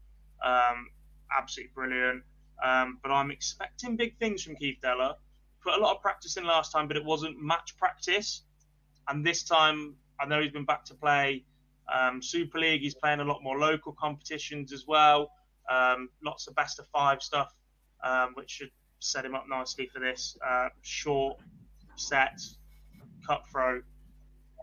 Um, 0.44 0.88
absolutely 1.36 1.72
brilliant. 1.74 2.22
Um, 2.62 2.98
but 3.02 3.10
I'm 3.10 3.30
expecting 3.30 3.96
big 3.96 4.18
things 4.18 4.42
from 4.42 4.56
Keith 4.56 4.78
Deller. 4.82 5.14
Put 5.62 5.74
a 5.74 5.80
lot 5.80 5.96
of 5.96 6.02
practice 6.02 6.36
in 6.36 6.44
last 6.44 6.72
time, 6.72 6.88
but 6.88 6.96
it 6.96 7.04
wasn't 7.04 7.40
match 7.40 7.76
practice. 7.76 8.42
And 9.08 9.24
this 9.26 9.42
time, 9.42 9.94
I 10.20 10.26
know 10.26 10.40
he's 10.40 10.52
been 10.52 10.64
back 10.64 10.84
to 10.86 10.94
play 10.94 11.44
um, 11.92 12.22
Super 12.22 12.58
League. 12.58 12.80
He's 12.80 12.94
playing 12.94 13.20
a 13.20 13.24
lot 13.24 13.42
more 13.42 13.58
local 13.58 13.92
competitions 13.92 14.72
as 14.72 14.86
well. 14.86 15.30
Um, 15.70 16.08
lots 16.24 16.46
of 16.48 16.54
best 16.54 16.78
of 16.78 16.86
five 16.88 17.22
stuff, 17.22 17.52
um, 18.04 18.32
which 18.34 18.50
should 18.50 18.70
set 18.98 19.24
him 19.24 19.34
up 19.34 19.44
nicely 19.48 19.88
for 19.92 20.00
this. 20.00 20.36
Uh, 20.46 20.68
short 20.82 21.38
set, 21.96 22.40
cutthroat, 23.26 23.84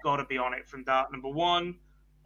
got 0.04 0.18
to 0.18 0.26
be 0.26 0.38
on 0.38 0.54
it 0.54 0.68
from 0.68 0.84
dart 0.84 1.12
number 1.12 1.30
one. 1.30 1.76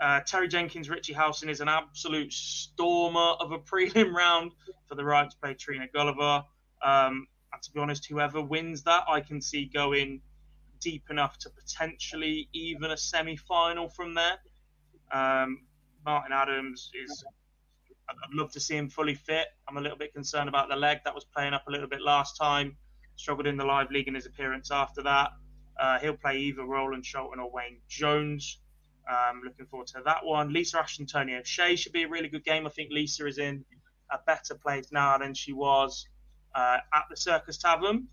Uh, 0.03 0.19
Terry 0.19 0.49
Jenkins, 0.49 0.89
Richie 0.89 1.13
Howson 1.13 1.47
is 1.47 1.61
an 1.61 1.69
absolute 1.69 2.33
stormer 2.33 3.35
of 3.39 3.53
a 3.53 3.59
prelim 3.71 4.13
round 4.13 4.51
for 4.85 4.95
the 4.95 5.05
right 5.05 5.29
to 5.29 5.37
play 5.37 5.53
Trina 5.53 5.87
Gulliver. 5.93 6.43
Um, 6.83 7.25
and 7.53 7.61
to 7.61 7.71
be 7.71 7.79
honest, 7.79 8.07
whoever 8.07 8.41
wins 8.41 8.83
that, 8.83 9.05
I 9.07 9.21
can 9.21 9.39
see 9.39 9.71
going 9.73 10.19
deep 10.81 11.05
enough 11.09 11.37
to 11.37 11.49
potentially 11.49 12.49
even 12.51 12.91
a 12.91 12.97
semi 12.97 13.37
final 13.37 13.87
from 13.87 14.13
there. 14.13 14.39
Um, 15.13 15.61
Martin 16.05 16.33
Adams 16.33 16.91
is. 17.01 17.23
I'd 18.09 18.33
love 18.33 18.51
to 18.51 18.59
see 18.59 18.75
him 18.75 18.89
fully 18.89 19.15
fit. 19.15 19.47
I'm 19.69 19.77
a 19.77 19.81
little 19.81 19.97
bit 19.97 20.13
concerned 20.13 20.49
about 20.49 20.67
the 20.67 20.75
leg 20.75 20.97
that 21.05 21.15
was 21.15 21.23
playing 21.23 21.53
up 21.53 21.63
a 21.69 21.71
little 21.71 21.87
bit 21.87 22.01
last 22.01 22.35
time. 22.35 22.75
Struggled 23.15 23.47
in 23.47 23.55
the 23.55 23.63
live 23.63 23.89
league 23.89 24.09
in 24.09 24.15
his 24.15 24.25
appearance 24.25 24.69
after 24.69 25.01
that. 25.03 25.29
Uh, 25.79 25.97
he'll 25.99 26.17
play 26.17 26.37
either 26.39 26.65
Roland 26.65 27.05
Scholten 27.05 27.39
or 27.39 27.49
Wayne 27.49 27.79
Jones. 27.87 28.59
Um, 29.09 29.41
looking 29.43 29.65
forward 29.65 29.87
to 29.87 30.01
that 30.05 30.25
one. 30.25 30.53
Lisa 30.53 30.79
Ashton, 30.79 31.05
Tony 31.05 31.35
O'Shea 31.35 31.75
should 31.75 31.91
be 31.91 32.03
a 32.03 32.07
really 32.07 32.29
good 32.29 32.45
game. 32.45 32.65
I 32.65 32.69
think 32.69 32.91
Lisa 32.91 33.27
is 33.27 33.37
in 33.37 33.65
a 34.11 34.19
better 34.25 34.55
place 34.55 34.91
now 34.91 35.17
than 35.17 35.33
she 35.33 35.53
was 35.53 36.07
uh, 36.55 36.77
at 36.93 37.03
the 37.09 37.17
Circus 37.17 37.57
Tavern. 37.57 38.07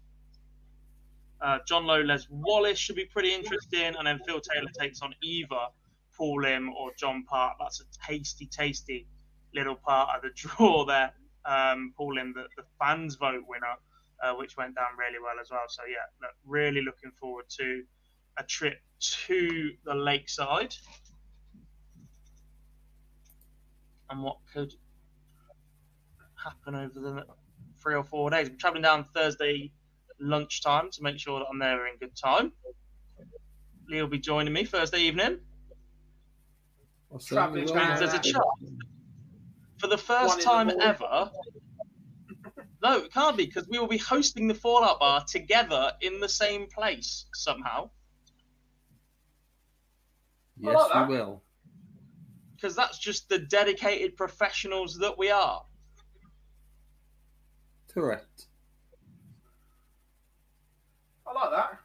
Uh, 1.40 1.58
John 1.66 1.86
Lowe, 1.86 2.04
Wallace 2.30 2.78
should 2.78 2.96
be 2.96 3.06
pretty 3.06 3.32
interesting. 3.32 3.94
And 3.96 4.06
then 4.06 4.18
Phil 4.26 4.40
Taylor 4.40 4.70
takes 4.78 5.00
on 5.00 5.14
either 5.22 5.68
Paul 6.16 6.42
Lim 6.42 6.70
or 6.70 6.90
John 6.98 7.24
Part. 7.24 7.56
That's 7.58 7.80
a 7.80 7.84
tasty, 8.06 8.46
tasty 8.46 9.06
little 9.54 9.76
part 9.76 10.16
of 10.16 10.22
the 10.22 10.30
draw 10.34 10.84
there. 10.84 11.12
Um, 11.44 11.94
Paul 11.96 12.14
Lim, 12.14 12.34
the, 12.34 12.44
the 12.56 12.64
fans 12.78 13.14
vote 13.14 13.44
winner, 13.48 13.74
uh, 14.22 14.34
which 14.34 14.56
went 14.56 14.74
down 14.74 14.88
really 14.98 15.18
well 15.22 15.40
as 15.40 15.50
well. 15.50 15.64
So, 15.68 15.82
yeah, 15.88 16.04
look, 16.20 16.32
really 16.44 16.82
looking 16.82 17.10
forward 17.18 17.46
to 17.58 17.82
a 18.38 18.42
trip 18.42 18.78
to 19.00 19.72
the 19.84 19.94
lakeside 19.94 20.74
and 24.10 24.22
what 24.22 24.38
could 24.52 24.72
happen 26.42 26.74
over 26.74 27.00
the 27.00 27.24
three 27.82 27.94
or 27.94 28.04
four 28.04 28.30
days. 28.30 28.48
I'm 28.48 28.58
traveling 28.58 28.82
down 28.82 29.04
Thursday 29.04 29.72
lunchtime 30.20 30.90
to 30.90 31.02
make 31.02 31.18
sure 31.18 31.38
that 31.40 31.46
I'm 31.50 31.58
there 31.58 31.86
in 31.86 31.96
good 31.98 32.16
time. 32.16 32.52
Lee 33.88 34.00
will 34.00 34.08
be 34.08 34.18
joining 34.18 34.52
me 34.52 34.64
Thursday 34.64 35.00
evening. 35.00 35.38
Traveling 37.26 37.66
There's 37.66 38.14
a 38.14 38.18
chance 38.18 38.44
for 39.78 39.88
the 39.88 39.98
first 39.98 40.42
time 40.42 40.70
ever. 40.80 41.30
No, 42.82 42.98
it 42.98 43.12
can't 43.12 43.36
be 43.36 43.46
because 43.46 43.68
we 43.68 43.78
will 43.78 43.88
be 43.88 43.98
hosting 43.98 44.46
the 44.46 44.54
Fallout 44.54 45.00
Bar 45.00 45.24
together 45.26 45.92
in 46.00 46.20
the 46.20 46.28
same 46.28 46.66
place 46.66 47.26
somehow. 47.34 47.90
Yes, 50.60 50.88
like 50.94 51.08
we 51.08 51.16
will. 51.16 51.42
Because 52.54 52.76
that's 52.76 52.98
just 52.98 53.28
the 53.28 53.38
dedicated 53.38 54.16
professionals 54.16 54.98
that 54.98 55.16
we 55.18 55.30
are. 55.30 55.64
Correct. 57.92 58.46
I 61.26 61.32
like 61.32 61.50
that. 61.50 61.78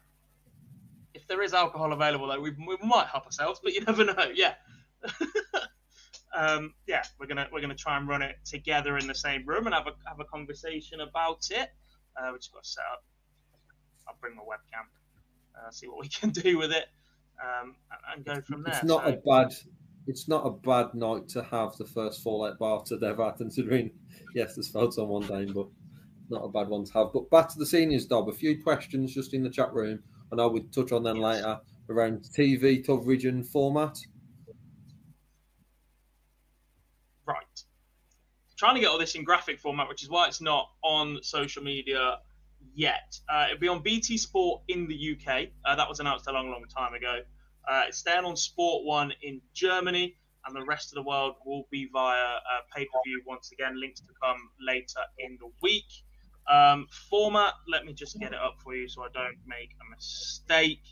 If 1.13 1.27
there 1.27 1.41
is 1.41 1.53
alcohol 1.53 1.93
available, 1.93 2.27
though, 2.27 2.41
we, 2.41 2.51
we 2.51 2.77
might 2.83 3.07
help 3.07 3.25
ourselves, 3.25 3.61
but 3.63 3.73
you 3.73 3.81
never 3.81 4.03
know. 4.03 4.13
Yeah. 4.35 4.55
um, 6.35 6.73
yeah, 6.87 7.03
we're 7.19 7.27
gonna 7.27 7.47
we're 7.53 7.61
gonna 7.61 7.75
try 7.75 7.95
and 7.95 8.07
run 8.07 8.23
it 8.23 8.37
together 8.43 8.97
in 8.97 9.05
the 9.05 9.13
same 9.13 9.45
room 9.45 9.67
and 9.67 9.75
have 9.75 9.85
a 9.85 9.91
have 10.09 10.19
a 10.19 10.25
conversation 10.25 10.99
about 11.01 11.47
it. 11.51 11.69
Uh, 12.17 12.31
we 12.31 12.39
just 12.39 12.51
got 12.51 12.63
to 12.63 12.69
set 12.69 12.83
up. 12.91 13.03
I'll 14.07 14.17
bring 14.19 14.35
my 14.35 14.41
webcam. 14.41 14.87
Uh, 15.55 15.69
see 15.69 15.87
what 15.87 16.01
we 16.01 16.07
can 16.09 16.31
do 16.31 16.57
with 16.57 16.71
it 16.71 16.87
um, 17.43 17.75
and 18.13 18.25
go 18.25 18.41
from 18.41 18.63
there. 18.63 18.73
It's 18.73 18.83
not 18.83 19.03
so, 19.03 19.13
a 19.13 19.17
bad. 19.17 19.53
It's 20.07 20.27
not 20.27 20.45
a 20.45 20.51
bad 20.51 20.93
night 20.93 21.27
to 21.29 21.43
have 21.43 21.75
the 21.77 21.85
first 21.85 22.21
Fallout 22.21 22.59
bar 22.59 22.83
to 22.83 22.99
Dev 22.99 23.19
considering 23.37 23.91
yes, 24.35 24.55
there's 24.55 24.67
photos 24.67 24.99
on 24.99 25.07
one 25.07 25.27
day, 25.27 25.45
but 25.45 25.67
not 26.29 26.43
a 26.43 26.49
bad 26.49 26.67
one 26.67 26.85
to 26.85 26.93
have. 26.93 27.07
But 27.13 27.29
back 27.31 27.49
to 27.49 27.59
the 27.59 27.65
seniors, 27.65 28.05
Dob. 28.05 28.29
A 28.29 28.33
few 28.33 28.61
questions 28.61 29.13
just 29.13 29.33
in 29.33 29.43
the 29.43 29.49
chat 29.49 29.73
room, 29.73 29.99
and 30.31 30.39
I 30.39 30.45
would 30.45 30.71
touch 30.71 30.91
on 30.91 31.03
them 31.03 31.17
yes. 31.17 31.23
later 31.23 31.59
around 31.89 32.21
TV 32.37 32.85
coverage 32.85 33.25
and 33.25 33.47
format. 33.47 33.97
Right. 37.25 37.37
Trying 38.57 38.75
to 38.75 38.81
get 38.81 38.89
all 38.89 38.99
this 38.99 39.15
in 39.15 39.23
graphic 39.23 39.59
format, 39.59 39.87
which 39.87 40.03
is 40.03 40.09
why 40.09 40.27
it's 40.27 40.41
not 40.41 40.69
on 40.83 41.19
social 41.23 41.63
media 41.63 42.19
yet. 42.75 43.19
Uh, 43.29 43.45
it'll 43.49 43.59
be 43.59 43.67
on 43.67 43.81
BT 43.81 44.17
Sport 44.17 44.61
in 44.67 44.87
the 44.87 45.17
UK. 45.17 45.47
Uh, 45.65 45.75
that 45.75 45.87
was 45.87 45.99
announced 45.99 46.27
a 46.27 46.31
long, 46.31 46.51
long 46.51 46.65
time 46.65 46.93
ago. 46.93 47.19
Uh, 47.67 47.83
it's 47.87 47.97
staying 47.97 48.25
on 48.25 48.35
Sport 48.35 48.85
One 48.85 49.11
in 49.23 49.41
Germany, 49.53 50.15
and 50.45 50.55
the 50.55 50.63
rest 50.63 50.91
of 50.91 50.95
the 50.95 51.07
world 51.07 51.35
will 51.45 51.67
be 51.71 51.89
via 51.91 52.35
uh, 52.35 52.39
pay 52.75 52.85
per 52.85 52.99
view 53.05 53.21
once 53.25 53.51
again. 53.51 53.79
Links 53.79 54.01
to 54.01 54.13
come 54.21 54.37
later 54.59 55.01
in 55.17 55.37
the 55.39 55.49
week. 55.61 55.85
Um, 56.47 56.87
format, 57.09 57.53
let 57.67 57.85
me 57.85 57.93
just 57.93 58.19
get 58.19 58.31
it 58.31 58.39
up 58.39 58.57
for 58.63 58.75
you 58.75 58.87
so 58.87 59.01
I 59.01 59.07
don't 59.13 59.37
make 59.47 59.71
a 59.81 59.89
mistake. 59.89 60.83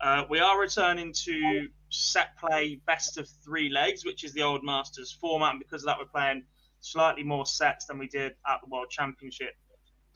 Uh, 0.00 0.24
we 0.30 0.38
are 0.38 0.58
returning 0.58 1.12
to 1.12 1.68
set 1.90 2.36
play 2.38 2.80
best 2.86 3.18
of 3.18 3.28
three 3.44 3.68
legs, 3.68 4.04
which 4.04 4.24
is 4.24 4.32
the 4.32 4.42
old 4.42 4.64
Masters 4.64 5.12
format. 5.12 5.50
And 5.50 5.58
because 5.58 5.82
of 5.82 5.86
that, 5.86 5.98
we're 5.98 6.06
playing 6.06 6.44
slightly 6.80 7.22
more 7.22 7.44
sets 7.44 7.86
than 7.86 7.98
we 7.98 8.08
did 8.08 8.32
at 8.48 8.60
the 8.62 8.68
World 8.70 8.88
Championship 8.90 9.54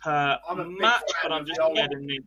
Uh, 0.04 0.36
per 0.54 0.64
match, 0.64 1.02
but 1.22 1.32
I'm 1.32 1.44
just 1.44 1.60
getting 1.74 2.06
the 2.06 2.20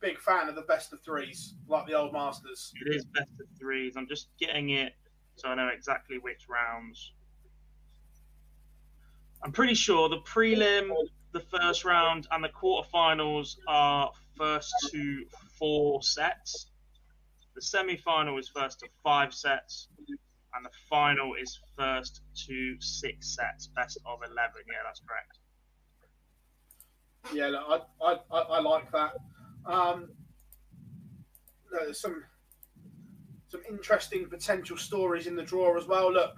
big 0.00 0.18
fan 0.18 0.48
of 0.48 0.56
the 0.56 0.62
best 0.62 0.92
of 0.92 1.00
threes, 1.02 1.54
like 1.68 1.86
the 1.86 1.94
old 1.94 2.12
Masters. 2.12 2.72
It 2.84 2.94
is 2.94 3.04
best 3.04 3.30
of 3.40 3.46
threes. 3.58 3.94
I'm 3.96 4.08
just 4.08 4.28
getting 4.38 4.70
it 4.70 4.94
so 5.36 5.48
I 5.48 5.54
know 5.54 5.68
exactly 5.68 6.18
which 6.18 6.48
rounds. 6.48 7.12
I'm 9.42 9.52
pretty 9.52 9.74
sure 9.74 10.08
the 10.08 10.18
prelim 10.18 10.90
the 11.32 11.40
first 11.40 11.84
round 11.84 12.28
and 12.30 12.44
the 12.44 12.50
quarterfinals 12.50 13.56
are 13.66 14.12
first 14.36 14.72
to 14.90 15.24
four 15.58 16.02
sets. 16.02 16.66
The 17.54 17.62
semi-final 17.62 18.38
is 18.38 18.48
first 18.48 18.80
to 18.80 18.88
five 19.02 19.32
sets, 19.32 19.88
and 20.54 20.64
the 20.64 20.70
final 20.88 21.34
is 21.34 21.58
first 21.76 22.22
to 22.46 22.76
six 22.80 23.34
sets, 23.34 23.68
best 23.68 23.98
of 24.06 24.18
eleven. 24.22 24.62
Yeah, 24.66 24.82
that's 24.84 25.00
correct. 25.00 25.38
Yeah, 27.32 27.48
look, 27.48 27.86
I, 28.00 28.04
I, 28.04 28.18
I, 28.30 28.40
I 28.40 28.60
like 28.60 28.90
that. 28.92 29.12
Um, 29.66 30.08
there's 31.70 32.00
some 32.00 32.24
some 33.48 33.62
interesting 33.68 34.26
potential 34.28 34.76
stories 34.78 35.26
in 35.26 35.36
the 35.36 35.42
draw 35.42 35.76
as 35.76 35.86
well. 35.86 36.10
Look, 36.10 36.32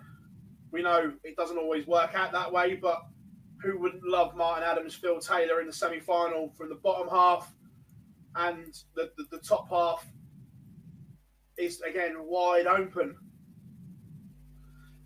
we 0.73 0.83
know 0.83 1.13
it 1.23 1.37
doesn't 1.37 1.57
always 1.57 1.87
work 1.87 2.15
out 2.15 2.33
that 2.33 2.53
way, 2.53 2.75
but 2.75 3.03
who 3.63 3.79
wouldn't 3.79 4.05
love 4.05 4.35
Martin 4.35 4.69
Adams, 4.69 4.95
Phil 4.95 5.21
Taylor 5.21 5.61
in 5.61 5.69
the 5.69 5.73
semi 5.73 6.01
final 6.01 6.53
from 6.59 6.69
the 6.69 6.75
bottom 6.75 7.09
half 7.09 7.55
and 8.37 8.75
the, 8.97 9.11
the, 9.17 9.25
the 9.31 9.39
top 9.39 9.69
half 9.71 10.05
is 11.57 11.81
again 11.83 12.17
wide 12.19 12.67
open. 12.67 13.15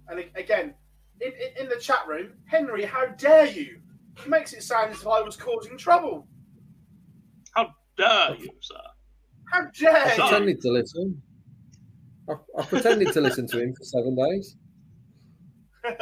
And 0.09 0.25
again, 0.35 0.75
in, 1.21 1.33
in, 1.33 1.65
in 1.65 1.69
the 1.69 1.77
chat 1.77 2.09
room, 2.09 2.33
Henry, 2.47 2.85
how 2.85 3.07
dare 3.07 3.47
you? 3.47 3.81
He 4.23 4.31
makes 4.31 4.53
it 4.53 4.63
sound 4.63 4.91
as 4.93 5.01
if 5.01 5.07
I 5.07 5.21
was 5.21 5.37
causing 5.37 5.77
trouble. 5.77 6.27
How 7.55 7.71
dare 7.97 8.37
you, 8.37 8.51
sir? 8.61 8.75
How 9.53 9.63
dare 9.79 9.97
I 9.97 10.15
you? 10.15 10.23
pretended 10.23 10.61
to 10.63 10.71
listen. 10.71 11.23
I, 12.29 12.35
I 12.59 12.65
pretended 12.65 13.13
to 13.13 13.21
listen 13.21 13.47
to 13.49 13.61
him 13.61 13.75
for 13.75 13.85
seven 13.85 14.15
days. 14.15 14.57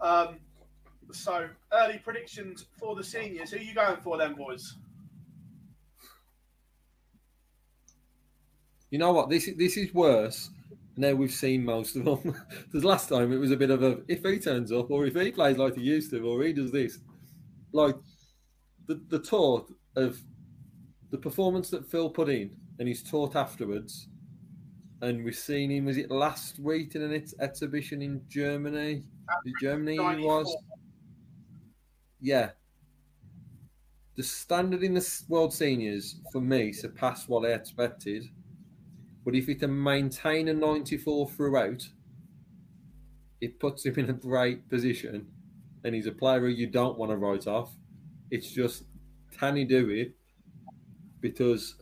um, 0.00 0.38
so, 1.12 1.48
early 1.72 1.98
predictions 1.98 2.66
for 2.78 2.94
the 2.96 3.04
seniors. 3.04 3.50
Who 3.50 3.58
are 3.58 3.60
you 3.60 3.74
going 3.74 4.00
for, 4.00 4.16
then, 4.16 4.34
boys? 4.34 4.76
You 8.90 8.98
know 8.98 9.12
what? 9.12 9.30
This 9.30 9.48
this 9.56 9.76
is 9.76 9.94
worse. 9.94 10.50
Now 11.00 11.14
we've 11.14 11.32
seen 11.32 11.64
most 11.64 11.96
of 11.96 12.04
them. 12.04 12.36
Because 12.66 12.84
last 12.92 13.08
time 13.08 13.32
it 13.32 13.38
was 13.38 13.52
a 13.52 13.56
bit 13.56 13.70
of 13.70 13.82
a 13.82 14.00
if 14.06 14.22
he 14.22 14.38
turns 14.38 14.70
up 14.70 14.90
or 14.90 15.06
if 15.06 15.14
he 15.14 15.30
plays 15.30 15.56
like 15.56 15.74
he 15.76 15.82
used 15.82 16.10
to 16.10 16.20
or 16.20 16.42
he 16.42 16.52
does 16.52 16.70
this, 16.70 16.98
like 17.72 17.96
the 18.86 19.00
the 19.08 19.18
taught 19.18 19.72
of 19.96 20.20
the 21.10 21.16
performance 21.16 21.70
that 21.70 21.90
Phil 21.90 22.10
put 22.10 22.28
in 22.28 22.50
and 22.78 22.86
he's 22.86 23.02
taught 23.02 23.34
afterwards. 23.34 24.08
And 25.00 25.24
we've 25.24 25.34
seen 25.34 25.70
him. 25.70 25.86
Was 25.86 25.96
it 25.96 26.10
last 26.10 26.58
week 26.58 26.94
in 26.94 27.00
an 27.00 27.14
ex- 27.14 27.34
exhibition 27.40 28.02
in 28.02 28.20
Germany? 28.28 29.02
Is 29.46 29.54
Germany 29.62 29.96
he 29.96 30.26
was. 30.26 30.54
Yeah. 32.20 32.50
The 34.16 34.22
standard 34.22 34.82
in 34.82 34.92
the 34.92 35.22
World 35.30 35.54
Seniors 35.54 36.20
for 36.30 36.42
me 36.42 36.74
surpassed 36.74 37.30
what 37.30 37.46
I 37.46 37.54
expected. 37.54 38.24
But 39.24 39.34
if 39.34 39.46
he 39.46 39.54
can 39.54 39.82
maintain 39.82 40.48
a 40.48 40.54
94 40.54 41.28
throughout, 41.28 41.88
it 43.40 43.58
puts 43.60 43.84
him 43.84 43.98
in 43.98 44.10
a 44.10 44.14
great 44.14 44.68
position. 44.68 45.28
And 45.84 45.94
he's 45.94 46.06
a 46.06 46.12
player 46.12 46.40
who 46.40 46.48
you 46.48 46.66
don't 46.66 46.98
want 46.98 47.10
to 47.10 47.16
write 47.16 47.46
off. 47.46 47.74
It's 48.30 48.50
just, 48.50 48.84
can 49.38 49.56
he 49.56 49.64
do 49.64 49.88
it? 49.90 50.14
Because 51.20 51.76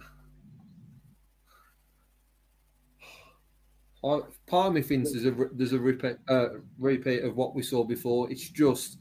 I, 4.04 4.20
part 4.46 4.68
of 4.68 4.74
me 4.74 4.82
thinks 4.82 5.12
there's 5.12 5.26
a 5.26 5.48
there's 5.52 5.72
a 5.72 5.78
repeat, 5.78 6.16
uh, 6.28 6.48
repeat 6.78 7.24
of 7.24 7.36
what 7.36 7.54
we 7.54 7.62
saw 7.62 7.84
before. 7.84 8.30
It's 8.30 8.48
just 8.48 8.98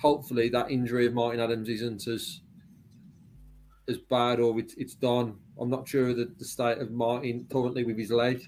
hopefully 0.00 0.48
that 0.50 0.70
injury 0.70 1.06
of 1.06 1.14
Martin 1.14 1.40
Adams 1.40 1.68
isn't 1.68 2.06
as 2.06 2.40
as 3.88 3.98
bad 3.98 4.40
or 4.40 4.58
it's, 4.58 4.74
it's 4.74 4.94
done. 4.94 5.38
I'm 5.60 5.70
not 5.70 5.88
sure 5.88 6.08
of 6.08 6.16
the, 6.16 6.32
the 6.38 6.44
state 6.44 6.78
of 6.78 6.90
Martin 6.90 7.46
currently 7.50 7.84
with 7.84 7.98
his 7.98 8.10
leg. 8.10 8.42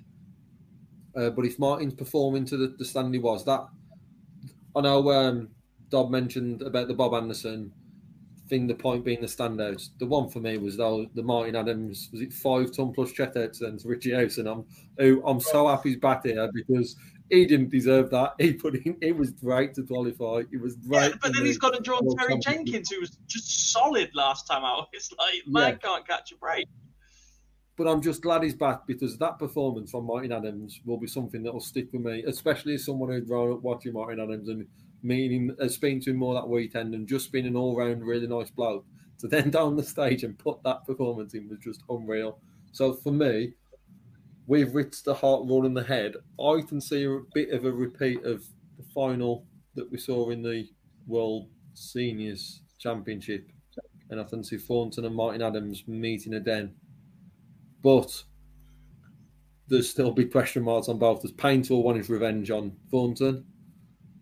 Uh, 1.16 1.30
but 1.30 1.44
if 1.44 1.58
Martin's 1.58 1.94
performing 1.94 2.44
to 2.46 2.56
the, 2.56 2.74
the 2.78 2.84
standard 2.84 3.14
he 3.14 3.18
was, 3.18 3.44
that 3.44 3.66
I 4.76 4.80
know 4.80 5.10
um, 5.10 5.48
Dob 5.88 6.10
mentioned 6.10 6.62
about 6.62 6.88
the 6.88 6.94
Bob 6.94 7.14
Anderson 7.14 7.72
thing. 8.48 8.66
The 8.66 8.74
point 8.74 9.04
being 9.04 9.20
the 9.20 9.26
standouts. 9.26 9.90
The 9.98 10.06
one 10.06 10.28
for 10.28 10.40
me 10.40 10.58
was 10.58 10.76
though 10.76 11.06
the 11.14 11.22
Martin 11.22 11.56
Adams 11.56 12.08
was 12.12 12.20
it 12.20 12.32
five 12.32 12.72
ton 12.74 12.92
plus 12.92 13.12
checkouts 13.12 13.58
then 13.58 13.78
to 13.78 13.88
Richie 13.88 14.14
Howson, 14.14 14.46
and 14.46 14.60
I'm 14.60 14.64
who 14.98 15.22
I'm 15.26 15.40
so 15.40 15.68
happy 15.68 15.90
he's 15.90 15.98
back 15.98 16.24
here 16.24 16.48
because 16.52 16.96
he 17.30 17.46
didn't 17.46 17.70
deserve 17.70 18.10
that. 18.10 18.34
He 18.38 18.54
put 18.54 18.74
in. 18.76 18.96
It 19.02 19.16
was 19.16 19.30
great 19.30 19.74
to 19.74 19.82
qualify. 19.82 20.42
It 20.50 20.60
was 20.60 20.76
great. 20.76 21.10
Yeah, 21.10 21.16
but 21.20 21.34
then 21.34 21.44
he's 21.44 21.58
got 21.58 21.74
to 21.74 21.80
draw 21.82 22.00
Terry 22.16 22.38
Jenkins, 22.38 22.90
who 22.90 23.00
was 23.00 23.18
just 23.26 23.72
solid 23.72 24.10
last 24.14 24.46
time 24.46 24.64
out. 24.64 24.88
It's 24.92 25.12
like 25.12 25.46
man 25.46 25.72
Yeah. 25.72 25.76
can't 25.76 26.08
catch 26.08 26.32
a 26.32 26.36
break. 26.36 26.66
But 27.78 27.86
I'm 27.86 28.02
just 28.02 28.22
glad 28.22 28.42
he's 28.42 28.56
back 28.56 28.88
because 28.88 29.16
that 29.18 29.38
performance 29.38 29.92
from 29.92 30.06
Martin 30.06 30.32
Adams 30.32 30.80
will 30.84 30.98
be 30.98 31.06
something 31.06 31.44
that 31.44 31.52
will 31.54 31.60
stick 31.60 31.86
with 31.92 32.02
me, 32.02 32.24
especially 32.26 32.74
as 32.74 32.84
someone 32.84 33.08
who's 33.08 33.24
grown 33.24 33.52
up 33.52 33.62
watching 33.62 33.92
Martin 33.92 34.18
Adams 34.18 34.48
and 34.48 34.66
him, 35.08 35.56
uh, 35.62 35.68
speaking 35.68 36.00
to 36.00 36.10
him 36.10 36.16
more 36.16 36.34
that 36.34 36.48
weekend 36.48 36.92
and 36.92 37.06
just 37.06 37.30
being 37.30 37.46
an 37.46 37.54
all 37.54 37.76
round 37.76 38.04
really 38.04 38.26
nice 38.26 38.50
bloke. 38.50 38.84
To 39.20 39.28
then 39.28 39.50
down 39.52 39.76
the 39.76 39.84
stage 39.84 40.24
and 40.24 40.36
put 40.36 40.60
that 40.64 40.84
performance 40.86 41.34
in 41.34 41.48
was 41.48 41.60
just 41.60 41.84
unreal. 41.88 42.40
So 42.72 42.94
for 42.94 43.12
me, 43.12 43.52
with 44.48 44.74
Ritz 44.74 45.02
the 45.02 45.14
heart 45.14 45.44
rolling 45.46 45.74
the 45.74 45.84
head, 45.84 46.14
I 46.40 46.62
can 46.68 46.80
see 46.80 47.04
a 47.04 47.20
bit 47.32 47.50
of 47.50 47.64
a 47.64 47.70
repeat 47.70 48.24
of 48.24 48.42
the 48.76 48.84
final 48.92 49.46
that 49.76 49.88
we 49.88 49.98
saw 49.98 50.30
in 50.30 50.42
the 50.42 50.68
World 51.06 51.48
Seniors 51.74 52.60
Championship. 52.78 53.52
And 54.10 54.20
I 54.20 54.24
can 54.24 54.42
see 54.42 54.56
Thornton 54.56 55.04
and 55.04 55.14
Martin 55.14 55.42
Adams 55.42 55.84
meeting 55.86 56.34
again. 56.34 56.74
But 57.82 58.24
there's 59.68 59.90
still 59.90 60.12
big 60.12 60.32
question 60.32 60.62
marks 60.62 60.88
on 60.88 60.98
both. 60.98 61.22
There's 61.22 61.32
Painter 61.32 61.74
will 61.74 61.82
want 61.82 61.98
his 61.98 62.08
revenge 62.08 62.50
on 62.50 62.76
Thornton. 62.90 63.44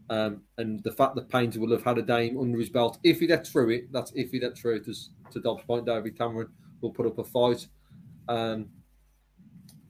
Um, 0.08 0.42
and 0.58 0.82
the 0.84 0.92
fact 0.92 1.16
that 1.16 1.28
Painter 1.28 1.58
will 1.58 1.72
have 1.72 1.82
had 1.82 1.98
a 1.98 2.02
Dame 2.02 2.38
under 2.38 2.58
his 2.58 2.68
belt, 2.68 2.98
if 3.02 3.20
he 3.20 3.26
gets 3.26 3.50
through 3.50 3.70
it, 3.70 3.92
that's 3.92 4.12
if 4.14 4.30
he 4.30 4.38
gets 4.38 4.60
through 4.60 4.76
it. 4.76 4.88
To 5.32 5.40
Dobbs' 5.40 5.64
point, 5.64 5.86
David 5.86 6.16
Cameron 6.16 6.48
will 6.80 6.92
put 6.92 7.06
up 7.06 7.18
a 7.18 7.24
fight. 7.24 7.66
Um, 8.28 8.70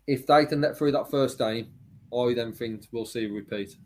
if 0.06 0.26
they 0.26 0.47
can 0.47 0.60
get 0.60 0.76
through 0.76 0.93
that 0.93 1.10
first 1.10 1.38
game, 1.38 1.72
I 2.16 2.32
then 2.34 2.52
think 2.52 2.86
we'll 2.93 3.05
see 3.05 3.26
a 3.26 3.30
repeat. 3.30 3.76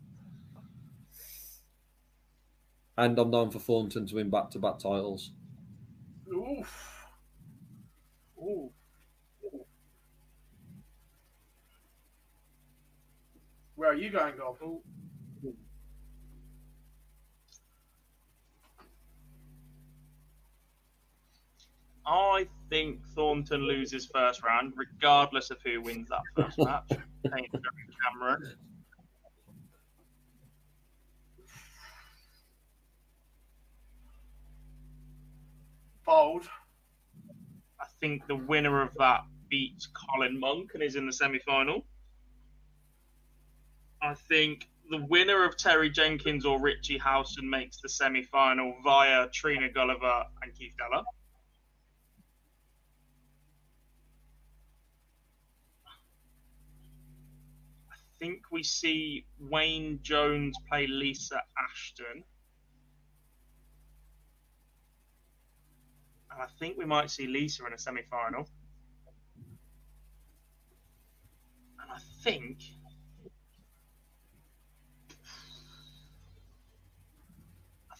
And 2.97 3.17
I'm 3.17 3.31
down 3.31 3.51
for 3.51 3.59
Thornton 3.59 4.05
to 4.07 4.15
win 4.15 4.29
back 4.29 4.51
to 4.51 4.59
back 4.59 4.79
titles. 4.79 5.31
Oof. 6.31 7.07
Ooh. 8.37 8.71
Where 13.81 13.89
are 13.89 13.95
you 13.95 14.11
going, 14.11 14.35
Gob? 14.37 14.57
I 22.05 22.47
think 22.69 23.03
Thornton 23.15 23.61
loses 23.61 24.05
first 24.13 24.43
round, 24.43 24.73
regardless 24.75 25.49
of 25.49 25.57
who 25.65 25.81
wins 25.81 26.09
that 26.09 26.21
first 26.35 26.59
match. 26.59 26.89
Painter 26.89 27.49
and 27.53 28.19
Cameron. 28.19 28.55
Bold. 36.05 36.47
I 37.79 37.85
think 37.99 38.27
the 38.27 38.35
winner 38.35 38.83
of 38.83 38.91
that 38.99 39.21
beats 39.49 39.87
Colin 39.87 40.39
Monk 40.39 40.69
and 40.75 40.83
is 40.83 40.95
in 40.95 41.07
the 41.07 41.13
semi 41.13 41.39
final. 41.39 41.83
I 44.01 44.15
think 44.15 44.67
the 44.89 45.05
winner 45.05 45.45
of 45.45 45.57
Terry 45.57 45.89
Jenkins 45.89 46.45
or 46.45 46.59
Richie 46.59 46.97
Howson 46.97 47.47
makes 47.47 47.79
the 47.79 47.87
semi 47.87 48.23
final 48.23 48.73
via 48.83 49.27
Trina 49.29 49.69
Gulliver 49.69 50.25
and 50.41 50.53
Keith 50.55 50.73
Deller. 50.79 51.03
I 57.91 57.95
think 58.19 58.41
we 58.51 58.63
see 58.63 59.25
Wayne 59.39 59.99
Jones 60.01 60.57
play 60.67 60.87
Lisa 60.87 61.41
Ashton. 61.57 62.23
And 66.31 66.41
I 66.41 66.47
think 66.59 66.77
we 66.77 66.85
might 66.85 67.11
see 67.11 67.27
Lisa 67.27 67.65
in 67.67 67.73
a 67.73 67.77
semi 67.77 68.01
final. 68.09 68.47
And 71.79 71.91
I 71.91 71.99
think. 72.23 72.61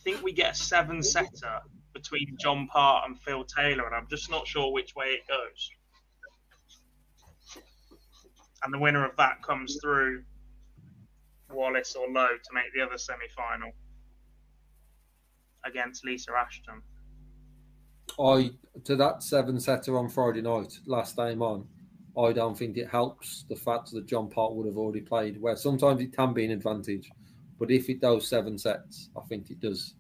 Think 0.04 0.24
we 0.24 0.34
get 0.34 0.54
a 0.54 0.56
seven 0.56 1.02
setter 1.04 1.60
between 1.94 2.38
John 2.40 2.68
Part 2.68 3.08
and 3.08 3.20
Phil 3.22 3.44
Taylor, 3.44 3.86
and 3.86 3.96
I'm 3.96 4.08
just 4.10 4.30
not 4.30 4.48
sure 4.48 4.72
which 4.72 4.96
way 4.96 5.08
it 5.08 5.28
goes. 5.28 5.72
And 8.64 8.74
the 8.74 8.80
winner 8.80 9.06
of 9.06 9.16
that 9.18 9.42
comes 9.44 9.78
through 9.82 10.24
Wallace 11.50 11.96
or 11.96 12.08
Lowe 12.10 12.28
to 12.28 12.54
make 12.54 12.74
the 12.74 12.82
other 12.82 12.98
semi 12.98 13.28
final. 13.36 13.72
against 15.66 16.06
Lisa 16.06 16.32
Ashton. 16.32 16.82
I 18.20 18.52
to 18.84 18.96
that 18.96 19.24
seven 19.24 19.60
setter 19.60 19.98
on 19.98 20.10
Friday 20.10 20.42
night, 20.42 20.74
last 20.86 21.16
time 21.16 21.42
on. 21.42 21.68
I 22.18 22.34
don't 22.34 22.58
think 22.58 22.78
it 22.78 22.90
helps 22.90 23.46
the 23.48 23.56
fact 23.56 23.92
that 23.92 24.06
John 24.06 24.30
Part 24.30 24.54
would 24.54 24.66
have 24.66 24.78
already 24.78 25.02
played. 25.02 25.42
Where 25.42 25.56
sometimes 25.56 26.02
it 26.02 26.16
can 26.16 26.34
be 26.34 26.44
an 26.46 26.52
advantage, 26.52 27.10
but 27.62 27.70
if 27.70 27.90
it 27.92 28.02
does 28.02 28.28
seven 28.28 28.58
sets, 28.58 29.12
I 29.16 29.22
think 29.30 29.52
it 29.52 29.60
does. 29.60 29.94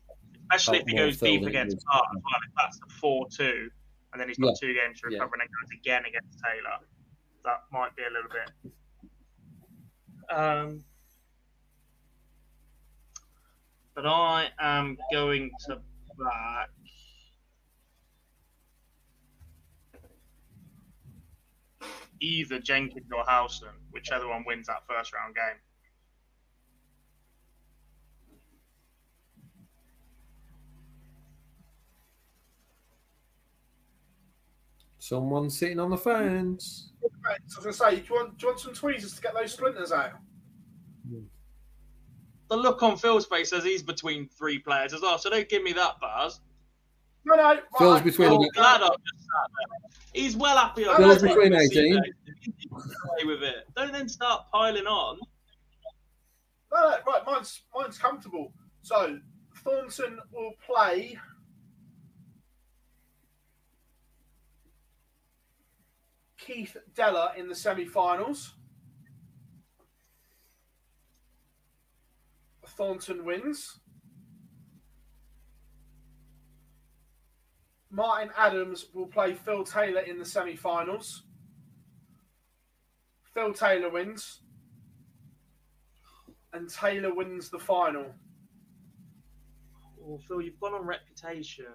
Especially 0.52 0.80
if 0.80 0.88
he 0.88 0.98
goes 0.98 1.18
deep 1.18 1.44
against 1.44 1.78
is. 1.78 1.84
Part 1.84 2.08
as 2.10 2.24
well. 2.24 2.40
If 2.48 2.54
that's 2.58 2.80
the 2.80 2.88
four-two, 3.00 3.70
and 4.12 4.20
then 4.20 4.28
he's 4.28 4.40
got 4.40 4.48
Yeah. 4.48 4.68
two 4.68 4.74
games 4.74 5.00
to 5.02 5.12
Yeah. 5.12 5.20
recover, 5.20 5.36
and 5.36 5.42
then 5.42 5.48
goes 5.62 5.70
again 5.80 6.06
against 6.06 6.40
Taylor, 6.44 6.80
that 7.46 7.64
might 7.72 7.96
be 7.96 8.02
a 8.04 8.10
little 8.10 8.32
bit. 8.32 8.52
Um, 10.36 10.84
but 13.94 14.08
I 14.08 14.52
am 14.58 14.98
going 15.12 15.52
to 15.68 15.84
back. 16.18 16.72
Either 22.20 22.60
Jenkins 22.60 23.12
or 23.12 23.24
Howson, 23.24 23.76
whichever 23.92 24.28
one 24.28 24.44
wins 24.46 24.66
that 24.66 24.88
first 24.88 25.14
round 25.14 25.36
game. 25.36 25.60
Someone 35.12 35.50
sitting 35.50 35.78
on 35.78 35.90
the 35.90 35.98
fence. 35.98 36.94
Right, 37.26 37.38
so 37.46 37.60
I 37.62 37.68
was 37.68 37.78
going 37.78 37.92
to 37.92 37.98
say, 37.98 38.02
do 38.08 38.14
you, 38.14 38.16
want, 38.18 38.38
do 38.38 38.46
you 38.46 38.48
want 38.48 38.62
some 38.62 38.74
tweezers 38.74 39.14
to 39.16 39.22
get 39.22 39.34
those 39.34 39.52
splinters 39.52 39.92
out? 39.92 40.14
The 42.48 42.56
look 42.56 42.82
on 42.82 42.96
Phil's 42.96 43.26
face 43.26 43.50
says 43.50 43.66
he's 43.66 43.84
between 43.84 44.30
three 44.30 44.58
players 44.58 44.94
as 44.94 45.02
well, 45.02 45.18
so 45.18 45.30
don't 45.30 45.50
give 45.50 45.64
me 45.64 45.74
that, 45.74 46.00
Baz. 46.00 46.40
No, 47.26 47.36
no. 47.36 47.60
Phil's 47.78 47.96
right, 47.96 48.06
between 48.06 48.32
I'm 48.32 48.48
glad 48.56 48.82
I've 48.84 48.90
just 48.90 49.20
sat 49.20 49.50
there. 49.58 50.02
He's 50.14 50.38
well 50.38 50.56
happy. 50.56 50.88
I've 50.88 50.96
Phil's 50.96 51.22
between 51.22 51.56
18. 51.56 51.70
seat. 51.70 52.14
He's 52.40 52.72
away 52.72 53.26
with 53.26 53.44
it. 53.44 53.68
Don't 53.76 53.92
then 53.92 54.08
start 54.08 54.46
piling 54.54 54.88
on. 54.88 55.20
No, 56.74 56.90
no, 56.90 56.96
right, 57.06 57.22
mine's, 57.26 57.64
mine's 57.76 57.98
comfortable. 57.98 58.54
So, 58.82 59.20
Thornton 59.58 60.20
will 60.32 60.54
play. 60.66 61.20
Keith 66.52 66.76
Deller 66.95 67.38
in 67.38 67.48
the 67.48 67.56
semi 67.56 67.86
finals. 67.86 68.56
Thornton 72.65 73.23
wins. 73.23 73.80
Martin 77.90 78.32
Adams 78.38 78.88
will 78.94 79.07
play 79.07 79.34
Phil 79.34 79.64
Taylor 79.64 80.02
in 80.02 80.19
the 80.19 80.26
semi 80.26 80.56
finals. 80.56 81.23
Phil 83.34 83.53
Taylor 83.53 83.90
wins 83.90 84.41
and 86.52 86.69
Taylor 86.69 87.14
wins 87.14 87.49
the 87.49 87.60
final. 87.60 88.14
Oh, 90.03 90.19
Phil, 90.28 90.41
you've 90.41 90.60
gone 90.60 90.73
on 90.73 90.86
reputation. 90.86 91.65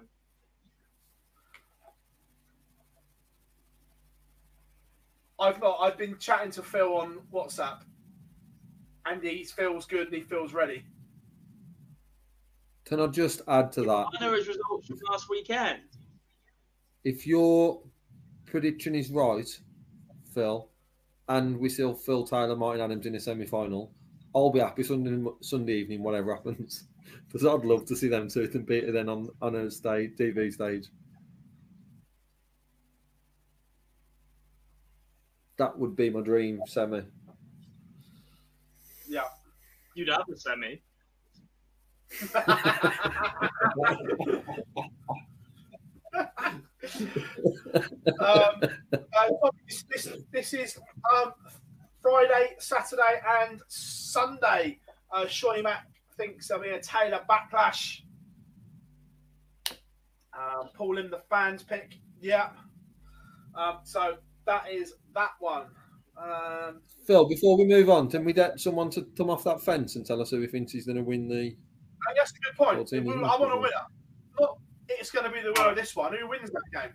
I've 5.39 5.61
not. 5.61 5.77
I've 5.79 5.97
been 5.97 6.17
chatting 6.17 6.51
to 6.51 6.63
Phil 6.63 6.95
on 6.95 7.19
WhatsApp, 7.33 7.79
and 9.05 9.21
he 9.23 9.43
feels 9.43 9.85
good 9.85 10.07
and 10.07 10.15
he 10.15 10.21
feels 10.21 10.53
ready. 10.53 10.83
Can 12.85 12.99
I 12.99 13.07
just 13.07 13.41
add 13.47 13.71
to 13.73 13.81
that? 13.83 14.07
I 14.17 14.21
know 14.21 14.33
his 14.33 14.47
results 14.47 14.87
from 14.87 14.97
last 15.11 15.29
weekend. 15.29 15.81
If 17.03 17.27
your 17.27 17.81
prediction 18.45 18.95
is 18.95 19.11
right, 19.11 19.47
Phil, 20.33 20.69
and 21.27 21.57
we 21.57 21.69
still 21.69 21.93
Phil 21.93 22.25
Taylor 22.25 22.55
Martin 22.55 22.81
Adams 22.81 23.05
in 23.05 23.13
the 23.13 23.19
semi 23.19 23.45
final, 23.45 23.91
I'll 24.33 24.51
be 24.51 24.59
happy 24.59 24.83
Sunday 24.83 25.29
Sunday 25.41 25.73
evening, 25.73 26.01
whatever 26.01 26.33
happens. 26.35 26.85
Because 27.25 27.45
I'd 27.45 27.65
love 27.65 27.85
to 27.85 27.95
see 27.95 28.07
them 28.07 28.29
two 28.29 28.47
compete 28.47 28.91
then 28.91 29.09
on, 29.09 29.29
on 29.41 29.55
a 29.55 29.71
stage, 29.71 30.11
TV 30.17 30.51
stage. 30.51 30.87
That 35.57 35.77
would 35.77 35.95
be 35.95 36.09
my 36.09 36.21
dream 36.21 36.61
semi. 36.67 37.01
Yeah. 39.07 39.21
You'd 39.95 40.09
have 40.09 40.23
the 40.27 40.37
semi. 40.37 40.81
um, 48.19 48.61
uh, 48.93 49.49
this, 49.67 49.83
this, 49.89 50.07
this 50.31 50.53
is 50.53 50.77
um, 51.15 51.33
Friday, 52.01 52.55
Saturday, 52.59 53.21
and 53.41 53.61
Sunday. 53.67 54.79
Uh, 55.11 55.27
Shawnee 55.27 55.61
Mac 55.61 55.87
thinks 56.17 56.47
there'll 56.47 56.63
be 56.63 56.69
a 56.69 56.81
Taylor 56.81 57.21
backlash. 57.29 58.01
Um, 60.33 60.69
Paul 60.75 60.99
in 60.99 61.09
the 61.09 61.21
fans 61.29 61.63
pick. 61.63 61.95
Yeah. 62.21 62.49
Um, 63.55 63.79
so 63.83 64.17
that 64.47 64.69
is 64.71 64.95
that 65.13 65.31
one. 65.39 65.67
Um, 66.17 66.81
Phil, 67.05 67.27
before 67.27 67.55
we 67.57 67.65
move 67.65 67.89
on, 67.91 68.09
can 68.09 68.25
we 68.25 68.33
get 68.33 68.59
someone 68.59 68.89
to 68.91 69.03
come 69.15 69.29
off 69.29 69.43
that 69.43 69.61
fence 69.61 69.95
and 69.95 70.03
tell 70.05 70.19
us 70.21 70.31
who 70.31 70.41
he 70.41 70.47
thinks 70.47 70.71
he's 70.71 70.85
going 70.87 70.97
to 70.97 71.03
win 71.03 71.27
the? 71.27 71.55
I 72.09 72.13
guess 72.15 72.31
a 72.31 72.39
good 72.39 72.55
point. 72.57 72.77
Well, 72.77 72.85
team 72.85 73.05
We- 73.05 73.11
is 73.13 73.17
I 73.17 73.21
want 73.21 73.43
a 73.43 73.47
not- 73.47 73.61
winner. 73.61 73.71
Not 74.39 74.57
it's 74.89 75.11
going 75.11 75.25
to 75.25 75.31
be 75.31 75.41
the 75.41 75.53
winner 75.53 75.69
of 75.69 75.75
this 75.75 75.95
one. 75.95 76.13
Who 76.17 76.27
wins 76.27 76.49
that 76.49 76.63
game? 76.73 76.93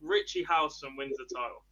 Richie 0.00 0.42
Howson 0.44 0.96
wins 0.96 1.16
the 1.16 1.26
title. 1.34 1.62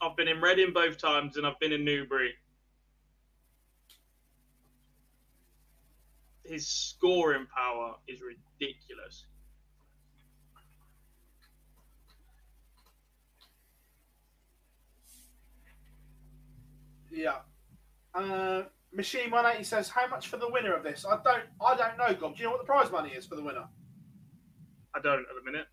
I've 0.00 0.16
been 0.16 0.28
in 0.28 0.40
Reading 0.40 0.72
both 0.72 0.98
times 0.98 1.36
and 1.36 1.46
I've 1.46 1.58
been 1.60 1.72
in 1.72 1.84
Newbury. 1.84 2.34
His 6.52 6.68
scoring 6.68 7.46
power 7.46 7.94
is 8.06 8.20
ridiculous. 8.20 9.24
Yeah. 17.10 17.38
Uh, 18.14 18.64
Machine 18.92 19.30
180 19.30 19.64
says, 19.64 19.88
"How 19.88 20.06
much 20.08 20.28
for 20.28 20.36
the 20.36 20.50
winner 20.50 20.74
of 20.74 20.82
this?" 20.82 21.06
I 21.06 21.22
don't. 21.22 21.44
I 21.58 21.74
don't 21.74 21.96
know, 21.96 22.12
Gob. 22.14 22.36
Do 22.36 22.42
you 22.42 22.44
know 22.44 22.50
what 22.50 22.60
the 22.60 22.66
prize 22.66 22.90
money 22.90 23.12
is 23.12 23.24
for 23.24 23.36
the 23.36 23.42
winner? 23.42 23.66
I 24.94 25.00
don't 25.00 25.20
at 25.20 25.34
the 25.34 25.50
minute. 25.50 25.68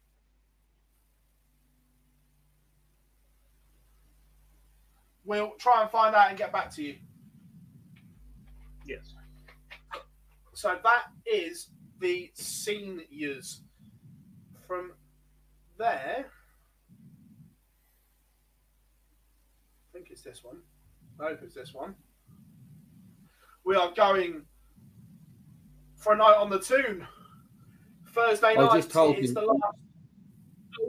We'll 5.25 5.55
try 5.57 5.81
and 5.81 5.91
find 5.91 6.15
out 6.15 6.29
and 6.29 6.37
get 6.37 6.53
back 6.53 6.71
to 6.75 6.83
you. 6.83 6.99
Yes. 8.85 9.13
So 10.59 10.77
that 10.83 11.03
is 11.25 11.69
the 11.99 12.29
seniors. 12.33 13.61
From 14.67 14.91
there, 15.77 16.25
I 19.87 19.87
think 19.93 20.09
it's 20.11 20.21
this 20.21 20.43
one. 20.43 20.57
I 21.17 21.29
hope 21.29 21.39
it's 21.43 21.55
this 21.55 21.73
one. 21.73 21.95
We 23.63 23.77
are 23.77 23.93
going 23.93 24.41
for 25.95 26.11
a 26.11 26.17
night 26.17 26.35
on 26.35 26.49
the 26.49 26.59
tune. 26.59 27.07
Thursday 28.09 28.47
I 28.47 28.55
night 28.55 28.79
is 28.79 29.29
you- 29.29 29.33
the 29.35 29.41
last. 29.43 29.77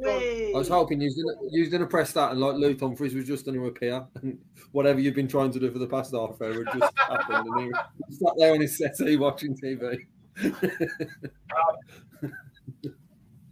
I 0.07 0.53
was 0.55 0.69
hoping 0.69 1.01
you 1.01 1.07
was 1.07 1.15
gonna, 1.17 1.49
you 1.51 1.61
was 1.61 1.69
going 1.69 1.83
to 1.83 1.87
press 1.87 2.13
that, 2.13 2.33
and 2.33 2.41
like 2.41 2.57
Luke 2.57 2.81
Humphries 2.81 3.15
was 3.15 3.27
just 3.27 3.45
going 3.45 3.59
to 3.59 3.67
appear, 3.67 4.07
and 4.23 4.39
whatever 4.73 5.01
you've 5.01 5.15
been 5.15 5.29
trying 5.29 5.51
to 5.53 5.61
do 5.61 5.71
for 5.71 5.79
the 5.79 5.87
past 5.87 6.13
half 6.15 6.41
hour 6.41 6.65
just 6.65 6.99
happened, 6.99 7.49
and 7.49 7.61
he 7.63 7.69
was 7.69 8.19
sat 8.19 8.33
there 8.37 8.53
on 8.55 8.61
his 8.61 8.77
settee 8.79 9.17
watching 9.17 9.57
TV. 9.57 9.99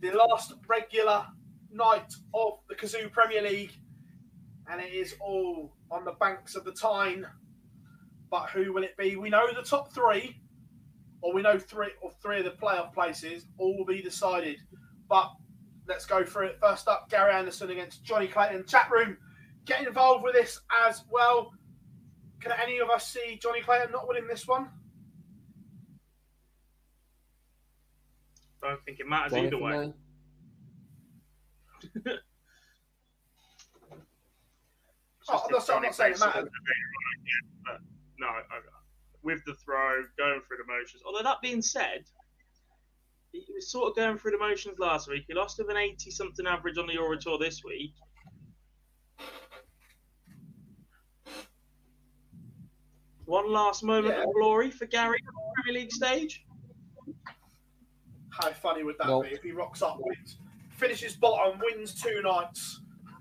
the 0.01 0.13
last 0.13 0.55
regular 0.67 1.27
night 1.73 2.15
of 2.35 2.61
the 2.69 2.75
Cazoo 2.75 3.11
Premier 3.11 3.43
League, 3.43 3.73
and 4.71 4.81
it 4.81 4.93
is 4.93 5.15
all 5.21 5.75
on 5.91 6.05
the 6.05 6.13
banks 6.13 6.55
of 6.57 6.65
the 6.65 6.73
Tyne. 6.73 7.27
But 8.31 8.51
who 8.51 8.73
will 8.73 8.85
it 8.85 8.97
be? 8.97 9.17
We 9.17 9.31
know 9.31 9.47
the 9.55 9.63
top 9.63 9.93
three, 9.93 10.41
or 11.23 11.33
we 11.33 11.43
know 11.43 11.59
three 11.59 11.91
or 12.03 12.13
three 12.23 12.39
of 12.39 12.45
the 12.45 12.51
playoff 12.51 12.93
places. 12.93 13.47
All 13.59 13.77
will 13.77 13.87
be 13.87 14.03
decided. 14.03 14.59
But 15.09 15.31
let's 15.89 16.07
go 16.07 16.25
through 16.25 16.47
it. 16.47 16.59
First 16.61 16.87
up, 16.89 17.09
Gary 17.11 17.33
Anderson 17.33 17.71
against 17.71 18.05
Johnny 18.05 18.29
Clayton. 18.29 18.67
Chat 18.67 18.91
room, 18.91 19.17
get 19.65 19.87
involved 19.87 20.23
with 20.23 20.35
this 20.35 20.61
as 20.87 21.03
well. 21.11 21.53
Can 22.41 22.53
any 22.63 22.79
of 22.79 22.91
us 22.91 23.09
see 23.09 23.39
Johnny 23.43 23.61
Clayton 23.61 23.91
not 23.91 24.07
winning 24.07 24.29
this 24.29 24.47
one? 24.47 24.69
don't 28.61 28.85
think 28.85 29.01
it 29.01 29.07
matters 29.07 29.33
Bye 29.33 29.47
either 29.47 29.59
way. 29.59 29.93
Oh, 35.31 35.45
I'm 35.45 35.53
not, 35.53 35.69
I'm 35.69 35.83
not 35.83 35.95
saying 35.95 36.15
it 36.15 36.21
matters. 36.21 36.49
No, 38.19 38.29
with 39.23 39.45
the 39.45 39.55
throw, 39.63 40.03
going 40.17 40.41
through 40.49 40.57
the 40.57 40.65
motions. 40.67 41.03
Although 41.05 41.23
that 41.23 41.41
being 41.43 41.61
said, 41.61 42.05
he 43.33 43.45
was 43.55 43.71
sort 43.71 43.91
of 43.91 43.97
going 43.97 44.19
through 44.19 44.33
the 44.33 44.39
motions 44.39 44.79
last 44.79 45.09
week. 45.09 45.25
He 45.29 45.35
lost 45.35 45.59
with 45.59 45.71
an 45.71 45.77
80 45.77 46.11
something 46.11 46.47
average 46.47 46.79
on 46.79 46.87
the 46.87 46.95
Euro 46.95 47.17
Tour 47.19 47.39
this 47.39 47.63
week. 47.65 47.93
One 53.25 53.51
last 53.53 53.83
moment 53.85 54.15
Yeah. 54.17 54.25
of 54.25 54.33
glory 54.35 54.71
for 54.71 54.87
Gary 54.87 55.19
on 55.27 55.35
the 55.35 55.53
Premier 55.63 55.83
League 55.83 55.93
stage. 55.93 56.47
How 58.31 58.51
funny 58.53 58.83
would 58.85 58.97
that 58.99 59.09
Well- 59.09 59.23
be 59.23 59.29
if 59.29 59.43
he 59.43 59.53
rocks 59.53 59.83
up, 59.83 59.99
wins, 60.01 60.39
finishes 60.71 61.17
bottom, 61.17 61.59
wins 61.59 62.01
two 62.01 62.23
nights? 62.23 62.81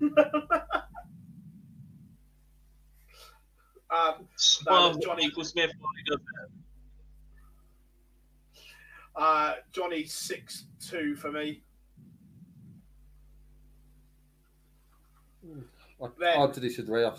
um, 3.90 4.28
Smart 4.36 5.02
Johnny- 5.02 5.26
Michael 5.28 5.44
Smith. 5.44 5.72
while 5.78 5.92
he 5.96 6.02
does 6.04 6.20
it. 6.20 6.24
Uh, 9.18 9.54
Johnny 9.72 10.04
six 10.04 10.66
two 10.80 11.16
for 11.16 11.32
me. 11.32 11.60
I, 16.00 16.06
Then- 16.20 16.36
hard 16.36 16.54
to 16.54 16.60
disagree. 16.60 17.04
I 17.04 17.12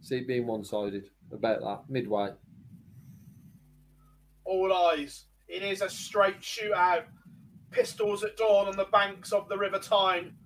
see 0.00 0.18
it 0.18 0.28
being 0.28 0.46
one 0.46 0.62
sided 0.62 1.10
about 1.32 1.60
that. 1.60 1.80
Midway. 1.90 2.30
All 4.44 4.72
eyes. 4.72 5.24
It 5.48 5.64
is 5.64 5.82
a 5.82 5.88
straight 5.88 6.40
shootout. 6.40 7.04
Pistols 7.72 8.22
at 8.22 8.36
dawn 8.36 8.68
on 8.68 8.76
the 8.76 8.84
banks 8.84 9.32
of 9.32 9.48
the 9.48 9.58
River 9.58 9.80
Tyne. 9.80 10.36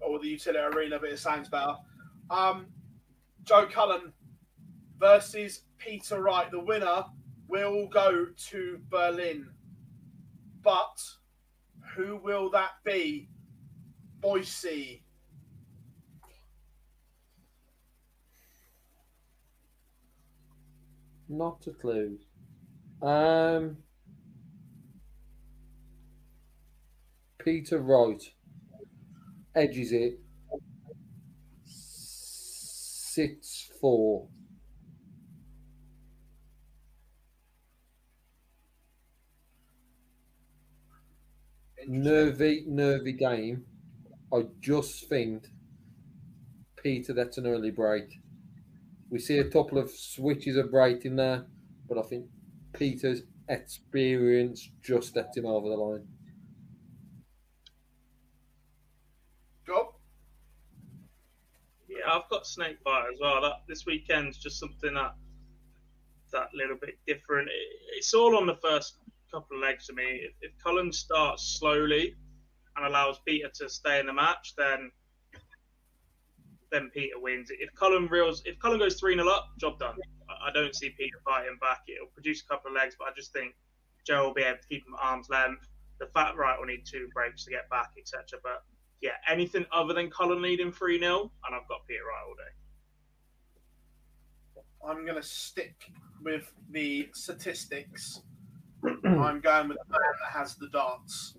Or 0.00 0.18
the 0.18 0.36
Utilita 0.36 0.74
Arena, 0.74 0.98
but 0.98 1.08
it 1.10 1.18
sounds 1.18 1.48
better. 1.48 1.74
Um, 2.28 2.66
Joe 3.44 3.66
Cullen 3.66 4.12
versus 4.98 5.62
Peter 5.78 6.20
Wright. 6.22 6.50
The 6.50 6.60
winner 6.60 7.04
will 7.48 7.86
go 7.88 8.26
to 8.50 8.78
Berlin. 8.90 9.48
But 10.62 10.98
who 11.94 12.16
will 12.16 12.50
that 12.50 12.72
be? 12.84 13.28
Boise. 14.20 15.02
Not 21.28 21.66
a 21.66 21.70
clue. 21.70 22.18
Um, 23.00 23.78
Peter 27.38 27.78
Wright 27.78 28.22
edges 29.54 29.92
it. 29.92 30.20
Six 31.64 33.70
four. 33.80 34.28
Nervy, 41.86 42.64
nervy 42.66 43.12
game. 43.12 43.64
I 44.32 44.42
just 44.60 45.08
think 45.08 45.46
Peter, 46.82 47.12
that's 47.12 47.38
an 47.38 47.46
early 47.46 47.70
break. 47.70 48.20
We 49.10 49.18
see 49.18 49.38
a 49.38 49.44
couple 49.44 49.78
of 49.78 49.90
switches 49.90 50.56
of 50.56 50.70
break 50.70 51.04
in 51.04 51.16
there, 51.16 51.46
but 51.88 51.98
I 51.98 52.02
think 52.02 52.26
Peter's 52.72 53.22
experience 53.48 54.70
just 54.82 55.08
stepped 55.08 55.36
him 55.36 55.46
over 55.46 55.68
the 55.68 55.74
line. 55.74 56.06
Go. 59.66 59.96
Yeah, 61.88 62.12
I've 62.12 62.28
got 62.30 62.46
Snakebite 62.46 63.12
as 63.12 63.18
well. 63.20 63.40
That 63.42 63.62
this 63.68 63.84
weekend's 63.84 64.38
just 64.38 64.60
something 64.60 64.94
that 64.94 65.14
that 66.32 66.48
little 66.54 66.76
bit 66.80 66.98
different. 67.06 67.48
It, 67.48 67.96
it's 67.96 68.14
all 68.14 68.36
on 68.36 68.46
the 68.46 68.56
first 68.62 68.98
couple 69.30 69.56
of 69.56 69.62
legs 69.62 69.86
for 69.86 69.94
me. 69.94 70.22
If, 70.24 70.32
if 70.40 70.52
Cullen 70.62 70.92
starts 70.92 71.58
slowly 71.58 72.14
and 72.76 72.86
allows 72.86 73.20
Peter 73.26 73.50
to 73.54 73.68
stay 73.68 74.00
in 74.00 74.06
the 74.06 74.12
match, 74.12 74.54
then 74.56 74.90
then 76.70 76.90
Peter 76.94 77.18
wins. 77.18 77.50
If 77.50 77.74
Cullen 77.74 78.06
reels, 78.06 78.42
if 78.44 78.58
Cullen 78.60 78.78
goes 78.78 78.94
three 78.98 79.14
0 79.14 79.28
up, 79.28 79.48
job 79.58 79.78
done. 79.78 79.96
I, 80.28 80.48
I 80.48 80.52
don't 80.52 80.74
see 80.74 80.90
Peter 80.90 81.18
fighting 81.24 81.58
back. 81.60 81.80
It'll 81.88 82.12
produce 82.14 82.42
a 82.42 82.46
couple 82.46 82.70
of 82.70 82.76
legs, 82.76 82.94
but 82.98 83.08
I 83.08 83.10
just 83.16 83.32
think 83.32 83.54
Joe 84.06 84.26
will 84.26 84.34
be 84.34 84.42
able 84.42 84.58
to 84.58 84.68
keep 84.68 84.86
him 84.86 84.94
at 84.94 85.04
arm's 85.04 85.28
length. 85.28 85.68
The 85.98 86.06
Fat 86.14 86.36
Right 86.36 86.58
will 86.58 86.66
need 86.66 86.84
two 86.86 87.08
breaks 87.12 87.44
to 87.44 87.50
get 87.50 87.68
back, 87.70 87.90
etc. 87.98 88.38
But 88.42 88.62
yeah, 89.00 89.18
anything 89.28 89.66
other 89.72 89.94
than 89.94 90.10
Cullen 90.10 90.42
leading 90.42 90.72
3 90.72 90.98
0, 91.00 91.32
and 91.46 91.54
I've 91.54 91.68
got 91.68 91.86
Peter 91.88 92.04
Wright 92.04 92.24
all 92.26 92.34
day. 92.34 92.52
I'm 94.88 95.04
going 95.04 95.20
to 95.20 95.26
stick 95.26 95.90
with 96.22 96.52
the 96.70 97.08
statistics. 97.12 98.22
I'm 98.84 99.40
going 99.40 99.68
with 99.68 99.78
the 99.78 99.92
man 99.92 100.00
that 100.22 100.38
has 100.38 100.54
the 100.56 100.68
darts. 100.68 101.36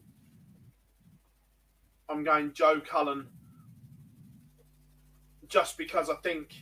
I'm 2.10 2.24
going 2.24 2.54
Joe 2.54 2.82
Cullen 2.82 3.28
just 5.48 5.78
because 5.78 6.10
I 6.10 6.16
think 6.24 6.54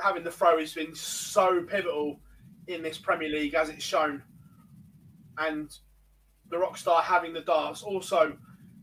having 0.00 0.24
the 0.24 0.30
throw 0.30 0.58
has 0.58 0.74
been 0.74 0.94
so 0.94 1.62
pivotal 1.62 2.20
in 2.66 2.82
this 2.82 2.98
Premier 2.98 3.28
League 3.28 3.54
as 3.54 3.68
it's 3.68 3.84
shown. 3.84 4.22
And 5.38 5.70
the 6.50 6.56
Rockstar 6.56 7.02
having 7.02 7.32
the 7.32 7.40
darts. 7.40 7.82
Also, 7.82 8.36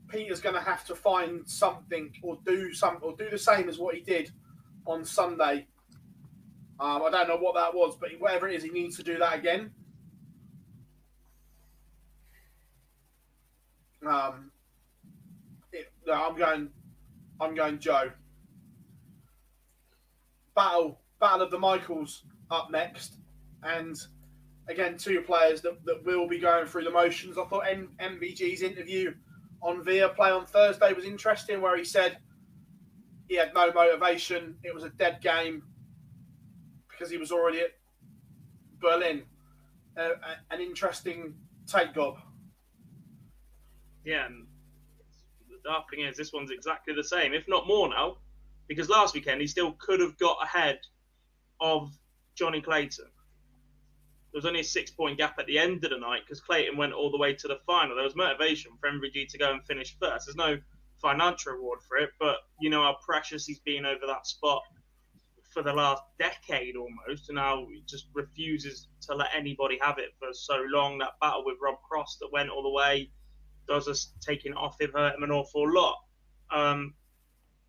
Peter's 0.10 0.42
going 0.42 0.56
to 0.56 0.62
have 0.62 0.86
to 0.86 0.96
find 0.96 1.48
something 1.48 2.12
or 2.24 2.38
do 2.46 2.74
some 2.74 2.98
or 3.02 3.16
do 3.16 3.30
the 3.30 3.38
same 3.38 3.70
as 3.70 3.78
what 3.78 3.96
he 3.96 4.02
did 4.02 4.32
on 4.86 5.06
Sunday 5.06 5.68
um, 6.82 7.04
I 7.04 7.12
don't 7.12 7.28
know 7.28 7.38
what 7.38 7.54
that 7.54 7.76
was, 7.76 7.96
but 7.96 8.10
whatever 8.18 8.50
it 8.50 8.56
is, 8.56 8.64
he 8.64 8.72
needs 8.72 8.98
to 8.98 9.04
do 9.04 9.20
that 9.20 9.38
again. 9.38 9.70
Um, 14.06 14.52
it, 15.72 15.92
no, 16.06 16.14
I'm 16.14 16.36
going. 16.38 16.70
I'm 17.40 17.56
going 17.56 17.80
Joe. 17.80 18.12
Battle, 20.56 21.00
battle 21.20 21.42
of 21.42 21.52
the 21.52 21.58
Michaels 21.58 22.24
up 22.52 22.70
next, 22.72 23.18
and 23.64 23.96
again 24.68 24.98
two 24.98 25.22
players 25.22 25.62
that, 25.62 25.84
that 25.86 26.04
will 26.06 26.28
be 26.28 26.40
going 26.40 26.66
through 26.68 26.84
the 26.84 26.92
motions. 26.92 27.38
I 27.38 27.46
thought 27.46 27.68
M- 27.68 27.92
MVG's 28.00 28.62
interview 28.62 29.14
on 29.62 29.84
Viaplay 29.84 30.36
on 30.36 30.46
Thursday 30.46 30.94
was 30.94 31.06
interesting, 31.06 31.62
where 31.62 31.78
he 31.78 31.84
said 31.84 32.18
he 33.28 33.36
had 33.36 33.54
no 33.54 33.72
motivation. 33.72 34.58
It 34.64 34.74
was 34.74 34.84
a 34.84 34.90
dead 34.90 35.22
game 35.22 35.64
because 36.90 37.10
he 37.10 37.18
was 37.18 37.32
already 37.32 37.62
at 37.62 37.72
Berlin. 38.80 39.24
Uh, 39.98 40.10
an 40.52 40.62
interesting 40.62 41.34
take, 41.68 41.94
Gob. 41.94 42.18
Yeah, 44.04 44.28
the 45.50 45.58
dark 45.64 45.90
thing 45.90 46.06
is, 46.06 46.18
this 46.18 46.34
one's 46.34 46.52
exactly 46.52 46.94
the 46.94 47.04
same, 47.04 47.34
if 47.34 47.48
not 47.48 47.68
more 47.68 47.90
now, 47.90 48.18
because 48.68 48.90
last 48.90 49.14
weekend 49.14 49.42
he 49.42 49.48
still 49.48 49.74
could 49.74 50.00
have 50.00 50.18
got 50.18 50.38
ahead 50.44 50.80
of 51.60 51.92
Johnny 52.36 52.62
Clayton. 52.62 53.06
There 54.32 54.38
was 54.38 54.46
only 54.46 54.62
a 54.62 54.64
six 54.64 54.90
point 54.92 55.18
gap 55.18 55.38
at 55.40 55.46
the 55.46 55.60
end 55.60 55.84
of 55.84 55.92
the 55.92 55.98
night 55.98 56.22
because 56.26 56.40
Clayton 56.40 56.78
went 56.78 56.94
all 56.94 57.12
the 57.12 57.18
way 57.18 57.34
to 57.34 57.48
the 57.48 57.60
final. 57.68 57.96
There 57.96 58.06
was 58.06 58.16
motivation 58.16 58.72
for 58.80 58.90
MVG 58.90 59.28
to 59.28 59.38
go 59.38 59.52
and 59.52 59.64
finish 59.66 59.96
first. 60.02 60.26
There's 60.26 60.38
no 60.38 60.58
financial 61.02 61.54
reward 61.54 61.80
for 61.88 61.98
it, 61.98 62.12
but 62.20 62.38
you 62.60 62.70
know 62.70 62.84
how 62.84 62.98
precious 63.06 63.46
he's 63.46 63.60
been 63.60 63.86
over 63.86 64.06
that 64.08 64.26
spot 64.26 64.62
for 65.54 65.62
the 65.62 65.74
last 65.74 66.04
decade 66.18 66.78
almost, 66.78 67.28
and 67.28 67.36
now 67.36 67.68
he 67.70 67.84
just 67.86 68.08
refuses 68.14 68.88
to 69.02 69.16
let 69.16 69.30
anybody 69.36 69.78
have 69.82 69.98
it 69.98 70.12
for 70.18 70.30
so 70.32 70.64
long. 70.70 70.98
That 71.00 71.20
battle 71.20 71.44
with 71.46 71.58
Rob 71.62 71.76
Cross 71.88 72.18
that 72.22 72.32
went 72.32 72.50
all 72.50 72.64
the 72.64 72.70
way, 72.70 73.10
does 73.72 73.88
us 73.88 74.12
taking 74.20 74.54
off 74.54 74.80
him, 74.82 74.92
hurt 74.94 75.16
him 75.16 75.24
an 75.24 75.32
awful 75.32 75.72
lot. 75.72 75.98
Um, 76.52 76.94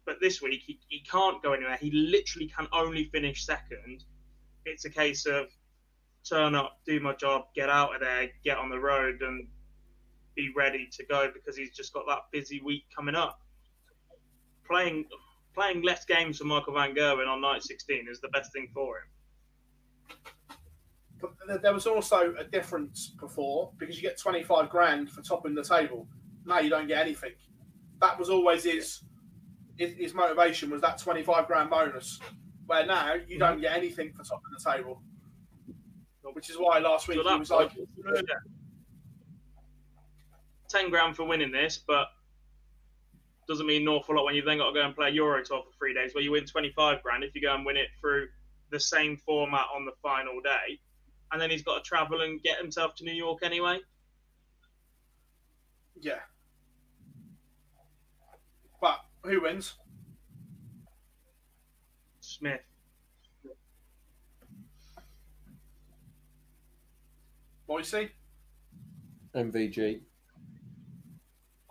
but 0.04 0.16
this 0.20 0.42
week 0.42 0.62
he, 0.66 0.80
he 0.88 1.00
can't 1.00 1.40
go 1.42 1.52
anywhere. 1.52 1.76
He 1.80 1.92
literally 1.92 2.48
can 2.48 2.66
only 2.72 3.04
finish 3.04 3.46
second. 3.46 4.04
It's 4.64 4.84
a 4.84 4.90
case 4.90 5.26
of 5.26 5.46
turn 6.28 6.56
up, 6.56 6.80
do 6.84 6.98
my 6.98 7.14
job, 7.14 7.44
get 7.54 7.68
out 7.68 7.94
of 7.94 8.00
there, 8.00 8.30
get 8.44 8.58
on 8.58 8.68
the 8.68 8.78
road, 8.78 9.22
and 9.22 9.46
be 10.34 10.52
ready 10.56 10.88
to 10.90 11.04
go 11.04 11.30
because 11.32 11.56
he's 11.56 11.70
just 11.70 11.92
got 11.92 12.04
that 12.08 12.22
busy 12.32 12.60
week 12.64 12.84
coming 12.94 13.14
up. 13.14 13.40
Playing 14.66 15.04
playing 15.54 15.82
less 15.82 16.04
games 16.04 16.38
for 16.38 16.44
Michael 16.44 16.74
Van 16.74 16.94
Gerwen 16.94 17.28
on 17.28 17.42
night 17.42 17.62
16 17.62 18.06
is 18.10 18.20
the 18.20 18.28
best 18.28 18.52
thing 18.52 18.68
for 18.74 18.96
him. 18.96 20.16
But 21.22 21.62
there 21.62 21.72
was 21.72 21.86
also 21.86 22.34
a 22.38 22.44
difference 22.44 23.14
before 23.18 23.70
because 23.78 23.96
you 23.96 24.02
get 24.02 24.18
25 24.18 24.68
grand 24.68 25.10
for 25.10 25.22
topping 25.22 25.54
the 25.54 25.62
table. 25.62 26.08
Now 26.44 26.58
you 26.58 26.68
don't 26.68 26.88
get 26.88 26.98
anything. 26.98 27.32
That 28.00 28.18
was 28.18 28.28
always 28.28 28.64
his 28.64 29.04
his, 29.78 29.94
his 29.94 30.14
motivation 30.14 30.68
was 30.68 30.82
that 30.82 30.98
25 30.98 31.46
grand 31.46 31.70
bonus. 31.70 32.18
Where 32.66 32.84
now 32.84 33.14
you 33.26 33.38
don't 33.38 33.52
mm-hmm. 33.52 33.62
get 33.62 33.76
anything 33.76 34.12
for 34.12 34.24
topping 34.24 34.50
the 34.58 34.70
table. 34.72 35.00
Which 36.32 36.50
is 36.50 36.56
why 36.56 36.78
last 36.78 37.08
week 37.08 37.18
So 37.22 37.32
he 37.32 37.38
was 37.38 37.50
like, 37.50 37.70
yeah. 37.76 38.22
10 40.68 40.90
grand 40.90 41.16
for 41.16 41.24
winning 41.24 41.52
this, 41.52 41.78
but 41.86 42.06
doesn't 43.48 43.66
mean 43.66 43.82
an 43.82 43.88
awful 43.88 44.16
lot 44.16 44.24
when 44.24 44.34
you 44.34 44.42
then 44.42 44.58
got 44.58 44.68
to 44.68 44.74
go 44.74 44.86
and 44.86 44.94
play 44.94 45.10
Euro 45.10 45.42
Tour 45.44 45.62
for 45.62 45.76
three 45.76 45.92
days, 45.92 46.14
where 46.14 46.24
you 46.24 46.32
win 46.32 46.46
25 46.46 47.02
grand 47.02 47.24
if 47.24 47.34
you 47.34 47.42
go 47.42 47.54
and 47.54 47.66
win 47.66 47.76
it 47.76 47.88
through 48.00 48.28
the 48.70 48.80
same 48.80 49.16
format 49.16 49.66
on 49.74 49.84
the 49.84 49.92
final 50.02 50.40
day. 50.40 50.80
And 51.32 51.40
then 51.40 51.50
he's 51.50 51.62
got 51.62 51.82
to 51.82 51.88
travel 51.88 52.20
and 52.20 52.42
get 52.42 52.58
himself 52.58 52.94
to 52.96 53.04
New 53.04 53.12
York 53.12 53.40
anyway. 53.42 53.78
Yeah. 56.00 56.20
But 58.80 58.98
who 59.22 59.42
wins? 59.42 59.74
Smith. 62.20 62.60
Boise? 67.66 68.10
MVG. 69.34 70.00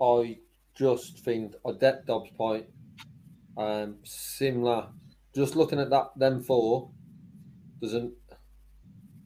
I 0.01 0.39
just 0.73 1.19
think 1.19 1.53
I 1.67 1.73
get 1.73 2.07
Dobbs' 2.07 2.31
point. 2.35 2.65
Um, 3.57 3.97
similar. 4.03 4.87
Just 5.35 5.55
looking 5.55 5.79
at 5.79 5.89
that, 5.91 6.11
them 6.17 6.41
four, 6.41 6.89
there's 7.79 7.93
an, 7.93 8.13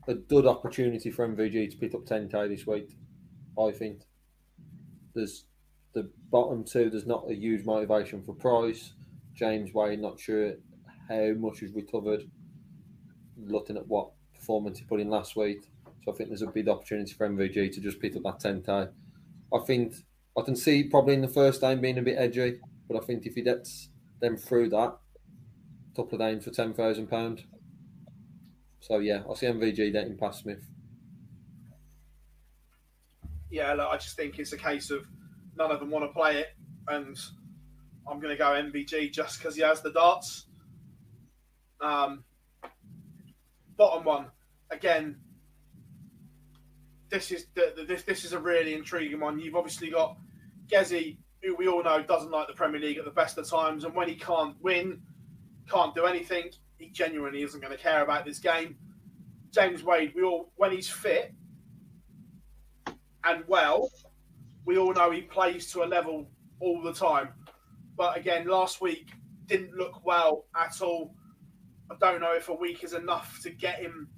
a 0.08 0.16
good 0.16 0.46
opportunity 0.46 1.12
for 1.12 1.28
MVG 1.28 1.72
to 1.72 1.78
pick 1.78 1.94
up 1.94 2.06
10k 2.06 2.50
this 2.50 2.68
week. 2.68 2.96
I 3.60 3.72
think 3.72 4.02
there's 5.14 5.46
the 5.94 6.12
bottom 6.30 6.64
two. 6.64 6.90
There's 6.90 7.08
not 7.08 7.30
a 7.30 7.36
huge 7.36 7.66
motivation 7.66 8.24
for 8.24 8.34
Price. 8.34 8.94
James 9.34 9.74
Wade, 9.74 10.00
not 10.00 10.20
sure 10.20 10.54
how 11.10 11.34
much 11.38 11.60
he's 11.60 11.72
recovered. 11.72 12.30
Looking 13.38 13.78
at 13.78 13.88
what 13.88 14.12
performance 14.34 14.80
he 14.80 14.86
put 14.86 15.00
in 15.00 15.10
last 15.10 15.36
week, 15.36 15.70
so 16.04 16.12
I 16.12 16.16
think 16.16 16.30
there's 16.30 16.42
a 16.42 16.48
big 16.48 16.70
opportunity 16.70 17.14
for 17.14 17.28
MVG 17.28 17.74
to 17.74 17.82
just 17.82 18.00
pick 18.00 18.16
up 18.16 18.24
that 18.24 18.40
10k. 18.40 18.92
I 19.54 19.60
think 19.66 19.96
I 20.38 20.42
can 20.42 20.56
see 20.56 20.84
probably 20.84 21.16
in 21.16 21.22
the 21.22 21.28
first 21.28 21.62
game 21.62 21.82
being 21.82 21.98
a 21.98 22.02
bit 22.02 22.18
edgy, 22.18 22.60
but 22.88 23.02
I 23.02 23.06
think 23.06 23.26
if 23.26 23.36
he 23.36 23.42
gets 23.42 23.90
them 24.22 24.38
through 24.38 24.70
that, 24.70 24.98
couple 25.96 26.16
of 26.16 26.20
games 26.20 26.44
for 26.44 26.52
ten 26.52 26.74
thousand 26.74 27.08
pound. 27.08 27.46
So 28.86 29.00
yeah, 29.00 29.24
I 29.28 29.34
see 29.34 29.48
MVG 29.48 29.92
getting 29.94 30.16
past 30.16 30.44
Smith. 30.44 30.64
Yeah, 33.50 33.74
look, 33.74 33.88
I 33.90 33.98
just 33.98 34.16
think 34.16 34.38
it's 34.38 34.54
a 34.54 34.58
case 34.58 34.92
of 34.92 35.08
none 35.58 35.72
of 35.72 35.80
them 35.80 35.90
want 35.90 36.06
to 36.06 36.14
play 36.14 36.38
it, 36.38 36.50
and 36.88 37.18
I'm 38.08 38.20
going 38.20 38.32
to 38.32 38.38
go 38.38 38.52
MVG 38.52 39.12
just 39.12 39.40
because 39.40 39.56
he 39.56 39.64
has 39.64 39.82
the 39.82 39.92
darts. 39.92 40.46
Um, 41.82 42.26
bottom 43.76 44.04
one, 44.04 44.28
again, 44.70 45.18
this 47.10 47.32
is 47.32 47.48
the, 47.56 47.86
this 47.88 48.04
this 48.04 48.24
is 48.24 48.34
a 48.34 48.40
really 48.40 48.76
intriguing 48.76 49.20
one. 49.20 49.40
You've 49.40 49.56
obviously 49.56 49.90
got 49.90 50.16
Gezzy, 50.72 51.18
who 51.42 51.56
we 51.56 51.68
all 51.68 51.84
know 51.84 52.04
doesn't 52.04 52.30
like 52.30 52.46
the 52.46 52.54
Premier 52.54 52.82
League 52.82 53.00
at 53.00 53.06
the 53.06 53.10
best 53.10 53.40
of 53.40 53.50
times, 53.50 53.84
and 53.84 53.96
when 53.96 54.08
he 54.08 54.16
can't 54.16 54.56
win, 54.62 55.02
can't 55.68 55.96
do 55.96 56.06
anything, 56.06 56.52
he 56.86 56.92
genuinely 56.92 57.42
isn't 57.44 57.60
going 57.60 57.76
to 57.76 57.82
care 57.82 58.04
about 58.04 58.26
this 58.26 58.40
game. 58.40 58.78
James 59.52 59.84
Wade, 59.84 60.14
we 60.16 60.24
all 60.24 60.52
when 60.56 60.72
he's 60.72 60.90
fit 60.90 61.34
and 63.24 63.44
well, 63.48 63.90
we 64.66 64.78
all 64.78 64.94
know 64.94 65.12
he 65.12 65.22
plays 65.22 65.72
to 65.72 65.84
a 65.84 65.86
level 65.86 66.30
all 66.60 66.82
the 66.82 66.94
time. 66.94 67.30
But 67.98 68.18
again, 68.18 68.48
last 68.48 68.82
week 68.82 69.12
didn't 69.48 69.74
look 69.74 70.06
well 70.06 70.46
at 70.56 70.82
all. 70.82 71.16
I 71.90 71.96
don't 72.00 72.20
know 72.20 72.34
if 72.34 72.50
a 72.50 72.54
week 72.54 72.84
is 72.84 72.94
enough 72.94 73.40
to 73.44 73.50
get 73.50 73.80
him 73.80 74.10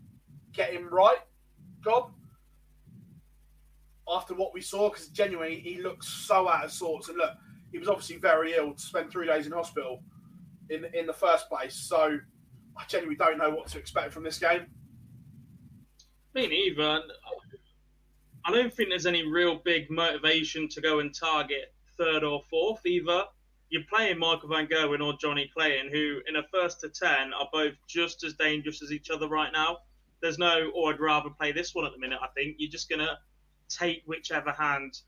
get 0.53 0.73
him 0.73 0.89
right, 0.89 1.19
Gob 1.83 2.11
after 4.09 4.33
what 4.33 4.53
we 4.53 4.61
saw 4.61 4.89
because 4.89 5.07
genuinely 5.09 5.59
he 5.59 5.81
looks 5.81 6.07
so 6.07 6.47
out 6.47 6.63
of 6.63 6.71
sorts. 6.71 7.09
And 7.09 7.17
look, 7.17 7.31
he 7.71 7.77
was 7.77 7.89
obviously 7.89 8.17
very 8.17 8.53
ill 8.53 8.73
to 8.73 8.81
spend 8.81 9.11
three 9.11 9.27
days 9.27 9.45
in 9.45 9.51
hospital 9.51 10.01
in 10.69 10.85
in 10.93 11.05
the 11.05 11.13
first 11.13 11.49
place. 11.49 11.75
So 11.75 12.17
I 12.77 12.83
genuinely 12.87 13.15
don't 13.15 13.37
know 13.37 13.49
what 13.49 13.67
to 13.69 13.79
expect 13.79 14.13
from 14.13 14.23
this 14.23 14.37
game. 14.39 14.67
Me 16.33 16.47
neither. 16.47 17.01
I 18.45 18.51
don't 18.51 18.73
think 18.73 18.89
there's 18.89 19.05
any 19.05 19.27
real 19.27 19.55
big 19.55 19.89
motivation 19.89 20.69
to 20.69 20.81
go 20.81 20.99
and 20.99 21.13
target 21.13 21.73
third 21.97 22.23
or 22.23 22.41
fourth 22.49 22.85
either. 22.85 23.23
You're 23.69 23.83
playing 23.91 24.19
Michael 24.19 24.49
Van 24.49 24.67
Gerwen 24.67 25.03
or 25.03 25.17
Johnny 25.19 25.51
Clayton, 25.53 25.91
who 25.91 26.21
in 26.27 26.37
a 26.37 26.43
first 26.53 26.79
to 26.81 26.89
ten 26.89 27.33
are 27.33 27.49
both 27.51 27.73
just 27.87 28.23
as 28.23 28.33
dangerous 28.35 28.81
as 28.81 28.91
each 28.91 29.09
other 29.09 29.27
right 29.27 29.51
now. 29.51 29.79
There's 30.21 30.37
no, 30.37 30.71
or 30.73 30.89
oh, 30.89 30.93
I'd 30.93 30.99
rather 30.99 31.29
play 31.29 31.51
this 31.51 31.75
one 31.75 31.85
at 31.85 31.91
the 31.91 31.99
minute. 31.99 32.19
I 32.21 32.27
think 32.27 32.55
you're 32.57 32.71
just 32.71 32.89
gonna 32.89 33.19
take 33.67 34.03
whichever 34.05 34.51
hand 34.51 34.99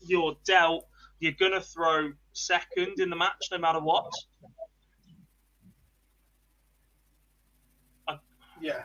you're 0.00 0.36
dealt. 0.44 0.86
You're 1.20 1.32
to 1.32 1.60
throw 1.60 2.12
second 2.32 3.00
in 3.00 3.08
the 3.08 3.16
match 3.16 3.48
no 3.50 3.58
matter 3.58 3.80
what. 3.80 4.12
Yeah. 8.60 8.82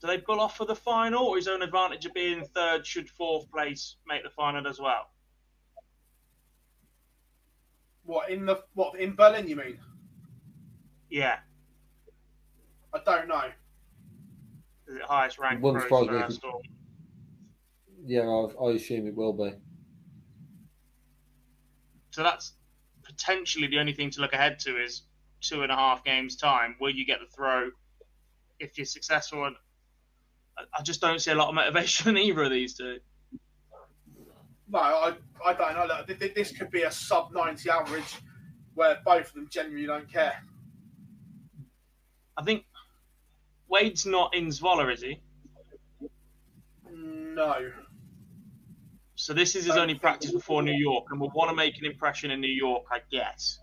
Do 0.00 0.06
they 0.06 0.18
pull 0.18 0.40
off 0.40 0.56
for 0.56 0.66
the 0.66 0.74
final, 0.74 1.24
or 1.24 1.36
his 1.36 1.48
own 1.48 1.62
advantage 1.62 2.04
of 2.04 2.12
being 2.12 2.44
third 2.44 2.86
should 2.86 3.08
fourth 3.08 3.50
place 3.50 3.96
make 4.06 4.22
the 4.22 4.30
final 4.30 4.66
as 4.68 4.78
well? 4.78 5.10
What 8.04 8.28
in 8.28 8.44
the 8.44 8.62
what 8.74 9.00
in 9.00 9.14
Berlin? 9.14 9.48
You 9.48 9.56
mean? 9.56 9.78
Yeah. 11.08 11.38
I 12.92 13.00
don't 13.04 13.28
know. 13.28 13.44
Is 14.86 14.96
it 14.96 15.02
highest 15.02 15.38
rank? 15.38 15.62
Wouldn't 15.62 15.84
surprise 15.84 16.38
me. 16.40 16.50
Yeah, 18.06 18.28
I, 18.28 18.64
I 18.64 18.72
assume 18.72 19.06
it 19.06 19.14
will 19.14 19.32
be. 19.32 19.54
So 22.10 22.22
that's 22.22 22.52
potentially 23.02 23.66
the 23.66 23.78
only 23.78 23.94
thing 23.94 24.10
to 24.10 24.20
look 24.20 24.34
ahead 24.34 24.58
to 24.60 24.76
is 24.76 25.02
two 25.40 25.62
and 25.62 25.72
a 25.72 25.74
half 25.74 26.04
games 26.04 26.36
time. 26.36 26.76
Will 26.80 26.90
you 26.90 27.06
get 27.06 27.20
the 27.20 27.26
throw 27.34 27.70
if 28.58 28.78
you're 28.78 28.84
successful? 28.84 29.44
And 29.44 29.56
I 30.58 30.82
just 30.82 31.00
don't 31.00 31.20
see 31.20 31.30
a 31.30 31.34
lot 31.34 31.48
of 31.48 31.54
motivation 31.54 32.16
in 32.16 32.18
either 32.24 32.44
of 32.44 32.50
these 32.50 32.74
two. 32.74 32.98
No, 34.68 34.78
I, 34.78 35.14
I 35.44 35.52
don't 35.54 35.74
know. 35.74 35.86
Look, 36.08 36.34
this 36.34 36.56
could 36.56 36.70
be 36.70 36.82
a 36.82 36.90
sub 36.90 37.32
90 37.32 37.68
average 37.68 38.16
where 38.74 38.98
both 39.04 39.28
of 39.28 39.34
them 39.34 39.48
genuinely 39.50 39.86
don't 39.86 40.10
care. 40.10 40.42
I 42.36 42.42
think 42.42 42.64
Wade's 43.68 44.06
not 44.06 44.34
in 44.34 44.48
Zwolle, 44.48 44.92
is 44.92 45.02
he? 45.02 45.20
No. 46.90 47.70
So 49.16 49.32
this 49.32 49.54
is 49.54 49.64
his 49.64 49.76
only 49.76 49.94
practice 49.94 50.32
before 50.32 50.62
New 50.62 50.76
York, 50.76 51.06
and 51.10 51.20
will 51.20 51.30
want 51.34 51.50
to 51.50 51.56
make 51.56 51.78
an 51.78 51.86
impression 51.86 52.30
in 52.30 52.40
New 52.40 52.52
York, 52.52 52.84
I 52.90 52.98
guess. 53.10 53.58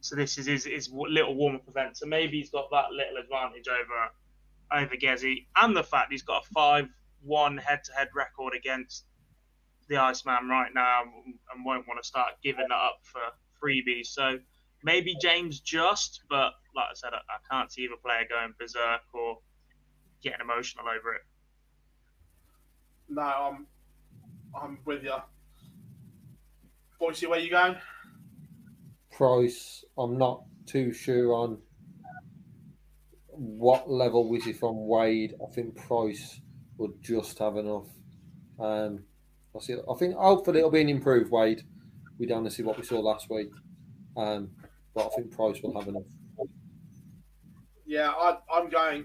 So 0.00 0.16
this 0.16 0.38
is 0.38 0.46
his, 0.46 0.64
his 0.64 0.90
little 0.92 1.34
warm-up 1.34 1.68
event. 1.68 1.96
So 1.96 2.06
maybe 2.06 2.38
he's 2.38 2.50
got 2.50 2.70
that 2.70 2.92
little 2.92 3.16
advantage 3.16 3.66
over 3.68 4.10
over 4.70 4.96
Gezzy, 4.96 5.46
and 5.56 5.74
the 5.74 5.82
fact 5.82 6.12
he's 6.12 6.22
got 6.22 6.44
a 6.44 6.48
five-one 6.52 7.56
head-to-head 7.56 8.08
record 8.14 8.52
against 8.54 9.06
the 9.88 9.96
Iceman 9.96 10.48
right 10.48 10.70
now, 10.74 11.02
and 11.24 11.64
won't 11.64 11.88
want 11.88 12.02
to 12.02 12.06
start 12.06 12.32
giving 12.42 12.66
that 12.68 12.74
up 12.74 13.00
for 13.02 13.22
freebies. 13.62 14.08
So 14.08 14.38
maybe 14.82 15.16
James 15.22 15.60
just, 15.60 16.20
but 16.28 16.52
like 16.76 16.88
I 16.90 16.94
said, 16.94 17.10
I, 17.14 17.16
I 17.16 17.38
can't 17.50 17.72
see 17.72 17.84
either 17.84 17.94
player 18.04 18.26
going 18.28 18.52
berserk 18.58 19.00
or 19.14 19.38
getting 20.22 20.40
emotional 20.42 20.84
over 20.86 21.14
it. 21.14 21.22
No, 23.08 23.22
I'm 23.22 23.66
I'm 24.54 24.78
with 24.84 25.02
you. 25.02 25.16
Boise, 27.00 27.26
where 27.26 27.40
you 27.40 27.50
going? 27.50 27.76
Price, 29.18 29.84
I'm 29.98 30.16
not 30.16 30.44
too 30.64 30.92
sure 30.92 31.32
on 31.32 31.58
what 33.26 33.90
level 33.90 34.28
was 34.30 34.44
he 34.44 34.52
from 34.52 34.86
Wade. 34.86 35.34
I 35.42 35.52
think 35.52 35.74
Price 35.74 36.40
would 36.76 37.02
just 37.02 37.36
have 37.40 37.56
enough. 37.56 37.88
Um, 38.60 39.02
I 39.56 39.60
see. 39.60 39.74
I 39.74 39.94
think 39.98 40.14
hopefully 40.14 40.60
it'll 40.60 40.70
be 40.70 40.82
an 40.82 40.88
improved 40.88 41.32
Wade. 41.32 41.62
We 42.16 42.26
don't 42.26 42.42
want 42.42 42.50
to 42.50 42.54
see 42.54 42.62
what 42.62 42.76
we 42.76 42.84
saw 42.84 43.00
last 43.00 43.28
week, 43.28 43.50
um, 44.16 44.50
but 44.94 45.06
I 45.06 45.16
think 45.16 45.32
Price 45.32 45.60
will 45.64 45.76
have 45.76 45.88
enough. 45.88 46.04
Yeah, 47.84 48.10
I, 48.10 48.38
I'm 48.54 48.68
going 48.68 49.04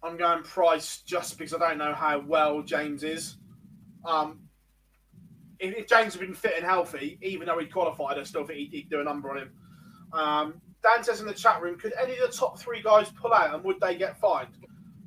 I'm 0.00 0.16
going 0.16 0.44
Price 0.44 1.02
just 1.04 1.38
because 1.38 1.54
I 1.54 1.58
don't 1.58 1.78
know 1.78 1.92
how 1.92 2.20
well 2.20 2.62
James 2.62 3.02
is. 3.02 3.36
Um, 4.04 4.49
if, 5.60 5.76
if, 5.76 5.86
James 5.86 6.14
had 6.14 6.20
been 6.20 6.34
fit 6.34 6.54
and 6.56 6.64
healthy, 6.64 7.18
even 7.22 7.46
though 7.46 7.58
he 7.58 7.66
qualified, 7.66 8.18
I 8.18 8.24
still 8.24 8.44
think 8.44 8.58
he'd, 8.58 8.72
he'd 8.72 8.90
do 8.90 9.00
a 9.00 9.04
number 9.04 9.30
on 9.30 9.38
him. 9.38 9.50
Um, 10.12 10.60
Dan 10.82 11.04
says 11.04 11.20
in 11.20 11.26
the 11.26 11.34
chat 11.34 11.60
room, 11.62 11.78
could 11.78 11.92
any 12.00 12.12
of 12.18 12.30
the 12.30 12.36
top 12.36 12.58
three 12.58 12.82
guys 12.82 13.10
pull 13.10 13.32
out 13.32 13.54
and 13.54 13.62
would 13.64 13.80
they 13.80 13.96
get 13.96 14.18
fined? 14.18 14.56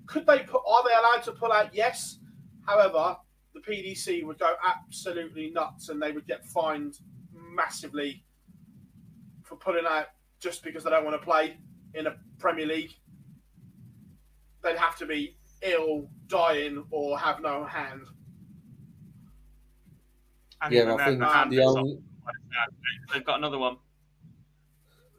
Could 0.06 0.26
they 0.26 0.40
put? 0.40 0.62
Are 0.68 0.84
they 0.84 0.94
allowed 0.94 1.24
to 1.24 1.32
pull 1.32 1.52
out? 1.52 1.74
Yes. 1.74 2.20
However, 2.66 3.18
the 3.54 3.60
PDC 3.60 4.24
would 4.24 4.40
go 4.40 4.54
absolutely 4.66 5.50
nuts 5.50 5.90
and 5.90 6.02
they 6.02 6.12
would 6.12 6.28
get 6.28 6.46
fined 6.46 7.00
massively 7.34 8.24
for 9.44 9.56
pulling 9.56 9.86
out 9.88 10.08
just 10.40 10.64
because 10.64 10.84
they 10.84 10.90
don't 10.90 11.06
want 11.06 11.20
to 11.20 11.26
play 11.26 11.58
in 11.96 12.08
a 12.08 12.16
Premier 12.40 12.66
League 12.66 12.92
they'd 14.64 14.78
have 14.78 14.96
to 14.98 15.06
be 15.06 15.36
ill, 15.62 16.10
dying, 16.28 16.84
or 16.90 17.20
have 17.20 17.42
no 17.42 17.66
hand. 17.66 18.02
And 20.64 20.74
Yeah, 20.74 20.82
even 20.82 20.94
I 20.94 20.98
then, 20.98 21.20
think 21.20 21.20
the 21.20 21.46
the 21.50 21.60
only 21.62 21.98
off. 22.62 23.14
They've 23.14 23.26
got 23.26 23.38
another 23.38 23.58
one. 23.60 23.78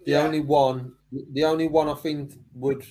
the 0.06 0.12
Yeah. 0.12 0.20
only 0.24 0.40
one 0.40 0.96
the 1.10 1.44
only 1.44 1.68
one 1.68 1.88
I 1.88 1.94
think 1.94 2.32
would 2.54 2.84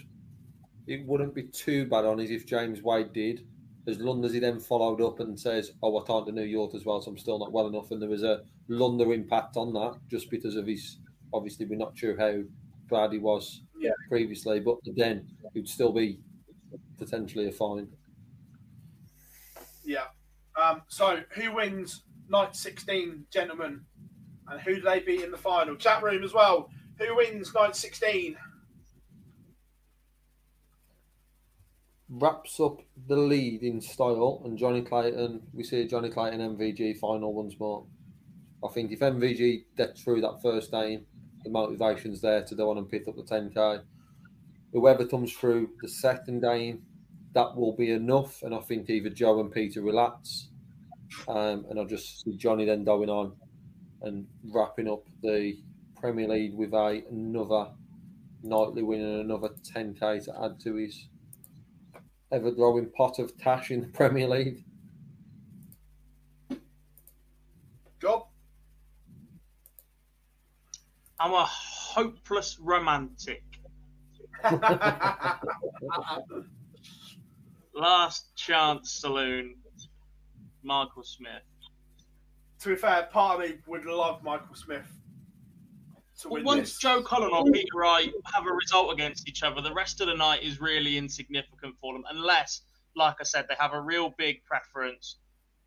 it 0.87 1.05
wouldn't 1.07 1.35
be 1.35 1.43
too 1.49 1.87
bad 1.87 2.05
on 2.05 2.19
is 2.19 2.31
if 2.31 2.45
James 2.47 2.81
Wade 2.81 3.13
did. 3.13 3.47
As 3.87 3.99
long 3.99 4.23
as 4.25 4.33
he 4.33 4.39
then 4.39 4.59
followed 4.59 5.01
up 5.01 5.19
and 5.19 5.39
says, 5.39 5.73
"Oh, 5.83 5.97
I 5.99 6.05
can't 6.05 6.25
to 6.27 6.31
New 6.31 6.43
York 6.43 6.73
as 6.75 6.85
well, 6.85 7.01
so 7.01 7.11
I'm 7.11 7.17
still 7.17 7.39
not 7.39 7.51
well 7.51 7.67
enough," 7.67 7.91
and 7.91 8.01
there 8.01 8.09
was 8.09 8.23
a 8.23 8.45
London 8.69 9.11
impact 9.11 9.57
on 9.57 9.73
that, 9.73 9.99
just 10.09 10.29
because 10.29 10.55
of 10.55 10.67
his. 10.67 10.99
Obviously, 11.33 11.65
we're 11.65 11.77
not 11.77 11.97
sure 11.97 12.17
how 12.17 12.43
bad 12.89 13.13
he 13.13 13.19
was 13.19 13.63
Yeah. 13.79 13.91
previously, 14.09 14.59
but 14.61 14.79
then 14.85 15.27
it 15.43 15.59
would 15.59 15.67
still 15.69 15.91
be 15.93 16.21
potentially 16.97 17.47
a 17.47 17.51
fine. 17.51 17.91
Yeah. 19.83 20.07
Um, 20.61 20.83
so 20.87 21.23
who 21.31 21.53
wins 21.53 22.03
night 22.29 22.55
16, 22.55 23.25
gentlemen? 23.31 23.81
And 24.47 24.61
who 24.61 24.75
do 24.75 24.81
they 24.81 24.99
beat 24.99 25.21
in 25.21 25.31
the 25.31 25.37
final? 25.37 25.75
Chat 25.75 26.03
room 26.03 26.23
as 26.23 26.33
well. 26.33 26.69
Who 26.99 27.15
wins 27.15 27.53
night 27.53 27.75
16? 27.75 28.37
wraps 32.19 32.59
up 32.59 32.79
the 33.07 33.15
lead 33.15 33.63
in 33.63 33.81
style, 33.81 34.41
and 34.45 34.57
Johnny 34.57 34.81
Clayton, 34.81 35.41
we 35.53 35.63
see 35.63 35.87
Johnny 35.87 36.09
Clayton 36.09 36.39
MVG 36.57 36.97
final 36.99 37.33
once 37.33 37.55
more. 37.59 37.85
I 38.63 38.67
think 38.69 38.91
if 38.91 38.99
MVG 38.99 39.65
gets 39.75 40.01
through 40.01 40.21
that 40.21 40.41
first 40.41 40.71
game, 40.71 41.05
the 41.43 41.49
motivation's 41.49 42.21
there 42.21 42.43
to 42.43 42.55
go 42.55 42.69
on 42.69 42.77
and 42.77 42.89
pick 42.89 43.07
up 43.07 43.15
the 43.15 43.23
10k. 43.23 43.81
Whoever 44.71 45.05
comes 45.05 45.33
through 45.33 45.71
the 45.81 45.89
second 45.89 46.41
game, 46.41 46.83
that 47.33 47.55
will 47.55 47.75
be 47.75 47.91
enough. 47.91 48.41
And 48.43 48.55
I 48.55 48.59
think 48.59 48.89
either 48.89 49.09
Joe 49.09 49.39
and 49.39 49.51
Peter 49.51 49.81
relax. 49.81 50.49
Um, 51.27 51.65
and 51.69 51.79
I'll 51.79 51.85
just 51.85 52.23
see 52.23 52.35
Johnny 52.35 52.65
then 52.65 52.83
going 52.83 53.09
on 53.09 53.33
and 54.01 54.27
wrapping 54.53 54.89
up 54.89 55.03
the 55.21 55.57
Premier 55.99 56.27
League 56.27 56.53
with 56.55 56.73
a, 56.73 57.01
another 57.09 57.71
nightly 58.43 58.83
win 58.83 59.01
and 59.01 59.21
another 59.21 59.49
10k 59.75 60.25
to 60.25 60.43
add 60.43 60.59
to 60.61 60.75
his 60.75 61.07
ever 62.31 62.51
growing 62.51 62.89
pot 62.91 63.19
of 63.19 63.37
cash 63.37 63.71
in 63.71 63.81
the 63.81 63.87
Premier 63.93 64.27
League. 64.27 64.65
Job? 68.01 68.27
I'm 71.19 71.31
a 71.31 71.45
hopeless 71.45 72.57
romantic. 72.59 73.43
Last 77.73 78.35
chance 78.35 78.91
saloon. 78.91 79.55
Michael 80.63 81.03
Smith. 81.03 81.43
to 82.59 82.69
be 82.69 82.75
fair, 82.75 83.03
part 83.11 83.41
of 83.41 83.49
me 83.49 83.57
would 83.67 83.85
love 83.85 84.23
Michael 84.23 84.55
Smith 84.55 84.87
to 86.21 86.29
Well, 86.29 86.35
win 86.35 86.45
once 86.45 86.69
this. 86.71 86.79
Joe 86.79 87.01
Cullen 87.01 87.31
or 87.33 87.43
Peter 87.51 87.75
Wright 87.75 88.11
have 88.33 88.45
a 88.45 88.51
result 88.51 88.93
against 88.93 89.27
each 89.27 89.43
other, 89.43 89.61
the 89.61 89.73
rest 89.73 90.01
of 90.01 90.07
the 90.07 90.15
night 90.15 90.43
is 90.43 90.61
really 90.61 90.97
insignificant 90.97 91.75
for 91.79 91.93
them, 91.93 92.03
unless, 92.09 92.61
like 92.95 93.15
I 93.19 93.23
said, 93.23 93.45
they 93.49 93.55
have 93.59 93.73
a 93.73 93.81
real 93.81 94.13
big 94.17 94.43
preference 94.45 95.17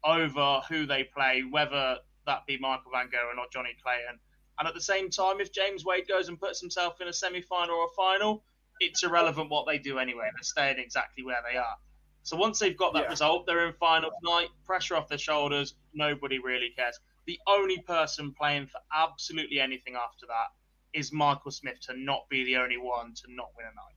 over 0.04 0.60
who 0.68 0.86
they 0.86 1.04
play, 1.04 1.42
whether 1.50 1.98
that 2.26 2.46
be 2.46 2.58
Michael 2.58 2.92
Van 2.92 3.06
Gerwen 3.06 3.38
or 3.38 3.46
Johnny 3.52 3.74
Clayton. 3.82 4.18
And 4.58 4.66
at 4.66 4.74
the 4.74 4.80
same 4.80 5.10
time, 5.10 5.40
if 5.40 5.52
James 5.52 5.84
Wade 5.84 6.08
goes 6.08 6.28
and 6.28 6.40
puts 6.40 6.60
himself 6.60 7.00
in 7.00 7.08
a 7.08 7.12
semi 7.12 7.42
final 7.42 7.74
or 7.74 7.86
a 7.86 7.94
final, 7.96 8.42
it's 8.80 9.02
irrelevant 9.02 9.50
what 9.50 9.66
they 9.66 9.78
do 9.78 9.98
anyway. 9.98 10.30
They're 10.34 10.42
staying 10.42 10.78
exactly 10.78 11.24
where 11.24 11.42
they 11.50 11.58
are. 11.58 11.76
So 12.26 12.36
once 12.36 12.58
they've 12.58 12.76
got 12.76 12.92
that 12.94 13.04
Yeah. 13.04 13.10
result, 13.10 13.46
they're 13.46 13.68
in 13.68 13.74
final 13.74 14.10
night, 14.20 14.50
pressure 14.64 14.96
off 14.96 15.06
their 15.06 15.16
shoulders, 15.16 15.76
nobody 15.92 16.40
really 16.40 16.70
cares. 16.70 16.98
The 17.24 17.40
only 17.46 17.78
person 17.82 18.34
playing 18.34 18.66
for 18.66 18.80
absolutely 18.92 19.60
anything 19.60 19.94
after 19.94 20.26
that 20.26 20.48
is 20.92 21.12
Michael 21.12 21.52
Smith 21.52 21.78
to 21.82 21.96
not 21.96 22.28
be 22.28 22.42
the 22.42 22.56
only 22.56 22.78
one 22.78 23.14
to 23.14 23.32
not 23.32 23.52
win 23.56 23.66
a 23.66 23.74
night. 23.76 23.94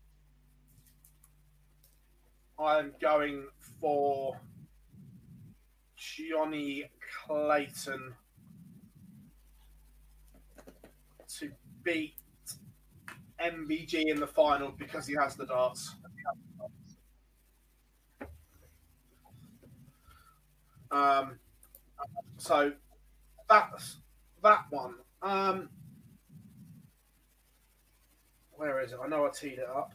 I'm 2.60 2.93
going 3.01 3.47
for 3.81 4.39
Johnny 5.95 6.91
Clayton 7.26 8.15
to 11.39 11.51
beat 11.81 12.14
MVG 13.39 14.03
in 14.07 14.19
the 14.19 14.27
final 14.27 14.69
because 14.69 15.07
he 15.07 15.15
has 15.15 15.35
the 15.35 15.47
darts. 15.47 15.95
Um, 20.91 21.40
so 22.38 22.74
that's 23.48 23.98
that 24.44 24.66
one. 24.70 24.95
Um, 25.22 25.70
where 28.52 28.82
is 28.82 28.91
it? 28.91 28.99
I 29.03 29.07
know 29.07 29.26
I 29.26 29.30
teed 29.30 29.60
it 29.60 29.68
up. 29.68 29.94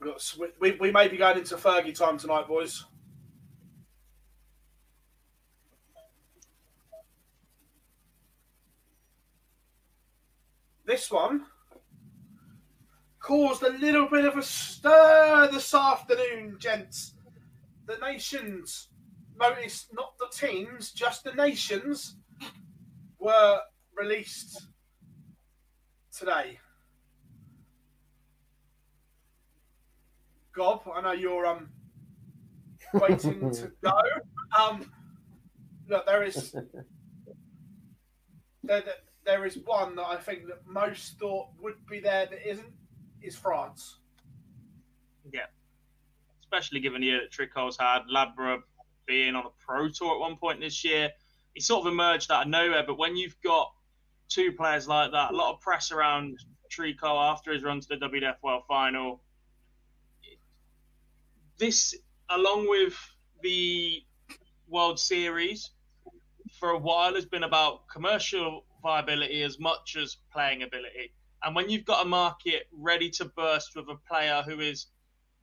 We, 0.00 0.08
got, 0.08 0.34
we, 0.60 0.72
we 0.72 0.90
may 0.90 1.08
be 1.08 1.16
going 1.16 1.38
into 1.38 1.56
Fergie 1.56 1.96
time 1.96 2.18
tonight, 2.18 2.48
boys. 2.48 2.84
This 10.84 11.10
one 11.10 11.46
caused 13.20 13.62
a 13.62 13.70
little 13.70 14.08
bit 14.08 14.24
of 14.24 14.36
a 14.36 14.42
stir 14.42 15.48
this 15.52 15.72
afternoon, 15.72 16.56
gents. 16.58 17.14
The 17.86 17.96
nations, 17.98 18.88
notice 19.38 19.86
not 19.92 20.14
the 20.18 20.28
teams, 20.34 20.92
just 20.92 21.24
the 21.24 21.32
nations, 21.32 22.16
were 23.18 23.60
released 23.96 24.68
today. 26.16 26.58
Gob, 30.54 30.82
I 30.94 31.00
know 31.00 31.12
you're 31.12 31.46
um 31.46 31.70
waiting 32.94 33.50
to 33.52 33.72
go. 33.82 33.92
Um, 34.58 34.90
look, 35.88 36.04
there 36.06 36.24
is 36.24 36.52
there, 38.62 38.82
there, 38.82 38.94
there 39.24 39.46
is 39.46 39.58
one 39.64 39.96
that 39.96 40.06
I 40.06 40.16
think 40.16 40.46
that 40.48 40.66
most 40.66 41.18
thought 41.18 41.48
would 41.60 41.86
be 41.88 42.00
there 42.00 42.26
that 42.26 42.48
isn't. 42.48 42.72
Is 43.22 43.36
France? 43.36 43.98
Yeah. 45.32 45.46
Especially 46.40 46.80
given 46.80 47.02
the 47.02 47.06
year 47.06 47.20
that 47.20 47.30
Tricole's 47.30 47.76
had, 47.78 48.00
Labra 48.12 48.62
being 49.06 49.34
on 49.34 49.46
a 49.46 49.50
pro 49.64 49.88
tour 49.88 50.14
at 50.14 50.20
one 50.20 50.36
point 50.36 50.60
this 50.60 50.84
year. 50.84 51.10
He 51.54 51.60
sort 51.60 51.86
of 51.86 51.92
emerged 51.92 52.30
out 52.30 52.42
of 52.42 52.48
nowhere, 52.48 52.84
but 52.86 52.98
when 52.98 53.16
you've 53.16 53.40
got 53.42 53.72
two 54.28 54.52
players 54.52 54.88
like 54.88 55.12
that, 55.12 55.32
a 55.32 55.36
lot 55.36 55.52
of 55.52 55.60
press 55.60 55.92
around 55.92 56.38
Tricole 56.70 57.30
after 57.30 57.52
his 57.52 57.62
run 57.62 57.80
to 57.80 57.88
the 57.88 57.96
WDF 57.96 58.36
World 58.42 58.62
Final. 58.66 59.20
This, 61.58 61.94
along 62.30 62.68
with 62.68 62.96
the 63.42 64.02
World 64.68 64.98
Series, 64.98 65.70
for 66.58 66.70
a 66.70 66.78
while 66.78 67.14
has 67.14 67.26
been 67.26 67.42
about 67.42 67.86
commercial 67.88 68.64
viability 68.82 69.42
as 69.42 69.58
much 69.58 69.96
as 69.96 70.16
playing 70.32 70.62
ability. 70.62 71.12
And 71.42 71.54
when 71.54 71.68
you've 71.68 71.84
got 71.84 72.06
a 72.06 72.08
market 72.08 72.68
ready 72.72 73.10
to 73.10 73.24
burst 73.24 73.76
with 73.76 73.88
a 73.88 73.96
player 74.08 74.42
who 74.46 74.60
is 74.60 74.86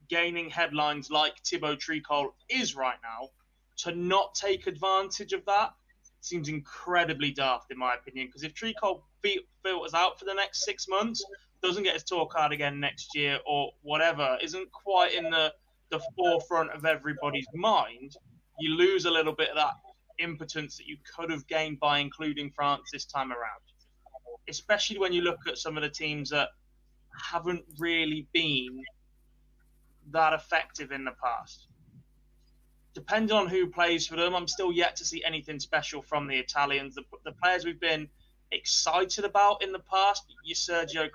gaining 0.09 0.49
headlines 0.49 1.11
like 1.11 1.33
Thibault 1.45 1.75
Tricole 1.75 2.29
is 2.49 2.75
right 2.75 2.97
now, 3.03 3.29
to 3.83 3.93
not 3.93 4.35
take 4.35 4.67
advantage 4.67 5.33
of 5.33 5.45
that 5.45 5.73
seems 6.21 6.49
incredibly 6.49 7.31
daft, 7.31 7.71
in 7.71 7.77
my 7.77 7.95
opinion. 7.95 8.27
Because 8.27 8.43
if 8.43 8.53
Tricole 8.53 9.01
fe- 9.23 9.45
filters 9.63 9.93
out 9.93 10.19
for 10.19 10.25
the 10.25 10.33
next 10.33 10.65
six 10.65 10.87
months, 10.87 11.23
doesn't 11.61 11.83
get 11.83 11.93
his 11.93 12.03
tour 12.03 12.25
card 12.25 12.51
again 12.51 12.79
next 12.79 13.15
year, 13.15 13.39
or 13.45 13.71
whatever, 13.81 14.37
isn't 14.41 14.71
quite 14.71 15.13
in 15.13 15.29
the, 15.29 15.53
the 15.91 15.99
forefront 16.17 16.71
of 16.71 16.85
everybody's 16.85 17.47
mind, 17.53 18.15
you 18.59 18.75
lose 18.75 19.05
a 19.05 19.11
little 19.11 19.33
bit 19.33 19.49
of 19.49 19.55
that 19.55 19.73
impotence 20.19 20.77
that 20.77 20.85
you 20.85 20.97
could 21.15 21.31
have 21.31 21.47
gained 21.47 21.79
by 21.79 21.99
including 21.99 22.51
France 22.51 22.89
this 22.91 23.05
time 23.05 23.31
around 23.31 23.61
especially 24.49 24.97
when 24.97 25.13
you 25.13 25.21
look 25.21 25.39
at 25.47 25.57
some 25.57 25.77
of 25.77 25.83
the 25.83 25.89
teams 25.89 26.29
that 26.31 26.49
haven't 27.31 27.63
really 27.77 28.27
been 28.33 28.83
that 30.11 30.33
effective 30.33 30.91
in 30.91 31.05
the 31.05 31.13
past. 31.23 31.67
Depending 32.93 33.35
on 33.35 33.47
who 33.47 33.67
plays 33.67 34.07
for 34.07 34.15
them, 34.15 34.35
I'm 34.35 34.47
still 34.47 34.71
yet 34.71 34.95
to 34.97 35.05
see 35.05 35.23
anything 35.23 35.59
special 35.59 36.01
from 36.01 36.27
the 36.27 36.37
Italians. 36.37 36.95
The, 36.95 37.03
the 37.23 37.31
players 37.31 37.65
we've 37.65 37.79
been 37.79 38.09
excited 38.51 39.25
about 39.25 39.63
in 39.63 39.71
the 39.71 39.79
past, 39.79 40.23
your 40.43 40.55
Sergio 40.55 41.07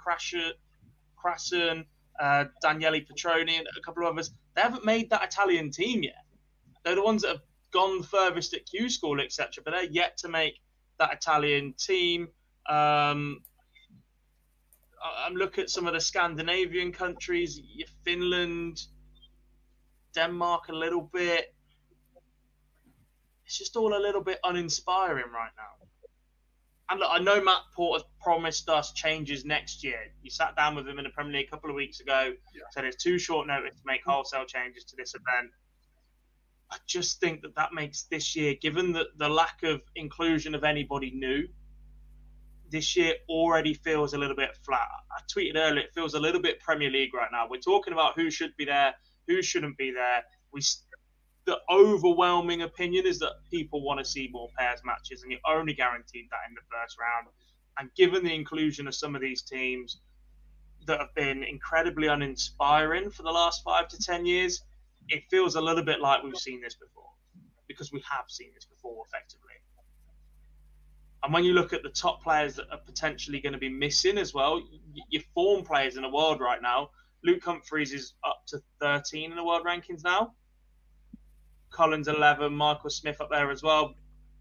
Krasen, 1.16 1.84
uh, 2.20 2.44
Daniele 2.62 3.01
Petroni, 3.01 3.59
and 3.59 3.66
a 3.76 3.80
couple 3.84 4.06
of 4.06 4.12
others, 4.12 4.32
they 4.55 4.62
haven't 4.62 4.84
made 4.84 5.10
that 5.10 5.24
Italian 5.24 5.70
team 5.70 6.02
yet. 6.02 6.24
They're 6.84 6.94
the 6.94 7.02
ones 7.02 7.22
that 7.22 7.28
have 7.28 7.42
gone 7.72 8.02
furthest 8.02 8.55
at 8.55 8.66
Q 8.66 8.88
School, 8.88 9.20
etc., 9.20 9.62
but 9.64 9.72
they're 9.72 9.84
yet 9.84 10.16
to 10.18 10.28
make 10.28 10.60
that 10.98 11.12
Italian 11.12 11.74
team. 11.74 12.28
Um, 12.68 13.40
I'm 15.05 15.34
looking 15.34 15.64
at 15.64 15.70
some 15.70 15.86
of 15.86 15.92
the 15.92 16.01
Scandinavian 16.01 16.92
countries, 16.92 17.60
Finland, 18.05 18.80
Denmark 20.14 20.68
a 20.68 20.72
little 20.72 21.10
bit. 21.12 21.55
It's 23.45 23.59
just 23.59 23.77
all 23.77 23.97
a 23.97 24.01
little 24.01 24.23
bit 24.23 24.39
uninspiring 24.45 25.31
right 25.33 25.53
now. 25.57 25.87
And 26.91 27.01
look, 27.01 27.09
I 27.11 27.19
know 27.19 27.43
Matt 27.43 27.62
Porter 27.75 28.05
promised 28.21 28.69
us 28.69 28.93
changes 28.93 29.45
next 29.45 29.83
year. 29.83 29.99
You 30.23 30.31
sat 30.31 30.55
down 30.55 30.75
with 30.75 30.87
him 30.87 30.99
in 30.99 31.05
the 31.05 31.11
Premier 31.11 31.33
League 31.33 31.49
a 31.49 31.51
couple 31.51 31.71
of 31.71 31.77
weeks 31.77 32.01
ago, 32.01 32.33
yeah. 32.55 32.62
said 32.73 32.85
it's 32.85 33.03
too 33.03 33.19
short 33.19 33.47
notice 33.47 33.75
to 33.77 33.83
make 33.87 34.03
wholesale 34.05 34.45
changes 34.45 34.85
to 34.85 34.97
this 34.97 35.15
event. 35.15 35.51
I 36.71 36.77
just 36.87 37.21
think 37.21 37.43
that 37.43 37.55
that 37.57 37.73
makes 37.73 38.03
this 38.03 38.37
year, 38.37 38.55
given 38.61 38.93
the, 38.93 39.07
the 39.16 39.29
lack 39.29 39.62
of 39.62 39.81
inclusion 39.97 40.55
of 40.55 40.65
anybody 40.65 41.11
new, 41.15 41.49
this 42.71 42.97
year 42.97 43.15
already 43.29 43.75
feels 43.75 44.15
a 44.15 44.19
little 44.19 44.37
bit 44.37 44.51
flat. 44.65 44.89
I 45.11 45.21
tweeted 45.33 45.57
earlier, 45.57 45.85
it 45.85 45.95
feels 45.95 46.15
a 46.15 46.21
little 46.21 46.41
bit 46.41 46.61
Premier 46.61 46.91
League 46.91 47.15
right 47.15 47.29
now. 47.31 47.47
We're 47.49 47.61
talking 47.61 47.93
about 47.93 48.15
who 48.16 48.31
should 48.31 48.57
be 48.57 48.65
there, 48.65 48.95
who 49.29 49.43
shouldn't 49.43 49.77
be 49.79 49.91
there. 49.91 50.25
We 50.53 50.61
the 51.47 51.59
overwhelming 51.71 52.62
opinion 52.62 53.07
is 53.07 53.19
that 53.19 53.33
people 53.51 53.83
want 53.83 53.99
to 53.99 54.05
see 54.05 54.29
more 54.33 54.49
pairs 54.59 54.81
matches, 54.85 55.23
and 55.23 55.31
you're 55.31 55.41
only 55.47 55.75
guaranteed 55.75 56.27
that 56.31 56.49
in 56.49 56.55
the 56.55 56.61
first 56.71 56.97
round. 56.99 57.29
And 57.79 57.93
given 57.95 58.25
the 58.25 58.35
inclusion 58.35 58.87
of 58.87 58.95
some 58.95 59.15
of 59.15 59.21
these 59.21 59.43
teams 59.43 60.01
that 60.87 61.01
have 61.01 61.15
been 61.15 61.43
incredibly 61.43 62.09
uninspiring 62.09 63.11
for 63.11 63.23
the 63.23 63.31
last 63.31 63.62
five 63.62 63.89
to 63.89 63.99
ten 63.99 64.25
years, 64.25 64.62
it 65.09 65.25
feels 65.31 65.57
a 65.57 65.61
little 65.61 65.85
bit 65.85 66.01
like 66.01 66.23
we've 66.23 66.37
seen 66.37 66.61
this 66.61 66.75
before, 66.75 67.11
because 67.69 67.93
we 67.93 68.03
have 68.11 68.25
seen 68.29 68.51
this 68.55 68.65
before 68.65 69.05
effectively. 69.07 69.53
And 71.23 71.33
when 71.33 71.45
you 71.45 71.55
look 71.55 71.73
at 71.73 71.83
the 71.83 71.89
top 71.89 72.23
players 72.23 72.55
that 72.57 72.66
are 72.71 72.81
potentially 72.85 73.41
going 73.41 73.55
to 73.55 73.59
be 73.59 73.71
missing 73.71 74.19
as 74.19 74.35
well, 74.35 74.62
your 75.09 75.23
form 75.35 75.65
players 75.65 75.97
in 75.97 76.03
the 76.03 76.09
world 76.09 76.41
right 76.41 76.61
now, 76.61 76.91
Luke 77.23 77.43
Humphries 77.43 77.95
is 77.95 78.12
up 78.25 78.43
to 78.49 78.62
13 78.81 79.31
in 79.31 79.37
the 79.37 79.45
world 79.45 79.65
rankings 79.66 80.05
now. 80.05 80.35
Collins 81.74 82.09
11, 82.09 82.55
Michael 82.55 82.90
Smith 82.90 83.20
up 83.20 83.30
there 83.30 83.51
as 83.51 83.62
well. 83.62 83.88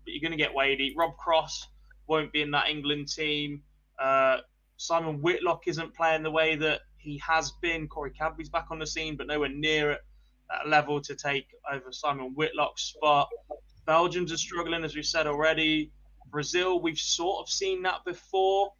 But 0.05 0.13
you're 0.13 0.21
going 0.21 0.37
to 0.37 0.43
get 0.43 0.53
Wadey. 0.53 0.93
Rob 0.95 1.17
Cross 1.17 1.67
won't 2.07 2.31
be 2.31 2.41
in 2.41 2.51
that 2.51 2.69
England 2.69 3.07
team. 3.09 3.61
Uh, 3.99 4.37
Simon 4.77 5.21
Whitlock 5.21 5.67
isn't 5.67 5.95
playing 5.95 6.23
the 6.23 6.31
way 6.31 6.55
that 6.55 6.81
he 6.97 7.17
has 7.25 7.51
been. 7.61 7.87
Corey 7.87 8.11
Cadby's 8.11 8.49
back 8.49 8.67
on 8.69 8.79
the 8.79 8.87
scene, 8.87 9.15
but 9.17 9.27
nowhere 9.27 9.49
near 9.49 9.91
at 9.91 10.01
that 10.49 10.67
level 10.67 11.01
to 11.01 11.15
take 11.15 11.47
over 11.71 11.91
Simon 11.91 12.33
Whitlock's 12.35 12.83
spot. 12.83 13.29
Belgians 13.85 14.31
are 14.31 14.37
struggling, 14.37 14.83
as 14.83 14.95
we've 14.95 15.05
said 15.05 15.27
already. 15.27 15.91
Brazil, 16.29 16.81
we've 16.81 16.97
sort 16.97 17.41
of 17.41 17.49
seen 17.49 17.81
that 17.83 18.03
before. 18.05 18.73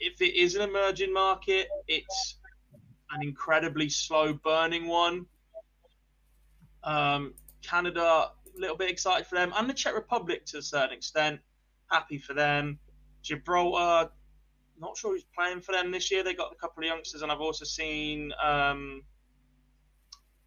If 0.00 0.20
it 0.20 0.34
is 0.36 0.54
an 0.54 0.62
emerging 0.62 1.12
market, 1.12 1.68
it's 1.86 2.38
an 3.12 3.22
incredibly 3.22 3.88
slow 3.88 4.34
burning 4.34 4.88
one. 4.88 5.26
Um, 6.84 7.34
Canada, 7.62 8.02
a 8.02 8.60
little 8.60 8.76
bit 8.76 8.90
excited 8.90 9.26
for 9.26 9.36
them, 9.36 9.52
and 9.56 9.68
the 9.68 9.74
Czech 9.74 9.94
Republic 9.94 10.44
to 10.46 10.58
a 10.58 10.62
certain 10.62 10.96
extent. 10.96 11.40
Happy 11.90 12.18
for 12.18 12.34
them. 12.34 12.78
Gibraltar, 13.22 14.10
not 14.78 14.96
sure 14.96 15.12
who's 15.12 15.24
playing 15.36 15.60
for 15.60 15.72
them 15.72 15.90
this 15.90 16.10
year. 16.10 16.24
They 16.24 16.34
got 16.34 16.52
a 16.52 16.56
couple 16.56 16.82
of 16.82 16.88
youngsters, 16.88 17.22
and 17.22 17.30
I've 17.30 17.40
also 17.40 17.64
seen 17.64 18.32
um, 18.42 19.02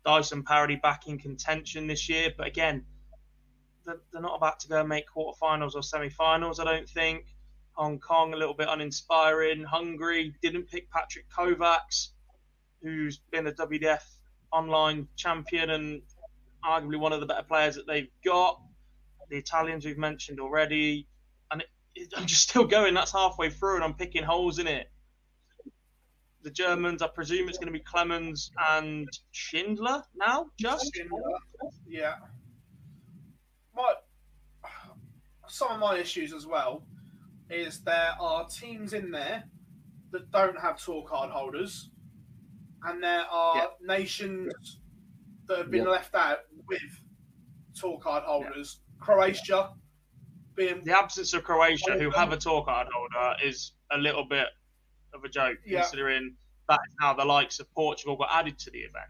Dyson 0.06 0.44
Parody 0.44 0.76
back 0.76 1.07
in 1.07 1.18
contention 1.18 1.88
this 1.88 2.10
year. 2.10 2.34
But 2.36 2.48
again, 2.48 2.86
they're, 3.86 4.02
they're 4.12 4.22
not 4.22 4.36
about 4.36 4.60
to 4.62 4.68
go 4.68 4.80
and 4.80 4.90
make 4.90 5.06
quarterfinals 5.07 5.76
or 5.76 5.84
semi-finals. 5.84 6.60
I 6.60 6.66
don't 6.66 6.90
think. 6.90 7.26
Hong 7.74 7.99
Kong 7.99 8.34
a 8.34 8.38
little 8.38 8.53
bit 8.53 8.70
uninspiring. 8.70 9.64
Hungary 9.64 10.34
didn't 10.41 10.70
pick 10.70 10.90
Patrick 10.91 11.26
Kovacs, 11.30 12.10
who's 12.82 13.20
been 13.32 13.48
a 13.48 13.52
WDF 13.52 14.02
online 14.52 15.07
champion 15.18 15.72
and 15.72 16.02
arguably 16.66 17.00
one 17.00 17.14
of 17.14 17.20
the 17.20 17.26
better 17.26 17.44
players 17.44 17.76
that 17.76 17.88
they've 17.88 18.10
got. 18.24 18.60
The 19.30 19.38
Italians 19.38 19.86
we've 19.86 19.98
mentioned 19.98 20.40
already, 20.40 21.08
and 21.52 21.62
it, 21.62 21.68
it, 21.96 22.14
I'm 22.16 22.26
just 22.26 22.50
still 22.50 22.66
going. 22.66 22.94
That's 22.94 23.12
halfway 23.12 23.50
through, 23.50 23.76
and 23.76 23.84
I'm 23.84 23.94
picking 23.94 24.24
holes 24.24 24.60
in 24.60 24.68
it. 24.68 24.92
The 26.44 26.52
Germans, 26.52 27.02
I 27.02 27.08
presume 27.08 27.50
it's 27.50 27.58
going 27.58 27.74
to 27.74 27.74
be 27.74 27.84
Clemens 27.84 28.52
and 28.70 29.08
Schindler 29.32 30.04
now. 30.16 30.48
Just 30.60 30.94
Schindler. 30.94 31.20
yeah. 31.88 32.16
My 33.76 33.96
some 35.48 35.72
of 35.72 35.80
my 35.80 35.98
issues 35.98 36.34
as 36.34 36.46
well 36.46 36.84
is 37.50 37.82
there 37.82 38.16
are 38.20 38.48
teams 38.48 38.94
in 38.94 39.12
there 39.12 39.44
that 40.12 40.32
don't 40.32 40.60
have 40.60 40.78
tour 40.78 41.04
card 41.08 41.30
holders, 41.30 41.90
and 42.84 43.04
there 43.04 43.26
are 43.32 43.56
yeah. 43.56 43.96
nations 43.96 44.80
that 45.48 45.58
have 45.58 45.72
been 45.72 45.84
yeah. 45.84 45.90
left 45.90 46.16
out 46.16 46.40
with 46.68 46.80
tour 47.76 48.00
card 48.00 48.24
holders. 48.24 48.80
Yeah. 48.80 49.06
Croatia 49.06 49.70
being 50.56 50.82
the 50.84 50.98
absence 50.98 51.34
of 51.34 51.44
Croatia, 51.44 51.98
who 52.00 52.10
have 52.12 52.32
a 52.32 52.38
tour 52.38 52.64
card 52.64 52.88
holder, 52.94 53.36
is 53.44 53.74
a 53.92 53.98
little 53.98 54.26
bit 54.26 54.48
of 55.14 55.24
a 55.24 55.30
joke 55.30 55.58
yeah. 55.66 55.82
considering 55.82 56.36
that 56.70 56.80
is 56.88 56.94
how 57.00 57.14
the 57.14 57.26
likes 57.26 57.60
of 57.60 57.72
Portugal 57.74 58.16
got 58.16 58.30
added 58.32 58.58
to 58.60 58.72
the 58.72 58.80
event. 58.80 59.06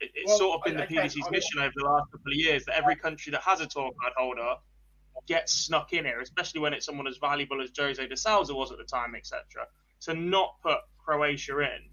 It, 0.00 0.10
it's 0.14 0.28
well, 0.28 0.38
sort 0.38 0.58
of 0.58 0.64
been 0.64 0.80
I, 0.80 0.86
the 0.86 0.94
PDC's 0.94 1.30
mission 1.30 1.60
over 1.60 1.72
the 1.74 1.84
last 1.84 2.10
couple 2.12 2.32
of 2.32 2.36
years 2.36 2.64
that 2.66 2.76
every 2.76 2.96
country 2.96 3.30
that 3.32 3.42
has 3.42 3.60
a 3.60 3.66
tour 3.66 3.90
card 4.00 4.12
holder 4.16 4.54
gets 5.26 5.52
snuck 5.52 5.92
in 5.92 6.04
here, 6.04 6.20
especially 6.20 6.60
when 6.60 6.72
it's 6.72 6.86
someone 6.86 7.06
as 7.06 7.18
valuable 7.18 7.62
as 7.62 7.70
Jose 7.76 8.04
de 8.06 8.16
Sousa 8.16 8.54
was 8.54 8.72
at 8.72 8.78
the 8.78 8.84
time, 8.84 9.14
etc. 9.14 9.42
To 10.02 10.14
not 10.14 10.56
put 10.62 10.78
Croatia 11.04 11.58
in 11.60 11.88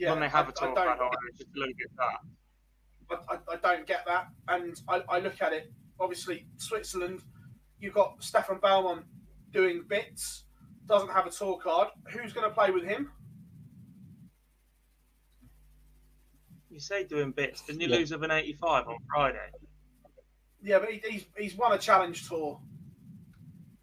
yeah, 0.00 0.10
when 0.10 0.20
they 0.20 0.28
have 0.28 0.46
I, 0.46 0.48
a 0.48 0.52
tour 0.52 0.74
card 0.74 0.98
holder, 0.98 1.16
just 1.36 1.50
a 1.54 1.58
little 1.58 1.74
bit 1.76 1.88
that. 1.98 3.20
I, 3.28 3.54
I, 3.54 3.56
don't 3.56 3.86
get 3.86 4.04
that. 4.06 4.28
And 4.48 4.80
I, 4.88 5.02
I 5.08 5.18
look 5.18 5.42
at 5.42 5.52
it, 5.52 5.72
obviously, 5.98 6.46
Switzerland, 6.56 7.20
you've 7.80 7.94
got 7.94 8.22
Stefan 8.22 8.58
Bellmont 8.58 9.02
doing 9.52 9.84
bits, 9.86 10.44
doesn't 10.86 11.10
have 11.10 11.26
a 11.26 11.30
tour 11.30 11.58
card. 11.62 11.88
Who's 12.12 12.32
going 12.32 12.48
to 12.48 12.54
play 12.54 12.70
with 12.70 12.84
him? 12.84 13.10
You 16.70 16.80
say 16.80 17.04
doing 17.04 17.32
bits. 17.32 17.62
Didn't 17.62 17.80
you 17.82 17.88
yeah. 17.88 17.96
lose 17.96 18.12
with 18.12 18.22
an 18.22 18.30
85 18.30 18.88
on 18.88 18.96
Friday? 19.12 19.38
Yeah, 20.62 20.78
but 20.78 20.90
he, 20.90 21.02
he's, 21.06 21.26
he's 21.36 21.56
won 21.56 21.72
a 21.72 21.78
challenge 21.78 22.28
tour 22.28 22.60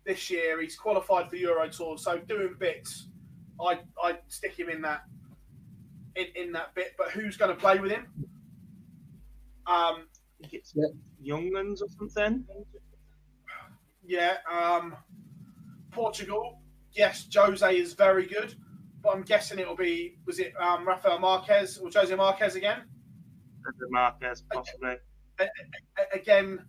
this 0.05 0.31
year. 0.31 0.59
He's 0.61 0.77
qualified 0.77 1.29
for 1.29 1.35
Euro 1.35 1.67
Tour. 1.69 1.97
So 1.97 2.17
doing 2.17 2.55
bits, 2.57 3.09
I 3.59 3.79
I 4.01 4.17
stick 4.29 4.57
him 4.57 4.69
in 4.69 4.81
that 4.83 5.01
in, 6.17 6.27
in 6.35 6.51
that 6.53 6.73
bit. 6.75 6.95
But 6.97 7.11
who's 7.11 7.37
going 7.37 7.51
to 7.51 7.57
play 7.59 7.79
with 7.79 7.91
him? 7.91 8.07
Um, 9.65 10.05
I 10.05 10.41
think 10.41 10.53
it's 10.53 10.73
Youngans 11.23 11.81
or 11.81 11.87
something. 11.97 12.45
Yeah. 14.05 14.37
Um, 14.51 14.95
Portugal. 15.91 16.61
Yes, 16.93 17.27
Jose 17.35 17.77
is 17.77 17.93
very 17.93 18.25
good, 18.25 18.55
but 19.03 19.13
I'm 19.13 19.21
guessing 19.21 19.59
it'll 19.59 19.75
be 19.75 20.17
was 20.25 20.39
it 20.39 20.53
um, 20.59 20.87
Rafael 20.87 21.19
Marquez 21.19 21.77
or 21.77 21.89
Jose 21.93 22.13
Marques 22.15 22.55
again? 22.55 22.83
Jose 23.65 23.85
Marques, 23.89 24.43
possibly. 24.51 24.95
Again, 26.13 26.59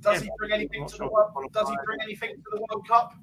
does 0.00 0.22
he 0.22 0.30
bring 0.36 0.52
anything 0.52 0.86
to 0.86 0.96
the 0.98 1.06
World? 1.06 1.30
Does 1.52 1.68
he 1.70 1.76
bring 1.86 1.98
anything 2.02 2.36
to 2.36 2.42
the 2.52 2.66
World 2.68 2.86
Cup? 2.86 3.14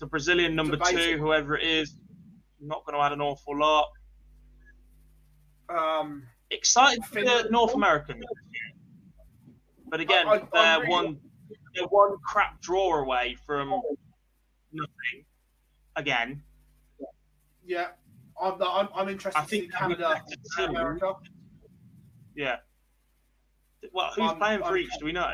The 0.00 0.06
Brazilian 0.06 0.56
number 0.56 0.76
two, 0.76 1.18
whoever 1.18 1.56
it 1.56 1.64
is, 1.64 2.00
not 2.60 2.84
going 2.84 2.98
to 2.98 3.04
add 3.04 3.12
an 3.12 3.20
awful 3.20 3.56
lot. 3.56 3.88
Um, 5.68 6.24
excited 6.50 7.04
for 7.04 7.22
the 7.22 7.48
North 7.50 7.74
American. 7.74 8.22
But 9.88 10.00
again, 10.00 10.26
I, 10.28 10.32
I, 10.32 10.40
they're 10.52 10.80
really... 10.80 10.90
one 10.90 11.20
they're 11.74 11.86
one 11.86 12.16
crap 12.24 12.60
draw 12.60 13.02
away 13.02 13.36
from 13.46 13.70
nothing. 14.72 15.24
Again. 15.96 16.42
Yeah, 17.64 17.88
I'm 18.40 18.54
I'm, 18.62 18.88
I'm 18.94 19.08
interested 19.08 19.40
I 19.40 19.44
think 19.44 19.64
in 19.64 19.70
Canada 19.70 20.22
and 20.58 20.70
America. 20.70 21.14
Yeah. 22.34 22.56
Well, 23.92 24.10
who's 24.14 24.30
I'm, 24.30 24.38
playing 24.38 24.60
for 24.60 24.66
I'm, 24.66 24.76
each? 24.78 24.90
Do 24.98 25.04
we 25.04 25.12
know? 25.12 25.30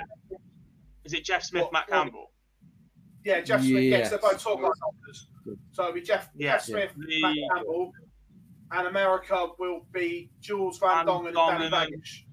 Is 1.04 1.12
it 1.12 1.24
Jeff 1.24 1.42
Smith, 1.42 1.64
what, 1.64 1.72
Matt 1.72 1.88
Campbell? 1.88 2.30
Yeah, 3.24 3.40
Jeff 3.40 3.60
Smith. 3.60 3.82
Yes, 3.82 4.00
yes 4.00 4.10
they're 4.10 4.18
both 4.18 4.42
top 4.42 4.58
holders. 4.60 5.28
So 5.72 5.82
it'll 5.82 5.94
be 5.94 6.00
Jeff, 6.00 6.30
yeah, 6.36 6.52
Jeff 6.52 6.64
Smith, 6.64 6.92
yeah. 7.06 7.28
Matt 7.28 7.36
Campbell, 7.54 7.92
and 8.72 8.86
America 8.86 9.48
will 9.58 9.86
be 9.92 10.30
Jules 10.40 10.78
Van 10.78 11.06
Dongen 11.06 11.28
and 11.28 11.36
Danny 11.36 11.70
Baggish. 11.70 12.24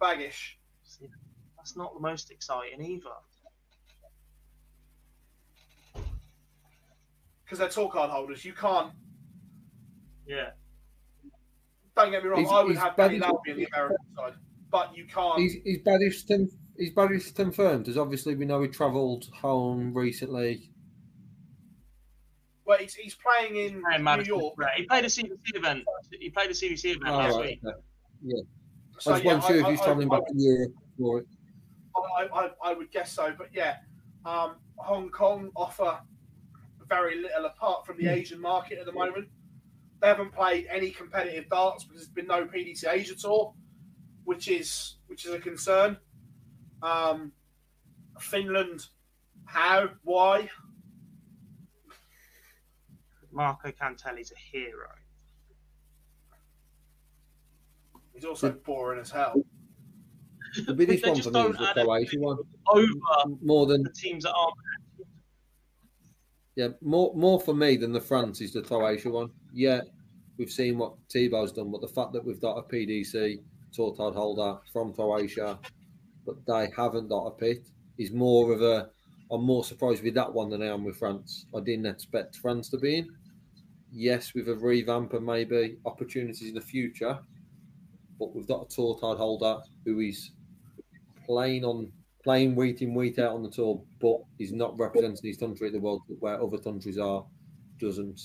Baggish. 0.00 0.56
That's 1.56 1.76
not 1.76 1.94
the 1.94 2.00
most 2.00 2.30
exciting 2.30 2.82
either. 2.82 3.10
Because 7.44 7.58
they're 7.58 7.68
tour 7.68 7.90
card 7.90 8.10
holders. 8.10 8.44
You 8.44 8.52
can't. 8.52 8.92
Yeah. 10.26 10.50
Don't 11.96 12.10
get 12.10 12.22
me 12.22 12.28
wrong. 12.28 12.40
He's, 12.40 12.50
I 12.50 12.62
would 12.62 12.76
have 12.76 12.96
Danny 12.96 13.18
Lauby 13.18 13.50
on 13.50 13.56
the 13.56 13.68
American 13.72 13.96
side, 14.16 14.34
but 14.70 14.96
you 14.96 15.06
can't. 15.06 15.40
He's, 15.40 15.54
he's 15.64 15.78
Baggish. 15.82 16.28
He's 16.76 16.92
Baggish 16.92 17.34
confirmed, 17.34 17.88
as 17.88 17.96
obviously 17.96 18.34
we 18.34 18.44
know 18.44 18.60
he 18.62 18.68
travelled 18.68 19.24
home 19.40 19.94
recently 19.94 20.70
well, 22.66 22.78
he's, 22.78 22.94
he's 22.94 23.14
playing 23.16 23.56
in 23.56 23.82
New 24.02 24.22
York. 24.24 24.54
Right. 24.56 24.72
He 24.76 24.82
played 24.84 25.04
a 25.04 25.08
CDC 25.08 25.54
event. 25.54 25.84
He 26.20 26.30
played 26.30 26.50
a 26.50 26.54
CDC 26.54 26.96
event 26.96 27.04
oh, 27.06 27.16
last 27.16 27.36
right. 27.36 27.46
week. 27.46 27.60
Yeah. 28.24 28.40
So, 28.98 29.12
I 29.12 29.14
just 29.14 29.24
yeah, 29.24 29.32
want 29.32 29.44
to 29.46 29.58
if 29.58 29.64
I- 29.64 29.70
he's 29.70 29.80
I- 29.80 29.84
travelling 29.84 30.12
I- 30.12 30.16
back 30.16 30.26
to 30.28 30.34
Europe 30.36 30.72
for 30.98 31.18
it. 31.20 31.26
I, 32.18 32.28
I, 32.32 32.50
I 32.62 32.74
would 32.74 32.90
guess 32.90 33.12
so, 33.12 33.32
but 33.36 33.48
yeah, 33.54 33.76
um, 34.26 34.56
Hong 34.76 35.08
Kong 35.10 35.50
offer 35.56 35.98
very 36.88 37.20
little 37.20 37.46
apart 37.46 37.86
from 37.86 37.96
the 37.98 38.08
Asian 38.08 38.40
market 38.40 38.78
at 38.78 38.86
the 38.86 38.92
moment. 38.92 39.28
They 40.00 40.08
haven't 40.08 40.32
played 40.32 40.66
any 40.70 40.90
competitive 40.90 41.48
darts 41.48 41.84
because 41.84 42.02
there's 42.02 42.12
been 42.12 42.26
no 42.26 42.44
PDC 42.44 42.86
Asia 42.86 43.14
tour, 43.14 43.54
which 44.24 44.48
is 44.48 44.96
which 45.06 45.24
is 45.24 45.32
a 45.32 45.38
concern. 45.38 45.96
Um, 46.82 47.32
Finland, 48.20 48.86
how, 49.46 49.88
why? 50.04 50.50
Marko 53.36 53.70
Kantele's 53.70 54.32
a 54.32 54.56
hero. 54.56 54.88
He's 58.14 58.24
also 58.24 58.50
boring 58.50 58.98
as 58.98 59.10
hell. 59.10 59.44
The 60.66 60.72
biggest 60.72 61.04
They 61.04 61.10
one 61.10 61.20
for 61.20 61.30
me 61.30 61.40
is 61.40 61.56
the 61.58 61.68
add 61.68 61.74
Croatia 61.74 62.18
one. 62.18 62.38
Over 62.66 63.36
More 63.42 63.66
than 63.66 63.82
the 63.82 63.90
teams 63.90 64.24
that 64.24 64.32
aren't. 64.32 64.54
yeah, 66.54 66.68
more 66.80 67.12
more 67.14 67.38
for 67.38 67.52
me 67.54 67.76
than 67.76 67.92
the 67.92 68.00
France 68.00 68.40
is 68.40 68.54
the 68.54 68.62
Croatia 68.62 69.10
one. 69.10 69.30
Yeah, 69.52 69.82
we've 70.38 70.50
seen 70.50 70.78
what 70.78 70.94
Thibault's 71.12 71.52
done, 71.52 71.70
but 71.70 71.82
the 71.82 71.88
fact 71.88 72.14
that 72.14 72.24
we've 72.24 72.40
got 72.40 72.56
a 72.56 72.62
PDC 72.62 73.42
tour 73.70 73.90
title 73.90 74.12
holder 74.14 74.58
from 74.72 74.94
Croatia, 74.94 75.58
but 76.24 76.36
they 76.46 76.70
haven't 76.74 77.08
got 77.08 77.26
a 77.26 77.30
pit, 77.32 77.68
is 77.98 78.12
more 78.12 78.50
of 78.54 78.62
a. 78.62 78.88
I'm 79.30 79.42
more 79.44 79.64
surprised 79.64 80.02
with 80.04 80.14
that 80.14 80.32
one 80.32 80.48
than 80.48 80.62
I 80.62 80.68
am 80.68 80.84
with 80.84 80.96
France. 80.96 81.44
I 81.54 81.60
didn't 81.60 81.84
expect 81.86 82.36
France 82.36 82.70
to 82.70 82.78
be 82.78 82.98
in. 82.98 83.08
Yes, 83.98 84.34
with 84.34 84.46
a 84.50 84.54
revamp 84.54 85.14
and 85.14 85.24
maybe 85.24 85.78
opportunities 85.86 86.50
in 86.50 86.54
the 86.54 86.60
future, 86.60 87.18
but 88.18 88.34
we've 88.34 88.46
got 88.46 88.66
a 88.70 88.74
tour 88.74 88.94
title 88.96 89.16
holder 89.16 89.58
who 89.86 90.00
is 90.00 90.32
playing 91.24 91.64
on 91.64 91.90
playing 92.22 92.54
week 92.54 92.82
in 92.82 92.92
week 92.92 93.18
out 93.18 93.32
on 93.32 93.42
the 93.42 93.50
tour, 93.50 93.82
but 93.98 94.18
he's 94.36 94.52
not 94.52 94.78
representing 94.78 95.24
his 95.24 95.38
country 95.38 95.68
at 95.68 95.72
the 95.72 95.80
World 95.80 96.02
Cup 96.06 96.18
where 96.20 96.42
other 96.42 96.58
countries 96.58 96.98
are. 96.98 97.24
Doesn't 97.80 98.20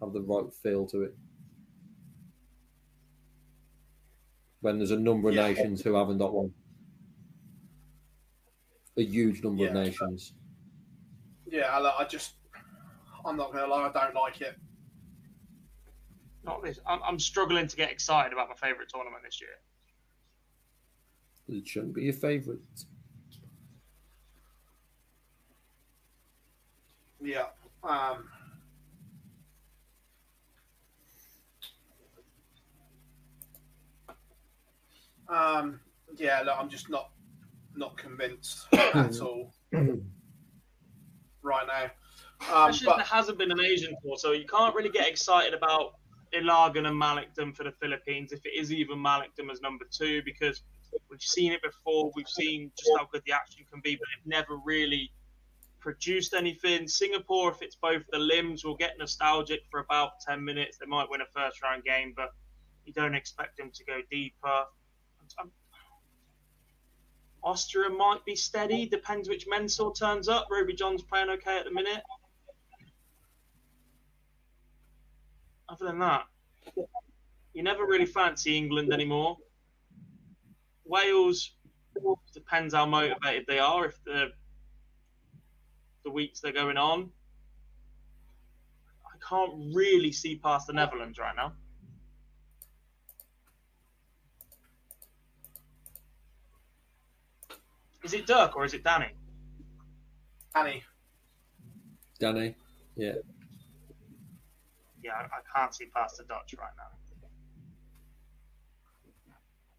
have 0.00 0.12
the 0.12 0.22
right 0.22 0.44
feel 0.62 0.86
to 0.86 1.02
it. 1.02 1.16
When 4.60 4.78
there's 4.78 4.92
a 4.92 4.98
number 4.98 5.28
of 5.28 5.34
Yeah. 5.34 5.48
nations 5.48 5.82
who 5.82 5.94
haven't 5.94 6.18
got 6.18 6.32
one, 6.32 6.54
a 8.96 9.02
huge 9.02 9.42
number 9.42 9.66
of 9.66 9.72
nations. 9.72 10.34
Yeah, 11.46 11.76
I, 11.76 12.02
I 12.02 12.04
just, 12.04 12.34
I'm 13.24 13.36
not 13.36 13.50
going 13.50 13.64
to 13.64 13.70
lie, 13.70 13.88
I 13.88 13.92
don't 13.92 14.14
like 14.14 14.40
it. 14.40 14.54
Not 16.44 16.62
this. 16.62 16.78
I'm, 16.86 17.00
I'm 17.02 17.18
struggling 17.18 17.66
to 17.66 17.76
get 17.76 17.90
excited 17.90 18.32
about 18.32 18.48
my 18.48 18.54
favourite 18.54 18.88
tournament 18.88 19.22
this 19.24 19.40
year. 19.40 19.50
It 21.58 21.66
shouldn't 21.66 21.94
be 21.94 22.02
your 22.02 22.12
favourite. 22.12 22.60
Yeah. 27.22 27.46
Um, 27.82 28.28
um, 35.28 35.80
yeah, 36.16 36.42
look, 36.44 36.56
I'm 36.58 36.68
just 36.68 36.90
not 36.90 37.10
not 37.76 37.96
convinced 37.96 38.66
at 38.72 39.20
all 39.20 39.52
right 41.42 41.66
now. 41.66 41.90
Um, 42.52 42.70
Especially 42.70 42.84
if 42.84 42.84
but 42.86 42.96
there 42.96 43.06
hasn't 43.06 43.38
been 43.38 43.50
an 43.50 43.60
Asian 43.60 43.96
tour, 44.02 44.16
so 44.16 44.32
you 44.32 44.46
can't 44.46 44.74
really 44.74 44.90
get 44.90 45.08
excited 45.08 45.54
about 45.54 45.94
Ilagan 46.34 46.86
and 46.86 47.00
Malikdom 47.00 47.54
for 47.56 47.64
the 47.64 47.72
Philippines 47.72 48.32
if 48.32 48.44
it 48.44 48.52
is 48.56 48.72
even 48.72 48.98
Malikdom 48.98 49.50
as 49.50 49.60
number 49.60 49.84
two 49.90 50.22
because 50.24 50.62
we've 51.10 51.20
seen 51.20 51.52
it 51.52 51.62
before. 51.62 52.10
We've 52.14 52.28
seen 52.28 52.70
just 52.76 52.90
how 52.98 53.06
good 53.10 53.22
the 53.26 53.32
action 53.32 53.64
can 53.70 53.80
be, 53.80 53.96
but 53.96 54.06
they've 54.08 54.30
never 54.30 54.56
really 54.56 55.12
produced 55.80 56.34
anything. 56.34 56.88
Singapore, 56.88 57.50
if 57.50 57.62
it's 57.62 57.76
both 57.76 58.02
the 58.10 58.18
Lims, 58.18 58.64
will 58.64 58.76
get 58.76 58.98
nostalgic 58.98 59.60
for 59.70 59.80
about 59.80 60.20
10 60.26 60.44
minutes. 60.44 60.78
They 60.78 60.86
might 60.86 61.08
win 61.10 61.20
a 61.20 61.26
first 61.26 61.62
round 61.62 61.84
game, 61.84 62.14
but 62.16 62.30
you 62.86 62.92
don't 62.92 63.14
expect 63.14 63.56
them 63.56 63.70
to 63.72 63.84
go 63.84 64.00
deeper. 64.10 64.64
Um, 65.38 65.50
Austria 67.42 67.90
might 67.90 68.24
be 68.24 68.34
steady, 68.34 68.86
depends 68.86 69.28
which 69.28 69.46
Mensur 69.46 69.94
turns 69.94 70.28
up. 70.28 70.48
Rowby 70.50 70.74
John's 70.74 71.02
playing 71.02 71.28
okay 71.30 71.58
at 71.58 71.64
the 71.64 71.70
minute. 71.70 72.02
Other 75.68 75.86
than 75.86 75.98
that, 76.00 76.24
you 77.54 77.62
never 77.62 77.86
really 77.86 78.06
fancy 78.06 78.56
England 78.56 78.92
anymore. 78.92 79.38
Wales 80.84 81.52
depends 82.32 82.74
how 82.74 82.84
motivated 82.84 83.44
they 83.46 83.58
are. 83.58 83.86
If 83.86 84.02
the 84.04 84.32
the 86.04 86.10
weeks 86.10 86.40
they're 86.40 86.52
going 86.52 86.76
on, 86.76 87.08
I 89.06 89.16
can't 89.26 89.74
really 89.74 90.12
see 90.12 90.36
past 90.36 90.66
the 90.66 90.74
Netherlands 90.74 91.18
right 91.18 91.34
now. 91.34 91.54
Is 98.02 98.12
it 98.12 98.26
Dirk 98.26 98.54
or 98.54 98.66
is 98.66 98.74
it 98.74 98.84
Danny? 98.84 99.12
Annie, 100.54 100.82
Danny, 102.20 102.54
yeah. 102.96 103.14
Yeah, 105.04 105.12
I, 105.12 105.24
I 105.24 105.40
can't 105.54 105.74
see 105.74 105.86
past 105.94 106.16
the 106.16 106.24
Dutch 106.24 106.54
right 106.58 106.72
now. 106.78 106.88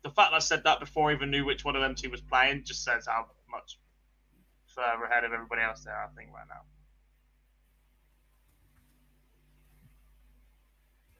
The 0.03 0.11
fact 0.11 0.33
I 0.33 0.39
said 0.39 0.63
that 0.65 0.79
before 0.79 1.09
I 1.09 1.15
even 1.15 1.31
knew 1.31 1.45
which 1.45 1.65
one 1.65 1.75
of 1.75 1.81
them 1.81 1.95
two 1.95 2.11
was 2.11 2.21
playing 2.21 2.63
just 2.63 2.83
says 2.83 3.07
how 3.07 3.25
much 3.49 3.79
further 4.67 5.05
ahead 5.05 5.23
of 5.23 5.33
everybody 5.33 5.63
else 5.63 5.83
they 5.83 5.89
are, 5.89 6.05
I 6.05 6.15
think, 6.15 6.31
right 6.31 6.45
now. 6.47 6.61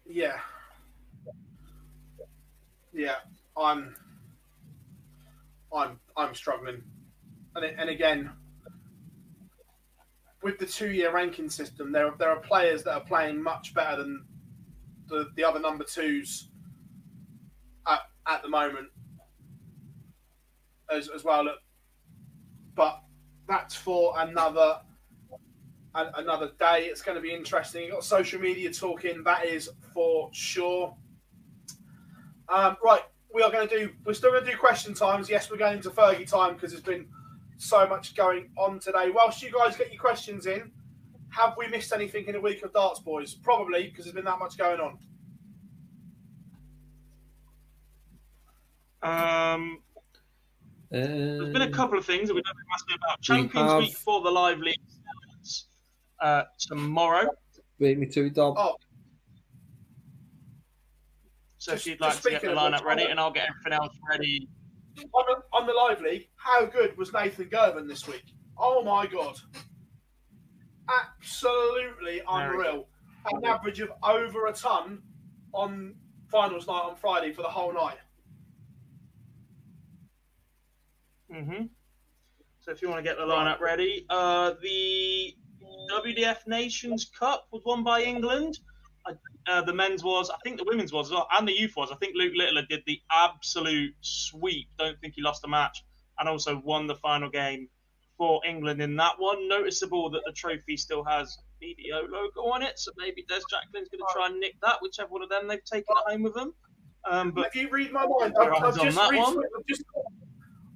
yeah, 0.06 0.38
yeah, 2.94 3.16
I'm, 3.58 3.96
I'm, 5.76 6.00
I'm 6.16 6.36
struggling, 6.36 6.84
and 7.56 7.66
and 7.66 7.90
again, 7.90 8.30
with 10.46 10.60
the 10.60 10.66
two-year 10.66 11.12
ranking 11.12 11.50
system, 11.50 11.92
there 11.92 12.14
there 12.20 12.30
are 12.30 12.40
players 12.40 12.84
that 12.84 12.94
are 12.94 13.04
playing 13.04 13.42
much 13.42 13.74
better 13.74 13.98
than 13.98 14.24
the 15.08 15.32
the 15.36 15.44
other 15.44 15.60
number 15.60 15.84
twos 15.84 16.50
at 17.88 18.02
at 18.28 18.44
the 18.44 18.48
moment 18.48 18.88
as 20.92 21.10
as 21.10 21.24
well. 21.24 21.48
But 22.76 23.02
that's 23.48 23.74
for 23.74 24.14
another 24.20 24.82
another 25.96 26.52
day. 26.60 26.86
It's 26.92 27.02
going 27.02 27.16
to 27.16 27.24
be 27.24 27.34
interesting. 27.34 27.86
You've 27.86 27.94
got 27.94 28.04
social 28.04 28.40
media 28.40 28.72
talking, 28.72 29.24
that 29.24 29.46
is 29.46 29.68
for 29.96 30.30
sure. 30.32 30.96
Um, 32.50 32.78
right, 32.84 33.02
we 33.34 33.42
are 33.42 33.52
going 33.52 33.68
to 33.68 33.80
do, 33.80 33.94
we're 34.06 34.14
still 34.14 34.30
going 34.30 34.46
to 34.46 34.52
do 34.52 34.58
question 34.58 34.94
times. 34.94 35.28
Yes, 35.28 35.50
we're 35.50 35.58
going 35.58 35.78
into 35.78 35.90
Fergie 35.90 36.30
time 36.30 36.54
because 36.54 36.72
there's 36.72 36.84
been 36.84 37.08
so 37.58 37.88
much 37.88 38.16
going 38.16 38.50
on 38.58 38.80
today. 38.80 39.10
Whilst 39.14 39.42
you 39.42 39.52
guys 39.52 39.76
get 39.78 39.92
your 39.92 40.02
questions 40.02 40.46
in, 40.46 40.72
have 41.30 41.56
we 41.58 41.68
missed 41.68 41.92
anything 41.94 42.26
in 42.28 42.36
a 42.36 42.40
week 42.42 42.64
of 42.64 42.74
darts, 42.74 43.00
boys? 43.00 43.34
Probably 43.34 43.88
because 43.88 44.06
there's 44.06 44.16
been 44.16 44.26
that 44.26 44.40
much 44.40 44.58
going 44.58 44.80
on. 44.80 44.98
Um, 49.02 49.80
there's 50.90 51.52
been 51.54 51.62
a 51.62 51.66
Um, 51.66 51.72
couple 51.72 51.98
of 51.98 52.06
things 52.06 52.28
that 52.28 52.34
we 52.36 52.42
don't 52.42 52.56
think 52.56 52.68
massively 52.70 52.96
about. 52.96 53.20
We 53.20 53.24
Champions 53.24 53.72
have- 53.72 53.80
Week 53.80 53.96
for 53.98 54.22
the 54.22 54.32
live 54.32 54.60
league 54.60 54.80
uh, 56.20 56.44
tomorrow. 56.58 57.30
beat 57.78 57.98
me 58.00 58.08
to 58.08 58.26
it, 58.26 58.34
Dom. 58.34 58.56
Oh, 58.58 58.78
So 61.58 61.72
Just- 61.74 61.88
if 61.88 61.92
you'd 61.92 62.02
like 62.02 62.12
to 62.16 62.18
get 62.18 62.24
the 62.24 62.38
speaking 62.48 62.58
of 62.58 62.58
lineup 62.74 62.84
ready, 62.84 63.04
and 63.06 63.20
I'll 63.20 63.32
get 63.32 63.50
everything 63.50 63.74
else 63.74 63.96
ready. 64.08 64.48
On 65.14 65.26
the, 65.28 65.58
on 65.58 65.68
the 65.68 65.74
live 65.74 66.02
league, 66.02 66.28
how 66.36 66.66
good 66.66 66.98
was 66.98 67.14
Nathan 67.14 67.46
Gerben 67.46 67.88
this 67.88 68.08
week? 68.08 68.34
Oh 68.58 68.84
my 68.84 69.06
god, 69.06 69.36
absolutely 70.90 72.22
unreal! 72.28 72.88
An 73.26 73.46
average 73.46 73.80
of 73.80 73.92
over 74.04 74.48
a 74.48 74.54
ton 74.54 75.02
on 75.54 75.96
finals 76.32 76.68
night 76.68 76.84
on 76.84 76.96
Friday 76.96 77.34
for 77.34 77.42
the 77.42 77.50
whole 77.50 77.74
night. 77.74 77.98
hmm 81.32 81.66
So 82.60 82.72
if 82.72 82.82
you 82.82 82.90
want 82.90 83.00
to 83.00 83.04
get 83.04 83.18
the 83.18 83.26
lineup 83.26 83.60
ready, 83.60 84.06
uh, 84.10 84.54
the 84.62 85.36
WDF 85.92 86.48
Nations 86.48 87.12
Cup 87.18 87.48
was 87.52 87.62
won 87.66 87.84
by 87.84 88.04
England. 88.04 88.60
Uh, 89.48 89.62
the 89.62 89.74
men's 89.74 90.04
was, 90.04 90.30
I 90.30 90.38
think 90.44 90.58
the 90.58 90.66
women's 90.68 90.92
was, 90.92 91.08
as 91.08 91.12
well, 91.12 91.28
and 91.38 91.48
the 91.48 91.54
youth 91.54 91.74
was. 91.76 91.92
I 91.92 91.96
think 91.96 92.14
Luke 92.16 92.34
Littler 92.36 92.64
did 92.68 92.82
the 92.88 93.00
absolute 93.12 93.94
sweep. 94.02 94.68
Don't 94.80 95.00
think 95.02 95.14
he 95.16 95.22
lost 95.22 95.44
a 95.46 95.48
match, 95.48 95.84
and 96.20 96.28
also 96.28 96.62
won 96.64 96.88
the 96.88 96.96
final 96.96 97.30
game 97.30 97.70
for 98.18 98.42
England 98.48 98.82
in 98.82 98.96
that 98.96 99.14
one. 99.20 99.48
Noticeable 99.48 100.10
that 100.12 100.22
the 100.26 100.32
trophy 100.32 100.78
still 100.78 101.04
has 101.04 101.38
BDO 101.62 102.10
logo 102.10 102.42
on 102.52 102.64
it, 102.64 102.80
so 102.80 102.92
maybe 102.98 103.24
Des 103.28 103.42
Jacqueline's 103.50 103.90
going 103.90 104.00
to 104.00 104.14
try 104.14 104.28
and 104.28 104.40
nick 104.40 104.56
that, 104.62 104.78
whichever 104.82 105.10
one 105.10 105.22
of 105.22 105.30
them 105.30 105.48
they've 105.48 105.64
taken 105.64 105.96
it 105.96 106.12
home 106.12 106.24
with 106.24 106.34
them. 106.34 106.54
Um, 107.10 107.32
but 107.32 107.48
if 107.48 107.56
you 107.56 107.70
read 107.70 107.92
my 107.92 108.06
mind, 108.08 108.34
I've, 108.40 108.64
I've 108.64 108.82
just 108.82 108.98
retweeted, 108.98 109.44
I've 109.58 109.66
just, 109.68 109.84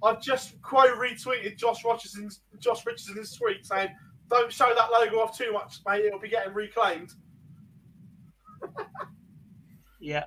I've 0.03 0.21
just 0.21 0.61
quote 0.61 0.95
retweeted 0.97 1.57
Josh 1.57 1.83
Richardson's 1.83 2.41
Josh 2.59 2.85
Richardson's 2.85 3.35
tweet 3.35 3.65
saying, 3.65 3.89
"Don't 4.29 4.53
show 4.53 4.71
that 4.75 4.91
logo 4.91 5.21
off 5.21 5.35
too 5.35 5.51
much, 5.53 5.79
mate. 5.87 6.05
It'll 6.05 6.19
be 6.19 6.29
getting 6.29 6.53
reclaimed." 6.53 7.13
Yeah. 9.99 10.23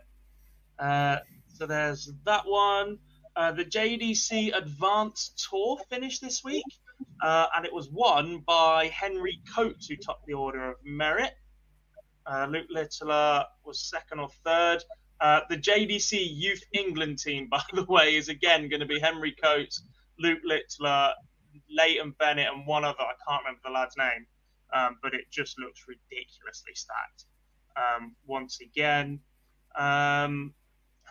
Uh, 0.78 1.18
so 1.48 1.66
there's 1.66 2.12
that 2.24 2.46
one. 2.46 2.98
Uh, 3.34 3.52
the 3.52 3.64
JDC 3.64 4.56
Advanced 4.56 5.48
Tour 5.48 5.78
finished 5.88 6.20
this 6.20 6.44
week, 6.44 6.64
uh, 7.22 7.46
and 7.56 7.64
it 7.64 7.72
was 7.72 7.88
won 7.90 8.42
by 8.46 8.88
Henry 8.88 9.40
Coates, 9.54 9.86
who 9.86 9.96
topped 9.96 10.26
the 10.26 10.34
order 10.34 10.70
of 10.70 10.76
merit. 10.84 11.32
Uh, 12.26 12.46
Luke 12.50 12.66
Littler 12.68 13.44
was 13.64 13.80
second 13.80 14.20
or 14.20 14.28
third. 14.44 14.84
Uh, 15.20 15.40
the 15.48 15.56
JDC 15.56 16.18
Youth 16.20 16.62
England 16.72 17.18
team, 17.18 17.48
by 17.50 17.62
the 17.72 17.84
way, 17.84 18.16
is 18.16 18.28
again 18.28 18.68
going 18.68 18.80
to 18.80 18.86
be 18.86 18.98
Henry 18.98 19.34
Coates, 19.42 19.82
Luke 20.18 20.40
Littler, 20.44 21.12
Leighton 21.70 22.14
Bennett, 22.18 22.48
and 22.52 22.66
one 22.66 22.84
other. 22.84 23.00
I 23.00 23.14
can't 23.26 23.42
remember 23.44 23.60
the 23.64 23.70
lad's 23.70 23.96
name, 23.96 24.26
um, 24.74 24.98
but 25.02 25.14
it 25.14 25.30
just 25.30 25.58
looks 25.58 25.84
ridiculously 25.88 26.74
stacked. 26.74 27.24
Um, 27.76 28.14
once 28.26 28.60
again, 28.60 29.20
um, 29.78 30.54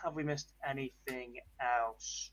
have 0.02 0.14
we 0.14 0.22
missed 0.22 0.52
anything 0.68 1.36
else? 1.60 2.30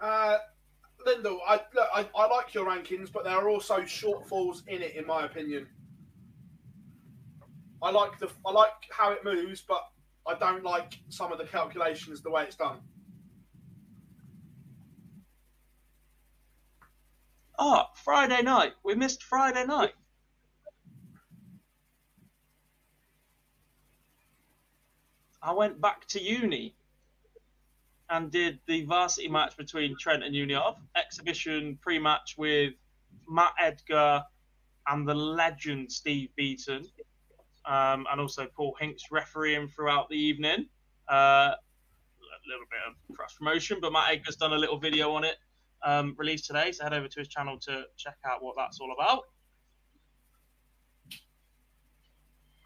Uh, 0.00 0.38
I, 1.06 1.60
look, 1.74 1.88
I 1.94 2.08
I 2.14 2.26
like 2.26 2.54
your 2.54 2.66
rankings, 2.66 3.10
but 3.12 3.24
there 3.24 3.34
are 3.34 3.48
also 3.48 3.80
shortfalls 3.80 4.66
in 4.68 4.82
it, 4.82 4.94
in 4.94 5.06
my 5.06 5.24
opinion. 5.24 5.66
I 7.82 7.90
like 7.90 8.18
the 8.18 8.28
I 8.46 8.52
like 8.52 8.72
how 8.90 9.12
it 9.12 9.24
moves, 9.24 9.62
but 9.62 9.82
I 10.26 10.34
don't 10.34 10.64
like 10.64 10.98
some 11.08 11.32
of 11.32 11.38
the 11.38 11.44
calculations 11.44 12.22
the 12.22 12.30
way 12.30 12.44
it's 12.44 12.56
done. 12.56 12.78
Oh, 17.58 17.86
Friday 17.94 18.40
night. 18.42 18.74
We 18.84 18.94
missed 18.94 19.24
Friday 19.24 19.64
night. 19.64 19.94
I 25.42 25.52
went 25.52 25.80
back 25.80 26.06
to 26.08 26.22
uni 26.22 26.74
and 28.10 28.30
did 28.30 28.60
the 28.66 28.84
varsity 28.84 29.28
match 29.28 29.56
between 29.56 29.96
Trent 29.98 30.22
and 30.22 30.34
Uniov, 30.34 30.76
exhibition 30.96 31.78
pre-match 31.82 32.36
with 32.38 32.74
Matt 33.28 33.52
Edgar 33.58 34.22
and 34.86 35.06
the 35.06 35.14
legend 35.14 35.90
Steve 35.90 36.30
Beaton, 36.36 36.84
um, 37.66 38.06
and 38.10 38.20
also 38.20 38.46
Paul 38.46 38.76
Hinks 38.80 39.04
refereeing 39.10 39.68
throughout 39.68 40.08
the 40.08 40.16
evening. 40.16 40.66
Uh, 41.10 41.54
a 41.54 42.48
little 42.48 42.66
bit 42.70 42.80
of 42.88 43.16
cross 43.16 43.34
promotion, 43.34 43.78
but 43.80 43.92
Matt 43.92 44.10
Edgar's 44.10 44.36
done 44.36 44.52
a 44.52 44.58
little 44.58 44.78
video 44.78 45.12
on 45.12 45.24
it 45.24 45.36
um, 45.84 46.14
released 46.18 46.46
today, 46.46 46.72
so 46.72 46.84
head 46.84 46.94
over 46.94 47.08
to 47.08 47.18
his 47.18 47.28
channel 47.28 47.58
to 47.60 47.84
check 47.96 48.16
out 48.24 48.42
what 48.42 48.54
that's 48.56 48.80
all 48.80 48.92
about. 48.92 49.22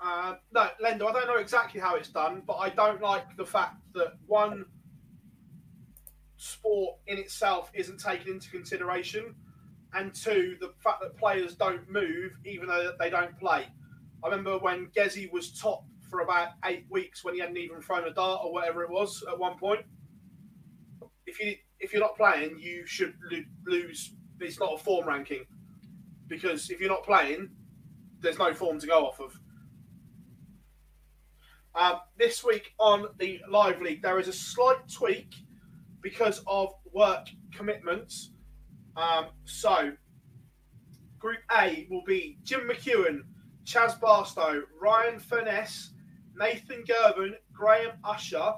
Uh, 0.05 0.35
no, 0.53 0.69
Lendo, 0.83 1.09
I 1.09 1.13
don't 1.13 1.27
know 1.29 1.37
exactly 1.37 1.81
how 1.81 1.95
it's 1.95 2.09
done, 2.09 2.43
but 2.47 2.55
I 2.55 2.71
don't 2.71 3.01
like 3.01 3.37
the 3.37 3.47
fact 3.47 3.77
that 3.95 4.15
one 4.27 4.65
sport 6.37 6.97
in 7.07 7.19
itself 7.19 7.71
isn't 7.73 8.01
taken 8.01 8.33
into 8.33 8.51
consideration, 8.51 9.35
and 9.95 10.13
two, 10.13 10.57
the 10.61 10.73
fact 10.83 11.03
that 11.03 11.17
players 11.17 11.55
don't 11.55 11.89
move 11.89 12.33
even 12.45 12.67
though 12.67 12.93
they 12.99 13.11
don't 13.11 13.39
play. 13.39 13.67
I 14.25 14.29
remember 14.29 14.59
when 14.59 14.89
Gezzy 14.97 15.31
was 15.31 15.53
top 15.53 15.85
for 16.11 16.21
about 16.21 16.49
eight 16.65 16.85
weeks 16.91 17.25
when 17.25 17.35
he 17.35 17.41
hadn't 17.41 17.57
even 17.57 17.81
thrown 17.81 18.07
a 18.07 18.13
dart 18.13 18.41
or 18.45 18.53
whatever 18.53 18.83
it 18.83 18.91
was 18.91 19.23
at 19.31 19.39
one 19.39 19.57
point. 19.57 19.81
If 21.27 21.41
you 21.41 21.55
if 21.83 21.93
you're 21.93 22.01
not 22.01 22.17
playing, 22.17 22.59
you 22.59 22.87
should 22.87 23.15
lo- 23.31 23.45
lose. 23.67 24.15
It's 24.41 24.59
not 24.59 24.75
a 24.75 24.79
form 24.79 25.07
ranking 25.07 25.45
because 26.29 26.71
if 26.71 26.81
you're 26.81 26.89
not 26.89 27.05
playing, 27.05 27.51
there's 28.21 28.39
no 28.39 28.55
form 28.55 28.79
to 28.81 28.87
go 28.87 29.07
off 29.07 29.21
of. 29.21 29.39
Um, 31.75 32.01
this 32.17 32.45
week 32.45 32.73
on 32.79 33.07
the 33.19 33.41
live 33.49 33.81
league, 33.81 34.03
there 34.03 34.19
is 34.19 34.29
a 34.29 34.33
slight 34.33 34.89
tweak 34.93 35.35
because 36.03 36.43
of 36.47 36.69
work 36.93 37.27
commitments. 37.55 38.33
Um, 38.97 39.27
so, 39.45 39.93
Group 41.19 41.41
A 41.57 41.87
will 41.91 42.03
be 42.07 42.39
Jim 42.43 42.69
McEwen, 42.69 43.21
Chaz 43.65 43.99
Barstow, 44.01 44.63
Ryan 44.81 45.19
Furness, 45.19 45.95
Nathan 46.37 46.85
Gerben, 46.85 47.33
Graham 47.53 47.93
Usher. 48.05 48.55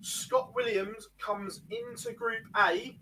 Scott 0.00 0.52
Williams 0.54 1.08
comes 1.18 1.62
into 1.70 2.12
Group 2.12 2.42
A 2.56 2.98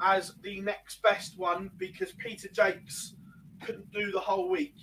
as 0.00 0.34
the 0.42 0.60
next 0.60 1.02
best 1.02 1.38
one 1.38 1.70
because 1.78 2.12
Peter 2.12 2.48
Jakes 2.48 3.14
couldn't 3.62 3.90
do 3.92 4.10
the 4.10 4.20
whole 4.20 4.50
week. 4.50 4.74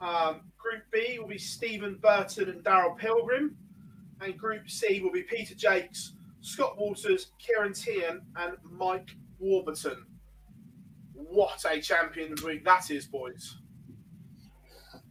Um, 0.00 0.42
group 0.56 0.84
B 0.92 1.18
will 1.18 1.28
be 1.28 1.38
Stephen 1.38 1.98
Burton 2.02 2.48
and 2.48 2.64
Daryl 2.64 2.96
Pilgrim. 2.96 3.56
And 4.20 4.36
Group 4.36 4.68
C 4.68 5.00
will 5.00 5.12
be 5.12 5.22
Peter 5.22 5.54
Jakes, 5.54 6.14
Scott 6.40 6.76
Walters, 6.76 7.32
Kieran 7.38 7.72
Tian, 7.72 8.22
and 8.36 8.56
Mike 8.64 9.10
Warburton. 9.38 10.04
What 11.12 11.64
a 11.70 11.80
Champions 11.80 12.42
Week 12.42 12.64
that 12.64 12.90
is, 12.90 13.06
boys. 13.06 13.58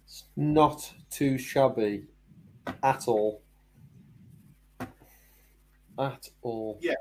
It's 0.03 0.26
not 0.35 0.94
too 1.10 1.38
shabby 1.38 2.07
at 2.84 3.07
all. 3.07 3.44
At 5.99 6.30
all. 6.41 6.80
Yeah. 6.82 6.94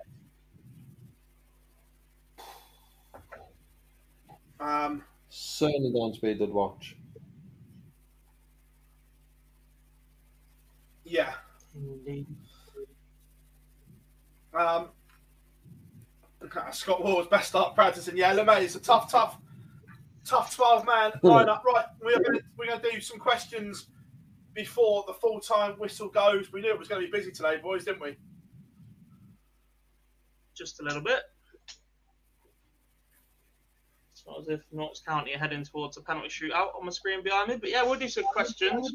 Um, 4.59 5.03
Certainly 5.29 5.93
going 5.93 6.15
to 6.15 6.21
be 6.21 6.31
a 6.31 6.35
good 6.35 6.51
watch. 6.51 6.97
yeah. 11.07 11.33
Indeed. 11.75 12.27
Um, 14.55 14.89
okay, 16.43 16.61
Scott 16.73 17.05
Wall's 17.05 17.27
best 17.27 17.49
start 17.49 17.75
practicing. 17.75 18.17
Yeah, 18.17 18.33
look, 18.33 18.47
mate, 18.47 18.65
it's 18.65 18.75
a 18.75 18.81
tough, 18.81 19.11
tough, 19.11 19.39
tough 20.25 20.55
12 20.55 20.87
man 20.87 21.13
lineup. 21.23 21.63
Right, 21.65 21.85
we're 22.03 22.19
going 22.19 22.39
to 22.39 22.45
we're 22.57 22.67
going 22.67 22.81
to 22.81 22.91
do 22.91 23.01
some 23.01 23.19
questions 23.19 23.89
before 24.55 25.05
the 25.07 25.13
full 25.13 25.39
time 25.41 25.73
whistle 25.73 26.09
goes. 26.09 26.53
We 26.53 26.63
knew 26.63 26.71
it 26.71 26.79
was 26.79 26.89
going 26.89 27.03
to 27.03 27.07
be 27.07 27.17
busy 27.17 27.31
today, 27.31 27.59
boys, 27.63 27.85
didn't 27.85 28.01
we? 28.01 28.17
Just 30.57 30.81
a 30.81 30.83
little 30.83 31.03
bit. 31.03 31.21
It's 34.13 34.25
not 34.27 34.41
as 34.41 34.49
if 34.49 34.63
Notts 34.73 35.01
County 35.07 35.35
are 35.35 35.39
heading 35.39 35.63
towards 35.65 35.97
a 35.99 36.01
penalty 36.01 36.29
shootout 36.29 36.69
on 36.79 36.87
the 36.87 36.93
screen 36.93 37.23
behind 37.23 37.49
me, 37.49 37.57
but 37.57 37.69
yeah, 37.71 37.83
we'll 37.83 37.99
do 37.99 38.09
some 38.09 38.25
questions. 38.25 38.93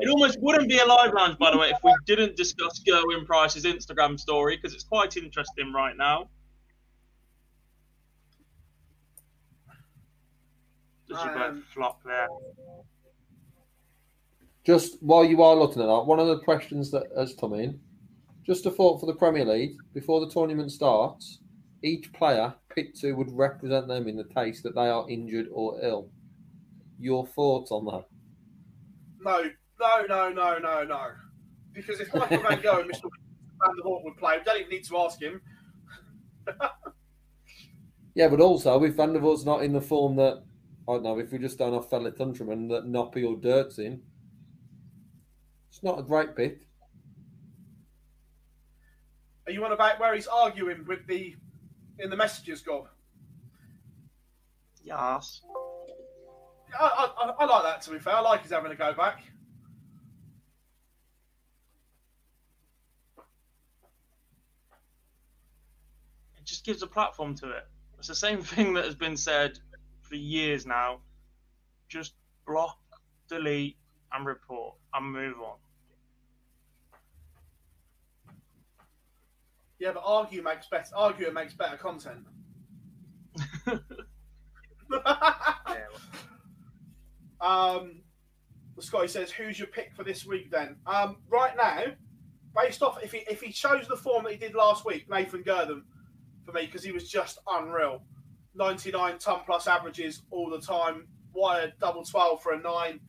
It 0.00 0.08
almost 0.08 0.38
wouldn't 0.40 0.68
be 0.68 0.78
a 0.78 0.86
live 0.86 1.12
lounge, 1.12 1.38
by 1.38 1.50
the 1.50 1.58
way, 1.58 1.68
if 1.68 1.76
we 1.84 1.94
didn't 2.06 2.34
discuss 2.36 2.80
Gerwyn 2.80 3.26
Price's 3.26 3.64
Instagram 3.64 4.18
story 4.18 4.56
because 4.56 4.74
it's 4.74 4.84
quite 4.84 5.16
interesting 5.16 5.72
right 5.72 5.96
now. 5.96 6.28
Does 11.08 11.22
you 11.24 11.30
both 11.30 11.42
Um, 11.42 11.64
flop 11.74 12.02
there? 12.04 12.28
Just 14.64 15.02
while 15.02 15.24
you 15.24 15.42
are 15.42 15.54
looking 15.56 15.82
at 15.82 15.86
that, 15.86 16.06
one 16.06 16.20
of 16.20 16.28
the 16.28 16.38
questions 16.40 16.90
that 16.92 17.04
has 17.16 17.34
come 17.34 17.54
in, 17.54 17.80
just 18.46 18.66
a 18.66 18.70
thought 18.70 19.00
for 19.00 19.06
the 19.06 19.14
Premier 19.14 19.44
League 19.44 19.76
before 19.94 20.20
the 20.20 20.30
tournament 20.30 20.72
starts, 20.72 21.40
each 21.82 22.12
player 22.12 22.54
picked 22.74 23.00
who 23.00 23.16
would 23.16 23.30
represent 23.32 23.88
them 23.88 24.08
in 24.08 24.16
the 24.16 24.24
case 24.24 24.62
that 24.62 24.74
they 24.74 24.88
are 24.88 25.08
injured 25.08 25.46
or 25.52 25.78
ill. 25.82 26.10
Your 26.98 27.26
thoughts 27.26 27.70
on 27.70 27.86
that? 27.86 28.04
no, 29.22 29.44
no, 29.78 30.06
no, 30.08 30.30
no, 30.30 30.58
no, 30.58 30.84
no. 30.84 31.06
Because 31.72 32.00
if 32.00 32.12
Michael 32.14 32.42
Van 32.42 32.60
Gogh 32.60 32.80
and 32.80 32.90
Mr. 32.90 33.02
Van 33.02 33.76
der 33.76 33.82
Voort 33.84 34.04
would 34.04 34.16
play, 34.16 34.38
we 34.38 34.44
don't 34.44 34.60
even 34.60 34.70
need 34.70 34.84
to 34.84 34.98
ask 34.98 35.20
him. 35.20 35.40
Yeah, 38.14 38.28
but 38.28 38.40
also 38.40 38.82
if 38.82 38.94
Van 38.94 39.12
der 39.12 39.20
Voort's 39.20 39.44
not 39.44 39.62
in 39.62 39.72
the 39.72 39.80
form 39.80 40.16
that 40.16 40.42
I 40.88 40.94
don't 40.94 41.04
know, 41.04 41.18
if 41.18 41.30
we 41.30 41.38
just 41.38 41.58
don't 41.58 41.72
have 41.72 41.88
fellow 41.88 42.10
countrymen 42.10 42.68
that 42.68 42.84
Noppy 42.84 43.26
or 43.26 43.36
Dirt's 43.36 43.78
in, 43.78 44.02
it's 45.68 45.82
not 45.82 45.98
a 45.98 46.02
great 46.02 46.34
pick. 46.34 46.66
Are 49.50 49.52
you 49.52 49.64
on 49.64 49.72
about 49.72 49.98
where 49.98 50.14
he's 50.14 50.28
arguing 50.28 50.84
with 50.86 51.08
the 51.08 51.34
in 51.98 52.08
the 52.08 52.14
messages, 52.16 52.60
Gob? 52.60 52.86
Yes. 54.84 55.42
I, 56.78 56.84
I, 56.84 57.24
I- 57.24 57.34
I 57.40 57.44
like 57.46 57.62
that. 57.64 57.82
To 57.82 57.90
be 57.90 57.98
fair, 57.98 58.14
I 58.14 58.20
like 58.20 58.42
he's 58.42 58.52
having 58.52 58.70
a 58.70 58.76
go 58.76 58.94
back. 58.94 59.24
It 66.38 66.44
just 66.44 66.64
gives 66.64 66.82
a 66.82 66.86
platform 66.86 67.34
to 67.38 67.50
it. 67.50 67.66
It's 67.98 68.06
the 68.06 68.14
same 68.14 68.42
thing 68.42 68.74
that 68.74 68.84
has 68.84 68.94
been 68.94 69.16
said 69.16 69.58
for 70.02 70.14
years 70.14 70.64
now. 70.64 71.00
Just 71.88 72.14
block, 72.46 72.78
delete, 73.28 73.78
and 74.12 74.24
report, 74.26 74.76
and 74.94 75.12
move 75.12 75.40
on. 75.40 75.56
Yeah, 79.80 79.92
but 79.92 80.02
argue 80.04 80.42
makes 80.42 80.68
better. 80.68 80.94
Argue 80.94 81.32
makes 81.32 81.54
better 81.54 81.78
content. 81.78 82.26
Yeah, 83.66 83.78
Um, 87.40 88.02
Scotty 88.78 89.08
says, 89.08 89.30
"Who's 89.30 89.58
your 89.58 89.68
pick 89.68 89.94
for 89.94 90.04
this 90.04 90.26
week?" 90.26 90.50
Then, 90.50 90.76
um, 90.86 91.16
right 91.28 91.56
now, 91.56 91.84
based 92.54 92.82
off 92.82 93.02
if 93.02 93.12
he 93.12 93.18
if 93.30 93.40
he 93.40 93.52
shows 93.52 93.88
the 93.88 93.96
form 93.96 94.24
that 94.24 94.32
he 94.32 94.38
did 94.38 94.54
last 94.54 94.84
week, 94.84 95.08
Nathan 95.08 95.42
Gurtham 95.42 95.86
for 96.44 96.52
me 96.52 96.66
because 96.66 96.84
he 96.84 96.92
was 96.92 97.08
just 97.08 97.38
unreal. 97.48 98.02
Ninety 98.54 98.90
nine 98.90 99.18
ton 99.18 99.40
plus 99.46 99.66
averages 99.66 100.22
all 100.30 100.50
the 100.50 100.60
time. 100.60 101.06
Wired 101.32 101.72
double 101.80 102.04
twelve 102.04 102.42
for 102.42 102.52
a 102.52 102.60
nine. 102.60 103.00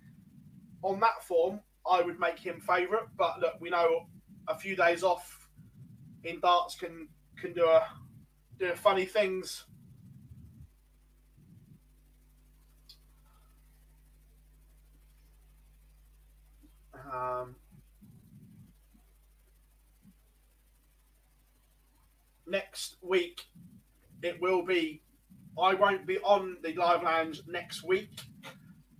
On 0.83 0.99
that 1.01 1.23
form, 1.23 1.59
I 1.89 2.01
would 2.01 2.19
make 2.19 2.39
him 2.39 2.61
favourite. 2.61 3.07
But 3.17 3.39
look, 3.41 3.55
we 3.59 3.69
know 3.69 4.07
a 4.47 4.57
few 4.57 4.75
days 4.77 5.03
off 5.03 5.40
in 6.23 6.39
darts 6.39 6.75
can 6.75 7.07
can 7.39 7.53
do 7.53 7.65
a 7.65 7.85
do 8.59 8.73
funny 8.75 9.05
things. 9.05 9.65
Um, 17.11 17.55
next 22.47 22.95
week, 23.01 23.41
it 24.21 24.39
will 24.41 24.63
be. 24.63 25.01
I 25.61 25.73
won't 25.73 26.05
be 26.05 26.17
on 26.19 26.57
the 26.63 26.73
live 26.75 27.03
lounge 27.03 27.41
next 27.47 27.83
week, 27.83 28.21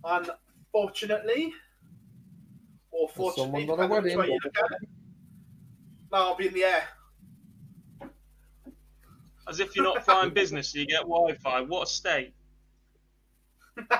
unfortunately, 0.04 1.54
or 2.90 3.08
fortunately. 3.08 3.66
someone 3.66 3.66
got 3.66 3.84
a 3.84 3.88
which 3.88 4.02
wedding. 4.02 4.18
way 4.18 4.26
you 4.26 4.38
look 4.44 4.58
at 4.58 4.82
it. 4.82 4.88
No, 6.12 6.18
I'll 6.18 6.36
be 6.36 6.48
in 6.48 6.54
the 6.54 6.64
air. 6.64 6.84
As 9.48 9.60
if 9.60 9.74
you're 9.74 9.84
not 9.84 10.04
flying 10.04 10.30
business, 10.32 10.74
you 10.74 10.86
get 10.86 11.00
Wi-Fi. 11.02 11.62
What 11.62 11.88
a 11.88 11.90
state! 11.90 12.34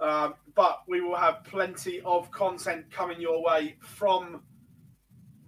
um, 0.00 0.34
but 0.54 0.82
we 0.86 1.00
will 1.00 1.16
have 1.16 1.42
plenty 1.44 2.00
of 2.02 2.30
content 2.30 2.90
coming 2.90 3.20
your 3.20 3.42
way 3.42 3.76
from 3.80 4.42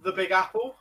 the 0.03 0.11
Big 0.11 0.31
Apple. 0.31 0.75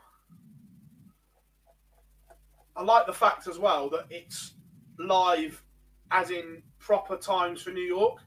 I 2.74 2.82
like 2.82 3.06
the 3.06 3.12
fact 3.12 3.46
as 3.46 3.58
well 3.58 3.88
that 3.90 4.06
it's 4.10 4.54
live, 4.98 5.62
as 6.10 6.30
in 6.30 6.62
proper 6.78 7.16
times 7.16 7.62
for 7.62 7.70
New 7.70 7.80
York, 7.80 8.18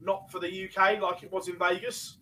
not 0.00 0.30
for 0.30 0.38
the 0.38 0.68
UK 0.68 1.00
like 1.00 1.22
it 1.22 1.32
was 1.32 1.48
in 1.48 1.58
Vegas. 1.58 2.18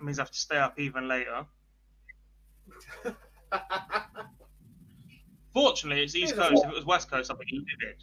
That 0.00 0.06
means 0.06 0.18
I 0.18 0.22
have 0.22 0.30
to 0.30 0.38
stay 0.38 0.56
up 0.56 0.78
even 0.80 1.08
later. 1.08 1.44
Fortunately, 5.52 6.02
it's 6.02 6.14
East 6.16 6.34
Coast. 6.36 6.64
If 6.64 6.70
it 6.70 6.74
was 6.74 6.86
West 6.86 7.10
Coast, 7.10 7.30
I'd 7.30 7.38
be 7.38 7.44
livid. 7.52 8.02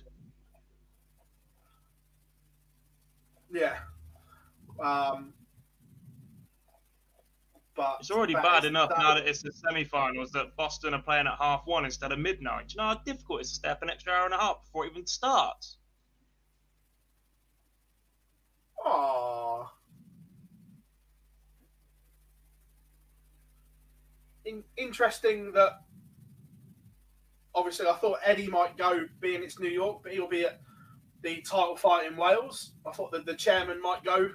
yeah. 3.52 3.80
Um, 4.80 5.34
but 7.76 7.98
It's 8.02 8.12
already 8.12 8.36
bad 8.36 8.64
enough 8.64 8.90
that- 8.90 9.00
now 9.00 9.16
that 9.16 9.26
it's 9.28 9.42
the 9.42 9.52
semi-finals 9.52 10.30
that 10.34 10.56
Boston 10.56 10.94
are 10.94 11.02
playing 11.02 11.26
at 11.26 11.40
half 11.40 11.66
one 11.66 11.84
instead 11.84 12.12
of 12.12 12.20
midnight. 12.20 12.68
Do 12.68 12.74
you 12.74 12.78
know 12.78 12.90
how 12.90 13.02
difficult 13.06 13.40
it 13.40 13.46
is 13.46 13.50
to 13.50 13.56
stay 13.56 13.70
up 13.70 13.82
an 13.82 13.90
extra 13.90 14.14
hour 14.14 14.26
and 14.26 14.36
a 14.36 14.38
half 14.38 14.62
before 14.66 14.86
it 14.86 14.92
even 14.92 15.08
starts? 15.08 15.78
Aww. 18.86 19.68
In, 24.48 24.64
interesting 24.78 25.52
that 25.54 25.74
obviously 27.54 27.88
I 27.88 27.94
thought 27.94 28.20
Eddie 28.24 28.48
might 28.48 28.78
go 28.78 29.06
being 29.20 29.44
it's 29.44 29.60
New 29.60 29.70
York, 29.70 30.02
but 30.04 30.14
he'll 30.14 30.28
be 30.30 30.46
at 30.46 30.62
the 31.22 31.42
title 31.42 31.76
fight 31.76 32.10
in 32.10 32.16
Wales. 32.16 32.74
I 32.86 32.92
thought 32.92 33.12
that 33.12 33.26
the 33.26 33.36
chairman 33.36 33.82
might 33.82 34.04
go 34.04 34.30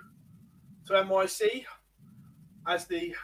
to 0.86 0.92
NYC 0.92 1.64
as 2.66 2.86
the 2.86 3.14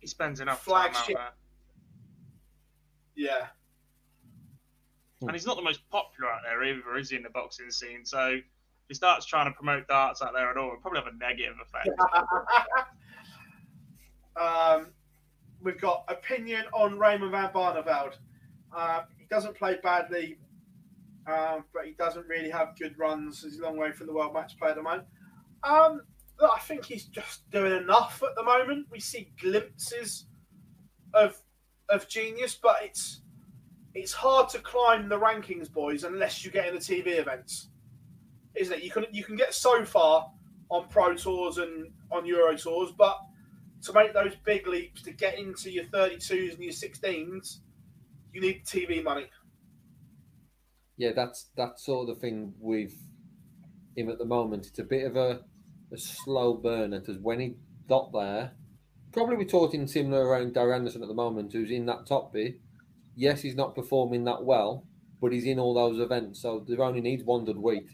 He 0.00 0.06
spends 0.06 0.40
enough 0.40 0.64
time 0.64 0.74
out 0.74 0.94
Flagship. 0.94 1.16
there. 1.16 1.32
yeah. 3.16 3.46
Hmm. 5.20 5.28
And 5.28 5.36
he's 5.36 5.46
not 5.46 5.56
the 5.56 5.62
most 5.62 5.88
popular 5.90 6.30
out 6.30 6.40
there 6.44 6.62
either, 6.64 6.96
is 6.96 7.10
he, 7.10 7.16
in 7.16 7.22
the 7.22 7.30
boxing 7.30 7.70
scene? 7.70 8.04
So 8.04 8.30
if 8.30 8.42
he 8.88 8.94
starts 8.94 9.26
trying 9.26 9.46
to 9.46 9.52
promote 9.52 9.86
darts 9.86 10.20
out 10.20 10.32
there 10.34 10.50
at 10.50 10.56
all, 10.56 10.68
it'll 10.68 10.80
probably 10.80 11.00
have 11.00 11.12
a 11.12 11.16
negative 11.16 11.54
effect. 11.62 11.88
um, 14.40 14.88
we've 15.62 15.80
got 15.80 16.04
opinion 16.08 16.64
on 16.72 16.98
Raymond 16.98 17.32
van 17.32 17.50
Barneveld. 17.50 18.16
Uh, 18.74 19.02
he 19.18 19.26
doesn't 19.30 19.54
play 19.54 19.78
badly, 19.82 20.38
um, 21.26 21.64
but 21.72 21.84
he 21.86 21.92
doesn't 21.92 22.26
really 22.26 22.50
have 22.50 22.76
good 22.78 22.98
runs. 22.98 23.42
He's 23.42 23.58
a 23.58 23.62
long 23.62 23.76
way 23.76 23.92
from 23.92 24.06
the 24.06 24.12
world 24.12 24.34
match 24.34 24.58
play 24.58 24.70
at 24.70 24.76
the 24.76 24.82
moment. 24.82 25.04
Um, 25.62 26.02
I 26.40 26.58
think 26.60 26.84
he's 26.84 27.04
just 27.04 27.48
doing 27.50 27.72
enough 27.72 28.22
at 28.22 28.34
the 28.34 28.42
moment. 28.42 28.86
We 28.90 29.00
see 29.00 29.30
glimpses 29.40 30.26
of 31.14 31.40
of 31.88 32.08
genius, 32.08 32.58
but 32.60 32.76
it's 32.82 33.22
it's 33.94 34.12
hard 34.12 34.48
to 34.50 34.58
climb 34.58 35.08
the 35.08 35.18
rankings, 35.18 35.70
boys, 35.70 36.04
unless 36.04 36.44
you 36.44 36.50
get 36.50 36.66
in 36.66 36.74
the 36.74 36.80
TV 36.80 37.18
events, 37.18 37.68
isn't 38.54 38.78
it? 38.78 38.82
You 38.82 38.90
can 38.90 39.06
you 39.12 39.22
can 39.22 39.36
get 39.36 39.54
so 39.54 39.84
far 39.84 40.30
on 40.70 40.88
pro 40.88 41.14
tours 41.14 41.58
and 41.58 41.92
on 42.10 42.26
Euro 42.26 42.56
tours, 42.56 42.92
but 42.96 43.18
to 43.82 43.92
make 43.92 44.14
those 44.14 44.34
big 44.44 44.66
leaps 44.66 45.02
to 45.02 45.12
get 45.12 45.38
into 45.38 45.70
your 45.70 45.84
32s 45.84 46.54
and 46.54 46.62
your 46.62 46.72
16s, 46.72 47.58
you 48.32 48.40
need 48.40 48.64
TV 48.64 49.02
money. 49.02 49.26
yeah, 50.96 51.12
that's 51.14 51.50
that's 51.56 51.84
sort 51.84 52.08
of 52.08 52.14
the 52.14 52.20
thing 52.20 52.54
with 52.58 52.92
him 53.96 54.08
at 54.08 54.18
the 54.18 54.24
moment. 54.24 54.66
It's 54.66 54.78
a 54.78 54.84
bit 54.84 55.04
of 55.04 55.16
a, 55.16 55.40
a 55.92 55.98
slow 55.98 56.54
burner 56.54 57.00
because 57.00 57.18
when 57.18 57.40
he 57.40 57.56
got 57.88 58.12
there, 58.12 58.52
probably 59.12 59.36
we're 59.36 59.44
talking 59.44 59.86
similar 59.86 60.24
around 60.24 60.54
Darren 60.54 60.76
Anderson 60.76 61.02
at 61.02 61.08
the 61.08 61.14
moment, 61.14 61.52
who's 61.52 61.70
in 61.70 61.86
that 61.86 62.06
top 62.06 62.32
bit. 62.32 62.60
Yes, 63.14 63.42
he's 63.42 63.56
not 63.56 63.74
performing 63.74 64.24
that 64.24 64.44
well, 64.44 64.86
but 65.20 65.32
he's 65.32 65.44
in 65.44 65.58
all 65.58 65.74
those 65.74 66.00
events, 66.00 66.40
so 66.40 66.64
there 66.66 66.82
only 66.82 67.00
needs 67.00 67.24
one 67.24 67.44
good 67.44 67.58
week 67.58 67.88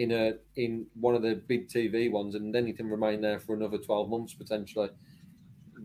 in 0.00 0.12
a 0.12 0.32
in 0.56 0.86
one 0.94 1.14
of 1.14 1.20
the 1.20 1.34
big 1.34 1.68
TV 1.68 2.10
ones, 2.10 2.34
and 2.34 2.54
then 2.54 2.66
he 2.66 2.72
can 2.72 2.88
remain 2.88 3.20
there 3.20 3.38
for 3.38 3.54
another 3.54 3.76
twelve 3.76 4.08
months 4.08 4.32
potentially. 4.32 4.88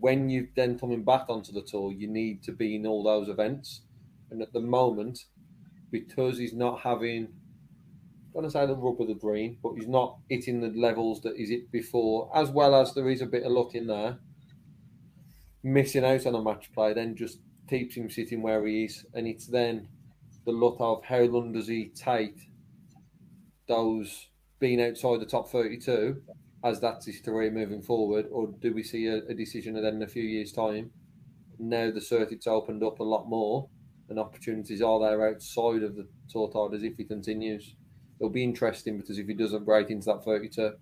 When 0.00 0.30
you 0.30 0.48
then 0.56 0.78
coming 0.78 1.04
back 1.04 1.26
onto 1.28 1.52
the 1.52 1.60
tour, 1.60 1.92
you 1.92 2.08
need 2.08 2.42
to 2.44 2.52
be 2.52 2.76
in 2.76 2.86
all 2.86 3.04
those 3.04 3.28
events, 3.28 3.82
and 4.30 4.40
at 4.40 4.54
the 4.54 4.60
moment, 4.60 5.26
because 5.90 6.38
he's 6.38 6.54
not 6.54 6.80
having, 6.80 7.28
I'm 8.34 8.42
to 8.42 8.50
say 8.50 8.64
the 8.64 8.74
rub 8.74 9.02
of 9.02 9.08
the 9.08 9.14
green, 9.14 9.58
but 9.62 9.74
he's 9.74 9.86
not 9.86 10.16
hitting 10.30 10.62
the 10.62 10.68
levels 10.68 11.20
that 11.20 11.36
he's 11.36 11.50
hit 11.50 11.70
before, 11.70 12.30
as 12.34 12.48
well 12.48 12.74
as 12.74 12.94
there 12.94 13.10
is 13.10 13.20
a 13.20 13.26
bit 13.26 13.42
of 13.42 13.52
luck 13.52 13.74
in 13.74 13.86
there. 13.86 14.18
Missing 15.62 16.06
out 16.06 16.24
on 16.24 16.34
a 16.34 16.42
match 16.42 16.72
play 16.72 16.94
then 16.94 17.16
just 17.16 17.38
keeps 17.68 17.96
him 17.96 18.08
sitting 18.08 18.40
where 18.40 18.66
he 18.66 18.84
is, 18.84 19.04
and 19.12 19.26
it's 19.26 19.46
then 19.46 19.88
the 20.46 20.52
look 20.52 20.76
of 20.80 21.04
how 21.04 21.20
long 21.20 21.52
does 21.52 21.68
he 21.68 21.90
take 21.94 22.38
those 23.68 24.28
being 24.58 24.80
outside 24.80 25.20
the 25.20 25.26
top 25.26 25.48
32 25.48 26.22
as 26.64 26.80
that's 26.80 27.06
his 27.06 27.20
moving 27.26 27.82
forward, 27.82 28.26
or 28.30 28.48
do 28.60 28.72
we 28.72 28.82
see 28.82 29.06
a, 29.06 29.18
a 29.26 29.34
decision 29.34 29.74
then 29.74 29.96
in 29.96 30.02
a 30.02 30.08
few 30.08 30.22
years' 30.22 30.52
time? 30.52 30.90
Now 31.58 31.90
the 31.90 32.00
circuit's 32.00 32.46
opened 32.46 32.82
up 32.82 32.98
a 32.98 33.04
lot 33.04 33.28
more, 33.28 33.68
and 34.08 34.18
opportunities 34.18 34.82
are 34.82 35.00
there 35.00 35.28
outside 35.28 35.82
of 35.82 35.94
the 35.94 36.08
tour 36.28 36.48
titles 36.48 36.82
if 36.82 36.96
he 36.96 37.04
continues. 37.04 37.76
It'll 38.18 38.30
be 38.30 38.42
interesting 38.42 38.98
because 38.98 39.18
if 39.18 39.26
he 39.26 39.34
doesn't 39.34 39.64
break 39.64 39.90
into 39.90 40.06
that 40.06 40.24
32, 40.24 40.72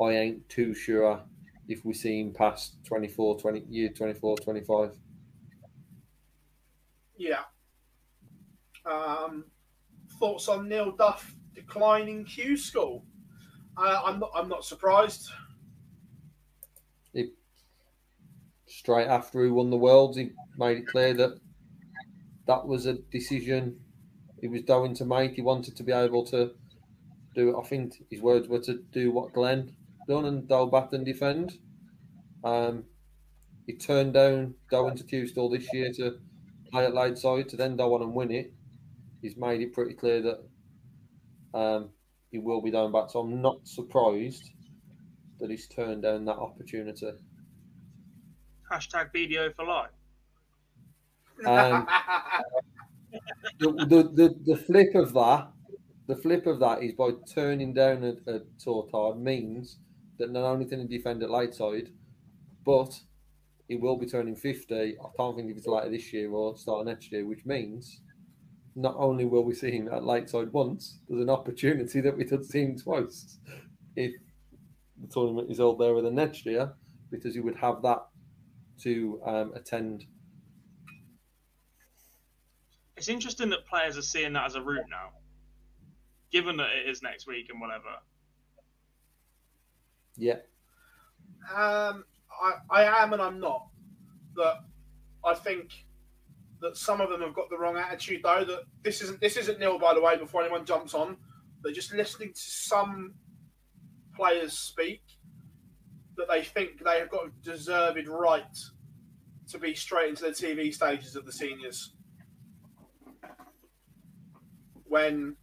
I 0.00 0.10
ain't 0.12 0.48
too 0.48 0.74
sure 0.74 1.22
if 1.68 1.84
we 1.84 1.92
see 1.92 2.20
him 2.20 2.32
past 2.32 2.76
24, 2.84 3.40
20, 3.40 3.64
year 3.68 3.88
24, 3.90 4.38
25. 4.38 4.96
Yeah. 7.16 7.40
Um, 8.86 9.44
thoughts 10.18 10.48
on 10.48 10.68
Neil 10.68 10.92
Duff 10.92 11.34
declining 11.54 12.24
Q 12.24 12.56
school? 12.56 13.04
Uh, 13.76 14.02
I'm 14.04 14.20
not. 14.20 14.30
I'm 14.34 14.48
not 14.48 14.64
surprised. 14.64 15.30
straight 18.84 19.06
after 19.06 19.42
he 19.44 19.50
won 19.50 19.70
the 19.70 19.76
Worlds, 19.76 20.16
he 20.16 20.30
made 20.58 20.78
it 20.78 20.86
clear 20.86 21.14
that 21.14 21.38
that 22.46 22.66
was 22.66 22.84
a 22.84 22.98
decision 23.10 23.80
he 24.40 24.48
was 24.48 24.62
going 24.62 24.94
to 24.94 25.04
make. 25.04 25.32
He 25.32 25.42
wanted 25.42 25.76
to 25.76 25.82
be 25.82 25.92
able 25.92 26.26
to 26.26 26.50
do, 27.34 27.58
I 27.58 27.66
think 27.66 27.94
his 28.10 28.20
words 28.20 28.46
were 28.46 28.60
to 28.60 28.82
do 28.92 29.10
what 29.10 29.32
Glenn 29.32 29.74
done 30.06 30.26
and 30.26 30.46
go 30.46 30.66
back 30.66 30.92
and 30.92 31.04
defend. 31.04 31.58
Um, 32.44 32.84
he 33.66 33.74
turned 33.74 34.12
down 34.12 34.54
going 34.68 34.96
to 34.96 35.04
Tewkesbury 35.04 35.58
this 35.58 35.72
year 35.72 35.90
to 35.94 36.18
play 36.70 36.84
at 36.84 36.94
Lakeside 36.94 37.48
to 37.48 37.56
then 37.56 37.76
go 37.76 37.94
on 37.94 38.02
and 38.02 38.12
win 38.12 38.30
it. 38.30 38.52
He's 39.22 39.38
made 39.38 39.62
it 39.62 39.72
pretty 39.72 39.94
clear 39.94 40.20
that 40.20 40.44
um, 41.54 41.90
he 42.30 42.38
will 42.38 42.60
be 42.60 42.70
going 42.70 42.92
back. 42.92 43.10
So 43.10 43.20
I'm 43.20 43.40
not 43.40 43.66
surprised 43.66 44.50
that 45.40 45.50
he's 45.50 45.68
turned 45.68 46.02
down 46.02 46.24
that 46.26 46.36
opportunity. 46.36 47.12
Hashtag 48.70 49.10
BDO 49.14 49.54
for 49.54 49.64
life. 49.64 49.90
Um, 51.46 51.86
the, 53.58 53.72
the, 53.86 54.02
the, 54.14 54.34
the 54.44 54.56
flip 54.56 54.94
of 54.94 55.12
that, 55.14 55.48
the 56.06 56.16
flip 56.16 56.46
of 56.46 56.60
that 56.60 56.82
is 56.82 56.92
by 56.92 57.10
turning 57.32 57.72
down 57.72 58.04
a, 58.04 58.30
a 58.30 58.40
tour 58.58 58.88
card 58.90 59.18
means 59.18 59.78
that 60.18 60.30
not 60.30 60.44
only 60.44 60.66
can 60.66 60.80
he 60.80 60.86
defend 60.86 61.22
at 61.22 61.30
Lakeside, 61.30 61.90
but 62.64 63.00
he 63.68 63.76
will 63.76 63.96
be 63.96 64.06
turning 64.06 64.36
50. 64.36 64.74
I 64.74 64.94
can't 65.16 65.36
think 65.36 65.50
if 65.50 65.56
it's 65.56 65.66
later 65.66 65.90
this 65.90 66.12
year 66.12 66.30
or 66.30 66.56
start 66.56 66.86
next 66.86 67.10
year, 67.12 67.26
which 67.26 67.44
means 67.44 68.00
not 68.76 68.94
only 68.96 69.24
will 69.24 69.44
we 69.44 69.54
see 69.54 69.70
him 69.70 69.88
at 69.92 70.04
Lakeside 70.04 70.52
once, 70.52 70.98
there's 71.08 71.22
an 71.22 71.30
opportunity 71.30 72.00
that 72.00 72.16
we 72.16 72.24
could 72.24 72.44
see 72.44 72.62
him 72.62 72.78
twice 72.78 73.38
if 73.96 74.12
the 75.00 75.06
tournament 75.06 75.50
is 75.50 75.58
held 75.58 75.78
there 75.78 75.94
with 75.94 76.04
the 76.04 76.10
next 76.10 76.44
year, 76.44 76.72
because 77.10 77.34
you 77.36 77.42
would 77.42 77.56
have 77.56 77.82
that 77.82 78.06
to 78.82 79.20
um, 79.24 79.52
attend. 79.54 80.04
It's 82.96 83.08
interesting 83.08 83.50
that 83.50 83.66
players 83.66 83.96
are 83.96 84.02
seeing 84.02 84.32
that 84.32 84.46
as 84.46 84.54
a 84.54 84.62
route 84.62 84.86
now, 84.88 85.10
given 86.32 86.56
that 86.56 86.70
it 86.70 86.88
is 86.88 87.02
next 87.02 87.26
week 87.26 87.50
and 87.50 87.60
whatever. 87.60 87.98
Yeah. 90.16 90.38
Um, 91.54 92.04
I, 92.42 92.54
I 92.70 93.02
am 93.02 93.12
and 93.12 93.22
I'm 93.22 93.40
not. 93.40 93.68
But 94.34 94.64
I 95.24 95.34
think 95.34 95.83
that 96.64 96.78
some 96.78 97.02
of 97.02 97.10
them 97.10 97.20
have 97.20 97.34
got 97.34 97.50
the 97.50 97.58
wrong 97.58 97.76
attitude 97.76 98.22
though. 98.24 98.42
That 98.42 98.62
this 98.82 99.02
isn't 99.02 99.20
this 99.20 99.36
isn't 99.36 99.60
nil 99.60 99.78
by 99.78 99.92
the 99.92 100.00
way. 100.00 100.16
Before 100.16 100.42
anyone 100.42 100.64
jumps 100.64 100.94
on, 100.94 101.18
they're 101.62 101.74
just 101.74 101.92
listening 101.92 102.30
to 102.32 102.40
some 102.40 103.12
players 104.16 104.58
speak 104.58 105.02
that 106.16 106.26
they 106.26 106.42
think 106.42 106.82
they 106.82 106.98
have 106.98 107.10
got 107.10 107.26
a 107.26 107.30
deserved 107.42 108.08
right 108.08 108.56
to 109.50 109.58
be 109.58 109.74
straight 109.74 110.08
into 110.08 110.22
the 110.22 110.30
TV 110.30 110.72
stages 110.72 111.16
of 111.16 111.26
the 111.26 111.32
seniors. 111.32 111.92
When 114.84 115.36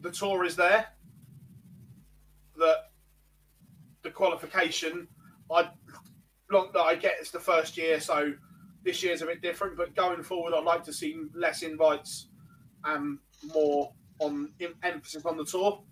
the 0.00 0.12
tour 0.12 0.44
is 0.44 0.54
there, 0.54 0.86
that 2.56 2.76
the 4.02 4.10
qualification, 4.10 5.08
I 5.50 5.70
that 6.50 6.80
I 6.80 6.94
get 6.94 7.14
it's 7.18 7.32
the 7.32 7.40
first 7.40 7.76
year, 7.76 7.98
so 7.98 8.34
this 8.84 9.02
year's 9.02 9.22
a 9.22 9.26
bit 9.26 9.42
different. 9.42 9.76
But 9.76 9.94
going 9.94 10.22
forward, 10.22 10.54
I'd 10.54 10.64
like 10.64 10.84
to 10.84 10.92
see 10.92 11.16
less 11.34 11.62
invites 11.62 12.28
and 12.84 13.18
more 13.52 13.92
on 14.18 14.52
emphasis 14.82 15.24
on 15.24 15.36
the 15.36 15.44
tour. 15.44 15.82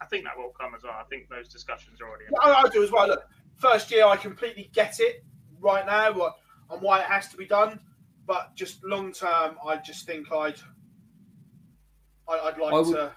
I 0.00 0.06
think 0.06 0.24
that 0.24 0.36
will 0.36 0.52
come 0.58 0.74
as 0.74 0.82
well. 0.82 0.94
I 0.98 1.04
think 1.04 1.28
those 1.28 1.48
discussions 1.48 2.00
are 2.00 2.08
already. 2.08 2.24
Yeah, 2.30 2.50
I, 2.50 2.62
I, 2.62 2.68
do 2.68 2.82
as 2.82 2.90
well. 2.90 3.08
Look, 3.08 3.22
first 3.56 3.90
year, 3.90 4.06
I 4.06 4.16
completely 4.16 4.70
get 4.72 4.98
it 4.98 5.24
right 5.60 5.86
now 5.86 6.12
what, 6.12 6.34
and 6.70 6.82
why 6.82 7.00
it 7.00 7.06
has 7.06 7.28
to 7.28 7.36
be 7.36 7.46
done. 7.46 7.78
But 8.26 8.54
just 8.54 8.84
long 8.84 9.12
term, 9.12 9.56
I 9.66 9.76
just 9.76 10.06
think 10.06 10.30
I'd, 10.32 10.56
I, 12.28 12.44
would 12.44 12.58
like 12.58 12.94
to 12.94 13.12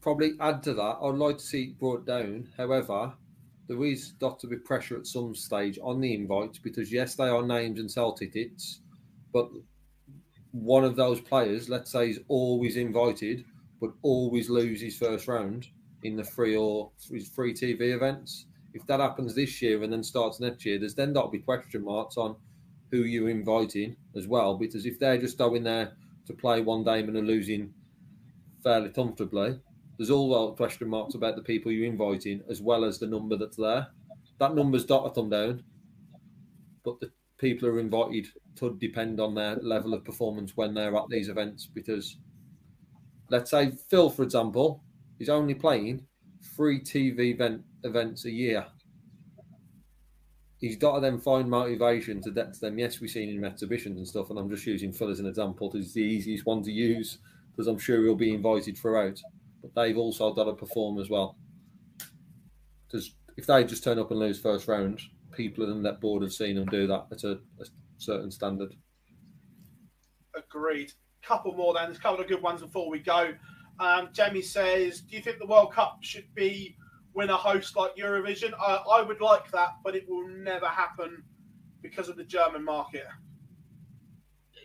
probably 0.00 0.32
add 0.40 0.62
to 0.64 0.74
that. 0.74 0.98
I'd 1.02 1.14
like 1.14 1.38
to 1.38 1.44
see 1.44 1.62
it 1.64 1.78
brought 1.78 2.06
down. 2.06 2.48
However, 2.56 3.14
there 3.70 3.84
is 3.84 4.14
got 4.18 4.40
to 4.40 4.48
be 4.48 4.56
pressure 4.56 4.96
at 4.96 5.06
some 5.06 5.32
stage 5.32 5.78
on 5.80 6.00
the 6.00 6.12
invites 6.12 6.58
because 6.58 6.90
yes, 6.90 7.14
they 7.14 7.28
are 7.28 7.46
names 7.46 7.78
and 7.78 7.88
sell 7.88 8.12
tickets, 8.12 8.80
but 9.32 9.48
one 10.50 10.82
of 10.82 10.96
those 10.96 11.20
players, 11.20 11.68
let's 11.68 11.92
say, 11.92 12.10
is 12.10 12.18
always 12.26 12.76
invited, 12.76 13.44
but 13.80 13.92
always 14.02 14.50
loses 14.50 14.98
first 14.98 15.28
round 15.28 15.68
in 16.02 16.16
the 16.16 16.24
free 16.24 16.56
or 16.56 16.90
free 17.32 17.54
TV 17.54 17.94
events. 17.94 18.46
If 18.74 18.84
that 18.88 18.98
happens 18.98 19.36
this 19.36 19.62
year 19.62 19.84
and 19.84 19.92
then 19.92 20.02
starts 20.02 20.40
next 20.40 20.66
year, 20.66 20.80
there's 20.80 20.96
then 20.96 21.12
got 21.12 21.26
to 21.26 21.30
be 21.30 21.38
question 21.38 21.84
marks 21.84 22.16
on 22.16 22.34
who 22.90 23.04
you're 23.04 23.30
inviting 23.30 23.94
as 24.16 24.26
well. 24.26 24.56
Because 24.56 24.84
if 24.84 24.98
they're 24.98 25.16
just 25.16 25.38
going 25.38 25.62
there 25.62 25.92
to 26.26 26.32
play 26.32 26.60
one 26.60 26.82
game 26.82 27.06
and 27.06 27.16
are 27.16 27.22
losing 27.22 27.72
fairly 28.64 28.88
comfortably, 28.88 29.60
there's 30.00 30.08
all 30.08 30.54
question 30.54 30.88
marks 30.88 31.14
about 31.14 31.36
the 31.36 31.42
people 31.42 31.70
you're 31.70 31.84
inviting 31.84 32.40
as 32.48 32.62
well 32.62 32.86
as 32.86 32.98
the 32.98 33.06
number 33.06 33.36
that's 33.36 33.58
there. 33.58 33.86
That 34.38 34.54
number's 34.54 34.86
to 34.86 35.12
come 35.14 35.28
down, 35.28 35.62
but 36.82 36.98
the 37.00 37.12
people 37.36 37.68
who 37.68 37.76
are 37.76 37.80
invited 37.80 38.28
could 38.58 38.78
depend 38.78 39.20
on 39.20 39.34
their 39.34 39.56
level 39.56 39.92
of 39.92 40.02
performance 40.02 40.56
when 40.56 40.72
they're 40.72 40.96
at 40.96 41.10
these 41.10 41.28
events. 41.28 41.66
Because 41.66 42.16
let's 43.28 43.50
say 43.50 43.72
Phil, 43.90 44.08
for 44.08 44.22
example, 44.22 44.82
is 45.18 45.28
only 45.28 45.52
playing 45.52 46.06
three 46.56 46.80
TV 46.80 47.34
event, 47.34 47.62
events 47.84 48.24
a 48.24 48.30
year. 48.30 48.64
He's 50.60 50.76
got 50.78 50.94
to 50.94 51.00
then 51.02 51.20
find 51.20 51.46
motivation 51.46 52.22
to 52.22 52.30
get 52.30 52.54
to 52.54 52.60
them. 52.60 52.78
Yes, 52.78 53.00
we've 53.00 53.10
seen 53.10 53.28
him 53.28 53.44
in 53.44 53.52
exhibitions 53.52 53.98
and 53.98 54.08
stuff, 54.08 54.30
and 54.30 54.38
I'm 54.38 54.48
just 54.48 54.64
using 54.64 54.94
Phil 54.94 55.10
as 55.10 55.20
an 55.20 55.26
example 55.26 55.68
because 55.68 55.84
it's 55.84 55.94
the 55.94 56.00
easiest 56.00 56.46
one 56.46 56.62
to 56.62 56.72
use 56.72 57.18
because 57.50 57.66
I'm 57.66 57.78
sure 57.78 58.02
he'll 58.02 58.14
be 58.14 58.32
invited 58.32 58.78
throughout 58.78 59.20
but 59.62 59.74
they've 59.74 59.98
also 59.98 60.32
got 60.32 60.44
to 60.44 60.54
perform 60.54 60.98
as 60.98 61.08
well. 61.08 61.36
Because 62.86 63.14
if 63.36 63.46
they 63.46 63.64
just 63.64 63.84
turn 63.84 63.98
up 63.98 64.10
and 64.10 64.20
lose 64.20 64.40
first 64.40 64.68
round, 64.68 65.00
people 65.32 65.70
in 65.70 65.82
that 65.82 66.00
board 66.00 66.22
have 66.22 66.32
seen 66.32 66.56
them 66.56 66.66
do 66.66 66.86
that 66.86 67.06
at 67.12 67.24
a, 67.24 67.32
a 67.60 67.66
certain 67.98 68.30
standard. 68.30 68.74
Agreed. 70.34 70.92
Couple 71.22 71.54
more 71.54 71.74
then. 71.74 71.84
There's 71.86 71.98
a 71.98 72.00
couple 72.00 72.20
of 72.20 72.28
good 72.28 72.42
ones 72.42 72.62
before 72.62 72.90
we 72.90 72.98
go. 72.98 73.34
Um, 73.78 74.08
Jamie 74.12 74.42
says, 74.42 75.00
"Do 75.00 75.16
you 75.16 75.22
think 75.22 75.38
the 75.38 75.46
World 75.46 75.72
Cup 75.72 75.98
should 76.00 76.34
be 76.34 76.76
winner 77.14 77.34
host 77.34 77.76
like 77.76 77.94
Eurovision? 77.96 78.52
I, 78.58 78.76
I 78.90 79.02
would 79.02 79.20
like 79.20 79.50
that, 79.52 79.76
but 79.84 79.94
it 79.94 80.08
will 80.08 80.28
never 80.28 80.66
happen 80.66 81.22
because 81.82 82.08
of 82.08 82.16
the 82.16 82.24
German 82.24 82.64
market." 82.64 83.04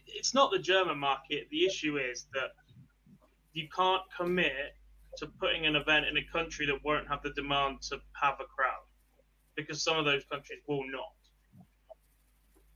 It's 0.07 0.33
not 0.33 0.51
the 0.51 0.59
German 0.59 0.97
market. 0.97 1.47
The 1.49 1.65
issue 1.65 1.97
is 1.97 2.27
that 2.33 2.51
you 3.53 3.67
can't 3.75 4.03
commit 4.15 4.75
to 5.17 5.27
putting 5.39 5.65
an 5.65 5.75
event 5.75 6.05
in 6.05 6.17
a 6.17 6.23
country 6.31 6.65
that 6.65 6.83
won't 6.83 7.07
have 7.07 7.21
the 7.23 7.31
demand 7.31 7.81
to 7.81 7.99
have 8.21 8.35
a 8.35 8.45
crowd 8.45 8.85
because 9.55 9.83
some 9.83 9.97
of 9.97 10.05
those 10.05 10.23
countries 10.25 10.59
will 10.67 10.83
not 10.91 11.15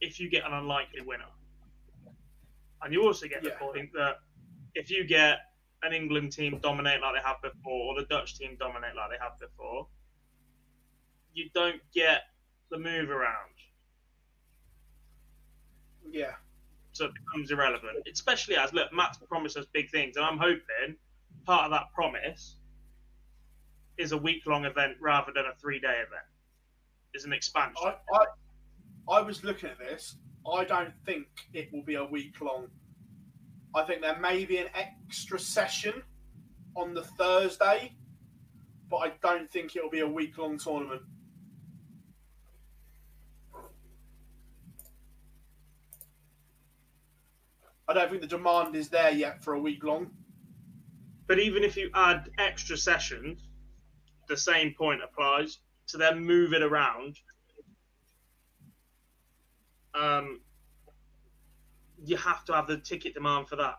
if 0.01 0.19
you 0.19 0.29
get 0.29 0.45
an 0.45 0.53
unlikely 0.53 1.01
winner. 1.01 1.25
And 2.81 2.93
you 2.93 3.03
also 3.03 3.27
get 3.27 3.43
the 3.43 3.49
yeah. 3.49 3.55
point 3.59 3.89
that 3.93 4.17
if 4.73 4.89
you 4.89 5.03
get 5.03 5.39
an 5.83 5.93
England 5.93 6.31
team 6.31 6.59
dominate 6.61 7.01
like 7.01 7.15
they 7.15 7.27
have 7.27 7.41
before, 7.41 7.93
or 7.93 7.99
the 7.99 8.05
Dutch 8.07 8.37
team 8.37 8.55
dominate 8.59 8.95
like 8.95 9.09
they 9.11 9.17
have 9.21 9.37
before, 9.39 9.87
you 11.33 11.49
don't 11.53 11.81
get 11.93 12.21
the 12.71 12.77
move 12.77 13.09
around. 13.09 13.53
Yeah. 16.09 16.33
So 16.93 17.05
it 17.05 17.11
becomes 17.13 17.51
irrelevant, 17.51 17.97
especially 18.11 18.55
as 18.55 18.73
look, 18.73 18.91
Matt's 18.93 19.17
promised 19.17 19.57
us 19.57 19.65
big 19.73 19.89
things, 19.89 20.17
and 20.17 20.25
I'm 20.25 20.37
hoping 20.37 20.95
part 21.45 21.65
of 21.65 21.71
that 21.71 21.91
promise 21.93 22.55
is 23.97 24.11
a 24.11 24.17
week 24.17 24.45
long 24.45 24.65
event 24.65 24.97
rather 25.01 25.31
than 25.33 25.45
a 25.45 25.55
three 25.59 25.79
day 25.79 25.87
event. 25.87 26.25
Is 27.13 27.25
an 27.25 27.33
expansion. 27.33 27.75
I, 27.83 27.95
I, 28.13 29.17
I 29.17 29.21
was 29.21 29.43
looking 29.43 29.69
at 29.69 29.79
this. 29.79 30.15
I 30.51 30.63
don't 30.63 30.93
think 31.05 31.27
it 31.53 31.71
will 31.73 31.83
be 31.83 31.95
a 31.95 32.05
week 32.05 32.39
long. 32.39 32.67
I 33.75 33.83
think 33.83 34.01
there 34.01 34.19
may 34.19 34.45
be 34.45 34.57
an 34.57 34.67
extra 34.73 35.39
session 35.39 36.03
on 36.75 36.93
the 36.93 37.03
Thursday, 37.03 37.93
but 38.89 38.97
I 38.97 39.11
don't 39.21 39.51
think 39.51 39.75
it'll 39.75 39.89
be 39.89 39.99
a 39.99 40.07
week 40.07 40.37
long 40.37 40.57
tournament. 40.57 41.01
I 47.87 47.93
don't 47.93 48.09
think 48.09 48.21
the 48.21 48.27
demand 48.27 48.75
is 48.75 48.89
there 48.89 49.11
yet 49.11 49.43
for 49.43 49.55
a 49.55 49.59
week 49.59 49.83
long. 49.83 50.11
But 51.29 51.37
even 51.37 51.63
if 51.63 51.77
you 51.77 51.91
add 51.93 52.31
extra 52.39 52.75
sessions, 52.75 53.47
the 54.27 54.35
same 54.35 54.73
point 54.73 55.01
applies 55.03 55.59
to 55.89 55.97
then 55.97 56.25
move 56.25 56.53
it 56.53 56.63
around. 56.63 57.17
Um, 59.93 60.41
you 62.03 62.17
have 62.17 62.43
to 62.45 62.53
have 62.53 62.65
the 62.65 62.77
ticket 62.77 63.13
demand 63.13 63.47
for 63.47 63.57
that. 63.57 63.75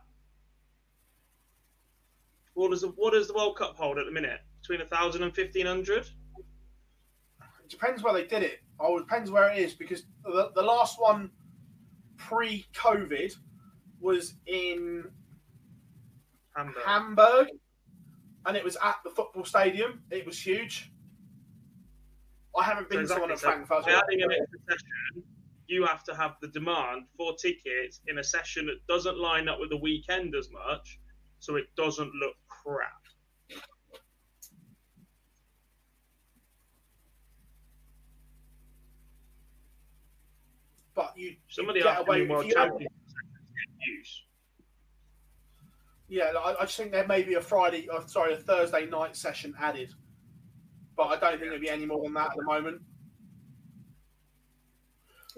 What 2.54 2.70
does 2.70 2.82
the 2.82 2.92
the 2.92 3.34
World 3.34 3.56
Cup 3.56 3.76
hold 3.76 3.98
at 3.98 4.06
the 4.06 4.12
minute? 4.12 4.40
Between 4.60 4.82
a 4.82 4.86
thousand 4.86 5.24
and 5.24 5.34
fifteen 5.34 5.66
hundred. 5.66 6.06
It 7.64 7.68
depends 7.68 8.04
where 8.04 8.14
they 8.14 8.26
did 8.26 8.44
it. 8.44 8.60
Oh, 8.78 8.98
it 8.98 9.08
depends 9.08 9.28
where 9.28 9.50
it 9.50 9.58
is 9.58 9.74
because 9.74 10.04
the, 10.22 10.52
the 10.54 10.62
last 10.62 11.00
one 11.00 11.30
pre-COVID 12.16 13.34
was 14.00 14.34
in 14.46 15.10
Hamburg. 16.56 16.82
Hamburg, 16.84 17.48
and 18.46 18.56
it 18.56 18.64
was 18.64 18.76
at 18.82 18.96
the 19.04 19.10
football 19.10 19.44
stadium. 19.44 20.02
It 20.10 20.26
was 20.26 20.40
huge. 20.40 20.90
I 22.58 22.64
haven't 22.64 22.88
been 22.90 23.06
So 23.06 23.14
to 23.14 23.20
one 23.20 23.30
at 23.30 23.38
so 23.38 23.46
Frankfurt. 23.48 23.84
by 23.84 23.92
adding 23.92 24.22
an 24.22 24.30
extra 24.32 24.58
session, 24.68 25.22
you 25.68 25.84
have 25.86 26.02
to 26.04 26.14
have 26.16 26.34
the 26.40 26.48
demand 26.48 27.06
for 27.16 27.34
tickets 27.36 28.00
in 28.08 28.18
a 28.18 28.24
session 28.24 28.66
that 28.66 28.84
doesn't 28.88 29.18
line 29.18 29.48
up 29.48 29.60
with 29.60 29.70
the 29.70 29.76
weekend 29.76 30.34
as 30.34 30.50
much, 30.50 30.98
so 31.38 31.54
it 31.56 31.66
doesn't 31.76 32.12
look 32.14 32.34
crap. 32.48 32.94
but 40.94 41.12
you, 41.16 41.36
Some 41.48 41.68
of 41.68 41.74
the 41.74 41.88
afternoon 41.88 42.28
World 42.28 42.46
you 42.46 42.54
have- 42.56 42.68
Championship 42.70 42.92
sessions 43.06 43.50
get 43.54 43.86
use. 43.86 44.24
Yeah, 46.10 46.32
I, 46.36 46.56
I 46.60 46.64
just 46.64 46.76
think 46.76 46.90
there 46.90 47.06
may 47.06 47.22
be 47.22 47.34
a 47.34 47.40
Friday, 47.40 47.88
uh, 47.88 48.04
sorry, 48.06 48.34
a 48.34 48.36
Thursday 48.36 48.84
night 48.86 49.14
session 49.16 49.54
added, 49.60 49.94
but 50.96 51.04
I 51.04 51.16
don't 51.16 51.38
think 51.38 51.42
there'll 51.42 51.60
be 51.60 51.70
any 51.70 51.86
more 51.86 52.02
than 52.02 52.14
that 52.14 52.32
at 52.32 52.36
the 52.36 52.42
moment. 52.42 52.82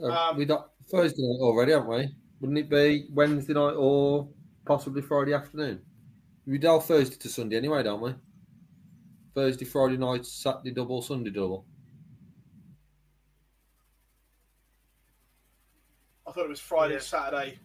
Uh, 0.02 0.07
Um, 0.07 0.36
we 0.39 0.47
got 0.47 0.70
Thursday 0.91 1.20
night 1.20 1.41
already, 1.42 1.73
haven't 1.73 1.89
we? 1.91 2.09
Wouldn't 2.41 2.59
it 2.59 2.70
be 2.70 3.07
Wednesday 3.12 3.52
night 3.52 3.75
or 3.76 4.31
possibly 4.65 5.02
Friday 5.02 5.34
afternoon? 5.34 5.83
We 6.47 6.57
do 6.57 6.81
Thursday 6.81 7.17
to 7.17 7.28
Sunday 7.28 7.59
anyway, 7.59 7.83
don't 7.83 8.01
we? 8.01 8.15
Thursday, 9.34 9.67
Friday 9.67 9.99
night, 9.99 10.25
Saturday 10.25 10.70
double, 10.73 11.02
Sunday 11.02 11.31
double. 11.31 11.67
I 16.26 16.33
thought 16.33 16.47
it 16.47 16.49
was 16.49 16.60
Friday, 16.60 16.94
Yeah. 16.94 17.01
Saturday. 17.01 17.59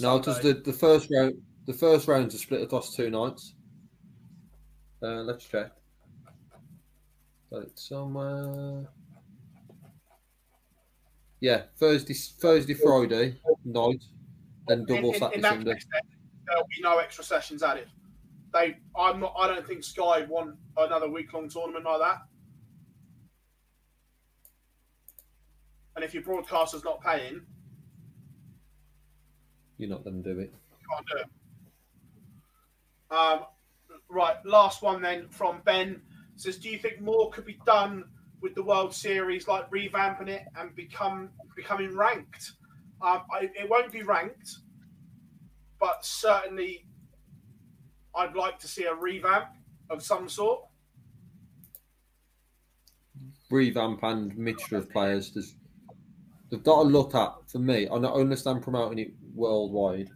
No, 0.00 0.18
because 0.18 0.36
Sunday. 0.36 0.52
the, 0.52 0.60
the 0.70 0.72
first 0.72 1.08
round 1.10 1.34
the 1.66 1.72
first 1.72 2.08
rounds 2.08 2.34
are 2.34 2.38
split 2.38 2.62
across 2.62 2.94
two 2.94 3.10
nights. 3.10 3.54
Uh, 5.02 5.22
let's 5.22 5.44
check. 5.44 5.70
Got 7.50 7.62
it 7.64 7.78
somewhere. 7.78 8.86
Yeah, 11.40 11.62
Thursday, 11.76 12.14
Thursday, 12.14 12.74
Friday 12.74 13.36
night, 13.64 14.02
then 14.66 14.86
double 14.86 15.12
in, 15.12 15.18
Saturday, 15.18 15.36
in 15.36 15.42
that 15.42 15.52
Sunday. 15.52 15.74
case, 15.74 15.86
there'll 16.46 16.66
be 16.68 16.80
no 16.82 16.98
extra 16.98 17.22
sessions 17.22 17.62
added. 17.62 17.88
They, 18.54 18.76
I'm 18.96 19.20
not. 19.20 19.34
I 19.38 19.48
don't 19.48 19.66
think 19.66 19.84
Sky 19.84 20.22
want 20.28 20.56
another 20.76 21.08
week 21.08 21.32
long 21.34 21.48
tournament 21.48 21.84
like 21.84 22.00
that. 22.00 22.22
And 25.96 26.04
if 26.04 26.14
your 26.14 26.22
broadcaster's 26.22 26.82
not 26.84 27.02
paying, 27.02 27.42
You're 29.76 29.90
not 29.90 30.02
going 30.04 30.22
to 30.22 30.34
do 30.34 30.40
it. 30.40 30.52
you 30.80 30.86
can't 30.94 31.06
do 31.08 31.16
it. 31.18 31.26
Um, 33.14 33.40
right, 34.08 34.36
last 34.44 34.82
one 34.82 35.00
then 35.00 35.28
from 35.28 35.60
Ben 35.64 36.02
says, 36.36 36.58
"Do 36.58 36.68
you 36.68 36.78
think 36.78 37.00
more 37.00 37.30
could 37.30 37.46
be 37.46 37.58
done 37.64 38.04
with 38.40 38.54
the 38.54 38.62
World 38.62 38.94
Series, 38.94 39.46
like 39.46 39.70
revamping 39.70 40.28
it 40.28 40.42
and 40.56 40.74
become 40.74 41.30
becoming 41.54 41.96
ranked? 41.96 42.52
Um, 43.00 43.22
I, 43.32 43.50
it 43.54 43.68
won't 43.68 43.92
be 43.92 44.02
ranked, 44.02 44.56
but 45.78 46.04
certainly, 46.04 46.86
I'd 48.14 48.34
like 48.34 48.58
to 48.60 48.68
see 48.68 48.84
a 48.84 48.94
revamp 48.94 49.48
of 49.90 50.02
some 50.02 50.28
sort. 50.28 50.62
revamp 53.50 54.02
and 54.02 54.36
mixture 54.36 54.76
of 54.76 54.90
players. 54.90 55.30
There's, 55.32 55.54
they've 56.50 56.62
got 56.62 56.82
to 56.82 56.88
look 56.88 57.14
at, 57.14 57.32
for 57.46 57.58
me, 57.58 57.86
I 57.88 57.94
understand 57.94 58.62
promoting 58.62 58.98
it 58.98 59.12
worldwide. 59.34 60.10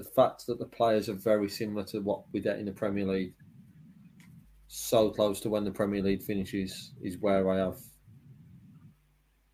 The 0.00 0.08
fact 0.08 0.46
that 0.46 0.58
the 0.58 0.64
players 0.64 1.10
are 1.10 1.14
very 1.14 1.50
similar 1.50 1.84
to 1.88 1.98
what 1.98 2.22
we 2.32 2.40
get 2.40 2.58
in 2.58 2.64
the 2.64 2.72
Premier 2.72 3.04
League, 3.04 3.34
so 4.66 5.10
close 5.10 5.40
to 5.40 5.50
when 5.50 5.62
the 5.62 5.70
Premier 5.70 6.02
League 6.02 6.22
finishes, 6.22 6.94
is 7.02 7.18
where 7.18 7.50
I 7.50 7.58
have 7.58 7.76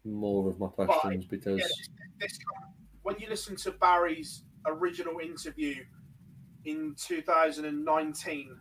more 0.04 0.48
of 0.48 0.60
my 0.60 0.68
questions 0.68 1.24
because 1.24 1.58
Yeah, 1.58 1.66
this, 1.66 1.88
this, 2.20 2.38
when 3.02 3.16
you 3.18 3.28
listen 3.28 3.56
to 3.56 3.72
Barry's 3.72 4.44
original 4.66 5.18
interview 5.18 5.82
in 6.64 6.94
2019, 6.96 8.56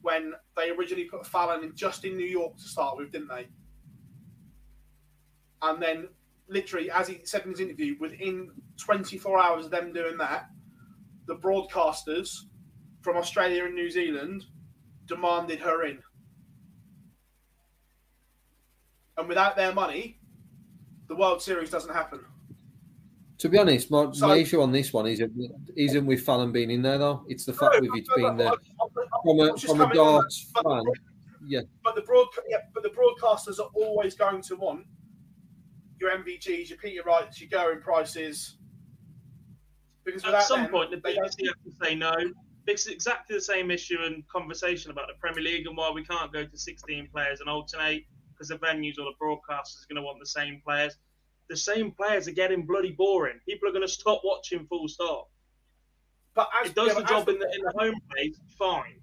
when 0.00 0.32
they 0.56 0.70
originally 0.70 1.04
put 1.04 1.26
Fallon 1.26 1.64
in 1.64 1.76
just 1.76 2.06
in 2.06 2.16
New 2.16 2.24
York 2.24 2.56
to 2.56 2.62
start 2.62 2.96
with, 2.96 3.12
didn't 3.12 3.28
they? 3.28 3.46
And 5.60 5.82
then, 5.82 6.08
literally, 6.48 6.90
as 6.90 7.08
he 7.08 7.20
said 7.24 7.42
in 7.44 7.50
his 7.50 7.60
interview, 7.60 7.96
within 8.00 8.52
24 8.78 9.38
hours 9.38 9.66
of 9.66 9.70
them 9.70 9.92
doing 9.92 10.16
that, 10.16 10.48
the 11.28 11.36
broadcasters 11.36 12.30
from 13.02 13.16
Australia 13.16 13.64
and 13.66 13.74
New 13.74 13.90
Zealand 13.90 14.46
demanded 15.06 15.60
her 15.60 15.84
in. 15.84 15.98
And 19.16 19.28
without 19.28 19.54
their 19.54 19.72
money, 19.72 20.18
the 21.08 21.14
World 21.14 21.40
Series 21.42 21.70
doesn't 21.70 21.92
happen. 21.94 22.20
To 23.38 23.48
be 23.48 23.58
honest, 23.58 23.90
my, 23.90 24.10
So- 24.12 24.26
my 24.26 24.36
issue 24.36 24.60
on 24.60 24.72
this 24.72 24.92
one 24.92 25.06
isn't 25.06 25.32
isn't 25.76 26.06
with 26.06 26.22
Fallon 26.24 26.50
being 26.50 26.70
in 26.72 26.82
there 26.82 26.98
though. 26.98 27.24
It's 27.28 27.44
the 27.44 27.52
fact 27.52 27.74
No, 27.74 27.80
with 27.82 28.00
it 28.00 28.06
no, 28.08 28.16
being 28.16 28.36
there 28.36 28.52
from 29.22 29.40
a 29.40 29.56
from 29.56 29.80
a 29.80 29.84
coming 29.84 29.98
on 29.98 30.24
but 30.54 30.62
fan. 30.64 30.84
Yeah, 31.46 31.60
But 31.84 31.94
the 31.94 32.02
broad, 32.02 32.26
yeah, 32.48 32.58
but 32.74 32.82
the 32.82 32.90
broadcasters 32.90 33.60
are 33.60 33.70
always 33.74 34.14
going 34.16 34.42
to 34.42 34.56
want 34.56 34.84
your 36.00 36.10
MVGs, 36.10 36.68
your 36.68 36.78
Peter 36.78 37.02
Wrights, 37.04 37.40
your 37.40 37.48
Gerwyn 37.48 37.80
Prices. 37.80 38.57
Because 40.14 40.24
At 40.34 40.42
some 40.44 40.62
them, 40.62 40.70
point, 40.70 40.90
the 40.90 40.96
BBC 40.96 41.46
have 41.46 41.62
to 41.64 41.84
say 41.84 41.94
no. 41.94 42.14
It's 42.66 42.86
exactly 42.86 43.36
the 43.36 43.42
same 43.42 43.70
issue 43.70 43.98
and 44.02 44.26
conversation 44.28 44.90
about 44.90 45.06
the 45.08 45.14
Premier 45.20 45.42
League 45.42 45.66
and 45.66 45.76
why 45.76 45.90
we 45.90 46.02
can't 46.04 46.32
go 46.32 46.44
to 46.44 46.58
16 46.58 47.08
players 47.12 47.40
and 47.40 47.48
alternate 47.48 48.04
because 48.32 48.48
the 48.48 48.56
venues 48.56 48.98
or 48.98 49.04
the 49.04 49.14
broadcasters 49.22 49.82
are 49.84 49.88
going 49.90 49.96
to 49.96 50.02
want 50.02 50.18
the 50.20 50.26
same 50.26 50.62
players. 50.64 50.96
The 51.50 51.56
same 51.56 51.90
players 51.92 52.26
are 52.28 52.32
getting 52.32 52.64
bloody 52.66 52.92
boring. 52.92 53.38
People 53.46 53.68
are 53.68 53.72
going 53.72 53.86
to 53.86 53.92
stop 53.92 54.20
watching 54.24 54.66
full 54.66 54.88
stop. 54.88 55.28
But 56.34 56.48
as, 56.62 56.70
It 56.70 56.74
does 56.76 56.88
yeah, 56.88 56.94
the 56.94 57.02
job 57.04 57.28
in 57.28 57.38
the, 57.38 57.50
in 57.54 57.62
the 57.62 57.72
home 57.78 57.98
place, 58.10 58.38
fine. 58.58 59.00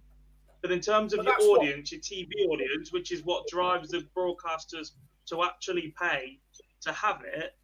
But 0.61 0.71
in 0.71 0.79
terms 0.79 1.13
of 1.13 1.17
your 1.17 1.25
that's 1.25 1.45
what- 1.45 1.59
audience, 1.61 1.91
your 1.91 2.01
TV 2.01 2.29
audience, 2.49 2.91
which 2.91 3.11
is 3.11 3.21
what 3.23 3.47
drives 3.47 3.89
the 3.89 4.05
broadcasters 4.17 4.91
to 5.27 5.43
actually 5.43 5.93
pay 5.99 6.39
to 6.81 6.91
have 6.93 7.21
it, 7.25 7.55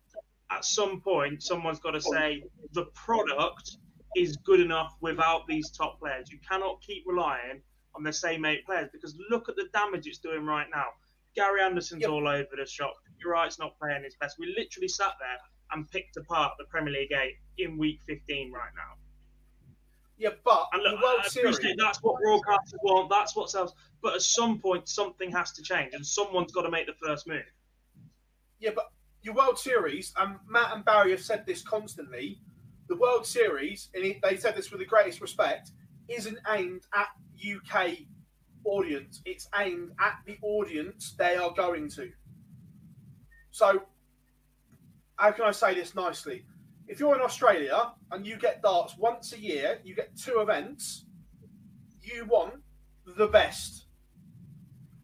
at 0.51 0.65
some 0.65 1.01
point, 1.01 1.41
someone's 1.41 1.79
got 1.79 1.91
to 1.91 2.01
oh. 2.05 2.11
say 2.11 2.43
the 2.73 2.85
product 2.93 3.77
is 4.15 4.37
good 4.37 4.59
enough 4.59 4.95
without 5.01 5.47
these 5.47 5.71
top 5.71 5.99
players. 5.99 6.29
You 6.31 6.39
cannot 6.47 6.81
keep 6.81 7.03
relying 7.07 7.61
on 7.95 8.03
the 8.03 8.13
same 8.13 8.45
eight 8.45 8.65
players 8.65 8.89
because 8.91 9.15
look 9.29 9.49
at 9.49 9.55
the 9.55 9.67
damage 9.73 10.07
it's 10.07 10.17
doing 10.17 10.45
right 10.45 10.67
now. 10.73 10.85
Gary 11.35 11.61
Anderson's 11.61 12.01
Yep. 12.01 12.09
all 12.09 12.27
over 12.27 12.55
the 12.57 12.65
shop. 12.65 12.93
You're 13.19 13.33
right, 13.33 13.47
it's 13.47 13.59
not 13.59 13.77
playing 13.79 14.03
his 14.03 14.15
best. 14.15 14.37
We 14.37 14.53
literally 14.57 14.89
sat 14.89 15.13
there 15.19 15.37
and 15.71 15.89
picked 15.89 16.17
apart 16.17 16.53
the 16.57 16.65
Premier 16.65 16.93
League 16.93 17.13
8 17.13 17.37
in 17.59 17.77
week 17.77 18.01
15 18.05 18.51
right 18.51 18.71
now. 18.75 18.97
yeah, 20.17 20.31
but 20.43 20.67
And 20.73 20.83
look, 20.83 20.99
I 21.03 21.27
Series. 21.27 21.57
that's 21.77 22.03
what 22.03 22.21
broadcasters 22.21 22.77
want, 22.83 23.09
that's 23.09 23.35
what 23.35 23.49
sells. 23.49 23.73
But 24.01 24.15
at 24.15 24.21
some 24.21 24.59
point, 24.59 24.89
something 24.89 25.31
has 25.31 25.51
to 25.53 25.63
change, 25.63 25.93
and 25.93 26.05
someone's 26.05 26.51
got 26.51 26.63
to 26.63 26.69
make 26.69 26.85
the 26.85 26.93
first 26.93 27.27
move. 27.27 27.45
Yeah, 28.59 28.71
but 28.75 28.91
your 29.23 29.35
World 29.35 29.57
Series, 29.57 30.13
and 30.17 30.37
Matt 30.49 30.75
and 30.75 30.85
Barry 30.85 31.11
have 31.11 31.21
said 31.21 31.45
this 31.45 31.61
constantly. 31.61 32.39
The 32.89 32.95
World 32.97 33.25
Series, 33.25 33.89
and 33.93 34.15
they 34.21 34.37
said 34.37 34.55
this 34.55 34.71
with 34.71 34.79
the 34.79 34.85
greatest 34.85 35.21
respect, 35.21 35.71
isn't 36.09 36.37
aimed 36.49 36.81
at 36.93 37.07
UK 37.39 37.99
audience. 38.65 39.21
It's 39.25 39.47
aimed 39.57 39.91
at 39.99 40.19
the 40.25 40.37
audience 40.41 41.15
they 41.17 41.35
are 41.37 41.53
going 41.53 41.89
to. 41.91 42.11
So, 43.51 43.83
how 45.17 45.31
can 45.31 45.45
I 45.45 45.51
say 45.51 45.73
this 45.75 45.95
nicely? 45.95 46.45
If 46.87 46.99
you're 46.99 47.15
in 47.15 47.21
Australia 47.21 47.93
and 48.11 48.25
you 48.25 48.37
get 48.37 48.61
darts 48.61 48.97
once 48.97 49.33
a 49.33 49.39
year, 49.39 49.79
you 49.83 49.95
get 49.95 50.17
two 50.17 50.39
events. 50.39 51.05
You 52.01 52.25
want 52.25 52.55
the 53.05 53.27
best. 53.27 53.85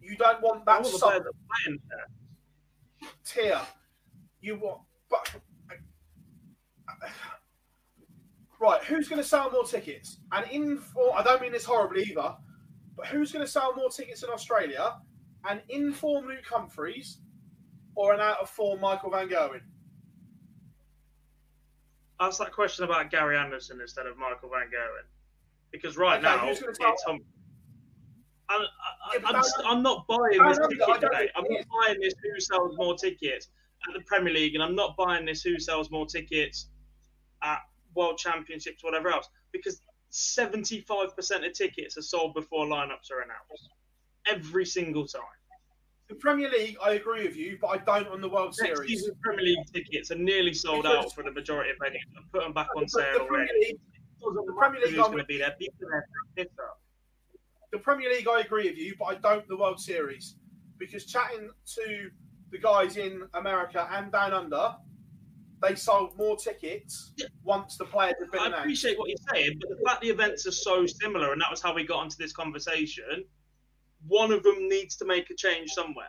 You 0.01 0.17
don't 0.17 0.41
want 0.41 0.65
that 0.65 0.85
sub 0.85 0.99
players 0.99 1.23
that 1.23 1.27
are 1.27 1.63
playing 1.63 1.79
there. 1.89 3.09
tier. 3.23 3.61
You 4.41 4.56
want, 4.59 4.82
but 5.09 5.35
right, 8.59 8.83
who's 8.83 9.07
going 9.07 9.22
to 9.22 9.27
sell 9.27 9.51
more 9.51 9.64
tickets? 9.64 10.19
And 10.32 10.49
in 10.51 10.77
for, 10.77 11.16
I 11.16 11.24
don't 11.24 11.41
mean 11.41 11.51
this 11.51 11.66
horribly 11.66 12.03
either, 12.03 12.35
but 12.95 13.07
who's 13.07 13.32
going 13.32 13.45
to 13.45 13.51
sell 13.51 13.74
more 13.75 13.90
tickets 13.90 14.24
in 14.24 14.30
Australia? 14.30 14.95
An 15.49 15.61
in 15.69 15.93
form 15.93 16.27
Luke 16.27 16.45
Humphries 16.49 17.19
or 17.95 18.14
an 18.14 18.19
out 18.19 18.40
of 18.40 18.49
form 18.49 18.82
Michael 18.82 19.11
Van 19.11 19.30
Gerwen? 19.30 19.61
Ask 22.19 22.40
that 22.40 22.51
question 22.51 22.83
about 22.83 23.11
Gary 23.11 23.38
Anderson 23.38 23.80
instead 23.80 24.07
of 24.07 24.17
Michael 24.17 24.49
Van 24.49 24.67
Gerwen. 24.67 25.06
Because 25.72 25.98
right 25.98 26.17
Okay, 26.24 26.35
now, 26.35 26.48
it's 26.49 26.59
gonna 26.61 26.74
start- 26.74 26.95
Hum- 27.06 27.19
I'm, 28.49 28.61
I, 28.61 29.17
I'm, 29.25 29.43
I'm 29.66 29.83
not 29.83 30.07
buying 30.07 30.41
this 30.48 30.57
ticket 30.57 31.01
think 31.11 31.32
I'm 31.35 31.43
not 31.49 31.66
buying 31.85 31.99
this 31.99 32.14
who 32.24 32.40
sells 32.40 32.77
more 32.77 32.95
tickets 32.95 33.49
at 33.88 33.93
the 33.93 34.01
Premier 34.06 34.33
League, 34.33 34.56
and 34.56 34.64
I'm 34.64 34.75
not 34.75 34.95
buying 34.97 35.25
this 35.25 35.41
who 35.41 35.59
sells 35.59 35.91
more 35.91 36.06
tickets 36.06 36.69
at 37.43 37.59
World 37.95 38.17
Championships, 38.17 38.83
whatever 38.83 39.09
else, 39.09 39.30
because 39.51 39.81
75% 40.11 41.45
of 41.45 41.53
tickets 41.53 41.97
are 41.97 42.01
sold 42.01 42.33
before 42.33 42.65
lineups 42.65 43.11
are 43.11 43.22
announced 43.22 43.69
every 44.30 44.65
single 44.65 45.06
time. 45.06 45.22
the 46.09 46.15
Premier 46.15 46.49
League, 46.49 46.77
I 46.81 46.91
agree 46.93 47.23
with 47.27 47.35
you, 47.35 47.57
but 47.59 47.67
I 47.67 47.77
don't 47.80 48.07
on 48.07 48.22
the 48.22 48.30
World 48.30 48.56
Next 48.61 48.77
Series. 48.77 48.89
season's 48.89 49.17
Premier 49.22 49.43
League 49.43 49.57
tickets 49.73 50.09
are 50.09 50.15
nearly 50.15 50.53
sold 50.53 50.83
Because- 50.83 51.06
out 51.07 51.14
for 51.14 51.22
the 51.25 51.31
majority 51.31 51.69
of 51.72 51.77
venues. 51.80 51.99
I've 52.17 52.31
put 52.31 52.43
them 52.43 52.53
back 52.53 52.69
on 52.77 52.83
The- 52.83 52.88
sale 52.89 53.14
the 53.14 53.19
already. 53.25 53.51
League, 53.59 53.80
the 54.22 54.53
Premier 54.57 54.80
League, 54.85 54.97
I'm 54.97 55.07
going 55.11 55.17
to 55.17 55.23
be 55.25 55.38
there? 55.38 55.51
People 55.59 55.89
there 55.91 56.07
for 56.35 56.41
a 56.41 56.45
pisser. 56.45 56.69
the 57.73 57.80
Premier 57.80 58.09
League, 58.09 58.25
I 58.30 58.39
agree 58.39 58.69
with 58.69 58.77
you, 58.77 58.95
but 58.97 59.06
I 59.06 59.15
don't 59.15 59.45
the 59.49 59.57
World 59.57 59.81
Series 59.81 60.38
because 60.77 61.06
chatting 61.06 61.51
to 61.75 62.09
the 62.51 62.58
guys 62.58 62.98
in 62.98 63.24
America 63.34 63.88
and 63.92 64.11
down 64.11 64.34
under, 64.34 64.76
they 65.61 65.76
sold 65.76 66.16
more 66.17 66.38
tickets 66.38 67.14
once 67.43 67.77
the 67.77 67.85
players 67.85 68.16
had 68.19 68.32
been 68.32 68.42
I 68.42 68.45
announced. 68.45 68.61
appreciate 68.61 69.00
what 69.00 69.09
you're 69.09 69.17
saying, 69.34 69.59
but 69.59 69.69
the 69.69 69.84
fact 69.84 70.01
the 70.01 70.09
events 70.09 70.45
are 70.45 70.51
so 70.51 70.85
similar, 70.85 71.34
and 71.34 71.42
that 71.42 71.50
was 71.50 71.61
how 71.61 71.74
we 71.74 71.84
got 71.84 72.03
into 72.03 72.17
this 72.17 72.32
conversation, 72.32 73.26
one 74.08 74.32
of 74.32 74.43
them 74.43 74.67
needs 74.69 74.95
to 74.98 75.06
make 75.06 75.30
a 75.30 75.35
change 75.35 75.72
somewhere. 75.72 76.06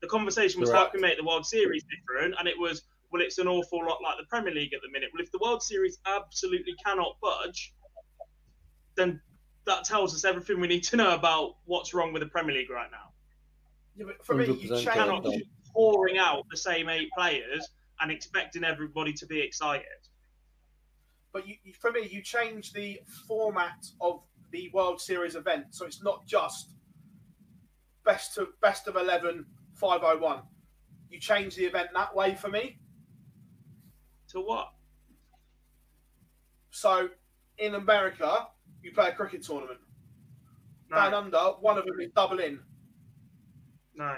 The 0.00 0.08
conversation 0.08 0.60
was 0.60 0.70
how 0.70 0.88
can 0.88 1.02
we 1.02 1.08
make 1.08 1.18
the 1.18 1.24
World 1.24 1.44
Series 1.44 1.84
different, 1.84 2.34
and 2.38 2.48
it 2.48 2.58
was, 2.58 2.82
well, 3.12 3.20
it's 3.20 3.36
an 3.38 3.46
awful 3.48 3.80
lot 3.80 3.98
like 4.02 4.16
the 4.18 4.24
Premier 4.30 4.54
League 4.54 4.72
at 4.72 4.80
the 4.82 4.90
minute. 4.90 5.10
Well, 5.12 5.22
if 5.22 5.30
the 5.30 5.38
World 5.42 5.62
Series 5.62 5.98
absolutely 6.06 6.74
cannot 6.84 7.18
budge, 7.20 7.74
then 8.96 9.20
that 9.66 9.84
tells 9.84 10.14
us 10.14 10.24
everything 10.24 10.58
we 10.58 10.68
need 10.68 10.84
to 10.84 10.96
know 10.96 11.14
about 11.14 11.56
what's 11.66 11.92
wrong 11.92 12.14
with 12.14 12.22
the 12.22 12.28
Premier 12.28 12.54
League 12.54 12.70
right 12.70 12.90
now. 12.90 13.12
Yeah, 13.94 14.06
but 14.06 14.24
for 14.24 14.34
me, 14.34 14.46
you 14.46 14.70
100% 14.70 15.22
change. 15.22 15.42
Cannot 15.74 15.82
Yeah. 15.84 15.92
keep 15.92 15.92
pouring 15.92 16.18
out 16.18 16.46
the 16.50 16.56
same 16.56 16.88
eight 16.88 17.10
players 17.12 17.68
and 18.00 18.10
expecting 18.10 18.64
everybody 18.64 19.12
to 19.14 19.26
be 19.26 19.40
excited. 19.40 19.86
But 21.32 21.46
you, 21.46 21.56
for 21.74 21.92
me, 21.92 22.08
you 22.08 22.22
change 22.22 22.72
the 22.72 23.00
format 23.28 23.86
of 24.00 24.22
the 24.50 24.68
World 24.70 25.00
Series 25.00 25.36
event, 25.36 25.74
so 25.74 25.86
it's 25.86 26.02
not 26.02 26.26
just 26.26 26.72
best 28.04 28.36
of 28.38 28.58
best 28.60 28.88
of 28.88 28.96
11, 28.96 29.46
501. 29.74 30.42
You 31.08 31.20
change 31.20 31.54
the 31.54 31.66
event 31.66 31.90
that 31.94 32.14
way 32.14 32.34
for 32.34 32.48
me. 32.48 32.80
To 34.28 34.40
what? 34.40 34.72
So 36.70 37.10
in 37.58 37.74
America, 37.74 38.48
you 38.82 38.92
play 38.92 39.08
a 39.10 39.14
cricket 39.14 39.42
tournament. 39.42 39.80
Down 40.90 41.10
No, 41.12 41.18
under, 41.18 41.38
one 41.60 41.78
of 41.78 41.84
them 41.84 42.00
is 42.00 42.10
double 42.12 42.40
in. 42.40 42.64
no. 43.94 44.16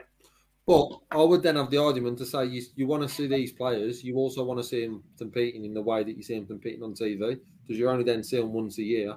But 0.66 0.88
I 1.10 1.16
would 1.22 1.42
then 1.42 1.56
have 1.56 1.70
the 1.70 1.78
argument 1.78 2.18
to 2.18 2.26
say 2.26 2.46
you, 2.46 2.62
you 2.76 2.86
want 2.86 3.02
to 3.02 3.08
see 3.08 3.26
these 3.26 3.52
players, 3.52 4.04
you 4.04 4.16
also 4.16 4.44
want 4.44 4.60
to 4.60 4.64
see 4.64 4.86
them 4.86 5.02
competing 5.18 5.64
in 5.64 5.74
the 5.74 5.82
way 5.82 6.04
that 6.04 6.16
you 6.16 6.22
see 6.22 6.34
them 6.36 6.46
competing 6.46 6.82
on 6.84 6.94
TV 6.94 7.40
because 7.62 7.78
you're 7.78 7.90
only 7.90 8.04
then 8.04 8.22
see 8.22 8.36
them 8.36 8.52
once 8.52 8.78
a 8.78 8.82
year. 8.82 9.16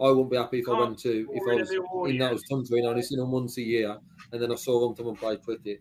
I 0.00 0.04
wouldn't 0.08 0.30
be 0.30 0.36
happy 0.36 0.60
if 0.60 0.68
I 0.68 0.78
went 0.78 0.98
to 1.00 1.28
if 1.32 1.42
I 1.50 1.54
was 1.56 1.70
of 1.70 1.76
the 1.76 2.04
in 2.10 2.18
those 2.18 2.28
audience. 2.28 2.42
country 2.48 2.78
and 2.78 2.88
only 2.88 3.02
seen 3.02 3.18
them 3.18 3.30
once 3.32 3.58
a 3.58 3.62
year, 3.62 3.98
and 4.32 4.40
then 4.40 4.50
I 4.52 4.54
saw 4.54 4.80
them 4.86 4.96
come 4.96 5.08
and 5.08 5.18
play 5.18 5.36
cricket. 5.36 5.80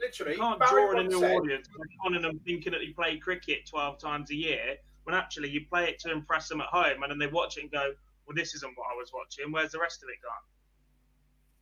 Literally, 0.00 0.32
You 0.32 0.38
can't 0.38 0.58
Barry 0.58 0.70
draw 0.70 0.90
in 0.92 1.06
a 1.06 1.08
new 1.08 1.20
said- 1.20 1.36
audience 1.36 1.68
on 1.78 1.86
conning 2.02 2.22
them 2.22 2.40
thinking 2.46 2.72
that 2.72 2.82
you 2.84 2.94
play 2.94 3.18
cricket 3.18 3.66
12 3.68 3.98
times 3.98 4.30
a 4.30 4.34
year 4.34 4.76
when 5.04 5.14
actually 5.14 5.50
you 5.50 5.66
play 5.70 5.88
it 5.88 5.98
to 6.00 6.10
impress 6.10 6.48
them 6.48 6.60
at 6.60 6.66
home 6.68 7.02
and 7.02 7.10
then 7.10 7.18
they 7.18 7.26
watch 7.26 7.58
it 7.58 7.62
and 7.62 7.70
go, 7.70 7.92
well, 8.26 8.34
this 8.34 8.54
isn't 8.54 8.72
what 8.76 8.86
I 8.92 8.96
was 8.96 9.10
watching. 9.12 9.52
Where's 9.52 9.72
the 9.72 9.78
rest 9.80 10.02
of 10.02 10.08
it 10.08 10.16
gone? 10.22 10.32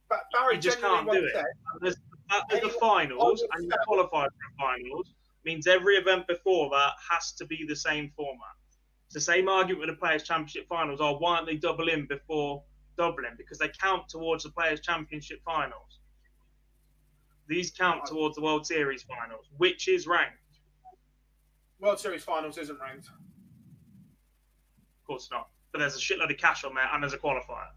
Ba- 0.09 0.17
Barry 0.33 0.57
You 0.57 0.61
just 0.61 0.81
can't 0.81 1.11
do 1.11 1.25
it. 1.25 1.33
said, 1.35 1.45
There's, 1.81 1.97
there's 2.51 2.63
the 2.63 2.69
finals 2.81 3.43
and 3.53 3.65
you 3.65 3.71
say- 3.71 3.77
qualify 3.87 4.25
for 4.25 4.31
the 4.31 4.57
finals 4.59 5.13
means 5.45 5.67
every 5.67 5.97
event 5.97 6.27
before 6.27 6.69
that 6.71 6.93
has 7.11 7.33
to 7.33 7.47
be 7.47 7.65
the 7.69 7.77
same 7.77 8.11
format. 8.17 8.41
It's 9.07 9.15
the 9.15 9.21
same 9.21 9.49
argument 9.49 9.87
with 9.87 9.91
the 9.91 9.97
Players' 10.01 10.25
Championship 10.25 10.67
finals. 10.69 10.99
Oh, 11.01 11.17
why 11.19 11.37
aren't 11.37 11.47
they 11.47 11.57
double 11.57 11.89
in 11.89 12.07
before 12.07 12.65
Dublin? 12.99 13.31
Because 13.39 13.59
they 13.59 13.71
count 13.81 14.09
towards 14.09 14.43
the 14.43 14.51
Players' 14.51 14.81
Championship 14.81 15.41
finals. 15.45 16.01
These 17.49 17.71
count 17.71 18.05
towards 18.07 18.35
the 18.35 18.43
World 18.43 18.67
Series 18.67 19.05
finals, 19.05 19.47
which 19.57 19.87
is 19.87 20.09
ranked. 20.09 20.39
World 21.79 22.01
Series 22.01 22.25
finals 22.25 22.59
isn't 22.59 22.81
ranked. 22.81 23.07
Of 23.07 25.07
course 25.07 25.29
not. 25.31 25.49
But 25.71 25.79
there's 25.79 25.95
a 25.95 26.01
shitload 26.01 26.31
of 26.33 26.39
cash 26.39 26.65
on 26.65 26.75
there 26.75 26.89
and 26.93 27.01
there's 27.03 27.13
a 27.13 27.19
qualifier. 27.19 27.69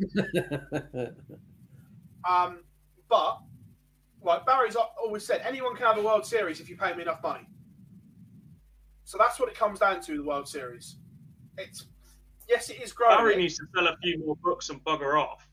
Um, 2.28 2.60
but 3.08 3.40
like 4.22 4.46
Barry's 4.46 4.76
always 4.76 5.26
said, 5.26 5.42
anyone 5.44 5.74
can 5.76 5.86
have 5.86 5.98
a 5.98 6.02
World 6.02 6.24
Series 6.24 6.60
if 6.60 6.68
you 6.68 6.76
pay 6.76 6.94
me 6.94 7.02
enough 7.02 7.22
money. 7.22 7.46
So 9.04 9.18
that's 9.18 9.38
what 9.40 9.48
it 9.48 9.56
comes 9.56 9.80
down 9.80 10.00
to. 10.02 10.16
The 10.16 10.22
World 10.22 10.48
Series. 10.48 10.96
It's 11.58 11.86
yes, 12.48 12.70
it 12.70 12.80
is 12.80 12.92
growing. 12.92 13.16
Barry 13.16 13.36
needs 13.36 13.56
to 13.56 13.64
sell 13.74 13.86
a 13.86 13.96
few 14.02 14.18
more 14.24 14.36
books 14.36 14.70
and 14.70 14.82
bugger 14.84 15.20
off. 15.20 15.46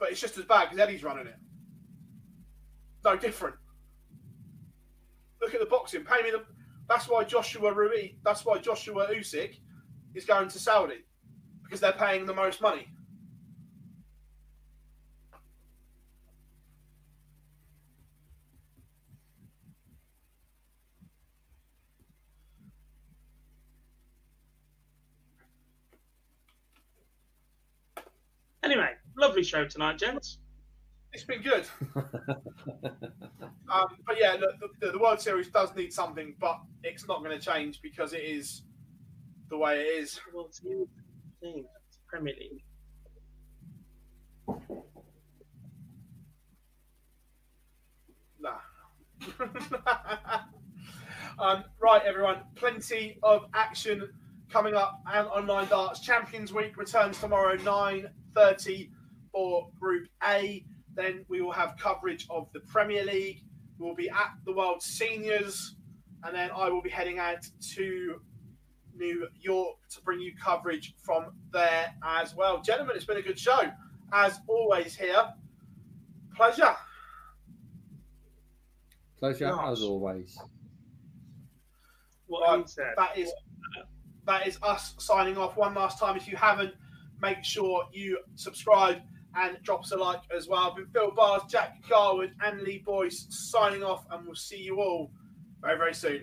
but 0.00 0.10
it's 0.10 0.20
just 0.20 0.38
as 0.38 0.46
bad 0.46 0.64
because 0.64 0.78
Eddie's 0.78 1.04
running 1.04 1.26
it. 1.26 1.36
No 3.04 3.16
different. 3.16 3.54
Look 5.40 5.54
at 5.54 5.60
the 5.60 5.66
boxing. 5.66 6.04
Pay 6.04 6.22
me 6.22 6.30
the. 6.30 6.42
That's 6.88 7.08
why 7.08 7.22
Joshua 7.22 7.72
Rui. 7.72 8.14
That's 8.24 8.44
why 8.44 8.58
Joshua 8.58 9.06
Usyk 9.14 9.60
is 10.14 10.24
going 10.24 10.48
to 10.48 10.58
Saudi 10.58 11.04
because 11.70 11.80
they're 11.80 11.92
paying 11.92 12.26
the 12.26 12.34
most 12.34 12.60
money. 12.60 12.88
Anyway, 28.64 28.90
lovely 29.16 29.44
show 29.44 29.64
tonight, 29.64 29.96
gents. 29.96 30.38
It's 31.12 31.24
been 31.24 31.40
good. 31.40 31.66
um, 31.96 33.86
but 34.06 34.18
yeah, 34.18 34.36
the, 34.36 34.52
the, 34.80 34.92
the 34.92 34.98
World 34.98 35.20
Series 35.20 35.48
does 35.48 35.74
need 35.76 35.92
something, 35.92 36.34
but 36.40 36.58
it's 36.82 37.06
not 37.06 37.22
going 37.22 37.38
to 37.38 37.44
change 37.44 37.80
because 37.80 38.12
it 38.12 38.22
is 38.22 38.62
the 39.48 39.56
way 39.56 39.80
it 39.80 40.02
is. 40.02 40.20
Well, 41.42 41.52
thing. 41.52 41.64
It's 41.88 41.98
Premier 42.08 42.34
League. 42.38 42.62
Nah. 48.40 48.58
um, 51.38 51.64
right, 51.80 52.02
everyone. 52.04 52.38
Plenty 52.56 53.18
of 53.22 53.46
action 53.54 54.08
coming 54.50 54.74
up 54.74 55.00
and 55.12 55.26
online 55.28 55.68
darts. 55.68 56.00
Champions 56.00 56.52
Week 56.52 56.76
returns 56.76 57.18
tomorrow, 57.18 57.56
nine 57.56 58.08
thirty 58.34 58.90
for 59.32 59.68
Group 59.78 60.08
A. 60.24 60.64
Then 60.94 61.24
we 61.28 61.40
will 61.40 61.52
have 61.52 61.76
coverage 61.78 62.26
of 62.30 62.48
the 62.52 62.60
Premier 62.60 63.04
League. 63.04 63.42
We 63.78 63.86
will 63.86 63.94
be 63.94 64.10
at 64.10 64.32
the 64.44 64.52
World 64.52 64.82
Seniors, 64.82 65.76
and 66.24 66.34
then 66.34 66.50
I 66.50 66.68
will 66.68 66.82
be 66.82 66.90
heading 66.90 67.18
out 67.18 67.46
to 67.74 68.20
New 69.00 69.26
York 69.40 69.76
to 69.90 70.02
bring 70.02 70.20
you 70.20 70.32
coverage 70.36 70.94
from 71.02 71.32
there 71.52 71.92
as 72.04 72.36
well. 72.36 72.60
Gentlemen, 72.60 72.94
it's 72.96 73.06
been 73.06 73.16
a 73.16 73.22
good 73.22 73.38
show. 73.38 73.60
As 74.12 74.38
always, 74.46 74.94
here. 74.94 75.24
Pleasure. 76.36 76.76
Pleasure 79.18 79.48
Nice. 79.48 79.72
as 79.78 79.82
always. 79.82 80.38
What 82.26 82.48
Right, 82.58 82.68
said. 82.68 82.94
that 82.96 83.18
is 83.18 83.32
that 84.26 84.46
is 84.46 84.58
us 84.62 84.94
signing 84.98 85.36
off 85.36 85.56
one 85.56 85.74
last 85.74 85.98
time. 85.98 86.16
If 86.16 86.28
you 86.28 86.36
haven't, 86.36 86.74
make 87.20 87.42
sure 87.42 87.84
you 87.92 88.18
subscribe 88.36 88.98
and 89.34 89.56
drop 89.62 89.80
us 89.82 89.92
a 89.92 89.96
like 89.96 90.20
as 90.36 90.46
well. 90.46 90.70
I've 90.70 90.76
been 90.76 90.86
Phil 90.88 91.10
Bars, 91.12 91.42
Jack 91.48 91.76
Garwood, 91.88 92.32
and 92.44 92.60
Lee 92.62 92.78
Boyce 92.84 93.26
signing 93.30 93.82
off, 93.82 94.04
and 94.10 94.24
we'll 94.26 94.34
see 94.36 94.58
you 94.62 94.80
all 94.80 95.10
very, 95.60 95.78
very 95.78 95.94
soon. 95.94 96.22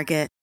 Target. 0.00 0.39